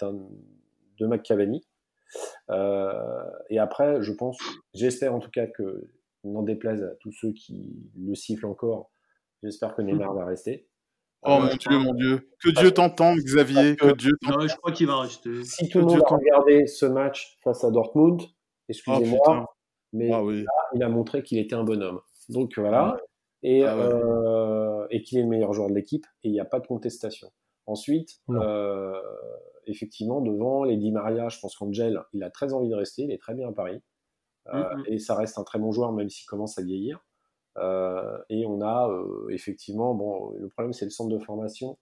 de 0.99 1.07
McCavani. 1.07 1.66
Euh, 2.51 3.30
et 3.51 3.59
après, 3.59 4.03
je 4.03 4.12
pense, 4.12 4.39
j'espère 4.72 5.14
en 5.14 5.18
tout 5.18 5.30
cas 5.30 5.47
que, 5.47 5.91
n'en 6.24 6.43
déplaise 6.43 6.82
à 6.82 6.95
tous 7.01 7.12
ceux 7.12 7.32
qui 7.32 7.91
le 7.99 8.14
sifflent 8.14 8.47
encore, 8.47 8.91
j'espère 9.43 9.74
que 9.74 9.82
Neymar 9.82 10.14
va 10.14 10.24
rester. 10.24 10.66
Oh 11.22 11.39
mon 11.41 11.55
Dieu, 11.57 11.78
mon 11.78 11.95
Dieu. 11.95 12.28
Que 12.43 12.51
Dieu 12.51 12.70
t'entende, 12.70 13.18
Xavier. 13.18 13.76
Que, 13.76 13.95
Dieu 13.95 14.12
je 14.22 14.57
crois 14.57 14.72
qu'il 14.72 14.87
va 14.87 15.01
rester. 15.01 15.43
Si 15.45 15.68
tout 15.68 15.80
le 15.80 15.87
monde 15.87 16.03
a 16.07 16.14
regardé 16.14 16.66
ce 16.66 16.87
match 16.87 17.39
face 17.43 17.64
à 17.64 17.70
Dortmund, 17.70 18.22
excusez-moi, 18.68 19.20
oh, 19.26 19.45
mais 19.93 20.11
ah 20.12 20.22
il 20.74 20.82
a 20.82 20.89
montré 20.89 21.22
qu'il 21.22 21.39
était 21.39 21.55
un 21.55 21.64
bonhomme. 21.64 22.01
Donc 22.28 22.53
voilà 22.57 22.97
et, 23.45 23.62
ah 23.62 23.76
euh, 23.76 24.74
et 24.95 25.03
qu'il 25.03 25.18
est 25.18 25.22
le 25.22 25.28
meilleur 25.28 25.53
joueur 25.53 25.68
de 25.68 25.74
l'équipe 25.74 26.07
et 26.22 26.28
il 26.28 26.32
n'y 26.32 26.38
a 26.38 26.45
pas 26.45 26.61
de 26.61 26.68
contestation. 26.68 27.32
Ensuite, 27.66 28.20
euh, 28.30 28.95
effectivement, 29.66 30.20
devant 30.20 30.62
les 30.62 30.76
Di 30.76 30.92
Maria, 30.92 31.28
je 31.28 31.40
pense 31.40 31.57
qu'Angel, 31.57 32.01
il 32.12 32.22
a 32.22 32.30
très 32.30 32.53
envie 32.53 32.68
de 32.68 32.76
rester, 32.76 33.03
il 33.03 33.11
est 33.11 33.18
très 33.18 33.34
bien 33.34 33.49
à 33.49 33.53
Paris. 33.53 33.82
Euh, 34.49 34.62
mm-hmm. 34.62 34.84
Et 34.86 34.99
ça 35.01 35.16
reste 35.16 35.36
un 35.36 35.42
très 35.42 35.59
bon 35.59 35.72
joueur, 35.72 35.92
même 35.92 36.09
s'il 36.09 36.28
commence 36.28 36.59
à 36.59 36.62
vieillir. 36.62 37.05
et 37.57 38.47
on 38.47 38.62
a 38.62 38.88
effectivement, 39.30 39.95
bon, 39.95 40.30
le 40.38 40.49
problème 40.49 40.72
c'est 40.72 40.84
le 40.84 40.92
centre 40.92 41.11
de 41.11 41.18
formation. 41.18 41.76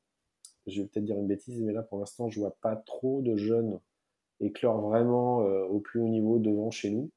Je 0.67 0.81
vais 0.81 0.89
peut-être 0.89 1.05
dire 1.05 1.19
une 1.19 1.27
bêtise, 1.27 1.61
mais 1.61 1.75
là 1.75 1.83
pour 1.83 1.99
l'instant, 1.99 2.31
je 2.31 2.41
vois 2.41 2.57
pas 2.63 2.77
trop 2.77 3.21
de 3.21 3.37
jeunes 3.37 3.79
éclore 4.41 4.81
vraiment 4.81 5.39
au 5.39 5.81
plus 5.81 6.01
haut 6.01 6.09
niveau 6.09 6.39
devant 6.39 6.71
chez 6.71 6.89
nous. 6.89 7.11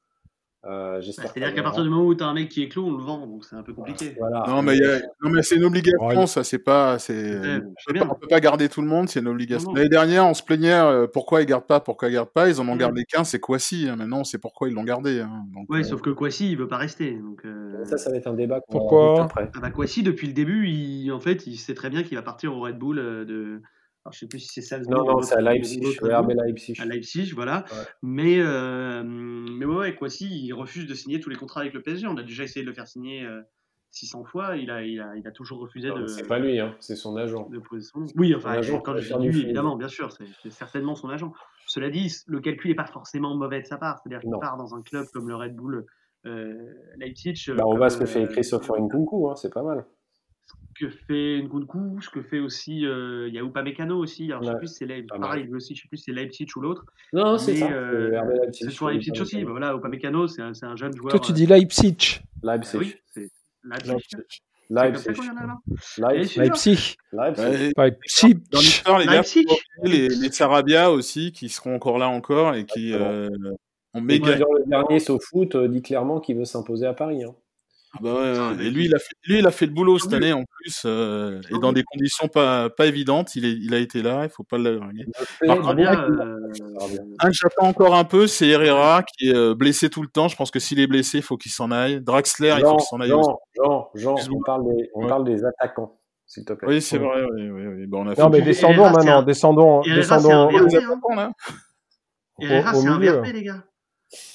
Euh, 0.68 0.99
C'est-à-dire 1.01 1.53
qu'à 1.53 1.61
partir 1.61 1.84
du 1.84 1.89
moment 1.89 2.05
où 2.05 2.16
tu 2.16 2.24
as 2.24 2.28
un 2.28 2.34
mec 2.34 2.49
qui 2.49 2.63
est 2.63 2.70
clos, 2.70 2.86
on 2.86 2.97
le 2.97 3.03
vend, 3.03 3.28
donc 3.28 3.45
c'est 3.45 3.55
un 3.55 3.61
peu 3.61 3.74
compliqué. 3.74 4.16
Non, 4.47 4.63
mais, 4.63 4.78
mais 5.22 5.43
c'est 5.43 5.57
une 5.57 5.63
obligation, 5.66 6.26
ça, 6.26 6.43
c'est 6.43 6.59
pas. 6.59 6.97
C'est... 6.97 7.39
on 7.89 7.93
ne 7.93 8.20
peut 8.20 8.28
pas 8.28 8.39
garder 8.39 8.68
tout 8.68 8.82
le 8.82 8.88
monde, 8.88 9.07
c'est 9.07 9.20
une 9.20 9.28
obligation. 9.28 9.74
L'année 9.74 9.89
dernière, 9.89 10.26
on 10.26 10.34
se 10.34 10.41
plaignait 10.41 10.74
euh, 10.74 11.07
pourquoi 11.07 11.41
ils 11.41 11.45
gardent 11.45 11.68
pas, 11.68 11.80
pourquoi 11.80 12.09
ils 12.09 12.13
gardent 12.13 12.32
pas. 12.32 12.49
Ils 12.49 12.59
en 12.59 12.68
ont 12.68 12.76
gardé 12.76 13.05
qu'un, 13.05 13.24
c'est 13.24 13.39
Kwasi. 13.39 13.88
Hein. 13.89 13.95
Maintenant, 13.95 14.24
c'est 14.24 14.39
pourquoi 14.39 14.68
ils 14.68 14.74
l'ont 14.74 14.84
gardé. 14.84 15.20
Hein. 15.20 15.45
oui, 15.70 15.82
euh, 15.82 15.84
sauf 15.84 16.01
que 16.01 16.09
Kwasi, 16.09 16.51
il 16.51 16.57
veut 16.57 16.68
pas 16.68 16.78
rester. 16.78 17.11
Donc, 17.13 17.43
Ça, 17.84 17.97
ça 17.97 18.09
va 18.09 18.18
être 18.18 18.28
un 18.28 18.34
débat. 18.34 18.61
Pourquoi 18.70 19.24
après. 19.24 19.51
Ah 19.55 19.59
bah, 19.59 19.70
Kwasi, 19.70 20.01
depuis 20.01 20.28
le 20.28 20.34
début, 20.34 20.68
il, 20.68 21.11
en 21.11 21.20
fait, 21.20 21.45
il 21.45 21.57
sait 21.57 21.76
très 21.76 21.89
bien 21.91 22.01
qu'il 22.01 22.18
va 22.18 22.24
partir 22.24 22.55
au 22.55 22.61
Red 22.61 22.78
Bull 22.80 22.97
de 22.97 23.61
alors, 24.06 24.14
je 24.14 24.20
sais 24.20 24.28
plus 24.28 24.39
si 24.39 24.49
c'est 24.49 24.62
ça. 24.62 24.78
Non, 24.80 25.03
non, 25.03 25.22
c'est 25.24 25.36
à 25.36 25.41
Leipzig. 25.41 25.82
Leipzig. 25.82 26.80
À 26.80 26.86
Leipzig, 26.86 27.32
voilà. 27.34 27.66
Mais, 28.03 28.38
euh, 28.39 29.03
mais 29.03 29.66
ouais, 29.66 29.95
quoi 29.95 30.10
si, 30.10 30.45
il 30.45 30.53
refuse 30.53 30.86
de 30.86 30.93
signer 30.93 31.20
tous 31.20 31.32
les 31.32 31.36
contrats 31.36 31.62
avec 31.62 31.74
le 31.74 31.82
PSG. 31.82 32.06
On 32.06 32.16
a 32.16 32.22
déjà 32.22 32.43
essayé 32.43 32.64
de 32.64 32.70
le 32.70 32.76
faire 32.76 32.88
signer 32.88 33.28
600 33.89 34.22
euh, 34.22 34.24
fois. 34.26 34.58
Il 34.58 34.70
a, 34.70 34.84
il 34.84 35.01
a, 35.01 35.16
il 35.16 35.28
a 35.28 35.32
toujours 35.32 35.60
refusé 35.60 35.89
de. 35.89 36.06
C'est 36.06 36.28
pas 36.28 36.38
lui, 36.38 36.60
hein, 36.60 36.76
c'est 36.80 36.95
son 36.95 37.18
agent. 37.18 37.49
De 37.49 37.60
son... 37.80 38.06
Oui, 38.16 38.36
enfin, 38.36 38.62
quand 38.84 38.95
je 38.95 39.18
dis 39.18 39.28
lui, 39.28 39.41
évidemment, 39.41 39.76
bien 39.76 39.89
sûr, 39.89 40.12
c'est 40.12 40.51
certainement 40.51 40.93
son 40.93 41.10
agent. 41.10 41.34
Cela 41.66 41.89
dit, 41.89 42.16
le 42.28 42.39
calcul 42.41 42.70
n'est 42.70 42.76
pas 42.76 42.86
forcément 42.86 43.36
mauvais 43.36 43.62
de 43.62 43.66
sa 43.66 43.78
part. 43.78 43.99
C'est-à-dire 44.03 44.20
qu'il 44.20 44.39
part 44.39 44.58
dans 44.58 44.76
un 44.76 44.84
club 44.84 45.08
comme 45.14 45.28
le 45.28 45.36
Red 45.36 45.56
Bull 45.56 45.84
Euh, 46.28 46.74
Leipzig. 46.97 47.51
Bah, 47.56 47.64
on 47.68 47.76
voit 47.78 47.89
ce 47.89 47.97
que 47.99 48.06
fait 48.06 48.24
euh, 48.24 48.28
Christopher 48.28 48.78
Nkunku, 48.80 49.30
hein, 49.30 49.36
c'est 49.36 49.53
pas 49.53 49.62
mal. 49.62 49.86
Ce 50.47 50.85
que 50.85 50.89
fait 50.89 51.41
Nkunku, 51.41 52.01
ce 52.01 52.09
que 52.09 52.21
fait 52.21 52.39
aussi, 52.39 52.85
euh, 52.85 53.27
il 53.29 53.33
y 53.33 53.39
a 53.39 53.43
Upamecano 53.43 53.97
aussi. 53.97 54.25
Alors, 54.31 54.43
je 54.43 54.47
sais 54.47 54.53
Ouais, 54.53 54.59
plus 54.59 54.67
si 54.67 54.73
c'est 54.75 54.85
Leipzig, 54.85 55.07
pas 55.07 55.17
mal. 55.17 55.29
pareil, 55.29 55.43
lui 55.45 55.55
aussi, 55.55 55.73
je 55.75 55.81
sais 55.83 55.87
plus 55.87 55.97
si 55.97 56.03
c'est 56.05 56.11
Leipzig 56.11 56.47
ou 56.55 56.59
l'autre. 56.61 56.85
Non, 57.13 57.37
c'est 57.37 57.55
ça. 57.55 57.71
euh, 57.71 58.09
c'est 58.11 58.19
RB 58.19 58.29
Leipzig. 58.41 58.65
Leipzig 58.91 59.21
aussi. 59.21 59.43
Voilà, 59.43 59.73
Upamecano, 59.73 60.27
c'est 60.27 60.41
un, 60.41 60.53
c'est 60.53 60.65
un 60.65 60.75
jeune 60.75 60.93
joueur. 60.95 61.11
Toi, 61.11 61.19
tu 61.19 61.31
euh, 61.31 61.35
dis 61.35 61.45
Leipzig. 61.45 62.21
Leipzig. 62.43 62.77
oui, 62.77 62.95
c'est 63.13 63.29
Leipzig. 63.63 63.91
Leipzig. 63.93 64.17
Leipzig. 64.69 65.13
Leipzig. 65.97 66.35
Et 66.35 66.39
Leipzig. 66.39 66.95
Leipzig. 67.13 67.71
Ouais, 67.77 67.89
Leipzig. 67.89 68.33
dans 68.51 68.59
l'histoire, 68.59 68.99
les 68.99 69.05
gars, 69.05 69.11
Leipzig. 69.13 69.45
les, 69.83 70.07
les 70.09 70.31
Sarabia 70.31 70.91
aussi, 70.91 71.31
qui 71.31 71.49
seront 71.49 71.75
encore 71.75 71.97
là 71.99 72.07
encore 72.09 72.55
et 72.55 72.65
qui 72.65 72.93
euh, 72.93 73.29
ont 73.93 74.01
méga. 74.01 74.35
le 74.37 74.67
dernier 74.69 74.99
SoFoot 74.99 75.55
euh, 75.55 75.67
dit 75.67 75.81
clairement 75.81 76.19
qu'il 76.19 76.35
veut 76.37 76.45
s'imposer 76.45 76.85
à 76.87 76.93
Paris. 76.93 77.23
hein. 77.23 77.33
Ah 77.97 77.99
bah 78.01 78.13
ouais, 78.13 78.19
ouais. 78.19 78.37
Ah, 78.37 78.61
Et 78.61 78.69
lui, 78.69 78.85
il 78.85 78.95
a 78.95 78.99
fait, 78.99 79.13
lui, 79.25 79.39
il 79.39 79.47
a 79.47 79.51
fait 79.51 79.65
le 79.65 79.71
boulot 79.71 79.97
cette 79.99 80.11
mieux. 80.11 80.17
année 80.17 80.33
en 80.33 80.43
plus, 80.43 80.81
euh, 80.85 81.39
et 81.49 81.53
Tant 81.53 81.59
dans 81.59 81.71
des 81.73 81.83
conditions 81.83 82.27
pas, 82.27 82.69
pas 82.69 82.87
évidentes. 82.87 83.35
Il, 83.35 83.45
est, 83.45 83.53
il 83.53 83.73
a 83.73 83.79
été 83.79 84.01
là, 84.01 84.23
il 84.23 84.29
faut 84.29 84.43
pas 84.43 84.57
le 84.57 84.77
larguer. 84.79 85.05
Par 85.45 85.55
contre, 85.55 85.63
Sarabia, 85.63 85.95
contre, 85.95 86.21
euh. 86.21 87.15
Un 87.19 87.27
que 87.29 87.33
j'attends 87.33 87.67
encore 87.67 87.95
un 87.95 88.03
peu, 88.03 88.27
c'est 88.27 88.47
Herrera 88.49 89.03
qui 89.03 89.29
est 89.29 89.35
euh, 89.35 89.55
blessé 89.55 89.89
tout 89.89 90.01
le 90.01 90.09
temps. 90.09 90.27
Je 90.27 90.35
pense 90.35 90.51
que 90.51 90.59
s'il 90.59 90.79
est 90.79 90.87
blessé, 90.87 91.19
il 91.19 91.23
faut 91.23 91.37
qu'il 91.37 91.51
s'en 91.51 91.71
aille. 91.71 92.01
Draxler, 92.01 92.53
il 92.57 92.65
faut 92.65 92.75
qu'il 92.77 92.85
s'en 92.87 92.99
aille 92.99 93.13
aussi. 93.13 93.29
Jean, 93.55 93.89
Jean, 93.95 94.15
on 94.31 94.41
parle 94.41 94.63
des, 94.75 94.89
on 94.93 95.03
Ouais. 95.03 95.07
parle 95.07 95.23
des 95.23 95.45
attaquants, 95.45 95.97
s'il 96.25 96.43
te 96.43 96.51
plaît. 96.53 96.67
Oui, 96.67 96.81
c'est 96.81 96.97
vrai. 96.97 97.23
Oui, 97.33 97.49
oui, 97.49 97.67
oui. 97.67 97.85
Bon, 97.87 97.99
on 97.99 98.07
a 98.07 98.09
Non, 98.09 98.15
fait 98.15 98.29
mais 98.29 98.37
Et 98.39 98.41
descendons 98.41 98.89
maintenant. 98.89 99.19
un- 99.19 99.23
Descendons, 99.23 99.81
Herrera, 99.83 99.95
descendons 99.95 100.21
c'est 100.27 100.33
un 100.33 100.47
VRP, 100.47 100.75
hein. 100.75 100.77
attaquants, 100.89 101.15
là. 101.15 101.31
Herrera, 102.41 102.75
au 102.75 102.81
c'est 102.81 102.87
un 102.87 102.99
milieu. 102.99 103.11
VRP, 103.21 103.31
les 103.33 103.43
gars. 103.43 103.63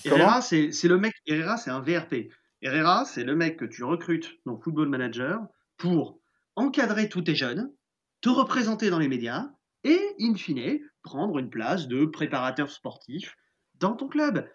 Herrera, 0.05 0.41
c'est 0.41 0.73
c'est 0.73 0.89
le 0.89 0.99
mec. 0.99 1.13
Herrera, 1.27 1.57
c'est 1.57 1.71
un 1.71 1.81
VRP. 1.81 2.29
Herrera, 2.63 3.05
c'est 3.05 3.25
le 3.25 3.35
mec 3.37 3.57
que 3.57 3.65
tu 3.65 3.85
recrutes 3.85 4.39
dans 4.45 4.59
Football 4.59 4.89
Manager 4.89 5.41
pour 5.77 6.21
encadrer 6.57 7.09
tous 7.09 7.23
tes 7.23 7.35
jeunes, 7.35 7.73
te 8.21 8.29
représenter 8.29 8.91
dans 8.91 8.99
les 8.99 9.09
médias 9.09 9.49
et, 9.85 9.99
in 10.21 10.35
fine, 10.35 10.81
prendre 11.03 11.39
une 11.39 11.49
place 11.49 11.89
de 11.89 12.05
préparateur 12.05 12.71
sportif 12.71 13.35
dans 13.77 13.95
ton 13.97 14.09
club. 14.09 14.47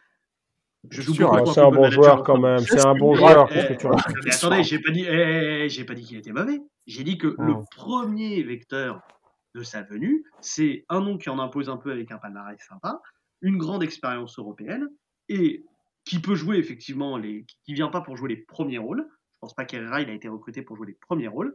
Je 0.91 1.01
joue 1.01 1.15
sûr, 1.15 1.47
c'est 1.47 1.61
un 1.61 1.71
bon 1.71 1.89
joueur 1.89 2.23
quand 2.23 2.37
même. 2.37 2.59
C'est 2.59 2.79
un 2.79 2.93
bon 2.93 3.15
Eh, 3.15 3.17
joueur. 3.17 3.49
eh, 3.55 3.75
eh, 4.27 4.29
attendez, 4.29 4.63
j'ai 4.63 4.79
pas 4.79 4.91
dit, 4.91 5.03
eh, 5.03 5.63
eh, 5.65 5.69
j'ai 5.69 5.83
pas 5.83 5.95
dit 5.95 6.03
qu'il 6.03 6.17
était 6.17 6.31
mauvais. 6.31 6.59
J'ai 6.85 7.03
dit 7.03 7.17
que 7.17 7.35
le 7.39 7.53
Oh. 7.55 7.65
premier 7.75 8.43
vecteur 8.43 9.01
de 9.55 9.63
sa 9.63 9.81
venue, 9.81 10.23
c'est 10.41 10.85
un 10.89 10.99
nom 11.01 11.17
qui 11.17 11.29
en 11.29 11.39
impose 11.39 11.69
un 11.69 11.77
peu 11.77 11.91
avec 11.91 12.11
un 12.11 12.17
palmarès 12.19 12.59
sympa, 12.67 13.01
une 13.41 13.57
grande 13.57 13.81
expérience 13.81 14.37
européenne 14.37 14.89
et 15.29 15.63
qui 16.05 16.19
peut 16.19 16.35
jouer 16.35 16.57
effectivement 16.57 17.17
les, 17.17 17.45
qui 17.65 17.73
vient 17.73 17.89
pas 17.89 18.01
pour 18.01 18.15
jouer 18.15 18.29
les 18.29 18.37
premiers 18.37 18.77
rôles. 18.77 19.05
Je 19.33 19.39
pense 19.39 19.53
pas 19.53 19.65
qu'Herrera 19.65 20.01
il 20.01 20.09
a 20.09 20.13
été 20.13 20.27
recruté 20.29 20.61
pour 20.61 20.77
jouer 20.77 20.87
les 20.87 20.93
premiers 20.93 21.27
rôles, 21.27 21.53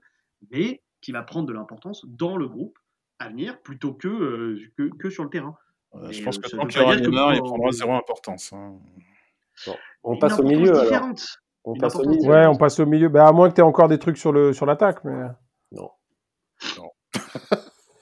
mais 0.51 0.83
qui 1.01 1.13
va 1.13 1.23
prendre 1.23 1.47
de 1.49 1.53
l'importance 1.53 2.05
dans 2.07 2.37
le 2.37 2.47
groupe 2.49 2.79
à 3.19 3.29
venir 3.29 3.61
plutôt 3.63 3.95
que 3.95 4.09
euh, 4.09 4.61
que, 4.77 4.91
que 4.97 5.09
sur 5.11 5.25
le 5.25 5.31
terrain. 5.31 5.57
Euh, 5.95 6.11
je 6.13 6.23
pense 6.23 6.39
euh, 6.39 6.41
que 6.43 6.51
tant 6.57 6.67
qu'il 6.67 6.81
y 6.81 6.85
aura 6.85 7.35
il 7.35 7.41
prendra 7.41 7.73
zéro 7.73 7.93
importance. 7.95 8.53
hein. 8.53 8.75
On 10.05 10.19
passe 10.19 10.39
au 10.39 10.43
milieu 10.45 10.79
alors. 10.79 11.11
On 11.65 11.75
passe 11.75 11.95
au 11.97 12.07
milieu. 12.09 12.29
Ouais, 12.31 12.47
on 12.47 12.57
passe 12.57 12.79
au 12.81 12.87
milieu. 12.87 13.09
Bah, 13.09 13.27
à 13.29 13.33
moins 13.33 13.51
que 13.51 13.55
tu 13.55 13.61
aies 13.61 13.65
encore 13.65 13.89
des 13.89 13.99
trucs 13.99 14.17
sur 14.17 14.33
le 14.33 14.53
sur 14.53 14.67
l'attaque. 14.67 15.05
Mais... 15.05 15.27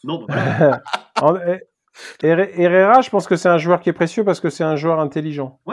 Non, 0.04 0.24
bah 0.26 0.34
voilà. 0.58 0.82
En- 1.20 1.36
eh, 1.36 1.60
Herre- 2.22 2.60
Herrera, 2.60 3.00
je 3.00 3.10
pense 3.10 3.26
que 3.26 3.34
c'est 3.36 3.48
un 3.48 3.58
joueur 3.58 3.80
qui 3.80 3.88
est 3.88 3.92
précieux 3.94 4.24
parce 4.24 4.38
que 4.40 4.50
c'est 4.50 4.62
un 4.64 4.76
joueur 4.76 5.00
intelligent. 5.00 5.60
je 5.66 5.72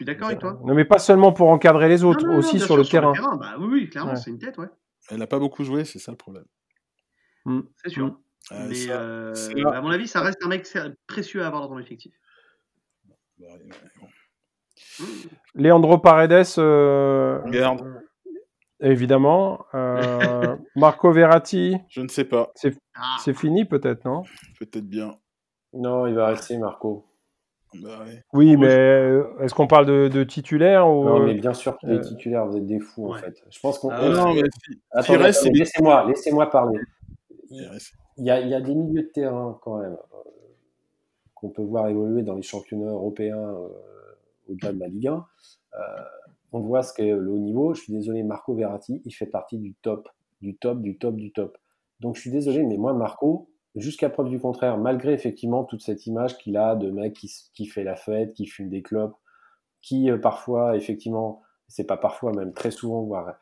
suis 0.00 0.04
d'accord 0.06 0.28
avec 0.28 0.38
toi. 0.40 0.58
Non, 0.64 0.74
mais 0.74 0.84
pas 0.84 0.98
seulement 0.98 1.32
pour 1.32 1.48
encadrer 1.50 1.88
les 1.88 2.04
autres, 2.04 2.20
Non, 2.22 2.28
non, 2.28 2.32
non, 2.34 2.38
aussi 2.40 2.58
sur 2.58 2.66
sûr, 2.68 2.76
le 2.78 2.84
terrain. 2.84 3.12
Bah 3.36 3.54
oui, 3.58 3.68
oui, 3.70 3.90
clairement, 3.90 4.12
Ouais. 4.12 4.16
c'est 4.16 4.30
une 4.30 4.38
tête, 4.38 4.56
ouais, 4.58 4.68
Elle 5.10 5.18
n'a 5.18 5.26
pas 5.26 5.38
beaucoup 5.38 5.64
joué, 5.64 5.84
c'est 5.84 5.98
ça 5.98 6.10
le 6.12 6.16
problème. 6.16 6.44
c'est 7.76 7.90
sûr. 7.90 8.06
Mm. 8.06 8.16
Euh, 8.52 8.66
Mais 8.68 8.74
ça, 8.74 9.00
euh, 9.00 9.34
là. 9.56 9.70
à 9.76 9.80
mon 9.82 9.90
avis, 9.90 10.08
ça 10.08 10.20
reste 10.22 10.38
un 10.44 10.48
mec 10.48 10.66
précieux 11.06 11.42
à 11.42 11.46
avoir 11.46 11.62
dans 11.62 11.68
ton 11.68 11.78
effectif. 11.78 12.14
bah. 13.38 13.46
Mm. 14.98 15.04
Leandro 15.54 15.98
Paredes, 15.98 16.46
euh, 16.58 17.40
garde. 17.50 18.02
évidemment. 18.80 19.66
Euh, 19.74 20.56
Marco 20.76 21.12
Verratti, 21.12 21.76
Je 21.88 22.00
ne 22.00 22.08
sais 22.08 22.24
pas. 22.24 22.52
Ah, 22.94 23.16
c'est 23.22 23.34
fini 23.34 23.64
peut-être, 23.64 24.04
non? 24.04 24.22
Peut-être 24.58 24.88
bien. 24.88 25.14
Non, 25.72 26.06
il 26.06 26.14
va 26.14 26.28
rester 26.28 26.58
Marco. 26.58 27.06
Bah, 27.74 28.00
ouais. 28.04 28.24
Oui, 28.32 28.56
Moi, 28.56 28.66
mais 28.66 28.74
euh, 28.74 29.24
est-ce 29.40 29.54
qu'on 29.54 29.66
parle 29.66 29.86
de, 29.86 30.08
de 30.08 30.24
titulaire 30.24 30.88
ou 30.88 31.04
Non, 31.04 31.20
euh, 31.22 31.26
mais 31.26 31.34
bien 31.34 31.54
sûr 31.54 31.78
qu'il 31.78 31.90
est 31.90 31.98
euh, 31.98 32.00
titulaire, 32.00 32.46
vous 32.46 32.56
êtes 32.56 32.66
des 32.66 32.80
fous 32.80 33.06
en 33.12 33.14
fait. 33.14 33.42
Je 33.48 33.60
pense 33.60 33.78
qu'on. 33.78 33.90
Ah, 33.90 34.08
Non, 34.08 34.34
mais 34.34 35.32
si- 35.32 35.50
laissez-moi, 35.50 36.06
laissez-moi 36.08 36.50
parler. 36.50 36.80
il 37.50 37.68
y, 38.18 38.30
a, 38.30 38.40
il 38.40 38.48
y 38.48 38.54
a 38.54 38.60
des 38.60 38.74
milieux 38.74 39.02
de 39.02 39.08
terrain 39.08 39.58
quand 39.62 39.78
même 39.78 39.92
euh, 40.14 40.30
qu'on 41.34 41.48
peut 41.48 41.62
voir 41.62 41.88
évoluer 41.88 42.22
dans 42.22 42.34
les 42.34 42.42
championnats 42.42 42.90
européens 42.90 43.38
euh, 43.38 43.68
au-delà 44.48 44.72
de 44.72 44.80
la 44.80 44.88
Ligue 44.88 45.08
1. 45.08 45.12
Euh, 45.74 45.78
on 46.52 46.60
voit 46.60 46.82
ce 46.82 46.92
qu'est 46.92 47.12
le 47.14 47.30
haut 47.30 47.38
niveau. 47.38 47.74
Je 47.74 47.82
suis 47.82 47.92
désolé, 47.92 48.22
Marco 48.24 48.54
Verratti, 48.54 49.00
il 49.04 49.12
fait 49.12 49.26
partie 49.26 49.58
du 49.58 49.74
top, 49.74 50.08
du 50.42 50.56
top, 50.56 50.80
du 50.82 50.98
top, 50.98 51.14
du 51.14 51.30
top. 51.32 51.56
Donc 52.00 52.16
je 52.16 52.20
suis 52.22 52.30
désolé, 52.30 52.64
mais 52.64 52.76
moi, 52.76 52.92
Marco, 52.94 53.48
jusqu'à 53.76 54.10
preuve 54.10 54.28
du 54.28 54.40
contraire, 54.40 54.78
malgré 54.78 55.12
effectivement 55.12 55.64
toute 55.64 55.82
cette 55.82 56.06
image 56.06 56.36
qu'il 56.38 56.56
a 56.56 56.74
de 56.74 56.90
mec 56.90 57.14
qui, 57.14 57.66
fait 57.66 57.84
la 57.84 57.96
fête, 57.96 58.32
qui 58.34 58.46
fume 58.46 58.68
des 58.68 58.82
clopes, 58.82 59.16
qui 59.82 60.10
euh, 60.10 60.18
parfois, 60.18 60.76
effectivement, 60.76 61.42
c'est 61.68 61.84
pas 61.86 61.96
parfois, 61.96 62.32
même 62.32 62.52
très 62.52 62.70
souvent, 62.70 63.02
voire 63.02 63.34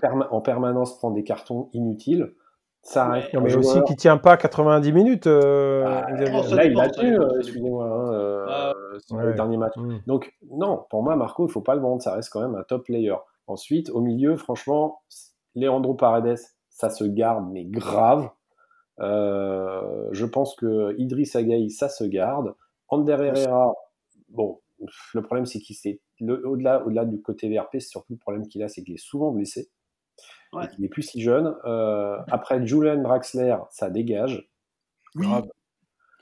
perma- 0.00 0.28
en 0.30 0.40
permanence 0.40 0.96
prend 0.98 1.10
des 1.10 1.24
cartons 1.24 1.68
inutiles. 1.72 2.34
Ça 2.82 3.08
reste 3.08 3.34
Non, 3.34 3.40
mais 3.40 3.54
aussi 3.56 3.82
qui 3.82 3.96
tient 3.96 4.16
pas 4.16 4.36
90 4.36 4.92
minutes. 4.92 5.26
euh, 5.26 5.84
ah, 5.84 6.08
là, 6.12 6.64
il 6.64 6.78
a 6.80 6.88
tenu, 6.88 7.18
euh, 7.18 7.38
excusez-moi, 7.38 7.84
hein, 7.84 8.12
euh, 8.12 8.46
Ah. 8.48 8.72
sur 9.04 9.16
Ouais. 9.16 9.26
le 9.26 9.34
dernier 9.34 9.56
match. 9.56 9.72
Mm. 9.76 9.96
Donc, 10.06 10.32
non, 10.52 10.86
pour 10.88 11.02
moi, 11.02 11.16
Marco, 11.16 11.46
il 11.48 11.50
faut 11.50 11.60
pas 11.62 11.74
le 11.74 11.80
vendre, 11.80 12.00
ça 12.00 12.14
reste 12.14 12.30
quand 12.30 12.40
même 12.40 12.54
un 12.54 12.62
top 12.62 12.84
player. 12.84 13.14
Ensuite, 13.48 13.90
au 13.90 14.00
milieu, 14.00 14.36
franchement, 14.36 15.00
Leandro 15.56 15.94
Paredes, 15.94 16.38
ça 16.68 16.88
se 16.90 17.02
garde, 17.04 17.44
mais 17.50 17.64
grave. 17.64 18.30
Euh, 19.00 20.08
je 20.12 20.24
pense 20.24 20.54
que 20.56 20.94
Idriss 20.98 21.36
Agaï, 21.36 21.70
ça 21.70 21.88
se 21.88 22.04
garde. 22.04 22.54
Ander 22.88 23.12
Herrera, 23.20 23.74
bon, 24.28 24.60
le 25.14 25.22
problème, 25.22 25.46
c'est 25.46 25.58
qu'il 25.60 25.76
s'est, 25.76 26.00
au-delà, 26.20 26.84
au-delà 26.86 27.04
du 27.04 27.20
côté 27.20 27.48
VRP, 27.48 27.74
c'est 27.74 27.80
surtout 27.80 28.12
le 28.14 28.18
problème 28.18 28.46
qu'il 28.46 28.62
a, 28.62 28.68
c'est 28.68 28.82
qu'il 28.82 28.94
est 28.94 28.98
souvent 29.04 29.32
blessé. 29.32 29.68
Ouais. 30.52 30.64
Et 30.64 30.68
qu'il 30.68 30.84
est 30.84 30.88
plus 30.88 31.02
si 31.02 31.20
jeune. 31.20 31.54
Euh, 31.64 32.16
après, 32.30 32.64
Julian 32.66 33.02
Draxler, 33.02 33.56
ça 33.70 33.90
dégage. 33.90 34.48
Grave. 35.14 35.48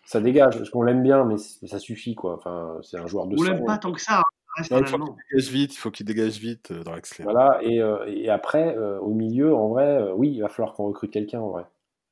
Ça 0.07 0.21
dégage, 0.21 0.59
parce 0.59 0.71
qu'on 0.71 0.83
l'aime 0.83 1.03
bien, 1.03 1.25
mais 1.25 1.37
ça 1.39 1.79
suffit, 1.79 2.15
quoi. 2.15 2.35
Enfin, 2.37 2.79
c'est 2.83 2.99
un 2.99 3.07
joueur 3.07 3.27
de 3.27 3.37
on 3.39 3.43
l'aime 3.43 3.65
pas 3.65 3.79
tant 3.79 3.93
que 3.93 4.01
ça. 4.01 4.21
hein. 4.21 4.23
Il 4.59 4.87
faut 4.87 4.99
qu'il 4.99 5.15
dégage 5.31 5.51
vite, 5.51 5.75
il 5.75 5.79
faut 5.79 5.91
qu'il 5.91 6.07
dégage 6.07 6.39
vite, 6.39 6.71
euh, 6.71 6.85
Draxler. 6.85 7.25
Voilà, 7.25 7.59
et, 7.63 7.81
euh, 7.81 8.05
et 8.07 8.29
après, 8.31 8.77
euh, 8.77 9.01
au 9.01 9.13
milieu, 9.13 9.55
en 9.55 9.69
vrai, 9.69 9.97
euh, 10.01 10.13
oui, 10.15 10.31
il 10.33 10.41
va 10.41 10.49
falloir 10.49 10.75
qu'on 10.75 10.85
recrute 10.87 11.11
quelqu'un, 11.11 11.41
en 11.41 11.49
vrai. 11.51 11.65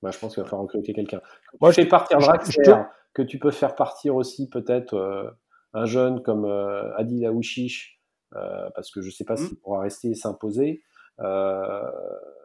Moi, 0.03 0.11
je 0.11 0.19
pense 0.19 0.35
qu'il 0.35 0.43
va 0.43 0.49
falloir 0.49 0.63
recruter 0.67 0.93
quelqu'un. 0.93 1.21
Moi, 1.61 1.71
je 1.71 1.77
fais 1.77 1.87
partir 1.87 2.19
Draxler, 2.19 2.65
te- 2.65 2.71
que 3.15 3.23
tu 3.23 3.39
peux 3.39 3.51
faire 3.51 3.75
partir 3.77 4.17
aussi 4.17 4.49
peut-être 4.49 4.95
euh, 4.95 5.31
un 5.75 5.85
jeune 5.87 6.23
comme 6.23 6.45
euh, 6.45 6.95
Adil 6.97 7.25
Aouchiche, 7.27 8.01
euh, 8.35 8.69
parce 8.75 8.91
que 8.91 9.01
je 9.03 9.11
sais 9.11 9.25
pas 9.25 9.35
Mm. 9.35 9.39
s'il 9.39 9.57
pourra 9.61 9.81
rester 9.81 10.09
et 10.11 10.15
s'imposer. 10.15 10.83
Euh, 11.21 11.83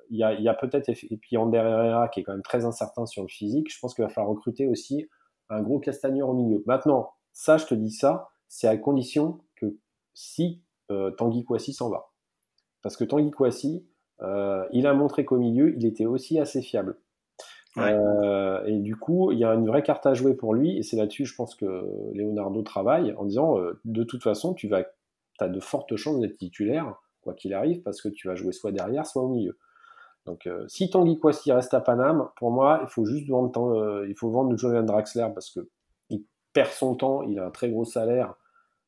Il 0.10 0.18
y 0.18 0.24
a, 0.24 0.34
il 0.34 0.42
y 0.42 0.48
a 0.48 0.54
peut-être, 0.54 0.88
et 0.90 1.18
puis 1.18 1.36
Ander 1.36 1.58
Herrera, 1.58 2.08
qui 2.08 2.22
est 2.22 2.24
quand 2.24 2.32
même 2.32 2.42
très 2.42 2.64
incertain 2.64 3.06
sur 3.06 3.24
le 3.24 3.28
physique, 3.28 3.70
je 3.74 3.78
pense 3.80 3.94
qu'il 3.94 4.06
va 4.06 4.10
falloir 4.10 4.32
recruter 4.34 4.66
aussi 4.66 5.10
un 5.50 5.62
gros 5.62 5.80
castagneur 5.80 6.30
au 6.30 6.34
milieu. 6.34 6.64
Maintenant, 6.66 7.12
ça, 7.34 7.58
je 7.58 7.66
te 7.66 7.74
dis 7.76 7.92
ça, 7.92 8.30
c'est 8.48 8.68
à 8.70 8.78
condition 8.78 9.42
que 9.58 9.66
si 10.14 10.64
euh, 10.92 11.12
Tanguy 11.12 11.44
Kouassi 11.44 11.74
s'en 11.74 11.90
va. 11.90 12.08
Parce 12.84 12.96
que 12.96 13.04
Tanguy 13.04 13.32
Kouassi, 13.32 13.86
euh, 14.22 14.66
il 14.72 14.88
a 14.88 14.94
montré 14.94 15.26
qu'au 15.26 15.38
milieu, 15.38 15.76
il 15.76 15.86
était 15.86 16.06
aussi 16.06 16.40
assez 16.40 16.62
fiable. 16.62 16.98
Euh, 17.78 18.64
et 18.66 18.80
du 18.80 18.96
coup, 18.96 19.32
il 19.32 19.40
y 19.40 19.44
a 19.44 19.54
une 19.54 19.68
vraie 19.68 19.84
carte 19.84 20.06
à 20.06 20.14
jouer 20.14 20.34
pour 20.36 20.54
lui, 20.54 20.78
et 20.78 20.84
c'est 20.84 20.98
là-dessus, 20.98 21.26
je 21.26 21.36
pense 21.36 21.56
que 21.56 21.86
Leonardo 22.14 22.62
travaille 22.62 23.14
en 23.18 23.26
disant, 23.26 23.60
euh, 23.60 23.80
de 23.86 24.04
toute 24.04 24.24
façon, 24.24 24.54
tu 24.54 24.68
vas, 24.68 24.84
as 25.40 25.50
de 25.50 25.60
fortes 25.60 25.96
chances 25.96 26.20
d'être 26.20 26.38
titulaire, 26.38 26.96
quoi 27.22 27.34
qu'il 27.34 27.54
arrive, 27.54 27.82
parce 27.84 28.02
que 28.02 28.10
tu 28.10 28.28
vas 28.28 28.36
jouer 28.36 28.52
soit 28.52 28.72
derrière, 28.72 29.06
soit 29.06 29.22
au 29.22 29.30
milieu. 29.30 29.58
Donc, 30.26 30.48
euh, 30.48 30.66
si 30.68 30.90
Tanguy 30.90 31.20
Kouassi 31.20 31.52
reste 31.52 31.74
à 31.74 31.82
Paname, 31.82 32.30
pour 32.36 32.52
moi, 32.52 32.80
il 32.84 32.90
faut 32.90 33.06
juste 33.06 33.30
vendre, 33.30 34.06
il 34.08 34.16
faut 34.16 34.30
vendre 34.30 34.58
Julian 34.58 34.84
Draxler 34.84 35.28
parce 35.34 35.50
que 35.52 35.70
il 36.10 36.26
perd 36.52 36.72
son 36.72 36.96
temps, 36.96 37.22
il 37.22 37.40
a 37.40 37.46
un 37.46 37.52
très 37.52 37.70
gros 37.70 37.86
salaire. 37.86 38.34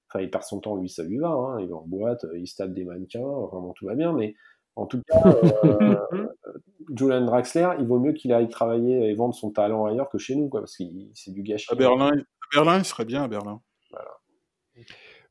Enfin, 0.09 0.21
il 0.21 0.29
perd 0.29 0.43
son 0.43 0.59
temps, 0.59 0.75
lui, 0.75 0.89
ça 0.89 1.03
lui 1.03 1.17
va. 1.17 1.29
hein, 1.29 1.61
il 1.61 1.69
va 1.69 1.77
en 1.77 1.85
boîte, 1.85 2.25
il 2.35 2.47
se 2.47 2.63
des 2.63 2.83
mannequins, 2.83 3.21
vraiment 3.21 3.71
tout 3.73 3.85
va 3.85 3.95
bien. 3.95 4.11
Mais 4.11 4.35
en 4.76 4.86
tout 4.86 5.01
cas, 5.09 5.20
euh, 5.63 5.95
Julian 6.95 7.26
Draxler, 7.26 7.70
il 7.80 7.86
vaut 7.86 7.99
mieux 7.99 8.13
qu'il 8.13 8.34
aille 8.34 8.49
travailler 8.49 9.09
et 9.09 9.13
vendre 9.13 9.34
son 9.34 9.51
talent 9.51 9.86
ailleurs 9.86 10.09
que 10.09 10.17
chez 10.17 10.36
nous, 10.36 10.49
quoi, 10.49 10.61
parce 10.61 10.78
que 10.78 10.84
c'est 11.13 11.32
du 11.32 11.43
gâchis. 11.43 11.67
À 11.72 11.76
Berlin, 11.76 12.11
à 12.11 12.55
Berlin, 12.55 12.80
il 12.80 12.86
serait 12.86 13.05
bien 13.05 13.24
à 13.24 13.28
Berlin. 13.28 13.61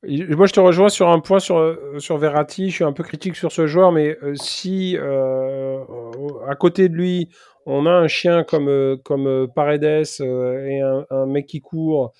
Moi, 0.04 0.46
je 0.46 0.52
te 0.52 0.60
rejoins 0.60 0.90
sur 0.90 1.08
un 1.08 1.18
point 1.18 1.40
sur, 1.40 1.76
sur 1.98 2.18
Verratti. 2.18 2.70
Je 2.70 2.74
suis 2.76 2.84
un 2.84 2.92
peu 2.92 3.02
critique 3.02 3.34
sur 3.34 3.50
ce 3.50 3.66
joueur, 3.66 3.90
mais 3.90 4.16
euh, 4.22 4.36
si 4.36 4.96
euh, 4.96 5.80
à 6.46 6.54
côté 6.54 6.88
de 6.88 6.94
lui, 6.94 7.28
on 7.66 7.84
a 7.84 7.90
un 7.90 8.06
chien 8.06 8.44
comme, 8.44 8.96
comme 9.02 9.48
Paredes 9.52 10.06
et 10.20 10.80
un, 10.80 11.26
mec 11.26 11.46
qui 11.46 11.60
court 11.60 12.12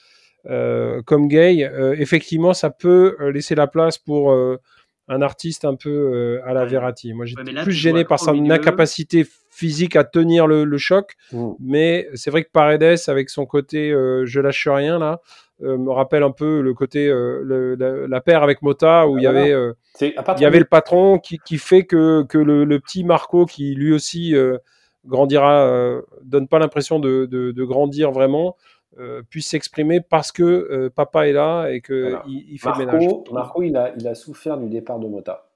comme 0.44 1.28
Gay, 1.28 1.70
effectivement, 1.98 2.52
ça 2.52 2.70
peut 2.70 3.16
laisser 3.30 3.54
la 3.54 3.66
place 3.66 3.98
pour 3.98 4.34
un 5.08 5.22
artiste 5.22 5.64
un 5.64 5.74
peu 5.74 6.40
à 6.44 6.52
la 6.52 6.64
Verratti. 6.64 7.12
Moi, 7.14 7.26
j'étais 7.26 7.62
plus 7.62 7.72
gêné 7.72 8.04
par 8.04 8.20
son 8.20 8.50
incapacité 8.50 9.26
physique 9.50 9.96
à 9.96 10.04
tenir 10.04 10.46
le, 10.46 10.78
choc, 10.78 11.14
mmh. 11.32 11.50
mais 11.60 12.08
c'est 12.14 12.30
vrai 12.30 12.44
que 12.44 12.50
Paredes, 12.50 12.98
avec 13.08 13.30
son 13.30 13.46
côté 13.46 13.90
je 14.24 14.40
lâche 14.40 14.68
rien 14.68 14.98
là, 14.98 15.20
euh, 15.60 15.76
me 15.76 15.90
rappelle 15.90 16.22
un 16.22 16.30
peu 16.30 16.60
le 16.60 16.72
côté 16.72 17.08
euh, 17.08 18.06
la, 18.08 18.20
paire 18.20 18.44
avec 18.44 18.62
Mota 18.62 19.08
où 19.08 19.18
il 19.18 19.24
y 19.24 19.26
avait 19.26 19.50
euh, 19.50 19.72
il 20.00 20.12
y 20.38 20.44
avait 20.44 20.60
le 20.60 20.64
patron 20.64 21.18
qui, 21.18 21.40
qui 21.44 21.58
fait 21.58 21.84
que, 21.84 22.22
que 22.22 22.38
le, 22.38 22.64
le, 22.64 22.78
petit 22.78 23.02
Marco 23.02 23.44
qui 23.44 23.74
lui 23.74 23.92
aussi 23.92 24.36
grandira 25.04 26.00
donne 26.22 26.46
pas 26.46 26.60
l'impression 26.60 27.00
de, 27.00 27.26
de, 27.26 27.50
de, 27.50 27.64
grandir 27.64 28.12
vraiment 28.12 28.56
puisse 29.30 29.48
s'exprimer 29.48 30.00
parce 30.00 30.32
que 30.32 30.88
papa 30.88 31.28
est 31.28 31.32
là 31.32 31.68
et 31.68 31.80
que 31.80 32.16
il, 32.26 32.58
fait 32.58 32.68
Marco, 32.68 32.82
le 32.82 32.86
ménage. 32.86 33.12
Marco 33.32 33.62
il 33.62 33.76
a 33.76 33.92
il 33.96 34.06
a 34.08 34.14
souffert 34.14 34.58
du 34.58 34.68
départ 34.68 34.98
de 34.98 35.08
Mota 35.08 35.50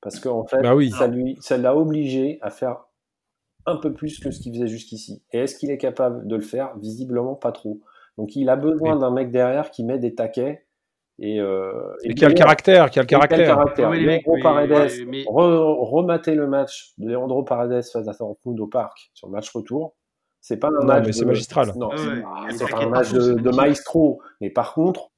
parce 0.00 0.20
qu'en 0.20 0.44
fait 0.44 0.62
bah 0.62 0.74
oui. 0.74 0.90
ça 0.90 1.06
lui 1.06 1.36
ça 1.40 1.56
l'a 1.56 1.76
obligé 1.76 2.38
à 2.42 2.50
faire 2.50 2.84
un 3.66 3.76
peu 3.76 3.92
plus 3.92 4.18
que 4.20 4.30
ce 4.30 4.40
qu'il 4.40 4.52
faisait 4.54 4.66
jusqu'ici. 4.66 5.22
Et 5.32 5.38
est-ce 5.38 5.56
qu'il 5.56 5.70
est 5.70 5.78
capable 5.78 6.26
de 6.26 6.36
le 6.36 6.42
faire? 6.42 6.76
Visiblement 6.76 7.34
pas 7.34 7.52
trop. 7.52 7.80
Donc 8.18 8.36
il 8.36 8.48
a 8.48 8.56
besoin 8.56 8.96
d'un 8.96 9.10
mec 9.10 9.30
derrière 9.30 9.70
qui 9.70 9.84
met 9.84 9.98
des 9.98 10.14
taquets 10.14 10.66
et, 11.18 11.40
euh, 11.40 11.94
et, 12.02 12.14
qui 12.14 12.24
a 12.24 12.28
le 12.28 12.34
caractère, 12.34 12.90
qui 12.90 12.98
a 12.98 13.02
le 13.02 13.06
caractère. 13.06 13.56
Paredes, 14.42 14.90
remater 15.26 16.34
le 16.34 16.46
match 16.46 16.92
de 16.98 17.08
Leandro 17.08 17.44
Paredes 17.44 17.84
face 17.84 18.08
à 18.08 18.12
Dortmund 18.12 18.60
au 18.60 18.66
parc 18.66 19.10
sur 19.14 19.28
le 19.28 19.32
match 19.32 19.50
retour. 19.50 19.94
C'est 20.46 20.58
pas 20.58 20.68
un 20.68 20.84
match. 20.84 21.10
c'est 21.10 21.24
magistral. 21.24 21.72
Non, 21.74 21.88
c'est 22.50 22.70
pas 22.70 22.82
un 22.82 22.90
match 22.90 23.12
de, 23.12 23.56
maestro. 23.56 24.20
Mais 24.42 24.50
par 24.50 24.74
contre, 24.74 25.10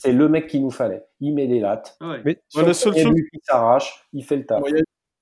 c'est 0.00 0.12
le 0.12 0.28
mec 0.28 0.48
qu'il 0.48 0.62
nous 0.62 0.72
fallait. 0.72 1.04
Il 1.20 1.32
met 1.32 1.46
des 1.46 1.60
lattes. 1.60 1.96
Mais 2.24 2.42
la 2.56 2.74
seule 2.74 2.96
chose 2.96 3.14
qui 3.14 3.38
s'arrache, 3.44 4.04
il 4.12 4.24
fait 4.24 4.34
le 4.34 4.44
taf. 4.44 4.64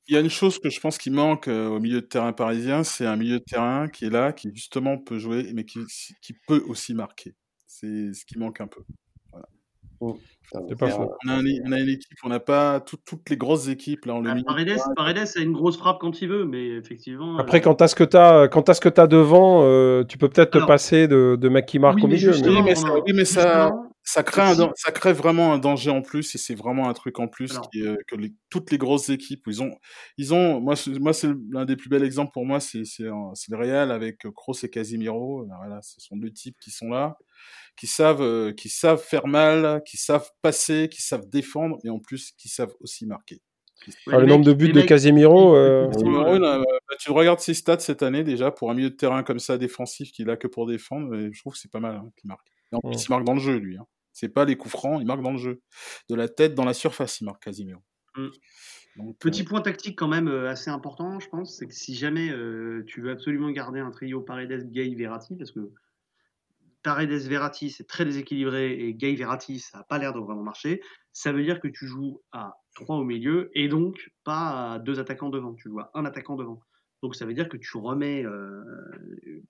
Il 0.07 0.15
y 0.15 0.17
a 0.17 0.21
une 0.21 0.31
chose 0.31 0.59
que 0.59 0.71
je 0.71 0.81
pense 0.81 0.97
qui 0.97 1.11
manque 1.11 1.49
euh, 1.49 1.69
au 1.69 1.81
milieu 1.81 2.03
de 2.03 2.07
terrain 2.07 2.35
parisien, 2.35 2.85
c'est 2.85 3.07
un 3.07 3.17
milieu 3.17 3.39
de 3.39 3.45
terrain 3.45 3.89
qui 3.89 4.05
est 4.05 4.11
là, 4.11 4.35
qui 4.35 4.51
justement 4.55 4.99
peut 4.99 5.19
jouer, 5.19 5.51
mais 5.55 5.65
qui, 5.65 5.81
qui 6.21 6.35
peut 6.47 6.63
aussi 6.69 6.93
marquer. 6.93 7.35
C'est 7.67 8.13
ce 8.13 8.27
qui 8.27 8.39
manque 8.39 8.61
un 8.61 8.67
peu. 8.67 8.83
Voilà. 10.53 10.67
C'est 10.69 10.79
pas 10.79 10.89
faux. 10.89 11.13
On 11.27 11.31
a, 11.31 11.39
on 11.39 11.73
a, 11.73 11.81
une 11.81 11.89
équipe, 11.89 12.19
on 12.25 12.29
n'a 12.29 12.41
pas 12.41 12.81
toutes 12.81 13.29
les 13.29 13.37
grosses 13.37 13.69
équipes 13.69 14.05
là. 14.05 14.15
On 14.15 14.25
ah, 14.25 14.37
Paredes, 14.47 14.79
Paredes 14.95 15.29
a 15.37 15.41
une 15.41 15.53
grosse 15.53 15.77
frappe 15.77 15.99
quand 16.01 16.21
il 16.21 16.29
veut, 16.29 16.45
mais 16.45 16.69
effectivement. 16.69 17.39
Après, 17.39 17.59
euh... 17.59 17.61
quand 17.61 17.75
t'as 17.75 17.89
ce 17.89 17.95
que 17.95 18.05
t'as, 18.05 18.49
quand 18.49 18.69
as 18.69 18.75
ce 18.75 18.81
que 18.81 18.89
t'as 18.89 19.07
devant, 19.07 19.63
euh, 19.65 20.05
tu 20.05 20.19
peux 20.19 20.29
peut-être 20.29 20.59
te 20.59 20.65
passer 20.65 21.09
de, 21.09 21.37
de 21.41 21.49
marquent 21.49 21.97
oui, 21.97 22.05
au 22.05 22.09
milieu. 22.09 22.33
Oui, 22.33 22.63
mais, 22.63 22.75
ça, 22.75 22.95
oui, 22.95 23.13
mais 23.15 23.25
ça, 23.25 23.73
ça 24.05 24.23
crée, 24.23 24.43
un, 24.43 24.71
ça 24.77 24.93
crée 24.93 25.15
vraiment 25.15 25.55
un 25.55 25.59
danger 25.59 25.91
en 25.91 26.03
plus 26.03 26.35
et 26.35 26.39
c'est 26.39 26.55
vraiment 26.55 26.89
un 26.89 26.93
truc 26.93 27.19
en 27.19 27.27
plus 27.27 27.59
qui, 27.73 27.83
que 28.07 28.17
les, 28.17 28.35
toutes 28.51 28.71
les 28.71 28.77
grosses 28.77 29.09
équipes 29.09 29.45
ils 29.47 29.63
ont 29.63 29.73
ils 30.19 30.35
ont 30.35 30.61
moi 30.61 30.75
moi 31.01 31.15
c'est 31.15 31.31
l'un 31.51 31.65
des 31.65 31.75
plus 31.75 31.89
bels 31.89 32.05
exemples 32.05 32.31
pour 32.33 32.45
moi 32.45 32.61
c'est 32.61 32.85
c'est 32.85 33.05
le 33.05 33.57
Real 33.57 33.91
avec 33.91 34.19
Kroos 34.35 34.63
et 34.63 34.69
Casimiro 34.69 35.47
voilà 35.47 35.81
ce 35.83 36.01
sont 36.01 36.17
deux 36.17 36.31
types 36.31 36.57
qui 36.61 36.71
sont 36.71 36.91
là 36.91 37.17
qui 37.77 37.87
savent 37.87 38.23
euh, 38.23 38.53
qui 38.53 38.69
savent 38.69 39.03
faire 39.03 39.27
mal 39.27 39.83
qui 39.87 39.97
savent 39.97 40.29
passer 40.43 40.89
qui 40.91 41.01
savent 41.01 41.29
défendre 41.29 41.79
et 41.83 41.89
en 41.89 41.99
plus 41.99 42.33
qui 42.33 42.49
savent 42.49 42.75
aussi 42.81 43.07
marquer 43.07 43.41
le 44.07 44.27
nombre 44.27 44.45
de 44.45 44.53
buts 44.53 44.73
de 44.73 44.81
Casemiro. 44.81 45.57
Euh... 45.57 45.89
bah, 45.89 46.97
tu 46.99 47.11
regardes 47.11 47.41
ses 47.41 47.55
stats 47.55 47.81
cette 47.81 48.03
année 48.03 48.25
déjà 48.25 48.51
pour 48.51 48.71
un 48.71 48.75
milieu 48.75 48.91
de 48.91 48.95
terrain 48.95 49.23
comme 49.23 49.39
ça 49.39 49.59
défensif 49.59 50.13
qu'il 50.13 50.31
a 50.31 50.37
que 50.37 50.47
pour 50.47 50.67
défendre. 50.67 51.15
Et 51.15 51.31
je 51.33 51.41
trouve 51.41 51.53
que 51.53 51.59
c'est 51.59 51.71
pas 51.71 51.81
mal 51.81 51.97
hein, 51.97 52.11
qu'il 52.17 52.29
marque. 52.29 52.47
Et 52.73 52.77
en 52.77 52.81
plus, 52.81 53.05
il 53.05 53.11
marque 53.11 53.25
dans 53.25 53.35
le 53.35 53.41
jeu 53.41 53.57
lui. 53.57 53.77
Hein. 53.77 53.87
C'est 54.15 54.29
pas 54.29 54.45
les 54.45 54.57
coups 54.57 54.73
francs, 54.73 54.99
il 55.01 55.07
marque 55.07 55.23
dans 55.23 55.33
le 55.33 55.39
jeu. 55.39 55.61
De 56.09 56.15
la 56.15 56.29
tête 56.29 56.55
dans 56.55 56.65
la 56.65 56.73
surface, 56.73 57.21
il 57.21 57.25
marque 57.25 57.43
Casimiro. 57.43 57.83
Mm. 58.17 58.29
Petit 59.19 59.43
euh, 59.43 59.45
point 59.45 59.61
tactique 59.61 59.99
quand 59.99 60.07
même 60.07 60.29
euh, 60.29 60.49
assez 60.49 60.71
important, 60.71 61.19
je 61.19 61.29
pense, 61.29 61.59
c'est 61.59 61.67
que 61.67 61.75
si 61.75 61.97
jamais 61.97 62.31
euh, 62.31 62.85
tu 62.87 63.03
veux 63.03 63.11
absolument 63.11 63.51
garder 63.51 63.81
un 63.81 63.91
trio 63.91 64.21
Paredes, 64.21 64.71
Gay, 64.71 64.95
Verratti, 64.95 65.35
parce 65.37 65.51
que 65.51 65.73
Paredes, 66.85 67.11
Verratti, 67.11 67.71
c'est 67.71 67.89
très 67.89 68.05
déséquilibré 68.05 68.73
et 68.73 68.95
Gay, 68.95 69.17
Verratti, 69.17 69.59
ça 69.59 69.79
n'a 69.79 69.85
pas 69.85 69.99
l'air 69.99 70.13
de 70.13 70.21
vraiment 70.21 70.45
marcher, 70.45 70.81
ça 71.13 71.33
veut 71.33 71.43
dire 71.43 71.61
que 71.61 71.67
tu 71.67 71.87
joues 71.89 72.23
à 72.31 72.55
3 72.77 72.97
au 72.99 73.05
milieu 73.05 73.51
et 73.55 73.67
donc 73.69 74.13
pas 74.23 74.75
à 74.75 74.79
deux 74.79 75.01
attaquants 75.01 75.31
devant, 75.31 75.55
tu 75.55 75.71
joues 75.71 75.81
à 75.81 75.91
un 75.95 76.05
attaquant 76.05 76.37
devant. 76.37 76.61
Donc 77.03 77.17
ça 77.17 77.27
veut 77.27 77.35
dire 77.35 77.49
que 77.49 77.57
tu 77.57 77.77
remets, 77.77 78.25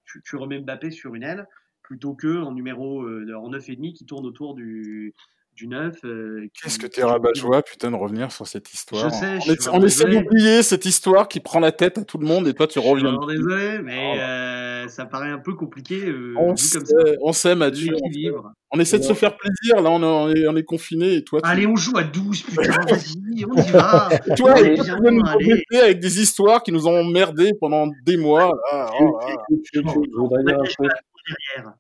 tu, 0.05 0.23
tu 0.25 0.37
remets 0.37 0.61
Mbappé 0.61 0.91
sur 0.91 1.15
une 1.15 1.23
aile 1.23 1.47
plutôt 1.85 2.15
que 2.15 2.43
en 2.43 2.53
numéro 2.53 3.03
euh, 3.03 3.33
en 3.37 3.51
9,5 3.51 3.93
qui 3.93 4.05
tourne 4.05 4.27
autour 4.27 4.55
du, 4.55 5.15
du 5.57 5.69
9. 5.69 5.97
Euh, 6.05 6.49
Qu'est-ce 6.61 6.79
que 6.79 6.87
t'es 6.87 7.03
rabat 7.03 7.33
joie, 7.35 7.63
putain, 7.63 7.91
de 7.91 7.97
revenir 7.97 8.33
sur 8.33 8.47
cette 8.47 8.73
histoire. 8.73 9.09
Je 9.09 9.15
sais, 9.15 9.41
je 9.41 9.71
on, 9.71 9.83
essaie 9.83 10.09
d'oublier 10.09 10.63
cette 10.63 10.85
histoire 10.85 11.29
qui 11.29 11.41
prend 11.41 11.61
la 11.61 11.73
tête 11.73 11.99
à 11.99 12.05
tout 12.05 12.19
le 12.19 12.27
monde 12.27 12.49
et 12.49 12.55
toi 12.55 12.67
tu 12.67 12.79
reviens. 12.79 13.17
Je 13.23 13.27
suis 13.27 13.37
désolé, 13.37 13.79
mais 13.83 14.21
euh, 14.21 14.89
ça 14.89 15.07
paraît 15.07 15.31
un 15.31 15.39
peu 15.39 15.55
compliqué. 15.55 16.05
Euh, 16.07 16.35
on, 16.37 16.57
sait, 16.57 16.79
comme 16.79 16.87
ça. 16.87 16.97
on 17.23 17.33
sait, 17.33 17.55
Mathieu. 17.55 17.95
On 18.73 18.81
essaie 18.81 18.99
de 18.99 19.05
se 19.05 19.13
faire 19.13 19.37
plaisir, 19.37 19.81
là 19.81 19.91
on, 19.91 20.31
est, 20.31 20.49
on 20.49 20.57
est 20.57 20.65
confiné 20.65 21.15
et 21.15 21.25
toi. 21.25 21.41
Tu... 21.41 21.49
Allez, 21.49 21.67
on 21.67 21.77
joue 21.77 21.97
à 21.97 22.03
12, 22.03 22.43
putain, 22.43 22.63
vas-y, 22.89 23.45
on 23.45 23.55
y 23.55 23.71
va. 23.71 24.09
toi, 24.37 24.55
tu 24.55 24.83
viens 24.83 25.11
nous 25.13 25.23
avec 25.81 26.01
des 26.01 26.21
histoires 26.21 26.63
qui 26.63 26.73
nous 26.73 26.89
ont 26.89 26.99
emmerdés 26.99 27.53
pendant 27.61 27.87
des 28.05 28.17
mois. 28.17 28.53
Là, 28.73 28.91
oh, 29.01 29.21
là. 29.21 29.37
Je 29.73 29.81
voudrais 29.81 30.43
dire 30.45 30.59
un 30.59 30.65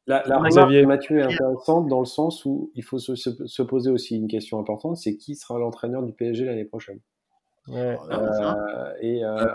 la, 0.06 0.22
la 0.26 0.38
remarque 0.38 0.72
de 0.72 0.84
Mathieu 0.84 1.18
est 1.18 1.22
intéressante 1.24 1.88
dans 1.88 2.00
le 2.00 2.06
sens 2.06 2.44
où 2.44 2.70
il 2.74 2.82
faut 2.82 2.98
se, 2.98 3.14
se, 3.14 3.62
poser 3.62 3.90
aussi 3.90 4.16
une 4.16 4.28
question 4.28 4.58
importante, 4.58 4.96
c'est 4.96 5.16
qui 5.16 5.34
sera 5.34 5.58
l'entraîneur 5.58 6.02
du 6.02 6.12
PSG 6.12 6.44
l'année 6.44 6.64
prochaine. 6.64 7.00
Ouais. 7.68 7.98
euh, 8.10 8.92
Et 9.00 9.24
euh, 9.24 9.46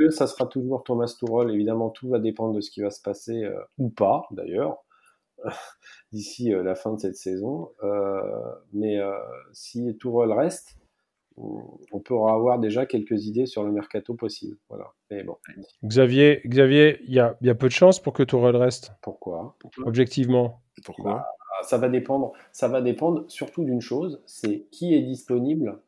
que 0.00 0.10
ça 0.10 0.26
sera 0.26 0.46
toujours 0.46 0.82
Thomas 0.82 1.14
Tuchel 1.18 1.50
Évidemment, 1.50 1.90
tout 1.90 2.08
va 2.08 2.18
dépendre 2.18 2.54
de 2.54 2.60
ce 2.60 2.70
qui 2.70 2.80
va 2.80 2.90
se 2.90 3.02
passer 3.02 3.44
euh, 3.44 3.60
ou 3.78 3.90
pas, 3.90 4.26
d'ailleurs, 4.30 4.78
d'ici 6.12 6.54
euh, 6.54 6.62
la 6.62 6.74
fin 6.74 6.94
de 6.94 7.00
cette 7.00 7.16
saison. 7.16 7.70
Euh, 7.82 8.54
mais 8.72 8.98
si 9.52 9.96
Tuchel 9.98 10.32
reste, 10.32 10.76
on 11.92 12.00
pourra 12.00 12.34
avoir 12.34 12.58
déjà 12.58 12.86
quelques 12.86 13.26
idées 13.26 13.46
sur 13.46 13.64
le 13.64 13.72
mercato 13.72 14.14
possible. 14.14 14.56
Voilà. 14.68 14.92
Mais 15.10 15.22
bon. 15.22 15.36
Xavier, 15.84 16.42
Xavier, 16.46 17.00
il 17.06 17.14
y 17.14 17.20
a, 17.20 17.36
y 17.40 17.50
a, 17.50 17.54
peu 17.54 17.68
de 17.68 17.72
chances 17.72 18.00
pour 18.00 18.12
que 18.12 18.22
Tourelle 18.22 18.56
reste. 18.56 18.92
Pourquoi? 19.02 19.56
Objectivement. 19.84 20.62
Pourquoi? 20.84 21.12
Bah, 21.12 21.26
Ça 21.62 21.78
va 21.78 21.88
dépendre. 21.88 22.32
Ça 22.52 22.68
va 22.68 22.80
dépendre 22.82 23.24
surtout 23.28 23.64
d'une 23.64 23.80
chose, 23.80 24.22
c'est 24.26 24.66
qui 24.70 24.94
est 24.94 25.02
disponible 25.02 25.80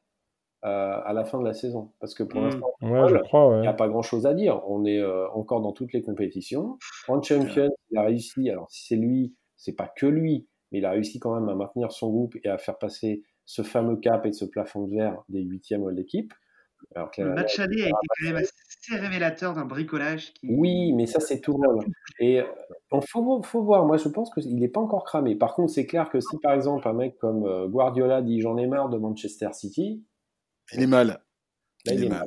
euh, 0.64 1.00
à 1.04 1.12
la 1.12 1.24
fin 1.24 1.38
de 1.38 1.44
la 1.44 1.54
saison. 1.54 1.92
Parce 2.00 2.14
que 2.14 2.22
pour 2.22 2.40
mmh. 2.40 2.44
l'instant, 2.44 3.56
il 3.56 3.60
n'y 3.60 3.66
a 3.66 3.72
pas 3.72 3.88
grand-chose 3.88 4.26
à 4.26 4.34
dire. 4.34 4.62
On 4.68 4.84
est 4.84 5.00
euh, 5.00 5.28
encore 5.30 5.60
dans 5.60 5.72
toutes 5.72 5.92
les 5.92 6.02
compétitions. 6.02 6.78
En 7.08 7.20
champion, 7.20 7.68
il 7.90 7.98
a 7.98 8.02
réussi. 8.02 8.48
Alors 8.48 8.70
si 8.70 8.86
c'est 8.86 8.96
lui, 8.96 9.34
c'est 9.56 9.74
pas 9.74 9.88
que 9.88 10.06
lui, 10.06 10.46
mais 10.70 10.78
il 10.78 10.84
a 10.84 10.90
réussi 10.90 11.18
quand 11.18 11.34
même 11.34 11.48
à 11.48 11.54
maintenir 11.54 11.92
son 11.92 12.10
groupe 12.10 12.36
et 12.42 12.48
à 12.48 12.58
faire 12.58 12.78
passer 12.78 13.22
ce 13.52 13.60
fameux 13.60 13.96
cap 13.96 14.24
et 14.24 14.32
ce 14.32 14.46
plafond 14.46 14.86
de 14.86 14.96
verre 14.96 15.22
des 15.28 15.42
huitièmes 15.42 15.84
de 15.84 15.90
l'équipe. 15.90 16.32
le 16.96 17.34
match 17.34 17.58
aller 17.58 17.82
a 17.82 17.86
été 17.88 17.92
quand 17.92 18.24
même 18.24 18.36
assez 18.36 18.96
révélateur 18.96 19.52
d'un 19.52 19.66
bricolage. 19.66 20.32
Qui... 20.32 20.46
Oui, 20.48 20.94
mais 20.94 21.04
ça, 21.04 21.20
c'est 21.20 21.42
tout 21.42 21.52
le 21.52 21.68
monde. 21.68 21.84
Et 22.18 22.36
il 22.36 22.38
euh, 22.38 23.00
faut, 23.06 23.42
faut, 23.42 23.62
voir. 23.62 23.84
Moi, 23.84 23.98
je 23.98 24.08
pense 24.08 24.32
qu'il 24.32 24.56
n'est 24.56 24.70
pas 24.70 24.80
encore 24.80 25.04
cramé. 25.04 25.36
Par 25.36 25.54
contre, 25.54 25.70
c'est 25.70 25.84
clair 25.84 26.08
que 26.08 26.18
si, 26.18 26.38
par 26.38 26.54
exemple, 26.54 26.88
un 26.88 26.94
mec 26.94 27.18
comme 27.18 27.44
euh, 27.44 27.68
Guardiola 27.68 28.22
dit 28.22 28.40
j'en 28.40 28.56
ai 28.56 28.66
marre 28.66 28.88
de 28.88 28.96
Manchester 28.96 29.50
City. 29.52 30.02
Il 30.72 30.82
est 30.84 30.86
mal. 30.86 31.22
il, 31.84 32.04
est 32.04 32.08
mal. 32.08 32.26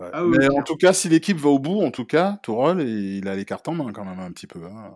Ah 0.00 0.22
mais 0.22 0.48
en 0.48 0.62
tout 0.62 0.76
cas, 0.76 0.92
si 0.92 1.08
l'équipe 1.08 1.38
va 1.38 1.48
au 1.48 1.58
bout, 1.58 1.82
en 1.82 1.90
tout 1.90 2.04
cas, 2.04 2.38
Tourol, 2.42 2.82
il 2.82 3.26
a 3.26 3.34
les 3.34 3.44
cartes 3.44 3.66
en 3.68 3.74
main 3.74 3.92
quand 3.92 4.04
même 4.04 4.20
un 4.20 4.30
petit 4.30 4.46
peu. 4.46 4.60
Hein. 4.64 4.94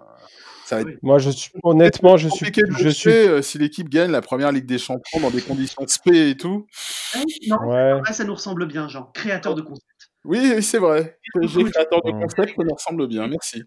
Moi, 1.03 1.19
je 1.19 1.31
suis 1.31 1.51
honnêtement, 1.63 2.17
je 2.17 2.29
suis. 2.29 2.53
Je 2.79 2.89
suis... 2.89 3.11
Euh, 3.11 3.43
si 3.43 3.59
l'équipe 3.59 3.89
gagne 3.89 4.11
la 4.11 4.23
première 4.23 4.53
Ligue 4.53 4.67
des 4.67 4.79
Champions 4.79 5.21
dans 5.21 5.31
des 5.31 5.43
conditions 5.43 5.83
de 5.85 5.91
spé 5.91 6.31
et 6.31 6.37
tout. 6.37 6.67
Non, 7.49 7.57
ouais. 7.67 8.01
ça 8.13 8.25
nous 8.25 8.35
ressemble 8.35 8.67
bien, 8.67 8.89
genre 8.89 9.13
créateur 9.13 9.55
de 9.55 9.63
concept. 9.63 9.87
Oui, 10.25 10.63
c'est 10.63 10.79
vrai. 10.79 11.19
Créateur 11.35 12.03
de 12.03 12.13
concept, 12.13 12.55
ça 12.57 12.65
nous 12.65 12.75
ressemble 12.75 13.07
bien. 13.09 13.27
Merci. 13.27 13.65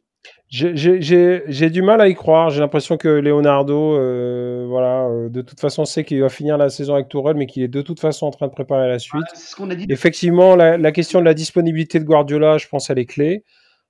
J'ai 0.49 1.69
du 1.69 1.82
mal 1.82 2.01
à 2.01 2.07
y 2.07 2.15
croire. 2.15 2.49
J'ai 2.49 2.61
l'impression 2.61 2.97
que 2.97 3.07
Leonardo, 3.07 3.95
euh, 3.95 4.65
voilà, 4.67 5.07
euh, 5.07 5.30
de 5.30 5.41
toute 5.41 5.59
façon, 5.59 5.86
sait 5.86 6.03
qu'il 6.03 6.21
va 6.21 6.30
finir 6.30 6.57
la 6.57 6.69
saison 6.69 6.93
avec 6.93 7.09
Tourelle, 7.09 7.36
mais 7.36 7.45
qu'il 7.45 7.63
est 7.63 7.67
de 7.67 7.82
toute 7.82 7.99
façon 7.99 8.28
en 8.28 8.32
train 8.32 8.47
de 8.47 8.51
préparer 8.51 8.88
la 8.88 8.99
suite. 8.99 9.26
ce 9.34 9.55
qu'on 9.55 9.69
a 9.69 9.76
dit. 9.76 9.86
Effectivement, 9.89 10.55
la, 10.55 10.78
la, 10.78 10.91
question 10.91 11.19
de 11.19 11.26
la 11.26 11.34
disponibilité 11.34 11.99
de 11.99 12.05
Guardiola, 12.05 12.57
je 12.57 12.67
pense, 12.67 12.89
elle 12.89 12.99
est 12.99 13.05
clé. 13.05 13.43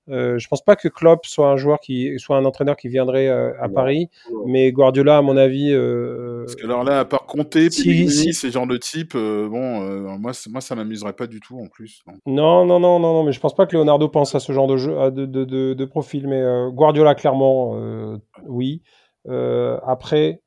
Euh, 0.08 0.38
je 0.38 0.46
pense 0.48 0.62
pas 0.64 0.76
que 0.76 0.88
Klopp 0.88 1.26
soit 1.26 1.48
un 1.50 1.56
joueur 1.56 1.80
qui 1.80 2.18
soit 2.18 2.36
un 2.36 2.44
entraîneur 2.44 2.76
qui 2.76 2.88
viendrait 2.88 3.28
euh, 3.28 3.52
à 3.60 3.66
Non. 3.68 3.74
Paris, 3.74 4.08
mais 4.46 4.70
Guardiola, 4.70 5.18
à 5.18 5.22
mon 5.22 5.36
avis, 5.36 5.72
euh, 5.72 6.44
Parce 6.44 6.54
que 6.56 6.64
alors 6.64 6.84
là, 6.84 7.00
à 7.00 7.04
part 7.04 7.26
compter, 7.26 7.70
Si- 7.70 8.08
si- 8.08 8.32
ces 8.32 8.50
genres 8.52 8.66
de 8.68 8.76
types, 8.76 9.14
euh, 9.16 9.48
bon, 9.48 9.82
euh, 9.82 10.16
moi, 10.18 10.32
moi, 10.50 10.60
ça 10.60 10.74
m'amuserait 10.76 11.12
pas 11.14 11.26
du 11.26 11.40
tout 11.40 11.58
en 11.58 11.66
plus. 11.66 12.02
donc. 12.06 12.16
non, 12.26 12.64
non, 12.64 12.78
non, 12.78 12.98
non, 13.00 13.12
non, 13.14 13.22
mais 13.24 13.32
je 13.32 13.40
pense 13.40 13.54
pas 13.54 13.66
que 13.66 13.76
Leonardo 13.76 14.08
pense 14.08 14.34
à 14.34 14.40
ce 14.40 14.52
genre 14.52 14.68
de 14.68 14.76
jeu, 14.76 14.98
à 15.00 15.10
de, 15.10 15.26
de, 15.26 15.44
de, 15.44 15.74
de 15.74 15.84
profil. 15.84 16.28
Mais 16.28 16.40
euh, 16.40 16.70
Guardiola, 16.70 17.14
clairement, 17.14 17.72
euh, 17.74 18.16
oui. 18.46 18.82
Euh, 19.28 19.78
après, 19.86 20.28
euh, 20.30 20.45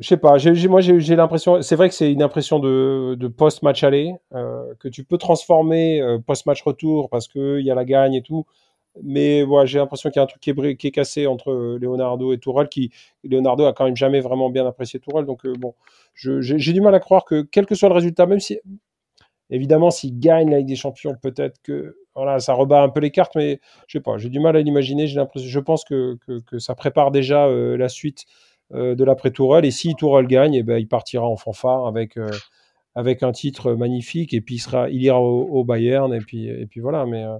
je 0.00 0.08
sais 0.08 0.16
pas. 0.16 0.36
Moi, 0.68 0.80
j'ai, 0.80 1.16
l'impression. 1.16 1.60
C'est 1.62 1.76
vrai 1.76 1.88
que 1.88 1.94
c'est 1.94 2.10
une 2.12 2.22
impression 2.22 2.58
de, 2.58 3.28
post-match 3.36 3.84
aller 3.84 4.14
euh, 4.34 4.74
que 4.80 4.88
tu 4.88 5.04
peux 5.04 5.18
transformer 5.18 6.00
euh, 6.00 6.18
post-match 6.18 6.62
retour 6.62 7.10
parce 7.10 7.28
que 7.28 7.58
il 7.60 7.66
y 7.66 7.70
a 7.70 7.74
la 7.74 7.84
gagne 7.84 8.14
et 8.14 8.22
tout. 8.22 8.46
Mais 9.02 9.42
ouais, 9.42 9.66
j'ai 9.66 9.78
l'impression 9.78 10.10
qu'il 10.10 10.18
y 10.18 10.20
a 10.20 10.24
un 10.24 10.26
truc 10.26 10.40
qui 10.40 10.50
est, 10.50 10.76
qui 10.76 10.86
est 10.88 10.90
cassé 10.90 11.26
entre 11.26 11.50
euh, 11.50 11.78
Leonardo 11.80 12.32
et 12.32 12.38
Tourelle. 12.38 12.68
Qui 12.68 12.90
Leonardo 13.24 13.64
a 13.66 13.72
quand 13.72 13.84
même 13.84 13.96
jamais 13.96 14.20
vraiment 14.20 14.50
bien 14.50 14.66
apprécié 14.66 15.00
Tourelle. 15.00 15.26
Donc 15.26 15.44
euh, 15.46 15.52
bon, 15.58 15.74
j'ai, 16.14 16.72
du 16.72 16.80
mal 16.80 16.94
à 16.94 17.00
croire 17.00 17.24
que 17.24 17.42
quel 17.42 17.66
que 17.66 17.74
soit 17.74 17.88
le 17.88 17.94
résultat, 17.94 18.26
même 18.26 18.40
si 18.40 18.58
évidemment 19.50 19.90
s'il 19.90 20.18
gagne 20.18 20.50
la 20.50 20.58
Ligue 20.58 20.68
des 20.68 20.76
Champions, 20.76 21.14
peut-être 21.20 21.60
que 21.62 21.96
voilà, 22.14 22.40
ça 22.40 22.54
rebat 22.54 22.82
un 22.82 22.88
peu 22.88 23.00
les 23.00 23.10
cartes. 23.10 23.34
Mais 23.36 23.60
je 23.86 23.98
sais 23.98 24.02
pas. 24.02 24.18
J'ai 24.18 24.28
du 24.28 24.40
mal 24.40 24.56
à 24.56 24.60
l'imaginer. 24.60 25.06
Je 25.06 25.58
pense 25.60 25.84
que, 25.84 26.18
ça 26.58 26.74
prépare 26.74 27.10
déjà 27.10 27.46
euh, 27.46 27.76
la 27.76 27.88
suite 27.88 28.24
euh, 28.26 28.57
de 28.72 29.04
l'après 29.04 29.30
Tourelle. 29.30 29.64
Et 29.64 29.70
si 29.70 29.94
Tourelle 29.94 30.26
gagne, 30.26 30.54
eh 30.54 30.62
ben, 30.62 30.78
il 30.78 30.88
partira 30.88 31.26
en 31.26 31.36
fanfare 31.36 31.86
avec, 31.86 32.16
euh, 32.18 32.28
avec 32.94 33.22
un 33.22 33.32
titre 33.32 33.72
magnifique. 33.74 34.34
Et 34.34 34.40
puis 34.40 34.56
il, 34.56 34.58
sera, 34.58 34.88
il 34.90 35.02
ira 35.02 35.20
au, 35.20 35.42
au 35.44 35.64
Bayern. 35.64 36.12
Et 36.12 36.20
puis, 36.20 36.48
et 36.48 36.66
puis 36.66 36.80
voilà. 36.80 37.06
Mais 37.06 37.24
euh, 37.24 37.36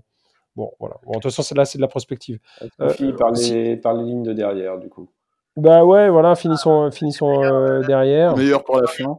bon, 0.56 0.70
voilà. 0.80 0.96
Bon, 1.04 1.10
de 1.10 1.14
toute 1.16 1.24
façon, 1.24 1.42
c'est- 1.42 1.54
là, 1.54 1.64
c'est 1.64 1.78
de 1.78 1.82
la 1.82 1.88
prospective. 1.88 2.38
On 2.78 2.84
Euh, 2.86 2.88
finit 2.90 3.12
par 3.12 3.30
les, 3.32 3.76
par 3.76 3.94
les 3.94 4.04
lignes 4.04 4.22
de 4.22 4.32
derrière, 4.32 4.78
du 4.78 4.88
coup? 4.88 5.10
Bah 5.56 5.84
ouais, 5.84 6.08
voilà. 6.08 6.34
Finissons, 6.36 6.90
finissons 6.90 7.42
euh, 7.42 7.82
derrière. 7.82 8.36
Meilleur 8.36 8.64
pour 8.64 8.80
la 8.80 8.86
fin. 8.86 9.18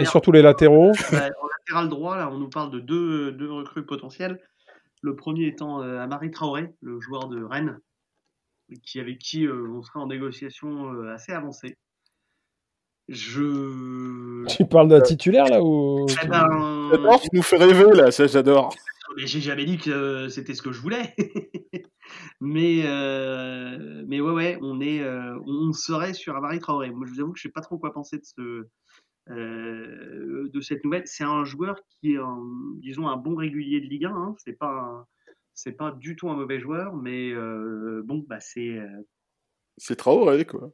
Et 0.00 0.04
surtout 0.06 0.32
les 0.32 0.42
latéraux. 0.42 0.90
en 0.90 1.16
latéral 1.60 1.88
droit, 1.88 2.16
là, 2.16 2.30
on 2.32 2.38
nous 2.38 2.48
parle 2.48 2.70
de 2.72 2.80
deux, 2.80 3.30
deux 3.32 3.52
recrues 3.52 3.84
potentielles. 3.86 4.40
Le 5.02 5.14
premier 5.14 5.46
étant 5.46 5.82
euh, 5.82 6.00
Amari 6.00 6.30
Traoré, 6.32 6.74
le 6.80 6.98
joueur 7.00 7.28
de 7.28 7.44
Rennes, 7.44 7.78
qui, 8.82 9.00
avec 9.00 9.18
qui 9.18 9.46
euh, 9.46 9.68
on 9.70 9.82
serait 9.82 10.00
en 10.00 10.06
négociation 10.06 10.92
euh, 10.92 11.12
assez 11.14 11.32
avancée. 11.32 11.76
Je. 13.08 14.44
Tu 14.56 14.64
parles 14.66 14.88
d'un 14.88 15.00
titulaire 15.00 15.46
là 15.46 15.62
ou 15.62 16.06
Eh 16.22 16.26
ben, 16.26 16.88
J'adore, 16.90 17.20
tu 17.20 17.28
nous 17.32 17.42
fais 17.42 17.56
rêver 17.56 17.92
là, 17.94 18.10
ça 18.10 18.26
j'adore. 18.26 18.74
Mais 19.16 19.26
j'ai 19.26 19.40
jamais 19.40 19.64
dit 19.64 19.78
que 19.78 19.90
euh, 19.90 20.28
c'était 20.28 20.54
ce 20.54 20.62
que 20.62 20.72
je 20.72 20.80
voulais. 20.80 21.14
mais, 22.40 22.82
euh, 22.84 24.04
mais 24.06 24.20
ouais, 24.20 24.32
ouais, 24.32 24.58
on, 24.62 24.80
est, 24.80 25.00
euh, 25.02 25.38
on 25.46 25.72
serait 25.72 26.14
sur 26.14 26.36
Amari 26.36 26.58
Traoré. 26.60 26.90
Moi, 26.90 27.06
je 27.06 27.14
vous 27.14 27.20
avoue 27.20 27.32
que 27.32 27.38
je 27.38 27.42
sais 27.44 27.52
pas 27.52 27.60
trop 27.62 27.78
quoi 27.78 27.92
penser 27.92 28.18
de, 28.18 28.24
ce, 28.24 28.66
euh, 29.30 30.48
de 30.52 30.60
cette 30.60 30.84
nouvelle. 30.84 31.02
C'est 31.06 31.24
un 31.24 31.44
joueur 31.44 31.76
qui 31.88 32.12
est, 32.12 32.18
un, 32.18 32.38
disons, 32.80 33.08
un 33.08 33.16
bon 33.16 33.34
régulier 33.34 33.80
de 33.80 33.86
Ligue 33.86 34.04
1. 34.04 34.10
Hein. 34.10 34.34
C'est 34.44 34.58
pas, 34.58 34.70
un- 34.70 35.06
c'est 35.60 35.72
pas 35.72 35.90
du 35.90 36.14
tout 36.14 36.30
un 36.30 36.36
mauvais 36.36 36.60
joueur, 36.60 36.94
mais 36.94 37.32
euh, 37.32 38.02
bon, 38.04 38.24
bah 38.28 38.38
c'est, 38.38 38.78
euh, 38.78 38.86
C'est 39.76 39.96
Traoré 39.96 40.44
quoi. 40.44 40.70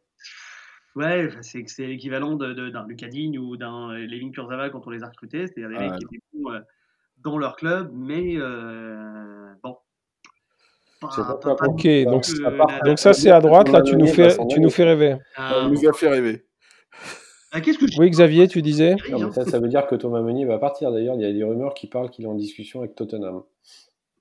ouais, 0.97 1.31
c'est, 1.41 1.67
c'est 1.69 1.87
l'équivalent 1.87 2.37
de- 2.37 2.53
de- 2.53 2.69
d'un 2.69 2.87
Lucas 2.87 3.09
Digne 3.09 3.39
ou 3.39 3.57
d'un 3.57 3.93
euh, 3.93 4.07
Lévin 4.07 4.31
Kurzawa 4.31 4.69
quand 4.69 4.87
on 4.87 4.91
les 4.91 5.03
a 5.03 5.09
recrutés. 5.09 5.47
C'est-à-dire 5.47 5.71
des 5.71 5.77
Ah, 5.79 5.91
mecs 5.91 5.99
qui 5.99 6.05
étaient 6.17 6.25
bons 6.35 6.53
euh, 6.53 6.61
dans 7.19 7.39
leur 7.39 7.57
club, 7.57 7.91
mais 7.95 8.35
euh, 8.37 9.55
bon. 9.63 9.79
C'est 11.15 11.23
Pas- 11.23 11.35
pas 11.37 11.67
Ok, 11.67 11.87
donc, 12.05 12.25
la- 12.41 12.81
donc 12.85 12.99
ça 12.99 13.13
c'est 13.15 13.31
à 13.31 13.41
droite. 13.41 13.71
Là, 13.71 13.81
tu 13.83 13.97
nous 13.97 14.07
fais, 14.07 14.37
tu 14.49 14.61
nous 14.61 14.71
fais 14.71 14.85
rêver. 14.85 15.17
Ah, 15.37 15.51
Ça 15.63 15.69
nous 15.69 15.89
a 15.89 15.93
fait 15.95 16.09
rêver. 16.09 16.45
ah, 17.53 17.61
Qu'est-ce 17.63 17.79
que 17.79 17.87
je 17.87 17.99
Oui, 17.99 18.11
Xavier, 18.11 18.49
tu 18.49 18.61
disais. 18.61 18.97
Non, 19.11 19.27
mais 19.27 19.33
ça, 19.33 19.45
ça 19.47 19.59
veut 19.59 19.69
dire 19.69 19.87
que 19.87 19.95
Thomas 19.97 20.21
Meunier 20.23 20.45
va 20.47 20.59
partir. 20.59 20.93
D'ailleurs, 20.93 21.15
il 21.17 21.23
y 21.23 21.27
a 21.27 21.33
des 21.33 21.43
rumeurs 21.45 21.73
qui 21.75 21.87
parlent 21.89 22.11
qu'il 22.11 22.25
est 22.27 22.29
en 22.29 22.35
discussion 22.35 22.81
avec 22.81 22.95
Tottenham. 22.95 23.43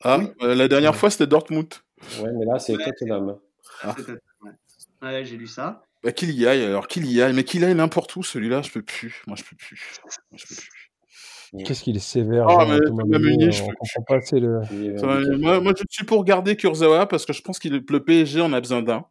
Ah, 0.04 0.20
euh, 0.42 0.56
la 0.56 0.68
dernière 0.68 0.96
fois 0.96 1.10
c'était 1.10 1.28
Dortmund. 1.28 1.74
Ouais, 2.22 2.32
mais 2.38 2.46
là, 2.46 2.60
c'est 2.60 2.76
Ouais. 2.76 2.84
Tottenham. 2.84 3.38
Peut-être, 3.96 4.22
ouais. 5.02 5.26
J'ai 5.26 5.38
lu 5.38 5.48
ça. 5.48 5.84
Bah, 6.04 6.12
qu'il 6.12 6.32
y 6.32 6.46
aille 6.46 6.64
alors, 6.64 6.88
qu'il 6.88 7.06
y 7.06 7.22
aille. 7.22 7.34
Mais 7.34 7.44
qu'il 7.46 7.64
aille 7.64 7.76
n'importe 7.76 8.16
où 8.18 8.24
celui-là, 8.24 8.62
je 8.62 8.72
peux 8.72 8.82
plus. 8.82 9.24
Moi 9.28 9.38
je 9.38 9.44
peux 9.44 9.56
plus. 9.56 10.00
Moi, 10.04 10.38
je 10.38 10.46
peux 10.48 10.56
plus. 10.56 10.92
Qu'est-ce 11.66 11.84
qu'il 11.84 11.96
est 11.96 12.00
sévère, 12.00 12.48
Ah, 12.50 12.66
mais 12.66 12.80
Thomas 12.80 13.04
Meunier, 13.06 13.52
je 13.52 13.64
pas 14.08 14.18
le. 14.32 15.38
Moi, 15.60 15.74
je 15.78 15.84
suis 15.90 16.04
pour 16.06 16.26
garder 16.26 16.56
Kurzawa 16.56 17.06
parce 17.06 17.26
que 17.26 17.34
je 17.34 17.42
pense 17.42 17.60
que 17.60 17.70
le 17.70 18.04
PSG 18.04 18.42
en 18.42 18.54
a 18.54 18.60
besoin 18.60 18.82
d'un. 18.82 19.06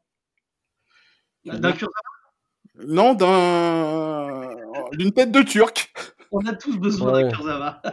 D'un 1.44 1.72
Kurzawa, 1.72 1.92
Non, 2.84 3.14
d'un 3.14 4.50
d'une 4.92 5.12
tête 5.12 5.30
de 5.30 5.42
Turc. 5.42 5.92
On 6.32 6.40
a 6.46 6.52
tous 6.54 6.78
besoin 6.78 7.12
Ouais. 7.12 7.22
d'un 7.24 7.30
Kurzawa. 7.30 7.82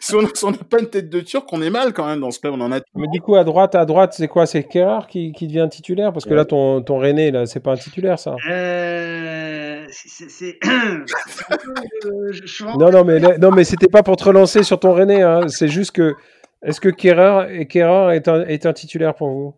Si 0.00 0.14
on 0.14 0.26
si 0.34 0.44
on 0.44 0.50
n'a 0.52 0.56
pas 0.58 0.80
une 0.80 0.88
tête 0.88 1.10
de 1.10 1.20
Turc, 1.20 1.46
on 1.52 1.60
est 1.62 1.68
mal 1.70 1.92
quand 1.92 2.06
même 2.06 2.20
dans 2.20 2.30
ce 2.30 2.40
club. 2.40 2.54
On 2.54 2.60
en 2.62 2.72
a. 2.72 2.80
Mais 2.94 3.08
du 3.12 3.20
coup, 3.20 3.36
à 3.36 3.44
droite, 3.44 3.74
à 3.74 3.84
droite, 3.84 4.14
c'est 4.16 4.26
quoi? 4.28 4.46
C'est 4.46 4.64
Kerr 4.64 5.06
qui, 5.08 5.32
qui 5.32 5.46
devient 5.46 5.68
titulaire? 5.70 6.12
Parce 6.12 6.24
que 6.24 6.30
Ouais. 6.30 6.36
là, 6.36 6.44
ton, 6.44 6.82
ton 6.82 6.98
René, 6.98 7.30
là, 7.30 7.44
c'est 7.46 7.60
pas 7.60 7.72
un 7.72 7.76
titulaire, 7.76 8.18
ça. 8.18 8.36
Euh, 8.50 9.84
c'est- 9.90 10.58
Non, 12.78 12.90
non, 12.90 13.04
mais, 13.04 13.20
non, 13.38 13.50
mais 13.50 13.64
c'était 13.64 13.88
pas 13.88 14.02
pour 14.02 14.16
te 14.16 14.24
relancer 14.24 14.62
sur 14.62 14.78
ton 14.80 14.92
René. 14.94 15.22
Hein. 15.22 15.48
C'est 15.48 15.68
juste 15.68 15.92
que. 15.92 16.14
Est-ce 16.64 16.80
que 16.80 16.88
Kerrer, 16.90 17.66
Kerrer 17.66 18.14
est, 18.16 18.28
un, 18.28 18.42
est 18.46 18.66
un 18.66 18.72
titulaire 18.72 19.14
pour 19.16 19.28
vous 19.30 19.54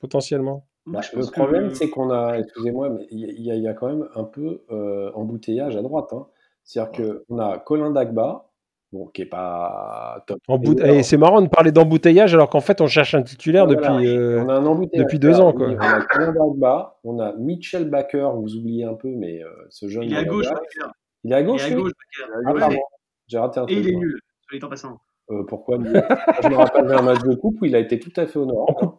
Potentiellement? 0.00 0.64
Bah, 0.86 1.00
le 1.14 1.24
que- 1.24 1.30
problème, 1.30 1.72
c'est 1.74 1.88
qu'on 1.88 2.10
a, 2.10 2.36
excusez-moi, 2.38 2.90
mais 2.90 3.06
il 3.12 3.20
y, 3.20 3.50
a- 3.50 3.54
il 3.54 3.62
y 3.62 3.68
a 3.68 3.74
quand 3.74 3.86
même 3.88 4.08
un 4.16 4.24
peu 4.24 4.62
euh, 4.72 5.10
embouteillage 5.14 5.76
à 5.76 5.82
droite. 5.82 6.08
Hein. 6.12 6.26
C'est-à-dire 6.68 7.16
qu'on 7.26 7.38
a 7.38 7.58
Colin 7.58 7.90
Dagba, 7.92 8.44
bon, 8.92 9.06
qui 9.06 9.22
est 9.22 9.26
pas 9.26 10.22
top. 10.26 10.38
Et 10.84 11.02
c'est 11.02 11.16
marrant 11.16 11.40
de 11.40 11.48
parler 11.48 11.72
d'embouteillage 11.72 12.34
alors 12.34 12.50
qu'en 12.50 12.60
fait, 12.60 12.82
on 12.82 12.86
cherche 12.86 13.14
un 13.14 13.22
titulaire 13.22 13.64
Voilà. 13.66 13.80
depuis. 13.96 14.06
euh, 14.06 14.44
On 14.44 14.48
a 14.50 14.54
un 14.56 14.66
embouteillage. 14.66 15.06
depuis 15.06 15.18
deux 15.18 15.40
ans, 15.40 15.54
quoi. 15.54 15.68
On 15.68 15.78
a 15.80 16.02
Colin 16.02 16.32
Dagba, 16.32 16.98
on 17.04 17.18
a 17.20 17.32
Mitchell 17.32 17.88
Baker, 17.88 18.32
vous 18.34 18.54
oubliez 18.56 18.84
un 18.84 18.92
peu, 18.92 19.08
mais 19.08 19.42
euh, 19.42 19.48
ce 19.70 19.88
jeune. 19.88 20.02
Il 20.04 20.12
est 20.12 20.18
à 20.18 20.24
gauche. 20.24 20.46
Bakker. 20.46 20.92
Il 21.24 21.32
est 21.32 21.36
à 21.36 21.40
Il 21.40 21.46
gauche, 21.46 21.70
est 21.70 21.72
à 21.72 21.76
gauche, 21.76 21.92
Bakker. 22.14 22.32
Ah, 22.62 22.68
Ouais. 22.68 22.80
J'ai 23.28 23.38
raté 23.38 23.60
un 23.60 23.66
Et 23.66 23.74
truc. 23.74 23.86
il 23.86 23.88
est 23.88 23.96
nul, 23.96 24.18
soit 24.48 24.58
dit 24.58 24.64
en 24.64 24.68
passant. 24.68 24.98
Euh, 25.30 25.44
pourquoi 25.46 25.76
Je 25.78 26.48
me 26.48 26.54
rappelle 26.56 26.86
d'un 26.86 27.00
match 27.02 27.22
de 27.22 27.34
coupe 27.34 27.56
où 27.62 27.64
il 27.64 27.74
a 27.76 27.78
été 27.78 27.98
tout 27.98 28.12
à 28.20 28.26
fait 28.26 28.38
honorable. 28.38 28.92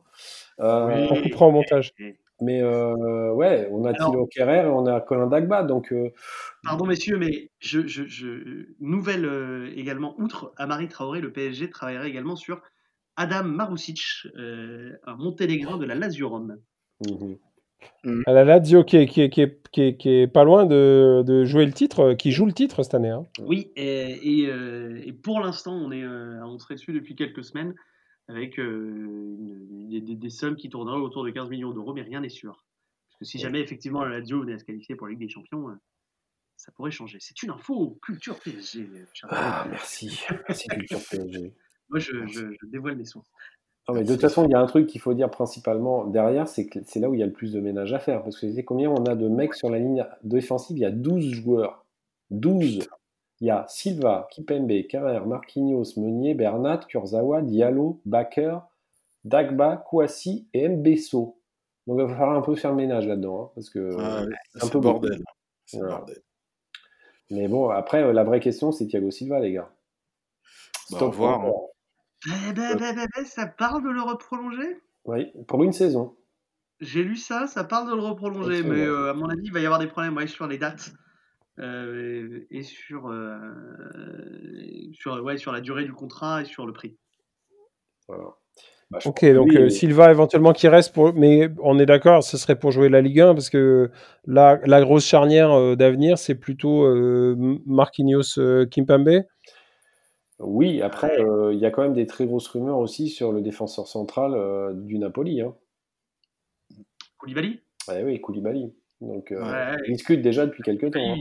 Euh, 0.60 1.08
On 1.12 1.22
coupera 1.22 1.46
au 1.48 1.52
montage. 1.52 1.94
Mais 2.42 2.62
euh, 2.62 3.34
ouais, 3.34 3.68
on 3.72 3.86
a 3.86 3.94
Thilo 3.94 4.26
Kerrer 4.28 4.66
et 4.66 4.70
on 4.70 4.86
a 4.86 5.02
Colin 5.02 5.28
Dagba, 5.28 5.64
donc 5.64 5.92
euh, 5.92 6.10
Pardon, 6.64 6.86
messieurs, 6.86 7.18
mais 7.18 7.50
je, 7.60 7.86
je, 7.88 8.06
je- 8.08 8.68
nouvelle 8.80 9.26
euh, 9.26 9.72
également, 9.76 10.16
outre 10.20 10.54
Amari 10.58 10.88
Traoré, 10.88 11.22
le 11.22 11.32
PSG 11.32 11.70
travaillerait 11.70 12.10
également 12.10 12.36
sur 12.36 12.62
Adam 13.18 13.44
Marusic, 13.44 14.02
euh, 14.38 14.94
un 15.06 15.16
monténégrin 15.16 15.78
de 15.78 15.86
la 15.86 15.96
Lazio 15.96 16.30
Rome. 16.30 16.58
mhm. 17.06 17.38
À 18.26 18.34
la 18.34 18.44
Lazio 18.44 18.84
qui 18.84 18.98
est, 18.98 19.08
qui 19.08 19.22
est, 19.22 19.30
qui 19.30 19.42
est, 19.42 19.70
qui 19.72 19.82
est, 19.82 19.98
qui 19.98 20.10
est 20.10 20.28
pas 20.28 20.44
loin 20.44 20.66
de, 20.66 21.24
de 21.26 21.46
jouer 21.46 21.66
le 21.66 21.72
titre, 21.72 22.14
qui 22.14 22.32
joue 22.32 22.46
le 22.46 22.54
titre 22.54 22.84
cette 22.84 22.94
année. 22.94 23.10
hein. 23.10 23.26
Oui, 23.42 23.72
et, 23.76 24.42
et, 24.42 24.48
euh, 24.48 25.02
et 25.06 25.14
pour 25.14 25.40
l'instant, 25.40 25.74
on, 25.74 25.92
est, 25.92 26.04
euh, 26.04 26.44
on 26.44 26.58
serait 26.60 26.76
dessus 26.76 26.94
depuis 26.94 27.16
quelques 27.16 27.44
semaines 27.44 27.74
avec 28.30 28.60
euh, 28.60 29.36
une- 29.40 30.00
des, 30.18 30.30
sommes 30.30 30.56
qui 30.56 30.70
tourneraient 30.70 31.00
autour 31.02 31.24
de 31.26 31.32
15 31.32 31.50
millions 31.50 31.72
d'euros, 31.72 31.94
mais 31.94 32.04
rien 32.04 32.22
n'est 32.22 32.30
sûr. 32.30 32.64
Parce 33.10 33.20
que 33.20 33.26
si 33.26 33.38
jamais 33.40 33.60
effectivement 33.60 34.04
la 34.06 34.20
Lazio 34.20 34.40
venait 34.42 34.54
à 34.54 34.60
se 34.60 34.64
qualifier 34.64 34.96
pour 34.96 35.08
la 35.08 35.12
Ligue 35.12 35.20
des 35.22 35.30
Champions, 35.30 35.70
euh, 35.70 35.74
ça 36.56 36.72
pourrait 36.72 36.92
changer. 36.92 37.18
C'est 37.20 37.42
une 37.44 37.50
info 37.50 37.98
culture 38.02 38.40
PSG. 38.40 38.82
euh, 38.82 39.06
Ah, 39.30 39.66
merci. 39.70 40.22
Merci 40.48 40.68
Culture 40.70 41.00
PSG. 41.10 41.54
Moi, 41.90 42.00
je, 42.00 42.28
je, 42.28 42.52
je 42.62 42.66
dévoile 42.68 42.96
mes 42.96 43.06
sources. 43.06 43.30
Non, 43.88 43.96
mais 43.96 44.04
de 44.04 44.12
toute 44.12 44.22
façon, 44.22 44.46
il 44.46 44.52
y 44.52 44.54
a 44.54 44.60
un 44.60 44.68
truc 44.68 44.86
qu'il 44.86 45.02
faut 45.02 45.16
dire 45.16 45.32
principalement 45.32 46.06
derrière, 46.06 46.48
c'est 46.48 46.68
que 46.68 46.80
c'est 46.86 47.00
là 47.00 47.10
où 47.10 47.16
il 47.16 47.20
y 47.20 47.24
a 47.24 47.26
le 47.26 47.32
plus 47.34 47.52
de 47.54 47.60
ménage 47.60 47.92
à 47.94 47.98
faire. 48.00 48.22
Parce 48.22 48.40
que 48.40 48.52
c'est 48.54 48.64
combien 48.64 48.92
on 48.92 49.06
a 49.06 49.16
de 49.16 49.28
mecs 49.28 49.56
sur 49.56 49.72
la 49.72 49.80
ligne 49.80 50.06
défensive? 50.22 50.78
Il 50.78 50.82
y 50.82 50.86
a 50.86 50.92
12 50.92 51.32
joueurs. 51.32 51.84
12. 52.30 52.88
Il 53.42 53.48
y 53.48 53.52
a 53.52 53.66
Silva, 53.70 54.28
Kipembe, 54.32 54.86
Carrère, 54.88 55.26
Marquinhos, 55.26 55.94
Meunier, 55.98 56.34
Bernat, 56.34 56.80
Kurzawa, 56.90 57.42
Diallo, 57.42 58.02
Baker, 58.06 58.60
Dagba, 59.24 59.78
Kouassi 59.78 60.48
et 60.54 60.68
Mbesso. 60.68 61.38
Donc 61.88 62.00
il 62.00 62.06
va 62.06 62.16
falloir 62.16 62.38
un 62.38 62.42
peu 62.42 62.56
faire 62.56 62.72
le 62.72 62.78
ménage 62.78 63.08
là-dedans. 63.08 63.46
hein, 63.46 63.52
parce 63.56 63.70
que, 63.70 63.96
Ah, 63.98 64.24
ouais, 64.24 64.28
un 64.56 64.60
c'est 64.60 64.72
peu 64.72 64.78
le 64.78 64.82
bordel. 64.82 65.24
C'est 65.66 65.78
Voilà. 65.80 65.96
bordel. 65.98 66.22
Mais 67.32 67.48
bon, 67.48 67.70
après, 67.70 68.04
euh, 68.04 68.12
la 68.14 68.24
vraie 68.24 68.40
question, 68.40 68.72
c'est 68.72 68.88
Thiago 68.88 69.12
Silva, 69.12 69.40
les 69.40 69.54
gars. 69.54 69.70
Bah, 70.92 70.98
Stop 70.98 71.02
au 71.02 71.12
revoir, 71.12 71.40
encore. 71.40 71.70
Eh 72.26 72.54
ben, 72.54 72.76
ben, 72.76 72.96
ben, 72.96 73.08
ben, 73.16 73.26
ça 73.26 73.48
parle 73.48 73.84
de 73.84 73.90
le 73.90 74.02
reprolonger? 74.02 74.82
Oui, 75.06 75.32
pour 75.48 75.64
une 75.64 75.72
saison. 75.74 76.16
J'ai 76.82 77.04
lu 77.04 77.16
ça, 77.16 77.48
ça 77.48 77.64
parle 77.64 77.90
de 77.90 77.96
le 77.96 78.02
reprolonger, 78.02 78.64
mais 78.64 78.82
euh, 78.86 79.12
à 79.12 79.14
mon 79.14 79.30
avis, 79.30 79.44
il 79.46 79.54
va 79.54 79.60
y 79.60 79.66
avoir 79.66 79.80
des 79.80 79.88
problèmes 79.88 80.16
ouais, 80.18 80.28
sur 80.28 80.48
les 80.48 80.58
dates 80.58 80.92
euh, 81.60 82.46
et 82.52 82.64
sur, 82.64 83.08
euh, 83.08 83.40
sur, 84.94 85.24
ouais, 85.24 85.38
sur 85.38 85.52
la 85.52 85.62
durée 85.62 85.84
du 85.86 85.94
contrat 85.94 86.42
et 86.42 86.46
sur 86.46 86.66
le 86.66 86.74
prix. 86.74 86.98
Voilà. 88.08 88.36
Bah, 88.92 88.98
Ok, 89.06 89.24
donc 89.34 89.50
oui, 89.50 89.58
euh, 89.58 89.64
mais- 89.66 89.70
Silva 89.70 90.10
éventuellement 90.10 90.52
qui 90.52 90.68
reste 90.68 90.96
pour, 90.96 91.14
mais 91.14 91.50
on 91.62 91.78
est 91.78 91.86
d'accord, 91.86 92.24
ce 92.24 92.38
serait 92.38 92.58
pour 92.58 92.72
jouer 92.72 92.90
la 92.90 93.02
Ligue 93.02 93.20
1 93.22 93.36
parce 93.36 93.52
que 93.52 93.92
la, 94.26 94.60
la 94.66 94.82
grosse 94.82 95.06
charnière 95.06 95.52
euh, 95.52 95.76
d'avenir, 95.76 96.18
c'est 96.18 96.34
plutôt 96.34 96.86
euh, 96.86 97.36
Marquinhos 97.68 98.40
euh, 98.40 98.66
Kimpembe. 98.66 99.22
Oui, 100.40 100.82
après, 100.82 101.20
euh, 101.20 101.54
il 101.54 101.60
y 101.60 101.66
a 101.66 101.72
quand 101.72 101.84
même 101.84 101.94
des 101.94 102.08
très 102.08 102.26
grosses 102.26 102.48
rumeurs 102.48 102.80
aussi 102.80 103.10
sur 103.10 103.32
le 103.32 103.42
défenseur 103.42 103.88
central 103.88 104.34
euh, 104.34 104.74
du 104.74 104.98
Napoli. 104.98 105.42
Hein. 105.42 105.54
Koulibaly? 107.18 107.60
Ouais, 107.90 108.04
oui, 108.04 108.20
Koulibaly. 108.22 108.74
Donc, 109.02 109.32
euh, 109.32 109.40
Ouais. 109.52 109.76
il 109.88 109.94
discute 109.94 110.22
déjà 110.22 110.46
depuis 110.46 110.64
quelques 110.64 110.92
temps. 110.92 111.14
hein. 111.14 111.18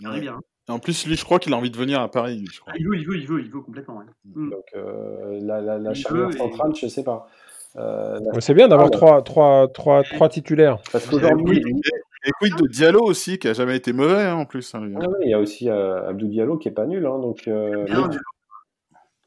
Faire 0.00 0.20
bien. 0.20 0.34
hein. 0.34 0.40
Et 0.68 0.72
en 0.72 0.78
plus, 0.78 1.06
lui, 1.06 1.14
je 1.14 1.24
crois 1.24 1.38
qu'il 1.38 1.52
a 1.52 1.56
envie 1.56 1.70
de 1.70 1.76
venir 1.76 2.00
à 2.00 2.10
Paris, 2.10 2.44
je 2.50 2.60
crois. 2.60 2.72
Ah, 2.74 2.78
il 2.78 2.88
veut, 2.88 2.96
il 2.96 3.06
veut, 3.06 3.18
il 3.18 3.26
veut, 3.26 3.40
il 3.42 3.50
veut 3.50 3.60
complètement. 3.60 3.98
ouais. 3.98 4.04
Mm. 4.34 4.50
Donc, 4.50 4.64
euh, 4.74 5.38
la, 5.42 5.60
la, 5.60 5.78
la 5.78 5.92
charnière 5.94 6.28
veut 6.28 6.34
et- 6.34 6.38
centrale, 6.38 6.74
je 6.74 6.86
sais 6.86 7.04
pas. 7.04 7.26
Euh, 7.76 8.18
Ouais, 8.32 8.40
c'est 8.40 8.54
bien 8.54 8.68
d'avoir 8.68 8.88
Ah, 8.88 8.90
trois, 8.96 9.22
trois, 9.22 9.68
trois, 9.68 10.02
trois 10.04 10.28
titulaires. 10.28 10.78
Parce 10.92 11.06
qu'aujourd'hui, 11.06 11.58
et 12.26 12.30
quid 12.40 12.54
de 12.56 12.66
Diallo 12.68 13.00
aussi, 13.02 13.38
qui 13.38 13.48
a 13.48 13.52
jamais 13.52 13.76
été 13.76 13.92
mauvais, 13.92 14.22
hein, 14.22 14.36
en 14.36 14.46
plus. 14.46 14.74
hein. 14.74 14.88
Ah 14.96 15.06
ouais, 15.08 15.18
il 15.24 15.28
y 15.30 15.34
a 15.34 15.38
aussi 15.38 15.68
euh, 15.68 16.08
Abdou 16.08 16.28
Diallo 16.28 16.56
qui 16.56 16.68
est 16.68 16.72
pas 16.72 16.86
nul. 16.86 17.04
hein, 17.04 17.18
donc, 17.18 17.46
euh, 17.48 17.84
mais, 17.86 18.16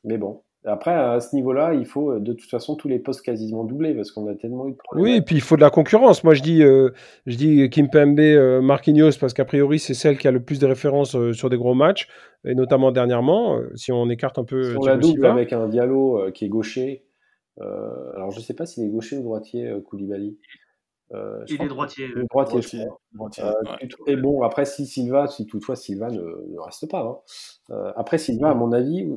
mais 0.04 0.18
bon. 0.18 0.42
Après, 0.68 0.92
à 0.94 1.20
ce 1.20 1.36
niveau-là, 1.36 1.74
il 1.74 1.86
faut 1.86 2.12
euh, 2.12 2.20
de 2.20 2.34
toute 2.34 2.50
façon 2.50 2.76
tous 2.76 2.88
les 2.88 3.00
postes 3.00 3.22
quasiment 3.22 3.64
doublés 3.64 3.94
parce 3.96 4.12
qu'on 4.12 4.28
a 4.28 4.36
tellement 4.36 4.68
eu 4.68 4.72
de 4.74 4.78
problèmes. 4.78 5.04
Oui, 5.06 5.16
et 5.16 5.22
puis 5.22 5.36
il 5.36 5.42
faut 5.42 5.56
de 5.56 5.62
la 5.62 5.70
concurrence. 5.70 6.24
Moi, 6.24 6.34
je 6.34 6.42
dis, 6.44 6.62
euh, 6.64 6.90
je 7.26 7.36
dis 7.38 7.70
Kimpembe, 7.70 8.20
euh, 8.20 8.62
Marquinhos, 8.62 9.12
parce 9.20 9.34
qu'a 9.34 9.46
priori, 9.46 9.80
c'est 9.80 9.94
celle 9.94 10.18
qui 10.18 10.28
a 10.28 10.32
le 10.32 10.42
plus 10.44 10.60
de 10.60 10.66
références 10.68 11.16
euh, 11.16 11.34
sur 11.34 11.50
des 11.50 11.58
gros 11.58 11.74
matchs, 11.74 12.08
et 12.46 12.54
notamment 12.54 12.92
dernièrement, 12.92 13.58
euh, 13.58 13.72
si 13.76 13.92
on 13.92 14.10
écarte 14.10 14.38
un 14.40 14.44
peu 14.44 14.64
Si 14.72 14.78
on 14.78 14.86
la 14.86 14.96
double 14.98 15.06
Silva. 15.14 15.32
avec 15.32 15.54
un 15.54 15.68
Diallo 15.68 16.20
euh, 16.20 16.32
qui 16.32 16.46
est 16.46 16.50
gaucher, 16.50 17.06
euh, 17.62 18.12
alors 18.16 18.32
je 18.32 18.40
sais 18.40 18.54
pas 18.54 18.66
s'il 18.66 18.84
est 18.84 18.90
gaucher 18.90 19.18
ou 19.18 19.24
droitier, 19.24 19.68
euh, 19.68 19.80
Koulibaly. 19.82 20.38
Euh, 21.14 21.40
Il 21.48 21.62
est 21.62 21.68
droitier. 21.70 22.06
il 22.14 22.22
est 22.22 22.26
droitier, 22.30 22.82
Euh, 22.84 23.52
ouais. 23.66 23.88
Et 24.08 24.16
bon, 24.18 24.42
après, 24.44 24.66
si 24.66 24.86
Silva, 24.86 25.28
si 25.28 25.46
toutefois 25.48 25.78
Silva 25.78 26.10
ne, 26.10 26.20
ne 26.20 26.60
reste 26.60 26.90
pas. 26.92 27.00
hein. 27.00 27.18
Euh, 27.72 27.92
après, 27.96 28.18
Silva, 28.18 28.50
à 28.50 28.54
mon 28.54 28.74
avis, 28.74 29.08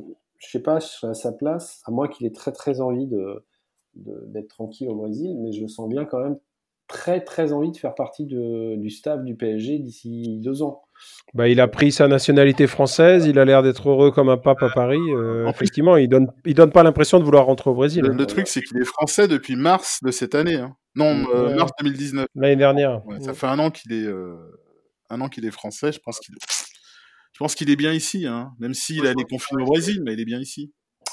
je 0.43 0.49
sais 0.49 0.61
pas, 0.61 0.79
je 0.79 0.87
serais 0.87 1.11
à 1.11 1.13
sa 1.13 1.31
place, 1.31 1.81
à 1.85 1.91
moins 1.91 2.07
qu'il 2.07 2.25
ait 2.27 2.31
très 2.31 2.51
très 2.51 2.81
envie 2.81 3.07
de 3.07 3.45
de- 3.95 4.23
d'être 4.27 4.47
tranquille 4.47 4.87
au 4.87 4.95
Brésil, 4.95 5.35
mais 5.41 5.51
je 5.51 5.61
le 5.61 5.67
sens 5.67 5.89
bien 5.89 6.05
quand 6.05 6.19
même 6.23 6.37
très 6.87 7.19
très 7.21 7.51
envie 7.51 7.71
de 7.71 7.77
faire 7.77 7.93
partie 7.93 8.25
de- 8.25 8.75
du 8.77 8.89
staff 8.89 9.21
du 9.21 9.35
PSG 9.35 9.79
d'ici 9.79 10.39
deux 10.39 10.61
ans. 10.63 10.81
Bah, 11.33 11.49
il 11.49 11.59
a 11.59 11.67
pris 11.67 11.91
sa 11.91 12.07
nationalité 12.07 12.67
française, 12.67 13.25
il 13.25 13.37
a 13.37 13.43
l'air 13.43 13.63
d'être 13.63 13.89
heureux 13.89 14.11
comme 14.11 14.29
un 14.29 14.37
pape 14.37 14.63
à 14.63 14.69
Paris. 14.69 14.97
euh, 15.09 15.45
En 15.45 15.51
plus- 15.51 15.65
effectivement, 15.65 15.97
il 15.97 16.07
donne, 16.07 16.31
il 16.45 16.53
donne 16.53 16.71
pas 16.71 16.83
l'impression 16.83 17.19
de 17.19 17.25
vouloir 17.25 17.45
rentrer 17.47 17.69
au 17.69 17.73
Brésil. 17.73 18.03
Le, 18.03 18.11
hein. 18.11 18.15
le 18.17 18.25
truc, 18.25 18.47
c'est 18.47 18.61
qu'il 18.61 18.77
est 18.77 18.85
français 18.85 19.27
depuis 19.27 19.57
mars 19.57 19.99
de 20.03 20.11
cette 20.11 20.35
année. 20.35 20.55
hein. 20.55 20.73
Non, 20.95 21.25
euh, 21.35 21.53
mars 21.55 21.71
2019. 21.79 22.27
L'année 22.35 22.55
dernière. 22.55 23.05
Ouais, 23.05 23.19
ça 23.19 23.33
fait 23.33 23.47
un 23.47 23.59
an 23.59 23.71
qu'il 23.71 23.91
est, 23.91 24.05
euh, 24.05 24.35
un 25.09 25.19
an 25.19 25.27
qu'il 25.27 25.45
est 25.45 25.51
français. 25.51 25.91
Je 25.91 25.99
pense 25.99 26.19
qu'il, 26.19 26.35
pense 27.41 27.55
qu'il 27.55 27.69
est 27.69 27.75
bien 27.75 27.91
ici, 27.93 28.25
hein. 28.27 28.51
Même 28.59 28.73
s'il 28.73 29.05
a 29.07 29.13
les 29.13 29.23
conflits 29.25 29.61
au 29.61 29.65
Brésil, 29.65 30.01
mais 30.05 30.13
il 30.13 30.19
est 30.19 30.25
bien 30.25 30.39
ici. 30.39 30.71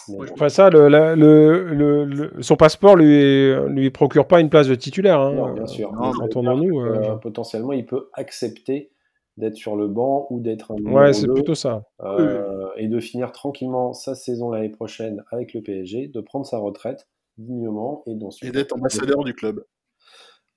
Bon. 0.09 0.25
Enfin, 0.33 0.49
ça, 0.49 0.71
le, 0.71 0.89
la- 0.89 1.17
le, 1.17 1.65
le- 1.75 2.05
le- 2.05 2.33
son 2.43 2.57
passeport 2.57 2.97
lui, 2.97 3.53
lui 3.69 3.91
procure 3.91 4.27
pas 4.27 4.41
une 4.41 4.49
place 4.51 4.69
de 4.69 4.75
titulaire. 4.75 5.21
hein. 5.21 5.33
Non, 5.33 5.53
bien 5.53 5.67
sûr. 5.67 5.91
entendons-nous, 5.99 6.81
euh, 6.81 7.13
euh. 7.13 7.15
potentiellement, 7.17 7.73
il 7.73 7.85
peut 7.87 8.09
accepter 8.15 8.91
d'être 9.37 9.55
sur 9.57 9.77
le 9.77 9.87
banc 9.89 10.27
ou 10.31 10.41
d'être 10.41 10.73
un 10.73 10.77
Ouais, 10.93 11.13
c'est 11.13 11.29
plutôt 11.29 11.55
ça. 11.55 11.83
euh, 12.03 12.69
et 12.77 12.89
de 12.89 13.01
finir 13.01 13.33
tranquillement 13.33 13.93
sa 13.93 14.15
saison 14.15 14.51
l'année 14.51 14.69
prochaine 14.71 15.25
avec 15.31 15.55
le 15.55 15.63
PSG, 15.63 16.09
de 16.09 16.21
prendre 16.21 16.45
sa 16.47 16.59
retraite 16.59 17.07
dignement 17.39 18.03
et 18.07 18.15
d'ensuite 18.15 18.49
Et 18.49 18.53
d'être 18.53 18.75
ambassadeur 18.75 19.23
du 19.25 19.35
club. 19.35 19.65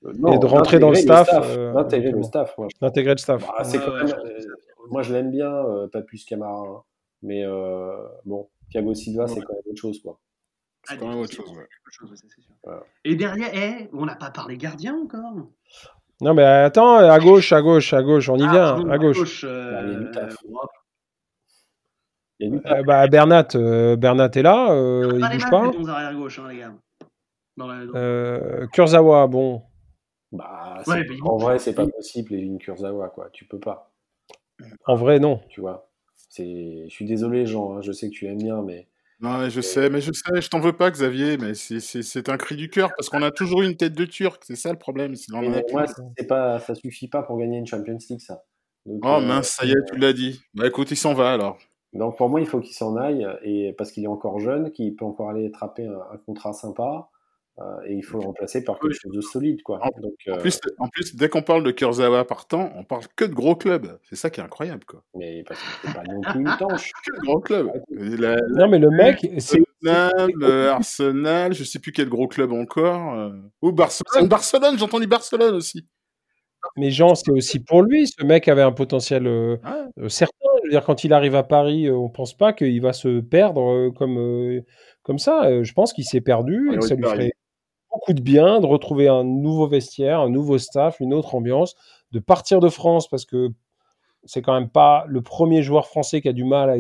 Euh, 0.06 0.14
non, 0.18 0.34
Et 0.34 0.40
de 0.40 0.46
rentrer 0.48 0.80
dans 0.80 0.90
le 0.90 0.96
d'intégrer 0.96 1.24
staff, 1.24 1.48
euh, 1.58 1.74
d'intégrer 1.74 2.12
le 2.12 2.24
staff. 2.24 2.58
Moi, 2.58 2.68
D'intégrer 2.82 3.14
le 3.14 3.18
staff. 3.20 3.42
Bah, 3.48 3.64
c'est 3.64 3.78
Ouais, 3.78 3.84
quand 3.86 3.92
ouais, 3.94 4.04
même, 4.06 4.16
moi, 4.90 5.02
je 5.04 5.14
l'aime 5.14 5.32
bien, 5.32 5.52
euh, 5.54 5.88
pas 5.88 6.02
plus 6.02 6.24
Camara, 6.26 6.60
hein. 6.68 6.84
mais 7.22 7.46
euh, 7.46 7.96
bon, 8.26 8.50
Thiago 8.72 8.94
Silva, 8.94 9.28
c'est 9.28 9.42
quand 9.42 9.54
même 9.54 9.62
autre 9.70 9.80
chose, 9.82 10.02
quoi. 10.02 10.20
C'est 10.84 10.96
Ah, 10.96 10.98
quand 10.98 11.10
même 11.10 11.20
autre 11.20 11.30
c'est 11.30 11.36
chose. 11.38 11.50
ouais. 11.52 11.56
quelque 11.68 11.92
chose, 11.92 12.10
ouais, 12.12 12.18
ça, 12.18 12.24
c'est 12.34 12.42
sûr. 12.42 12.54
Voilà. 12.64 12.84
Et 13.06 13.16
derrière, 13.16 13.50
eh, 13.54 13.90
on 13.94 14.06
n'a 14.06 14.16
pas 14.16 14.32
parlé 14.32 14.58
gardien 14.58 14.98
encore. 14.98 15.34
Non, 16.22 16.34
mais 16.34 16.44
attends, 16.44 16.96
à 16.98 17.20
gauche, 17.20 17.52
à 17.52 17.62
gauche, 17.62 17.94
à 17.94 18.02
gauche, 18.04 18.30
on 18.30 18.38
y 18.38 18.44
Ah, 18.44 18.52
vient, 18.52 18.74
pardon, 18.74 18.90
à 18.92 18.98
gauche. 18.98 19.44
euh, 19.44 19.72
Bah, 19.72 19.82
il 19.84 19.92
y 19.92 19.96
a 19.96 20.00
du 20.00 20.12
taf. 20.12 20.36
Il 22.40 22.62
Euh, 22.66 22.84
bah, 22.84 23.08
Bernat, 23.08 23.48
euh, 23.56 23.96
Bernat 23.96 24.32
est 24.34 24.42
là, 24.42 24.72
euh, 24.72 25.12
il 25.14 25.20
Pas 25.20 25.30
les 25.30 25.36
bouge 25.36 25.50
pas. 25.52 25.70
des 25.70 25.78
bons 25.78 25.88
arrière 25.90 26.14
gauche, 26.16 26.40
hein, 26.40 26.48
les 26.50 26.58
gars. 26.58 26.74
Dans 27.58 27.68
la- 27.68 27.86
dans- 27.86 27.94
Euh, 27.96 28.66
Kurzawa, 28.68 29.28
bon. 29.28 29.62
Bah, 30.32 30.82
Ouais, 30.88 31.04
c'est- 31.08 31.14
il 31.14 31.24
en 31.24 31.38
vrai, 31.38 31.60
c'est 31.60 31.76
pas 31.76 31.84
il- 31.84 31.92
possible, 31.92 32.34
une 32.34 32.58
Kurzawa, 32.58 33.10
quoi. 33.10 33.30
Tu 33.32 33.46
peux 33.46 33.60
pas, 33.60 33.91
En 34.86 34.96
vrai, 34.96 35.20
non. 35.20 35.42
tu 35.50 35.62
vois. 35.62 35.90
C'est, 36.30 36.86
je 36.88 36.94
suis 36.94 37.06
désolé, 37.06 37.46
Jean, 37.46 37.74
hein, 37.78 37.82
je 37.82 37.92
sais 37.92 38.10
que 38.10 38.14
tu 38.14 38.26
aimes 38.28 38.38
bien, 38.38 38.62
mais 38.62 38.88
Non, 39.20 39.38
mais 39.38 39.50
je 39.50 39.62
sais, 39.62 39.90
mais 39.90 40.02
je 40.02 40.12
sais, 40.14 40.42
je 40.42 40.50
t'en 40.50 40.60
veux 40.60 40.74
pas, 40.74 40.90
Xavier, 40.90 41.38
mais 41.38 41.54
c'est- 41.54 41.80
c'est 41.80 42.02
c'est 42.04 42.28
un 42.30 42.38
cri 42.38 42.56
du 42.56 42.70
cœur 42.70 42.92
parce 42.98 43.10
qu'on 43.10 43.22
a 43.22 43.30
toujours 43.32 43.62
eu 43.62 43.66
une 43.68 43.76
tête 43.78 43.94
de 43.94 44.06
Turc, 44.06 44.42
c'est 44.46 44.56
ça 44.56 44.72
le 44.72 44.80
problème. 44.80 45.16
c'est- 45.16 45.32
on 45.34 45.40
en 45.40 45.54
a 45.54 45.62
moi, 45.72 45.86
c'est 46.18 46.26
pas, 46.28 46.60
ça 46.60 46.74
suffit 46.74 47.08
pas 47.08 47.22
pour 47.22 47.38
gagner 47.38 47.58
une 47.58 47.68
Champions 47.68 47.98
League, 48.10 48.20
ça. 48.20 48.44
Donc, 48.86 49.02
Oh 49.04 49.18
euh, 49.18 49.20
mince, 49.22 49.50
ça 49.50 49.66
y 49.66 49.72
est, 49.72 49.86
tu 49.92 49.98
l'as 50.00 50.14
dit. 50.14 50.42
Bah 50.56 50.66
écoute, 50.68 50.90
il 50.90 50.96
s'en 50.98 51.14
va 51.14 51.34
alors. 51.34 51.58
Donc 51.94 52.18
pour 52.18 52.30
moi, 52.30 52.40
il 52.40 52.48
faut 52.48 52.62
qu'il 52.62 52.74
s'en 52.74 52.96
aille 52.96 53.28
et 53.44 53.74
parce 53.74 53.92
qu'il 53.92 54.04
est 54.06 54.08
encore 54.08 54.40
jeune, 54.40 54.72
qu'il 54.72 54.96
peut 54.96 55.06
encore 55.06 55.30
aller 55.30 55.46
attraper 55.48 55.86
un, 55.86 56.00
un 56.14 56.18
contrat 56.26 56.54
sympa 56.54 56.84
euh, 56.84 57.21
et 57.88 57.94
il 57.94 58.04
faut 58.04 58.20
le 58.20 58.26
remplacer 58.26 58.64
par 58.64 58.80
quelque 58.80 58.94
chose 58.94 59.12
de 59.12 59.22
solide, 59.22 59.62
quoi. 59.64 59.80
En- 59.82 60.02
Donc, 60.02 60.14
En 60.28 60.34
euh, 60.34 60.38
plus, 60.38 60.60
en 60.80 60.88
plus, 60.90 61.16
dès 61.16 61.30
qu'on 61.30 61.42
parle 61.42 61.64
de 61.64 61.72
Kurzawa 61.72 62.26
partant, 62.26 62.72
on 62.76 62.84
parle 62.84 63.04
que 63.16 63.26
de 63.26 63.34
gros 63.34 63.56
clubs. 63.56 63.98
C'est 64.10 64.16
ça 64.16 64.30
qui 64.30 64.40
est 64.40 64.44
incroyable, 64.44 64.84
quoi. 64.86 65.04
mais 65.16 65.44
parce 65.48 65.60
que 65.60 65.66
c'est 65.88 65.94
pas 65.94 66.04
non 66.04 66.22
plus 66.22 66.40
une 66.42 66.58
tanche. 66.60 66.92
Que 67.06 67.16
de 67.20 67.26
gros 67.26 67.40
clubs. 67.40 67.70
Et 67.98 68.18
la- 68.18 68.36
la- 68.36 68.42
Non, 68.66 68.68
mais 68.70 68.80
le 68.80 68.90
mec, 68.90 69.26
c'est. 69.40 69.62
Euh, 69.88 70.70
Arsenal, 70.72 71.54
je 71.54 71.64
sais 71.64 71.80
plus 71.80 71.92
quel 71.92 72.08
gros 72.10 72.28
club 72.28 72.52
encore. 72.52 73.14
euh, 73.16 73.32
Ou 73.62 73.72
Barcelone. 73.72 74.28
Barcelone, 74.28 74.78
j'ai 74.78 74.84
entendu 74.84 75.08
Barcelone 75.08 75.56
aussi. 75.56 75.88
Mais 76.78 76.92
Jean, 76.92 77.16
c'est 77.16 77.32
aussi 77.32 77.60
pour 77.60 77.82
lui. 77.82 78.08
Ce 78.08 78.24
mec 78.24 78.48
avait 78.48 78.62
un 78.62 78.72
potentiel 78.72 79.26
euh, 79.26 79.58
Ouais. 79.64 80.04
euh, 80.06 80.10
certain. 80.10 80.36
Je 80.62 80.68
veux 80.68 80.72
dire, 80.72 80.84
quand 80.86 81.04
il 81.04 81.12
arrive 81.14 81.34
à 81.36 81.42
Paris, 81.42 81.88
euh, 81.88 81.96
on 81.96 82.10
pense 82.10 82.38
pas 82.38 82.54
qu'il 82.54 82.80
va 82.82 82.94
se 82.94 83.20
perdre 83.22 83.62
euh, 83.72 83.92
comme, 83.92 84.18
euh, 84.20 84.62
comme 85.02 85.18
ça. 85.18 85.46
Euh, 85.46 85.64
je 85.64 85.74
pense 85.74 85.92
qu'il 85.94 86.06
s'est 86.06 86.22
perdu 86.22 86.68
et 86.72 86.76
que 86.76 86.82
ouais, 86.82 86.88
ça 86.88 86.94
lui 86.96 87.02
Paris. 87.02 87.16
ferait 87.18 87.32
beaucoup 87.92 88.14
de 88.14 88.22
bien 88.22 88.60
de 88.60 88.66
retrouver 88.66 89.08
un 89.08 89.24
nouveau 89.24 89.68
vestiaire, 89.68 90.22
un 90.22 90.30
nouveau 90.30 90.58
staff, 90.58 91.00
une 91.00 91.14
autre 91.14 91.36
ambiance, 91.36 91.76
de 92.12 92.20
partir 92.20 92.60
de 92.60 92.70
France 92.70 93.08
parce 93.08 93.26
que 93.26 93.50
c'est 94.26 94.42
quand 94.42 94.54
même 94.54 94.70
pas 94.70 95.06
le 95.08 95.22
premier 95.22 95.64
joueur 95.64 95.88
français 95.88 96.22
qui 96.22 96.30
a 96.30 96.34
du 96.34 96.44
mal 96.44 96.70
à, 96.70 96.78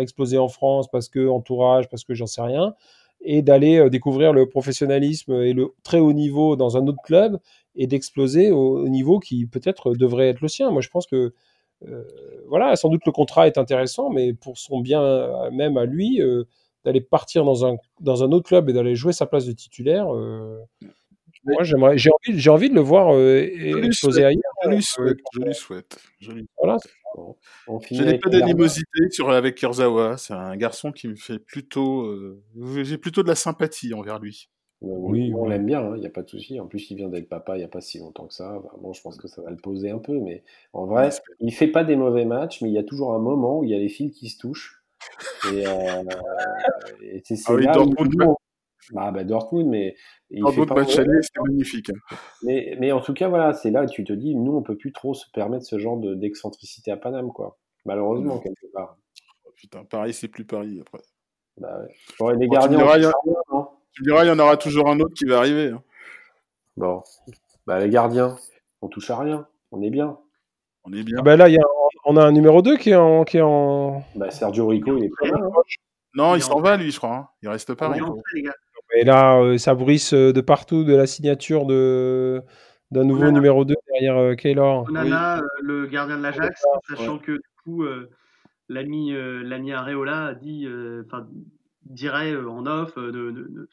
exploser 0.00 0.38
en 0.38 0.48
France 0.48 0.88
parce 0.90 1.08
que 1.08 1.28
entourage, 1.28 1.88
parce 1.88 2.04
que 2.04 2.14
j'en 2.14 2.26
sais 2.26 2.42
rien, 2.42 2.74
et 3.20 3.42
d'aller 3.42 3.78
euh, 3.78 3.90
découvrir 3.90 4.32
le 4.32 4.48
professionnalisme 4.48 5.32
et 5.42 5.52
le 5.52 5.74
très 5.82 5.98
haut 5.98 6.12
niveau 6.12 6.56
dans 6.56 6.76
un 6.76 6.86
autre 6.86 7.02
club 7.04 7.38
et 7.76 7.86
d'exploser 7.86 8.50
au, 8.50 8.78
au 8.78 8.88
niveau 8.88 9.18
qui 9.20 9.46
peut-être 9.46 9.94
devrait 9.94 10.28
être 10.28 10.40
le 10.40 10.48
sien. 10.48 10.70
Moi, 10.70 10.80
je 10.80 10.88
pense 10.88 11.06
que 11.06 11.32
euh, 11.88 12.04
voilà, 12.48 12.76
sans 12.76 12.88
doute 12.88 13.06
le 13.06 13.12
contrat 13.12 13.46
est 13.46 13.58
intéressant, 13.58 14.10
mais 14.10 14.34
pour 14.34 14.58
son 14.58 14.80
bien 14.80 15.02
euh, 15.02 15.50
même 15.50 15.76
à 15.76 15.84
lui, 15.84 16.20
d'aller 16.84 17.00
partir 17.00 17.44
dans 17.44 17.64
un, 17.66 17.76
dans 18.00 18.22
un 18.24 18.32
autre 18.32 18.48
club 18.48 18.68
et 18.70 18.72
d'aller 18.72 18.94
jouer 18.94 19.12
sa 19.12 19.26
place 19.26 19.46
de 19.46 19.52
titulaire, 19.52 20.14
euh, 20.14 20.58
moi 21.44 21.62
j'aimerais, 21.62 21.96
j'ai 21.96 22.10
envie, 22.10 22.38
j'ai 22.38 22.50
envie 22.50 22.70
de 22.70 22.74
le 22.74 22.80
voir 22.80 23.14
euh, 23.14 23.42
ailleurs. 23.42 24.30
Je 24.62 24.68
lui 24.68 24.76
Euh, 24.76 24.80
souhaite. 24.82 25.18
Je 25.32 25.40
lui 25.40 25.54
souhaite. 25.54 25.98
Je, 26.18 26.32
lui- 26.32 26.46
voilà. 26.58 26.76
Bon, 27.16 27.36
on 27.66 27.80
finit 27.80 28.00
je 28.00 28.04
n'ai 28.04 28.18
pas 28.18 28.30
d'animosité 28.30 29.10
sur 29.10 29.30
avec 29.30 29.56
Kurzawa. 29.56 30.16
C'est 30.16 30.34
un 30.34 30.56
garçon 30.56 30.92
qui 30.92 31.08
me 31.08 31.16
fait 31.16 31.38
plutôt. 31.38 32.02
euh, 32.02 32.42
J'ai 32.82 32.98
plutôt 32.98 33.22
de 33.22 33.28
la 33.28 33.34
sympathie 33.34 33.94
envers 33.94 34.18
lui. 34.18 34.48
Oui, 34.82 35.30
on 35.36 35.42
oui. 35.42 35.50
l'aime 35.50 35.66
bien, 35.66 35.94
il 35.94 36.00
n'y 36.00 36.06
a 36.06 36.10
pas 36.10 36.22
de 36.22 36.28
souci. 36.28 36.58
En 36.58 36.66
plus, 36.66 36.90
il 36.90 36.96
vient 36.96 37.08
d'être 37.08 37.28
papa 37.28 37.56
il 37.56 37.58
n'y 37.58 37.64
a 37.64 37.68
pas 37.68 37.82
si 37.82 37.98
longtemps 37.98 38.26
que 38.26 38.32
ça. 38.32 38.54
Enfin, 38.58 38.76
bon, 38.80 38.94
je 38.94 39.02
pense 39.02 39.18
que 39.18 39.28
ça 39.28 39.42
va 39.42 39.50
le 39.50 39.56
poser 39.58 39.90
un 39.90 39.98
peu, 39.98 40.18
mais 40.18 40.42
en 40.72 40.86
vrai, 40.86 41.10
il 41.40 41.52
fait 41.52 41.66
pas 41.68 41.84
des 41.84 41.96
mauvais 41.96 42.24
matchs, 42.24 42.62
mais 42.62 42.70
il 42.70 42.74
y 42.74 42.78
a 42.78 42.82
toujours 42.82 43.12
un 43.12 43.18
moment 43.18 43.58
où 43.58 43.64
il 43.64 43.70
y 43.70 43.74
a 43.74 43.78
les 43.78 43.90
fils 43.90 44.16
qui 44.16 44.30
se 44.30 44.38
touchent. 44.38 44.79
Et, 45.52 45.66
euh, 45.66 46.02
et 47.02 47.22
c'est 47.24 47.36
Ah 47.46 47.54
oui, 47.54 47.64
là 47.64 47.72
Dortmund, 47.72 48.22
on- 48.22 48.36
bah, 48.92 49.10
bah, 49.10 49.24
Dortmund, 49.24 49.68
mais 49.68 49.94
il 50.30 50.44
fait 50.48 50.56
d'autres 50.56 50.74
pas 50.74 50.80
aller, 50.82 51.22
c'est 51.22 51.40
magnifique. 51.42 51.90
hein. 51.90 52.16
Mais, 52.42 52.76
mais 52.80 52.92
en 52.92 53.00
tout 53.00 53.14
cas, 53.14 53.28
voilà, 53.28 53.52
c'est 53.52 53.70
là 53.70 53.86
que 53.86 53.90
tu 53.92 54.04
te 54.04 54.12
dis, 54.12 54.34
nous, 54.34 54.56
on 54.56 54.62
peut 54.62 54.76
plus 54.76 54.92
trop 54.92 55.14
se 55.14 55.30
permettre 55.32 55.64
ce 55.64 55.78
genre 55.78 55.96
de- 55.96 56.14
d'excentricité 56.14 56.90
à 56.90 56.96
Paname, 56.96 57.32
quoi. 57.32 57.58
Malheureusement, 57.84 58.34
Non. 58.34 58.40
quelque 58.40 58.66
part. 58.72 58.96
Oh, 59.46 59.50
putain, 59.56 59.84
Paris, 59.84 60.12
c'est 60.12 60.28
plus 60.28 60.44
Paris 60.44 60.80
après. 60.80 61.02
Bah, 61.58 61.80
ouais. 61.80 61.94
Bon, 62.18 62.30
et 62.30 62.36
les 62.36 62.46
Bon, 62.46 62.54
tu 62.60 62.68
me 62.70 62.76
gardiens, 62.76 62.78
diras, 62.78 62.92
on 62.92 62.96
il 62.96 63.02
y 63.02 63.06
a- 63.06 63.10
touche 63.12 63.14
à 63.14 63.30
rien, 63.30 63.34
non 63.52 63.68
Tu 63.92 64.02
me 64.02 64.06
diras, 64.08 64.24
il 64.24 64.28
y 64.28 64.30
en 64.30 64.38
aura 64.38 64.56
toujours 64.56 64.88
un 64.90 64.98
autre 65.00 65.14
qui 65.14 65.24
va 65.26 65.38
arriver. 65.38 65.68
hein. 65.68 65.82
Bon, 66.76 67.02
bah, 67.66 67.78
les 67.80 67.90
gardiens, 67.90 68.36
on 68.82 68.88
touche 68.88 69.10
à 69.10 69.18
rien. 69.18 69.46
On 69.72 69.82
est 69.82 69.90
bien. 69.90 70.18
On 70.84 70.92
est 70.92 71.02
bien. 71.02 71.16
Ah 71.18 71.22
ben 71.22 71.36
là, 71.36 71.48
il 71.48 71.54
y 71.54 71.58
a, 71.58 71.62
on 72.04 72.16
a 72.16 72.24
un 72.24 72.32
numéro 72.32 72.62
2 72.62 72.76
qui 72.76 72.90
est 72.90 72.96
en, 72.96 73.24
qui 73.24 73.38
est 73.38 73.42
en, 73.42 74.02
Bah, 74.16 74.30
Sergio 74.30 74.66
Rico, 74.68 74.96
il 74.96 75.04
est 75.04 75.10
pas 75.20 75.30
mal. 75.30 75.42
hein. 75.44 75.50
Non, 76.14 76.34
il 76.34 76.38
il 76.38 76.42
s'en 76.42 76.54
en- 76.54 76.60
va, 76.60 76.76
lui, 76.76 76.90
je 76.90 76.98
crois. 76.98 77.14
hein. 77.14 77.28
Il 77.42 77.48
reste 77.48 77.74
pas, 77.74 77.96
gars. 77.96 78.06
Et 78.96 79.04
là, 79.04 79.38
euh, 79.40 79.56
ça 79.58 79.74
bruisse 79.74 80.12
euh, 80.14 80.32
de 80.32 80.40
partout 80.40 80.82
de 80.84 80.94
la 80.94 81.06
signature 81.06 81.64
de 81.66 82.42
d'un 82.90 83.04
nouveau 83.04 83.22
Onana. 83.22 83.36
numéro 83.38 83.64
2 83.64 83.76
derrière 83.92 84.16
euh, 84.16 84.34
Keylor. 84.34 84.86
Onana, 84.88 85.38
euh, 85.38 85.42
le 85.62 85.86
gardien 85.86 86.18
de 86.18 86.22
l'Ajax, 86.22 86.64
sachant 86.88 87.18
que 87.18 87.32
du 87.32 87.40
coup, 87.62 87.84
euh, 87.84 88.10
l'ami 88.68 89.12
euh, 89.14 89.42
l'ami 89.44 89.72
Areola 89.72 90.26
a 90.26 90.34
dit, 90.34 90.66
euh, 90.66 91.04
dirait 91.84 92.32
euh, 92.32 92.50
en 92.50 92.66
off 92.66 92.98
euh, 92.98 93.12
de, 93.12 93.30
de- 93.30 93.42
de 93.48 93.68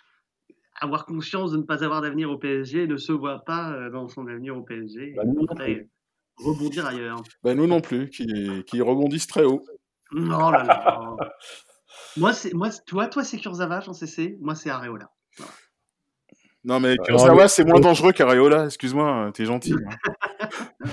avoir 0.79 1.07
conscience 1.07 1.51
de 1.51 1.57
ne 1.57 1.63
pas 1.63 1.83
avoir 1.83 2.01
d'avenir 2.03 2.29
au 2.29 2.37
PSG 2.37 2.83
et 2.83 2.87
ne 2.87 2.97
se 2.97 3.11
voit 3.11 3.39
pas 3.39 3.71
euh, 3.73 3.89
dans 3.89 4.07
son 4.07 4.27
avenir 4.27 4.55
au 4.55 4.61
PSG. 4.61 5.13
Bah, 5.15 5.23
non 5.25 5.47
rebondir 6.37 6.85
ailleurs. 6.85 7.21
Ben, 7.43 7.55
nous 7.57 7.67
non 7.67 7.81
plus, 7.81 8.09
qui, 8.09 8.27
qui 8.65 8.81
rebondissent 8.81 9.27
très 9.27 9.43
haut. 9.43 9.63
Non 10.11 10.49
là 10.51 10.63
là. 10.63 11.15
moi, 12.17 12.33
c'est 12.33 12.53
moi, 12.53 12.69
toi, 12.85 13.07
toi, 13.07 13.23
c'est 13.23 13.37
Kurzawa 13.37 13.81
en 13.87 13.93
CC. 13.93 14.37
Moi, 14.41 14.55
c'est 14.55 14.69
Areola. 14.69 15.09
Non, 16.63 16.79
mais 16.81 16.91
Ouais. 16.91 16.97
Kurzawa, 17.05 17.47
c'est 17.47 17.63
moins 17.63 17.79
dangereux 17.79 18.11
qu'Areola, 18.11 18.65
excuse-moi, 18.65 19.31
t'es 19.33 19.45
gentil. 19.45 19.73
hein. 19.73 20.49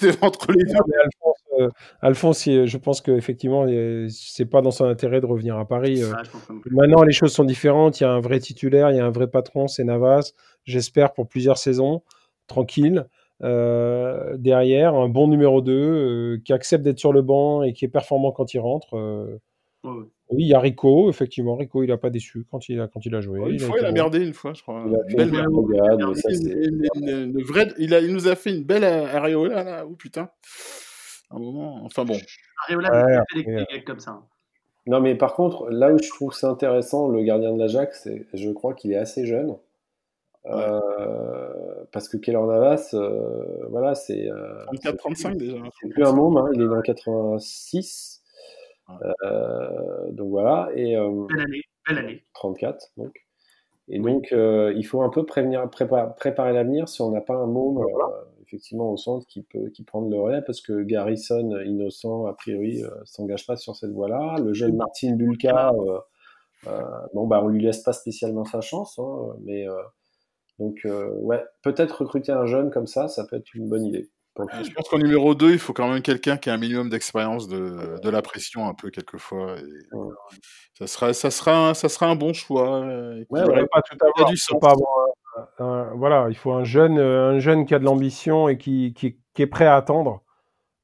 T'es 0.00 0.12
entre 0.24 0.52
les 0.52 0.64
deux. 0.64 0.78
Mais 0.86 0.96
Alphonse, 1.02 1.36
euh, 1.58 1.68
Alphonse, 2.00 2.44
je 2.44 2.76
pense 2.76 3.00
qu'effectivement, 3.00 3.66
c'est 4.08 4.46
pas 4.46 4.60
dans 4.62 4.70
son 4.70 4.84
intérêt 4.84 5.20
de 5.20 5.26
revenir 5.26 5.56
à 5.58 5.66
Paris. 5.66 6.02
euh. 6.02 6.12
Ah. 6.16 6.22
Maintenant, 6.70 7.02
les 7.02 7.12
choses 7.12 7.32
sont 7.32 7.44
différentes. 7.44 8.00
Il 8.00 8.04
y 8.04 8.06
a 8.06 8.10
un 8.12 8.20
vrai 8.20 8.38
titulaire, 8.40 8.90
il 8.90 8.96
y 8.96 9.00
a 9.00 9.04
un 9.06 9.10
vrai 9.10 9.26
patron, 9.26 9.68
c'est 9.68 9.84
Navas. 9.84 10.32
J'espère 10.64 11.12
pour 11.12 11.28
plusieurs 11.28 11.58
saisons, 11.58 12.02
tranquille. 12.46 13.06
Euh, 13.42 14.36
derrière, 14.36 14.94
un 14.94 15.08
bon 15.08 15.26
numéro 15.28 15.60
2 15.62 16.40
qui 16.44 16.52
accepte 16.52 16.84
d'être 16.84 16.98
sur 17.00 17.12
le 17.12 17.22
banc 17.22 17.62
et 17.62 17.72
qui 17.72 17.84
est 17.84 17.88
performant 17.88 18.32
quand 18.32 18.54
il 18.54 18.60
rentre. 18.60 18.96
euh. 18.96 19.38
Ouais, 19.84 19.90
ouais. 19.90 20.04
Oui, 20.30 20.44
il 20.44 20.48
y 20.48 20.54
a 20.54 20.60
Rico, 20.60 21.10
effectivement. 21.10 21.56
Rico, 21.56 21.82
il 21.82 21.88
n'a 21.88 21.98
pas 21.98 22.08
déçu 22.08 22.46
quand 22.50 22.68
il 22.68 22.80
a, 22.80 22.88
quand 22.88 23.04
il 23.04 23.14
a 23.14 23.20
joué. 23.20 23.40
Une 23.40 23.56
Il 23.56 23.62
a 23.62 23.66
fois, 23.66 23.76
été 23.76 23.84
il 23.84 23.86
a 23.86 23.90
bon. 23.90 23.94
merdé 23.94 24.24
une 24.24 24.32
fois, 24.32 24.52
je 24.54 24.62
crois. 24.62 24.84
Il 27.78 28.12
nous 28.12 28.28
a 28.28 28.36
fait 28.36 28.50
une 28.54 28.64
belle 28.64 28.84
Areola, 28.84 29.64
là. 29.64 29.84
Oh 29.86 29.94
putain. 29.94 30.30
Un 31.30 31.38
moment. 31.38 31.80
Enfin 31.84 32.04
bon. 32.04 32.16
Areola, 32.68 33.04
Ouais, 33.04 33.18
il 33.34 33.42
fait 33.42 33.44
des 33.44 33.56
euh, 33.56 33.58
des 33.70 33.76
gags 33.76 33.84
comme 33.84 34.00
ça. 34.00 34.20
Non, 34.86 35.00
mais 35.00 35.14
par 35.14 35.34
contre, 35.34 35.68
là 35.70 35.92
où 35.92 35.98
je 36.02 36.08
trouve 36.08 36.32
c'est 36.32 36.46
intéressant, 36.46 37.08
le 37.08 37.22
gardien 37.22 37.52
de 37.52 37.58
l'Ajax, 37.58 38.02
c'est- 38.04 38.26
je 38.34 38.50
crois 38.50 38.74
qu'il 38.74 38.92
est 38.92 38.96
assez 38.96 39.26
jeune. 39.26 39.56
Euh, 40.46 41.71
parce 41.92 42.08
que 42.08 42.16
Keylor 42.16 42.46
Navas, 42.46 42.90
euh, 42.94 43.66
voilà, 43.70 43.94
c'est 43.94 44.30
euh, 44.30 44.64
34-35 44.72 45.36
déjà. 45.36 45.56
c'est 45.80 45.88
plus 45.88 46.04
un 46.04 46.12
môme, 46.12 46.36
hein, 46.38 46.48
il 46.54 46.62
est 46.62 46.66
dans 46.68 46.80
86. 46.80 48.22
Euh, 49.24 50.10
donc 50.10 50.30
voilà, 50.30 50.70
et 50.74 50.96
euh, 50.96 51.26
Belle 51.28 51.40
année, 51.44 51.62
belle 51.88 51.98
année. 51.98 52.22
34 52.34 52.92
donc. 52.96 53.14
Et 53.88 53.98
donc, 53.98 54.32
euh, 54.32 54.72
il 54.76 54.84
faut 54.86 55.02
un 55.02 55.08
peu 55.08 55.26
prévenir, 55.26 55.66
prépa- 55.66 56.14
préparer 56.14 56.52
l'avenir 56.52 56.88
si 56.88 57.02
on 57.02 57.10
n'a 57.10 57.20
pas 57.20 57.34
un 57.34 57.46
môme, 57.46 57.78
euh, 57.78 57.84
effectivement, 58.46 58.90
au 58.90 58.96
centre 58.96 59.26
qui 59.26 59.42
peut 59.42 59.68
qui 59.70 59.82
prendre 59.82 60.08
le 60.08 60.18
relais, 60.18 60.40
parce 60.40 60.60
que 60.60 60.82
Garrison, 60.82 61.58
innocent, 61.64 62.26
a 62.26 62.32
priori, 62.32 62.82
euh, 62.84 62.88
s'engage 63.04 63.44
pas 63.46 63.56
sur 63.56 63.74
cette 63.74 63.90
voie-là. 63.90 64.36
Le 64.42 64.52
jeune 64.54 64.76
Martin 64.76 65.14
Bulka, 65.16 65.72
euh, 65.74 65.98
euh, 66.68 66.80
bon, 67.12 67.26
bah, 67.26 67.40
on 67.42 67.48
lui 67.48 67.60
laisse 67.62 67.80
pas 67.82 67.92
spécialement 67.92 68.44
sa 68.44 68.60
chance, 68.60 68.98
hein, 69.00 69.34
mais 69.42 69.68
euh, 69.68 69.74
donc, 70.62 70.78
euh, 70.84 71.08
ouais, 71.20 71.44
peut-être 71.62 72.02
recruter 72.02 72.32
un 72.32 72.46
jeune 72.46 72.70
comme 72.70 72.86
ça, 72.86 73.08
ça 73.08 73.24
peut 73.28 73.36
être 73.36 73.52
une 73.54 73.68
bonne 73.68 73.84
idée. 73.84 74.08
Euh. 74.40 74.44
Je 74.64 74.72
pense 74.72 74.88
qu'en 74.88 74.96
numéro 74.98 75.34
2, 75.34 75.50
il 75.52 75.58
faut 75.58 75.74
quand 75.74 75.88
même 75.90 76.00
quelqu'un 76.00 76.38
qui 76.38 76.48
a 76.48 76.54
un 76.54 76.58
minimum 76.58 76.88
d'expérience 76.88 77.48
de, 77.48 78.00
de 78.02 78.08
la 78.10 78.22
pression 78.22 78.66
un 78.66 78.72
peu 78.74 78.88
quelquefois. 78.90 79.56
et 79.58 79.94
Ouais. 79.94 80.14
ça, 80.78 80.86
sera, 80.86 81.12
ça, 81.12 81.30
sera 81.30 81.68
un, 81.70 81.74
ça 81.74 81.88
sera 81.90 82.06
un 82.06 82.16
bon 82.16 82.32
choix. 82.32 82.82
euh, 82.82 83.24
Ouais, 83.28 83.40
Il 83.44 83.50
aurait- 83.50 83.60
faut 83.60 83.66
pas 83.66 83.82
tout 83.82 83.96
avoir. 84.00 84.30
du 84.30 84.36
sens. 84.38 84.58
pas 84.60 84.70
avoir 84.70 85.06
un- 85.58 85.64
un- 85.66 85.94
voilà, 85.96 86.26
il 86.30 86.36
faut 86.36 86.52
un 86.52 86.64
jeune, 86.64 86.98
un 86.98 87.38
jeune 87.40 87.66
qui 87.66 87.74
a 87.74 87.78
de 87.78 87.84
l'ambition 87.84 88.48
et 88.48 88.56
qui, 88.56 88.94
qui, 88.94 89.18
qui 89.34 89.42
est 89.42 89.46
prêt 89.46 89.66
à 89.66 89.76
attendre. 89.76 90.22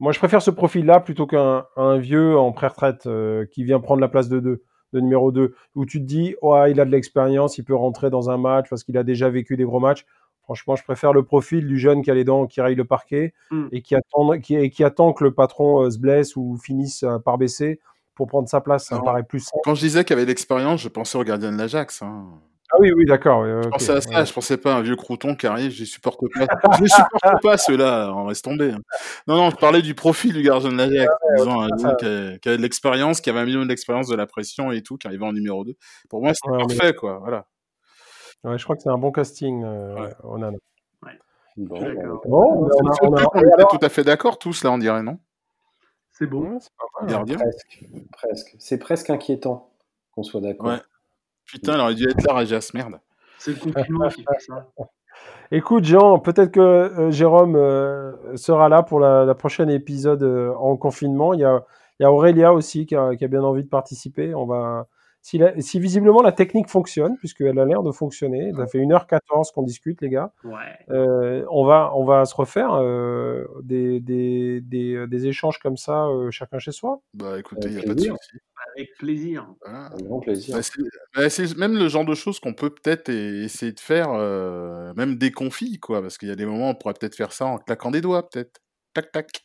Moi, 0.00 0.12
je 0.12 0.18
préfère 0.18 0.42
ce 0.42 0.50
profil-là 0.50 1.00
plutôt 1.00 1.26
qu'un 1.26 1.66
un 1.76 1.96
vieux 1.98 2.36
en 2.38 2.52
pré-retraite 2.52 3.06
euh, 3.06 3.46
qui 3.50 3.64
vient 3.64 3.80
prendre 3.80 4.00
la 4.00 4.08
place 4.08 4.28
de 4.28 4.40
deux, 4.40 4.62
de 4.92 5.00
numéro 5.00 5.32
2, 5.32 5.54
où 5.74 5.84
tu 5.86 6.00
te 6.00 6.04
dis, 6.06 6.34
ouais, 6.42 6.70
il 6.70 6.80
a 6.80 6.84
de 6.84 6.90
l'expérience, 6.90 7.58
il 7.58 7.64
peut 7.64 7.74
rentrer 7.74 8.10
dans 8.10 8.30
un 8.30 8.36
match 8.38 8.68
parce 8.70 8.84
qu'il 8.84 8.96
a 8.96 9.02
déjà 9.02 9.28
vécu 9.28 9.56
des 9.56 9.64
gros 9.64 9.80
matchs. 9.80 10.06
Franchement, 10.42 10.76
je 10.76 10.82
préfère 10.82 11.12
le 11.12 11.22
profil 11.22 11.66
du 11.66 11.78
jeune 11.78 12.02
qui 12.02 12.10
a 12.10 12.14
les 12.14 12.24
dents, 12.24 12.46
qui 12.46 12.62
raye 12.62 12.74
le 12.74 12.86
parquet 12.86 13.34
Mm. 13.50 13.66
et 13.70 13.82
qui 13.82 13.94
attend, 13.94 14.38
qui, 14.40 14.56
et 14.56 14.70
qui 14.70 14.82
attend 14.82 15.12
que 15.12 15.24
le 15.24 15.32
patron 15.34 15.82
euh, 15.82 15.90
se 15.90 15.98
blesse 15.98 16.36
ou 16.36 16.56
finisse 16.56 17.02
euh, 17.02 17.18
par 17.18 17.36
baisser 17.36 17.80
pour 18.14 18.26
prendre 18.28 18.48
sa 18.48 18.60
place. 18.62 18.86
Ça 18.86 18.98
me 18.98 19.04
paraît 19.04 19.22
plus 19.24 19.40
simple. 19.40 19.60
Quand 19.62 19.74
je 19.74 19.80
disais 19.80 20.04
qu'il 20.04 20.14
avait 20.14 20.24
de 20.24 20.30
l'expérience, 20.30 20.80
je 20.80 20.88
pensais 20.88 21.18
au 21.18 21.22
gardien 21.22 21.52
de 21.52 21.58
l'Ajax. 21.58 22.02
Hein. 22.02 22.26
Ah 22.70 22.76
oui, 22.80 22.92
oui, 22.92 23.04
d'accord. 23.06 23.40
ouais, 23.42 23.62
Je 23.64 23.68
pensais 23.70 23.92
à 23.92 24.00
ça, 24.02 24.10
ouais. 24.20 24.26
je 24.26 24.32
pensais 24.32 24.56
pas 24.58 24.74
à 24.74 24.76
un 24.78 24.82
vieux 24.82 24.96
crouton 24.96 25.34
qui 25.34 25.46
arrive, 25.46 25.70
je 25.70 25.80
les 25.80 25.86
supporte 25.86 26.20
pas. 26.34 26.46
je 26.76 26.82
les 26.82 26.88
supporte 26.88 27.42
pas 27.42 27.56
ceux-là, 27.56 28.12
on 28.14 28.28
laisse 28.28 28.42
tomber. 28.42 28.72
hein. 28.72 28.80
Non, 29.26 29.36
non, 29.36 29.50
je 29.50 29.56
parlais 29.56 29.80
du 29.80 29.94
profil 29.94 30.34
du 30.34 30.42
gardien 30.42 30.70
de 30.70 30.76
l'Ajax, 30.76 31.10
un 31.40 31.68
ça. 31.78 31.88
gars 31.88 31.94
qui, 32.38 32.48
avait 32.48 32.56
de 32.58 32.62
l'expérience, 32.62 33.20
qui 33.22 33.30
avait 33.30 33.40
un 33.40 33.44
minimum 33.46 33.68
d'expérience 33.68 34.08
de 34.08 34.16
la 34.16 34.26
pression 34.26 34.70
et 34.70 34.82
tout, 34.82 34.98
qui 34.98 35.06
arrivait 35.06 35.24
en 35.24 35.32
numéro 35.32 35.64
2. 35.64 35.74
Pour 36.10 36.20
moi, 36.22 36.32
c'était 36.34 36.50
Ouais, 36.50 36.64
mais- 36.68 36.76
parfait, 36.76 36.94
quoi. 36.94 37.18
Voilà. 37.20 37.46
Ouais, 38.44 38.58
je 38.58 38.64
crois 38.64 38.76
que 38.76 38.82
c'est 38.82 38.90
un 38.90 38.98
bon 38.98 39.12
casting, 39.12 39.64
euh, 39.64 39.94
Ouais. 39.94 40.10
Bon, 41.56 41.80
bah. 41.80 41.90
Bon, 42.26 42.66
ben, 42.66 42.70
on 43.02 43.14
a- 43.14 43.20
le 43.20 43.26
on 43.32 43.38
a- 43.40 43.54
était 43.54 43.64
tout 43.78 43.84
à 43.84 43.88
fait 43.88 44.04
d'accord, 44.04 44.38
tous, 44.38 44.62
là, 44.62 44.70
on 44.70 44.78
dirait, 44.78 45.02
non? 45.02 45.18
C'est. 46.12 46.30
Ouais, 46.32 46.56
c'est 46.60 46.70
pas 46.76 47.00
mal. 47.00 47.10
Gardien? 47.10 47.36
Presque, 47.36 47.84
presque. 48.12 48.56
C'est 48.60 48.78
presque 48.78 49.10
inquiétant 49.10 49.72
qu'on 50.12 50.22
soit 50.22 50.40
d'accord. 50.40 50.76
Putain, 51.48 51.74
il 51.74 51.80
aurait 51.80 51.94
dû 51.94 52.08
être 52.08 52.22
là, 52.26 52.34
Rajas, 52.34 52.70
merde. 52.74 53.00
C'est 53.38 53.52
le 53.52 53.56
confinement 53.58 54.08
qui 54.08 54.22
fait 54.22 54.40
ça. 54.40 54.66
Écoute, 55.50 55.84
Jean, 55.84 56.18
peut-être 56.18 56.50
que 56.50 56.60
euh, 56.60 57.10
Jérôme 57.10 57.56
euh, 57.56 58.36
sera 58.36 58.68
là 58.68 58.82
pour 58.82 59.00
la, 59.00 59.24
la 59.24 59.34
prochaine 59.34 59.70
épisode 59.70 60.22
euh, 60.22 60.52
en 60.58 60.76
confinement. 60.76 61.32
Il 61.32 61.40
y 61.40 61.44
a, 61.44 61.64
il 61.98 62.02
y 62.02 62.06
a 62.06 62.12
Aurélia 62.12 62.52
aussi 62.52 62.84
qui 62.84 62.94
a, 62.94 63.16
qui 63.16 63.24
a 63.24 63.28
bien 63.28 63.42
envie 63.42 63.64
de 63.64 63.68
participer. 63.68 64.34
On 64.34 64.44
va, 64.44 64.88
si, 65.22 65.38
la- 65.38 65.60
si 65.60 65.78
visiblement 65.80 66.22
la 66.22 66.32
technique 66.32 66.68
fonctionne, 66.68 67.16
puisqu'elle 67.18 67.58
a 67.58 67.64
l'air 67.64 67.82
de 67.82 67.90
fonctionner, 67.92 68.52
ça 68.56 68.66
fait 68.66 68.78
1h14 68.78 69.50
qu'on 69.52 69.62
discute, 69.62 70.00
les 70.00 70.08
gars. 70.08 70.32
Ouais. 70.44 70.54
Euh, 70.90 71.44
on, 71.50 71.64
va, 71.64 71.92
on 71.94 72.04
va 72.04 72.24
se 72.24 72.34
refaire 72.34 72.72
euh, 72.74 73.44
des, 73.62 74.00
des, 74.00 74.60
des, 74.60 75.06
des 75.06 75.26
échanges 75.26 75.58
comme 75.58 75.76
ça, 75.76 76.06
euh, 76.06 76.30
chacun 76.30 76.58
chez 76.58 76.72
soi. 76.72 77.00
Bah 77.14 77.38
écoutez, 77.38 77.68
il 77.68 77.76
Avec 77.78 77.84
n'y 77.84 77.84
a 77.84 77.88
pas 77.88 77.94
de 77.94 77.94
plaisir. 77.94 78.16
souci. 78.22 78.38
Avec 78.76 78.90
plaisir. 78.98 79.48
Voilà. 79.64 79.90
Un 79.94 80.02
grand 80.02 80.20
plaisir. 80.20 80.54
Bah, 80.56 80.62
c'est 80.62 80.82
bah, 81.14 81.30
c'est 81.30 81.56
même 81.58 81.76
le 81.76 81.88
genre 81.88 82.04
de 82.04 82.14
choses 82.14 82.40
qu'on 82.40 82.54
peut 82.54 82.70
peut-être 82.70 83.08
essayer 83.08 83.72
de 83.72 83.80
faire, 83.80 84.08
euh, 84.12 84.92
même 84.94 85.16
des 85.16 85.30
confis, 85.32 85.78
quoi, 85.78 86.00
parce 86.00 86.16
qu'il 86.18 86.28
y 86.28 86.32
a 86.32 86.36
des 86.36 86.46
moments 86.46 86.68
où 86.68 86.70
on 86.70 86.74
pourrait 86.74 86.94
peut-être 86.94 87.14
faire 87.16 87.32
ça 87.32 87.46
en 87.46 87.58
claquant 87.58 87.90
des 87.90 88.00
doigts, 88.00 88.28
peut-être. 88.28 88.60
Tac, 88.94 89.12
tac. 89.12 89.44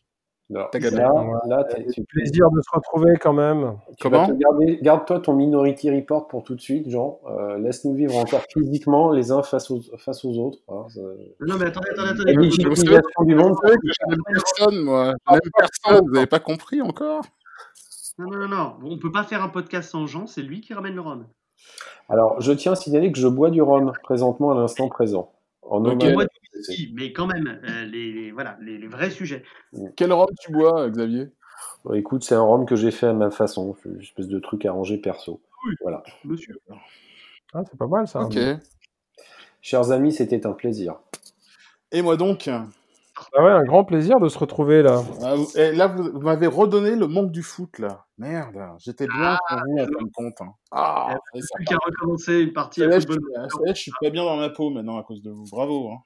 T'as 0.72 0.78
gagné. 0.80 0.98
là, 0.98 1.42
là, 1.48 1.64
t'es- 1.64 1.86
tu, 1.92 2.04
Plaisir 2.04 2.50
de 2.52 2.62
se 2.62 2.70
retrouver 2.76 3.14
quand 3.20 3.34
même. 3.34 3.78
tu 3.98 4.04
Comment 4.04 4.28
garder- 4.28 4.78
garde-toi 4.82 5.20
ton 5.22 5.34
Minority 5.34 5.90
Report 5.90 6.28
pour 6.28 6.44
tout 6.44 6.54
de 6.56 6.62
suite, 6.62 6.90
Jean. 6.90 7.20
Euh, 7.28 7.58
Laisse-nous 7.58 7.94
vivre 7.96 8.16
encore 8.18 8.42
physiquement 8.52 9.12
les 9.12 9.32
uns 9.32 9.42
face 9.42 9.72
aux, 9.72 9.82
face 9.98 10.24
aux 10.26 10.38
autres. 10.38 10.60
hein, 10.70 10.86
Non, 11.40 11.56
mais 11.58 11.66
attendez, 11.68 11.90
attendez, 11.92 12.10
attendez. 12.12 12.34
légitimation 12.36 13.24
du 13.24 13.36
monde. 13.36 13.54
Vous 13.54 13.62
savez 13.68 13.76
que 13.78 13.88
je 13.88 14.08
n'aime 14.10 14.20
personne, 14.32 14.84
moi. 14.84 15.14
N'aime 15.32 15.40
personne, 15.58 16.06
vous 16.08 16.14
n'avez 16.14 16.28
pas 16.28 16.40
compris 16.40 16.82
encore 16.82 17.24
Non, 18.20 18.30
non, 18.30 18.38
non, 18.40 18.48
non. 18.48 18.74
On 18.84 18.98
peut 19.00 19.12
pas 19.12 19.24
faire 19.24 19.42
un 19.44 19.50
podcast 19.50 19.90
sans 19.90 20.06
Jean, 20.06 20.28
c'est 20.28 20.42
lui 20.44 20.62
qui 20.62 20.74
ramène 20.76 20.94
le 20.94 21.02
rhum. 21.02 21.26
Alors, 22.10 22.40
je 22.42 22.52
tiens 22.52 22.74
à 22.74 22.76
signaler 22.76 23.12
que 23.12 23.18
je 23.18 23.28
bois 23.28 23.50
du 23.50 23.62
rhum 23.62 23.92
présentement 24.04 24.52
à 24.52 24.56
l'instant 24.56 24.88
présent. 24.90 25.32
En 25.64 25.84
Ok. 25.86 26.04
hommage. 26.04 26.28
Si, 26.62 26.92
mais 26.96 27.12
quand 27.14 27.28
même, 27.28 27.60
euh, 27.64 27.86
les, 27.86 28.12
les- 28.14 28.32
voilà, 28.32 28.58
les, 28.62 28.78
les 28.78 28.88
vrais 28.88 29.10
sujets. 29.10 29.44
Quel 29.96 30.14
rhum 30.14 30.28
tu 30.40 30.52
bois, 30.52 30.90
Xavier? 30.90 31.30
Bon, 31.84 31.94
écoute, 31.94 32.24
c'est 32.24 32.36
un 32.36 32.42
rhum 32.42 32.66
que 32.66 32.76
j'ai 32.76 32.92
fait 32.92 33.08
à 33.08 33.14
ma 33.14 33.32
façon. 33.32 33.76
Une 33.86 34.02
espèce 34.02 34.28
de 34.28 34.40
truc 34.40 34.66
arrangé 34.66 34.98
perso. 34.98 35.42
Voilà. 35.82 36.04
Monsieur. 36.24 36.60
Ah, 37.54 37.64
c'est 37.70 37.78
pas 37.78 37.88
mal 37.88 38.08
ça. 38.08 38.22
Ok. 38.22 38.38
Chers 39.62 39.92
amis, 39.92 40.12
c'était 40.14 40.46
un 40.46 40.52
plaisir. 40.54 41.00
Et 41.92 42.02
moi 42.02 42.18
donc? 42.18 42.50
Ah 43.36 43.44
ouais, 43.44 43.52
un 43.52 43.64
grand 43.64 43.84
plaisir 43.86 44.20
de 44.20 44.28
se 44.28 44.38
retrouver 44.40 44.82
là. 44.82 45.04
Ah, 45.22 45.36
vous- 45.36 45.48
eh, 45.56 45.72
Là, 45.72 45.88
vous, 45.88 46.04
vous 46.12 46.20
m'avez 46.22 46.48
redonné 46.48 46.96
le 46.96 47.08
manque 47.08 47.32
du 47.32 47.44
foot, 47.44 47.78
là. 47.80 48.06
Merde, 48.18 48.58
j'étais 48.80 49.06
bien 49.08 49.38
pour 49.48 49.58
vous, 49.68 49.78
en 49.80 49.86
fin 49.86 50.04
de 50.04 50.10
compte. 50.12 50.42
hein. 50.42 50.54
Ah, 50.72 51.16
Plus 51.32 51.48
qu'à 51.66 51.78
recommencer 51.78 52.40
une 52.42 52.54
partie 52.54 52.84
à 52.84 52.88
est, 52.88 53.02
je, 53.02 53.08
je 53.68 53.74
suis 53.74 53.92
pas 54.02 54.10
bien 54.10 54.24
dans 54.24 54.38
ma 54.38 54.50
peau 54.50 54.72
maintenant 54.72 54.98
à 54.98 55.04
cause 55.04 55.22
de 55.22 55.30
vous. 55.32 55.46
Bravo. 55.52 55.90
Hein. 55.92 55.98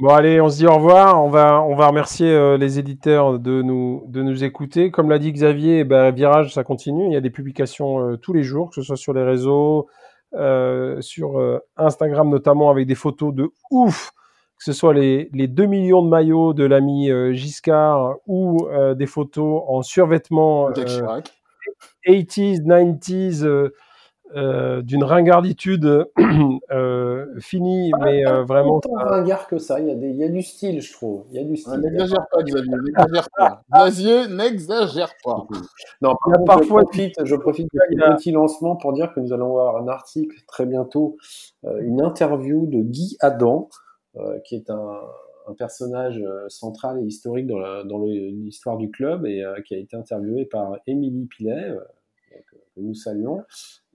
Bon 0.00 0.08
allez, 0.08 0.40
on 0.40 0.48
se 0.48 0.56
dit 0.56 0.66
au 0.66 0.74
revoir. 0.74 1.22
On 1.22 1.28
va, 1.28 1.62
on 1.62 1.76
va 1.76 1.86
remercier 1.86 2.28
euh, 2.28 2.56
les 2.56 2.80
éditeurs 2.80 3.38
de 3.38 3.62
nous, 3.62 4.02
de 4.08 4.22
nous 4.22 4.42
écouter. 4.42 4.90
Comme 4.90 5.08
l'a 5.08 5.20
dit 5.20 5.30
Xavier, 5.32 5.80
eh 5.80 5.84
ben, 5.84 6.10
Virage, 6.10 6.52
ça 6.52 6.64
continue. 6.64 7.06
Il 7.06 7.12
y 7.12 7.16
a 7.16 7.20
des 7.20 7.30
publications 7.30 8.00
euh, 8.00 8.16
tous 8.16 8.32
les 8.32 8.42
jours, 8.42 8.70
que 8.70 8.74
ce 8.74 8.82
soit 8.82 8.96
sur 8.96 9.12
les 9.12 9.22
réseaux, 9.22 9.86
euh, 10.34 11.00
sur 11.00 11.40
Instagram 11.76 12.28
notamment, 12.28 12.70
avec 12.70 12.88
des 12.88 12.96
photos 12.96 13.32
de 13.32 13.50
ouf. 13.70 14.10
Que 14.58 14.64
ce 14.64 14.72
soit 14.72 14.94
les, 14.94 15.30
les 15.32 15.46
2 15.46 15.66
millions 15.66 16.02
de 16.02 16.08
maillots 16.08 16.54
de 16.54 16.64
l'ami 16.64 17.10
Giscard 17.34 18.16
ou 18.26 18.66
des 18.96 19.06
photos 19.06 19.62
en 19.68 19.82
survêtement 19.82 20.74
Jacques 20.74 20.88
euh, 20.88 20.98
Chirac. 20.98 21.32
80s, 22.06 22.62
90s, 22.62 23.70
euh, 24.36 24.82
d'une 24.82 25.04
ringarditude 25.04 26.06
euh, 26.72 27.26
finie, 27.40 27.92
mais 28.02 28.26
euh, 28.26 28.44
vraiment. 28.44 28.80
Pas 28.80 28.88
tant 28.88 28.94
ringard 29.10 29.46
que 29.46 29.58
ça. 29.58 29.80
Il 29.80 29.86
y, 29.86 29.90
a 29.90 29.94
des, 29.94 30.08
il 30.08 30.16
y 30.16 30.24
a 30.24 30.28
du 30.28 30.42
style, 30.42 30.80
je 30.80 30.92
trouve. 30.92 31.24
Il 31.30 31.36
y 31.36 31.38
a 31.40 31.44
du 31.44 31.56
style. 31.56 31.80
N'exagère 31.80 32.26
pas, 32.30 32.42
Xavier. 32.42 32.70
N'exagère 32.84 33.28
pas. 33.36 33.62
Xavier, 33.72 34.28
n'exagère 34.28 35.12
pas. 35.24 35.46
Non, 36.02 36.14
Il 36.26 36.30
y 36.30 36.32
a 36.34 36.38
par 36.44 36.56
parfois- 36.58 36.80
je 36.82 36.86
profite, 36.86 37.14
je 37.24 37.36
profite 37.36 37.68
de 37.72 37.80
ce 37.80 38.16
petit 38.16 38.32
lancement 38.32 38.76
pour 38.76 38.92
dire 38.92 39.12
que 39.14 39.20
nous 39.20 39.32
allons 39.32 39.46
avoir 39.58 39.76
un 39.76 39.88
article 39.88 40.36
très 40.46 40.66
bientôt, 40.66 41.16
euh, 41.64 41.80
une 41.82 42.00
interview 42.02 42.66
de 42.66 42.80
Guy 42.82 43.16
Adam, 43.20 43.68
euh, 44.16 44.38
qui 44.44 44.56
est 44.56 44.70
un, 44.70 45.00
un 45.46 45.52
personnage 45.54 46.22
central 46.48 46.98
et 47.00 47.04
historique 47.04 47.46
dans 47.46 48.02
l'histoire 48.06 48.78
du 48.78 48.90
club 48.90 49.26
et 49.26 49.44
euh, 49.44 49.60
qui 49.66 49.74
a 49.74 49.78
été 49.78 49.96
interviewé 49.96 50.44
par 50.46 50.78
Émilie 50.86 51.26
Pilet, 51.26 51.76
que 52.50 52.56
nous 52.76 52.94
saluons, 52.94 53.42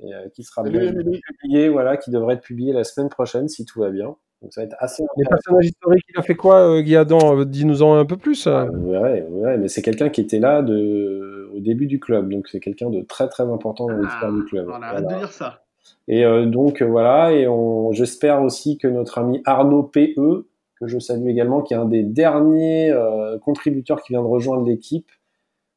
et 0.01 0.13
euh, 0.13 0.29
qui 0.33 0.43
sera 0.43 0.63
bien 0.63 0.93
publié, 0.93 1.69
voilà, 1.69 1.97
qui 1.97 2.11
devrait 2.11 2.35
être 2.35 2.41
publié 2.41 2.73
la 2.73 2.83
semaine 2.83 3.09
prochaine 3.09 3.47
si 3.47 3.65
tout 3.65 3.79
va 3.81 3.89
bien. 3.89 4.15
Donc 4.41 4.53
ça 4.53 4.61
va 4.61 4.67
être 4.67 4.75
assez 4.79 5.03
Les 5.17 5.25
personnages 5.25 5.65
historiques, 5.65 6.05
il 6.13 6.17
a 6.19 6.21
fait 6.23 6.35
quoi, 6.35 6.59
euh, 6.77 6.81
Guy 6.81 6.95
Adam 6.95 7.37
Euh, 7.39 7.43
Dis-nous-en 7.45 7.95
un 7.97 8.05
peu 8.05 8.15
plus. 8.15 8.47
euh. 8.47 8.65
Vous 8.73 8.91
verrez, 8.91 9.25
vous 9.29 9.41
verrez, 9.41 9.57
mais 9.57 9.67
c'est 9.67 9.81
quelqu'un 9.81 10.07
qui 10.09 10.21
était 10.21 10.39
là 10.39 10.61
de, 10.61 11.49
au 11.53 11.59
début 11.59 11.87
du 11.87 11.99
club, 11.99 12.29
donc 12.31 12.47
c'est 12.47 12.61
quelqu'un 12.61 12.89
de 12.89 13.01
très 13.01 13.27
très 13.27 13.43
important 13.43 13.87
dans 13.87 13.97
l'histoire 13.97 14.31
du 14.31 14.43
club. 14.45 14.69
Ah, 14.71 14.77
On 14.79 14.81
a 14.81 14.85
hâte 14.87 15.07
de 15.09 15.15
lire 15.15 15.31
ça. 15.31 15.63
Et 16.07 16.23
euh, 16.25 16.45
donc 16.45 16.81
euh, 16.81 16.85
voilà, 16.85 17.33
et 17.33 17.47
on, 17.49 17.91
j'espère 17.91 18.41
aussi 18.41 18.77
que 18.77 18.87
notre 18.87 19.17
ami 19.17 19.41
Arnaud 19.45 19.83
PE, 19.83 20.45
que 20.79 20.87
je 20.87 20.99
salue 20.99 21.27
également, 21.27 21.61
qui 21.61 21.73
est 21.73 21.77
un 21.77 21.83
des 21.85 22.03
derniers 22.03 22.91
euh, 22.91 23.37
contributeurs 23.39 24.01
qui 24.01 24.13
vient 24.13 24.21
de 24.21 24.27
rejoindre 24.27 24.65
l'équipe, 24.65 25.07
euh, 25.11 25.18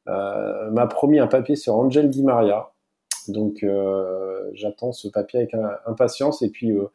m'a 0.07 0.87
promis 0.87 1.19
un 1.19 1.27
papier 1.27 1.55
sur 1.55 1.75
Angel 1.75 2.09
Di 2.09 2.23
Maria. 2.23 2.73
Donc 3.27 3.63
euh, 3.63 4.49
j'attends 4.53 4.91
ce 4.91 5.07
papier 5.07 5.39
avec 5.39 5.55
impatience. 5.85 6.41
Et 6.41 6.49
puis 6.49 6.71
euh, 6.71 6.85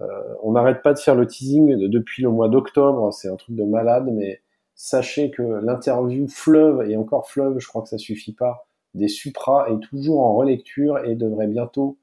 euh, 0.00 0.06
on 0.42 0.52
n'arrête 0.52 0.82
pas 0.82 0.92
de 0.92 0.98
faire 0.98 1.14
le 1.14 1.26
teasing 1.26 1.76
de- 1.76 1.88
depuis 1.88 2.22
le 2.22 2.30
mois 2.30 2.48
d'octobre. 2.48 3.12
C'est 3.12 3.28
un 3.28 3.36
truc 3.36 3.56
de 3.56 3.64
malade, 3.64 4.08
mais 4.12 4.40
sachez 4.74 5.30
que 5.30 5.42
l'interview 5.42 6.28
Fleuve 6.28 6.88
et 6.88 6.96
encore 6.96 7.28
Fleuve, 7.28 7.58
je 7.58 7.68
crois 7.68 7.82
que 7.82 7.88
ça 7.88 7.98
suffit 7.98 8.32
pas, 8.34 8.66
des 8.94 9.08
Supra 9.08 9.68
est 9.70 9.80
toujours 9.80 10.20
en 10.20 10.34
relecture 10.34 10.98
et 11.04 11.14
devrait 11.14 11.46
bientôt 11.46 11.96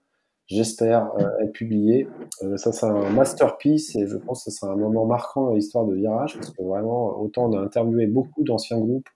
j'espère 0.48 1.11
euh, 1.19 1.44
être 1.44 1.52
publié. 1.52 2.07
Euh, 2.41 2.57
ça, 2.57 2.72
c'est 2.72 2.88
un 2.88 3.10
masterpiece 3.11 3.95
et 3.95 4.07
je 4.07 4.18
pense 4.18 4.44
que 4.44 4.49
ce 4.49 4.57
sera 4.57 4.72
un 4.72 4.76
moment 4.76 5.06
marquant 5.06 5.45
dans 5.45 5.53
l'histoire 5.53 5.86
de 5.86 5.94
Virage 5.94 6.36
parce 6.36 6.49
que 6.49 6.64
vraiment, 6.64 7.19
autant 7.19 7.52
on 7.52 7.57
a 7.57 7.61
interviewé 7.61 8.07
beaucoup 8.07 8.44
d'anciens 8.44 8.80
groupes 8.80 9.07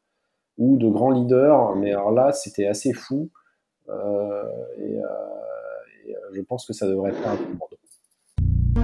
ou 0.57 0.77
de 0.77 0.87
grands 0.87 1.11
leaders, 1.11 1.75
mais 1.75 1.91
alors 1.91 2.11
là, 2.11 2.31
c'était 2.31 2.67
assez 2.67 2.93
fou 2.93 3.29
Euh, 3.89 4.43
et, 4.77 4.97
euh, 4.97 5.03
et, 6.07 6.15
euh, 6.15 6.19
je 6.33 6.41
pense 6.41 6.65
que 6.65 6.71
ça 6.73 6.87
devrait 6.87 7.11
faire 7.11 7.31
un 7.31 7.35
peu 7.35 7.43
pour 7.57 7.69
nous. 7.69 8.83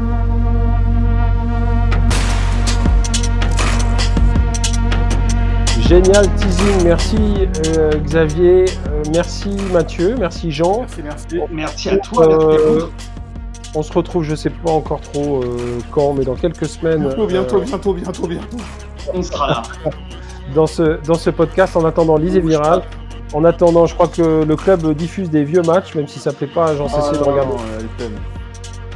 Génial 5.87 6.27
teasing, 6.35 6.83
merci 6.83 7.47
euh, 7.77 7.91
Xavier, 8.03 8.65
euh, 8.89 9.01
merci 9.11 9.49
Mathieu, 9.73 10.15
merci 10.19 10.51
Jean. 10.51 10.81
Merci, 10.81 11.01
merci. 11.03 11.37
Merci 11.51 11.89
à 11.89 11.97
toi. 11.97 12.27
merci 12.27 12.43
à 12.43 12.67
Euh, 12.67 12.79
vous. 12.79 12.89
on 13.73 13.81
se 13.81 13.93
retrouve, 13.93 14.23
je 14.23 14.35
sais 14.35 14.51
pas 14.51 14.69
encore 14.71 15.01
trop 15.01 15.41
euh, 15.43 15.79
quand, 15.91 16.13
mais 16.13 16.25
dans 16.25 16.35
quelques 16.35 16.67
semaines. 16.67 17.01
Bientôt, 17.07 17.25
bientôt, 17.27 17.57
euh, 17.57 17.61
bientôt, 17.65 17.93
bientôt, 17.93 18.27
bientôt. 18.27 18.57
On 19.13 19.23
sera 19.23 19.47
là. 19.47 19.63
dans 20.53 20.67
ce, 20.67 20.99
dans 21.05 21.15
ce 21.15 21.29
podcast. 21.29 21.75
En 21.75 21.85
attendant, 21.85 22.17
lisez 22.17 22.39
Virage. 22.39 22.83
En 23.33 23.45
attendant, 23.45 23.85
je 23.85 23.93
crois 23.93 24.07
que 24.07 24.43
le 24.43 24.55
club 24.55 24.93
diffuse 24.95 25.29
des 25.29 25.43
vieux 25.43 25.61
matchs, 25.61 25.93
même 25.93 26.07
si 26.07 26.19
ça 26.19 26.33
plaît 26.33 26.47
pas 26.47 26.69
à 26.69 26.75
Jean 26.75 26.87
Cessé 26.87 27.11
de 27.11 27.23
regarder. 27.23 27.55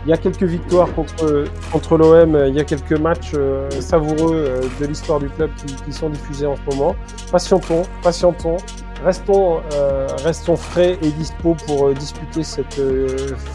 Il 0.05 0.09
y 0.09 0.13
a 0.13 0.17
quelques 0.17 0.43
victoires 0.43 0.91
contre, 0.93 1.45
contre 1.71 1.97
l'OM, 1.97 2.37
il 2.47 2.55
y 2.55 2.59
a 2.59 2.65
quelques 2.65 2.99
matchs 2.99 3.31
euh, 3.35 3.69
savoureux 3.79 4.35
euh, 4.35 4.61
de 4.81 4.85
l'histoire 4.85 5.19
du 5.19 5.29
club 5.29 5.49
qui, 5.55 5.73
qui 5.73 5.93
sont 5.93 6.09
diffusés 6.09 6.45
en 6.45 6.55
ce 6.57 6.75
moment. 6.75 6.93
Patientons, 7.31 7.83
patientons, 8.01 8.57
restons, 9.03 9.61
euh, 9.73 10.07
restons 10.23 10.55
frais 10.55 10.97
et 11.01 11.11
dispo 11.11 11.55
pour 11.67 11.87
euh, 11.87 11.93
disputer 11.93 12.43
cette 12.43 12.79
euh, 12.79 13.07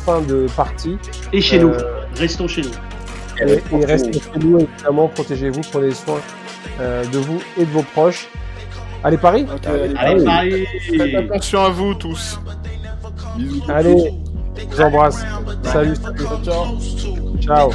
fin 0.07 0.21
de 0.23 0.47
partie. 0.57 0.97
Et 1.33 1.41
chez 1.41 1.59
nous. 1.59 1.73
Restons 2.17 2.49
chez 2.49 2.63
nous. 2.63 3.47
et, 3.47 3.63
et 3.73 3.85
restez 3.85 4.13
chez 4.15 4.39
nous, 4.41 4.61
évidemment, 4.61 5.09
protégez-vous, 5.09 5.61
prenez 5.71 5.91
soin 5.93 6.19
euh, 6.81 7.05
de 7.07 7.19
vous 7.19 7.41
et 7.57 7.65
de 7.65 7.71
vos 7.71 7.83
proches. 7.83 8.29
Allez, 9.05 9.17
Paris 9.17 9.47
Ok, 9.53 9.67
allez, 9.67 9.95
Allez, 9.97 10.25
Paris. 10.25 10.67
Faites 10.97 11.15
attention 11.15 11.65
à 11.65 11.71
vous 11.71 11.95
tous. 11.95 12.39
Bisous. 13.37 13.63
Allez, 13.69 14.15
je 14.57 14.77
vous 14.77 14.81
embrasse. 14.83 15.25
Salut, 15.63 15.95
salut. 15.97 16.25
Ciao. 17.41 17.71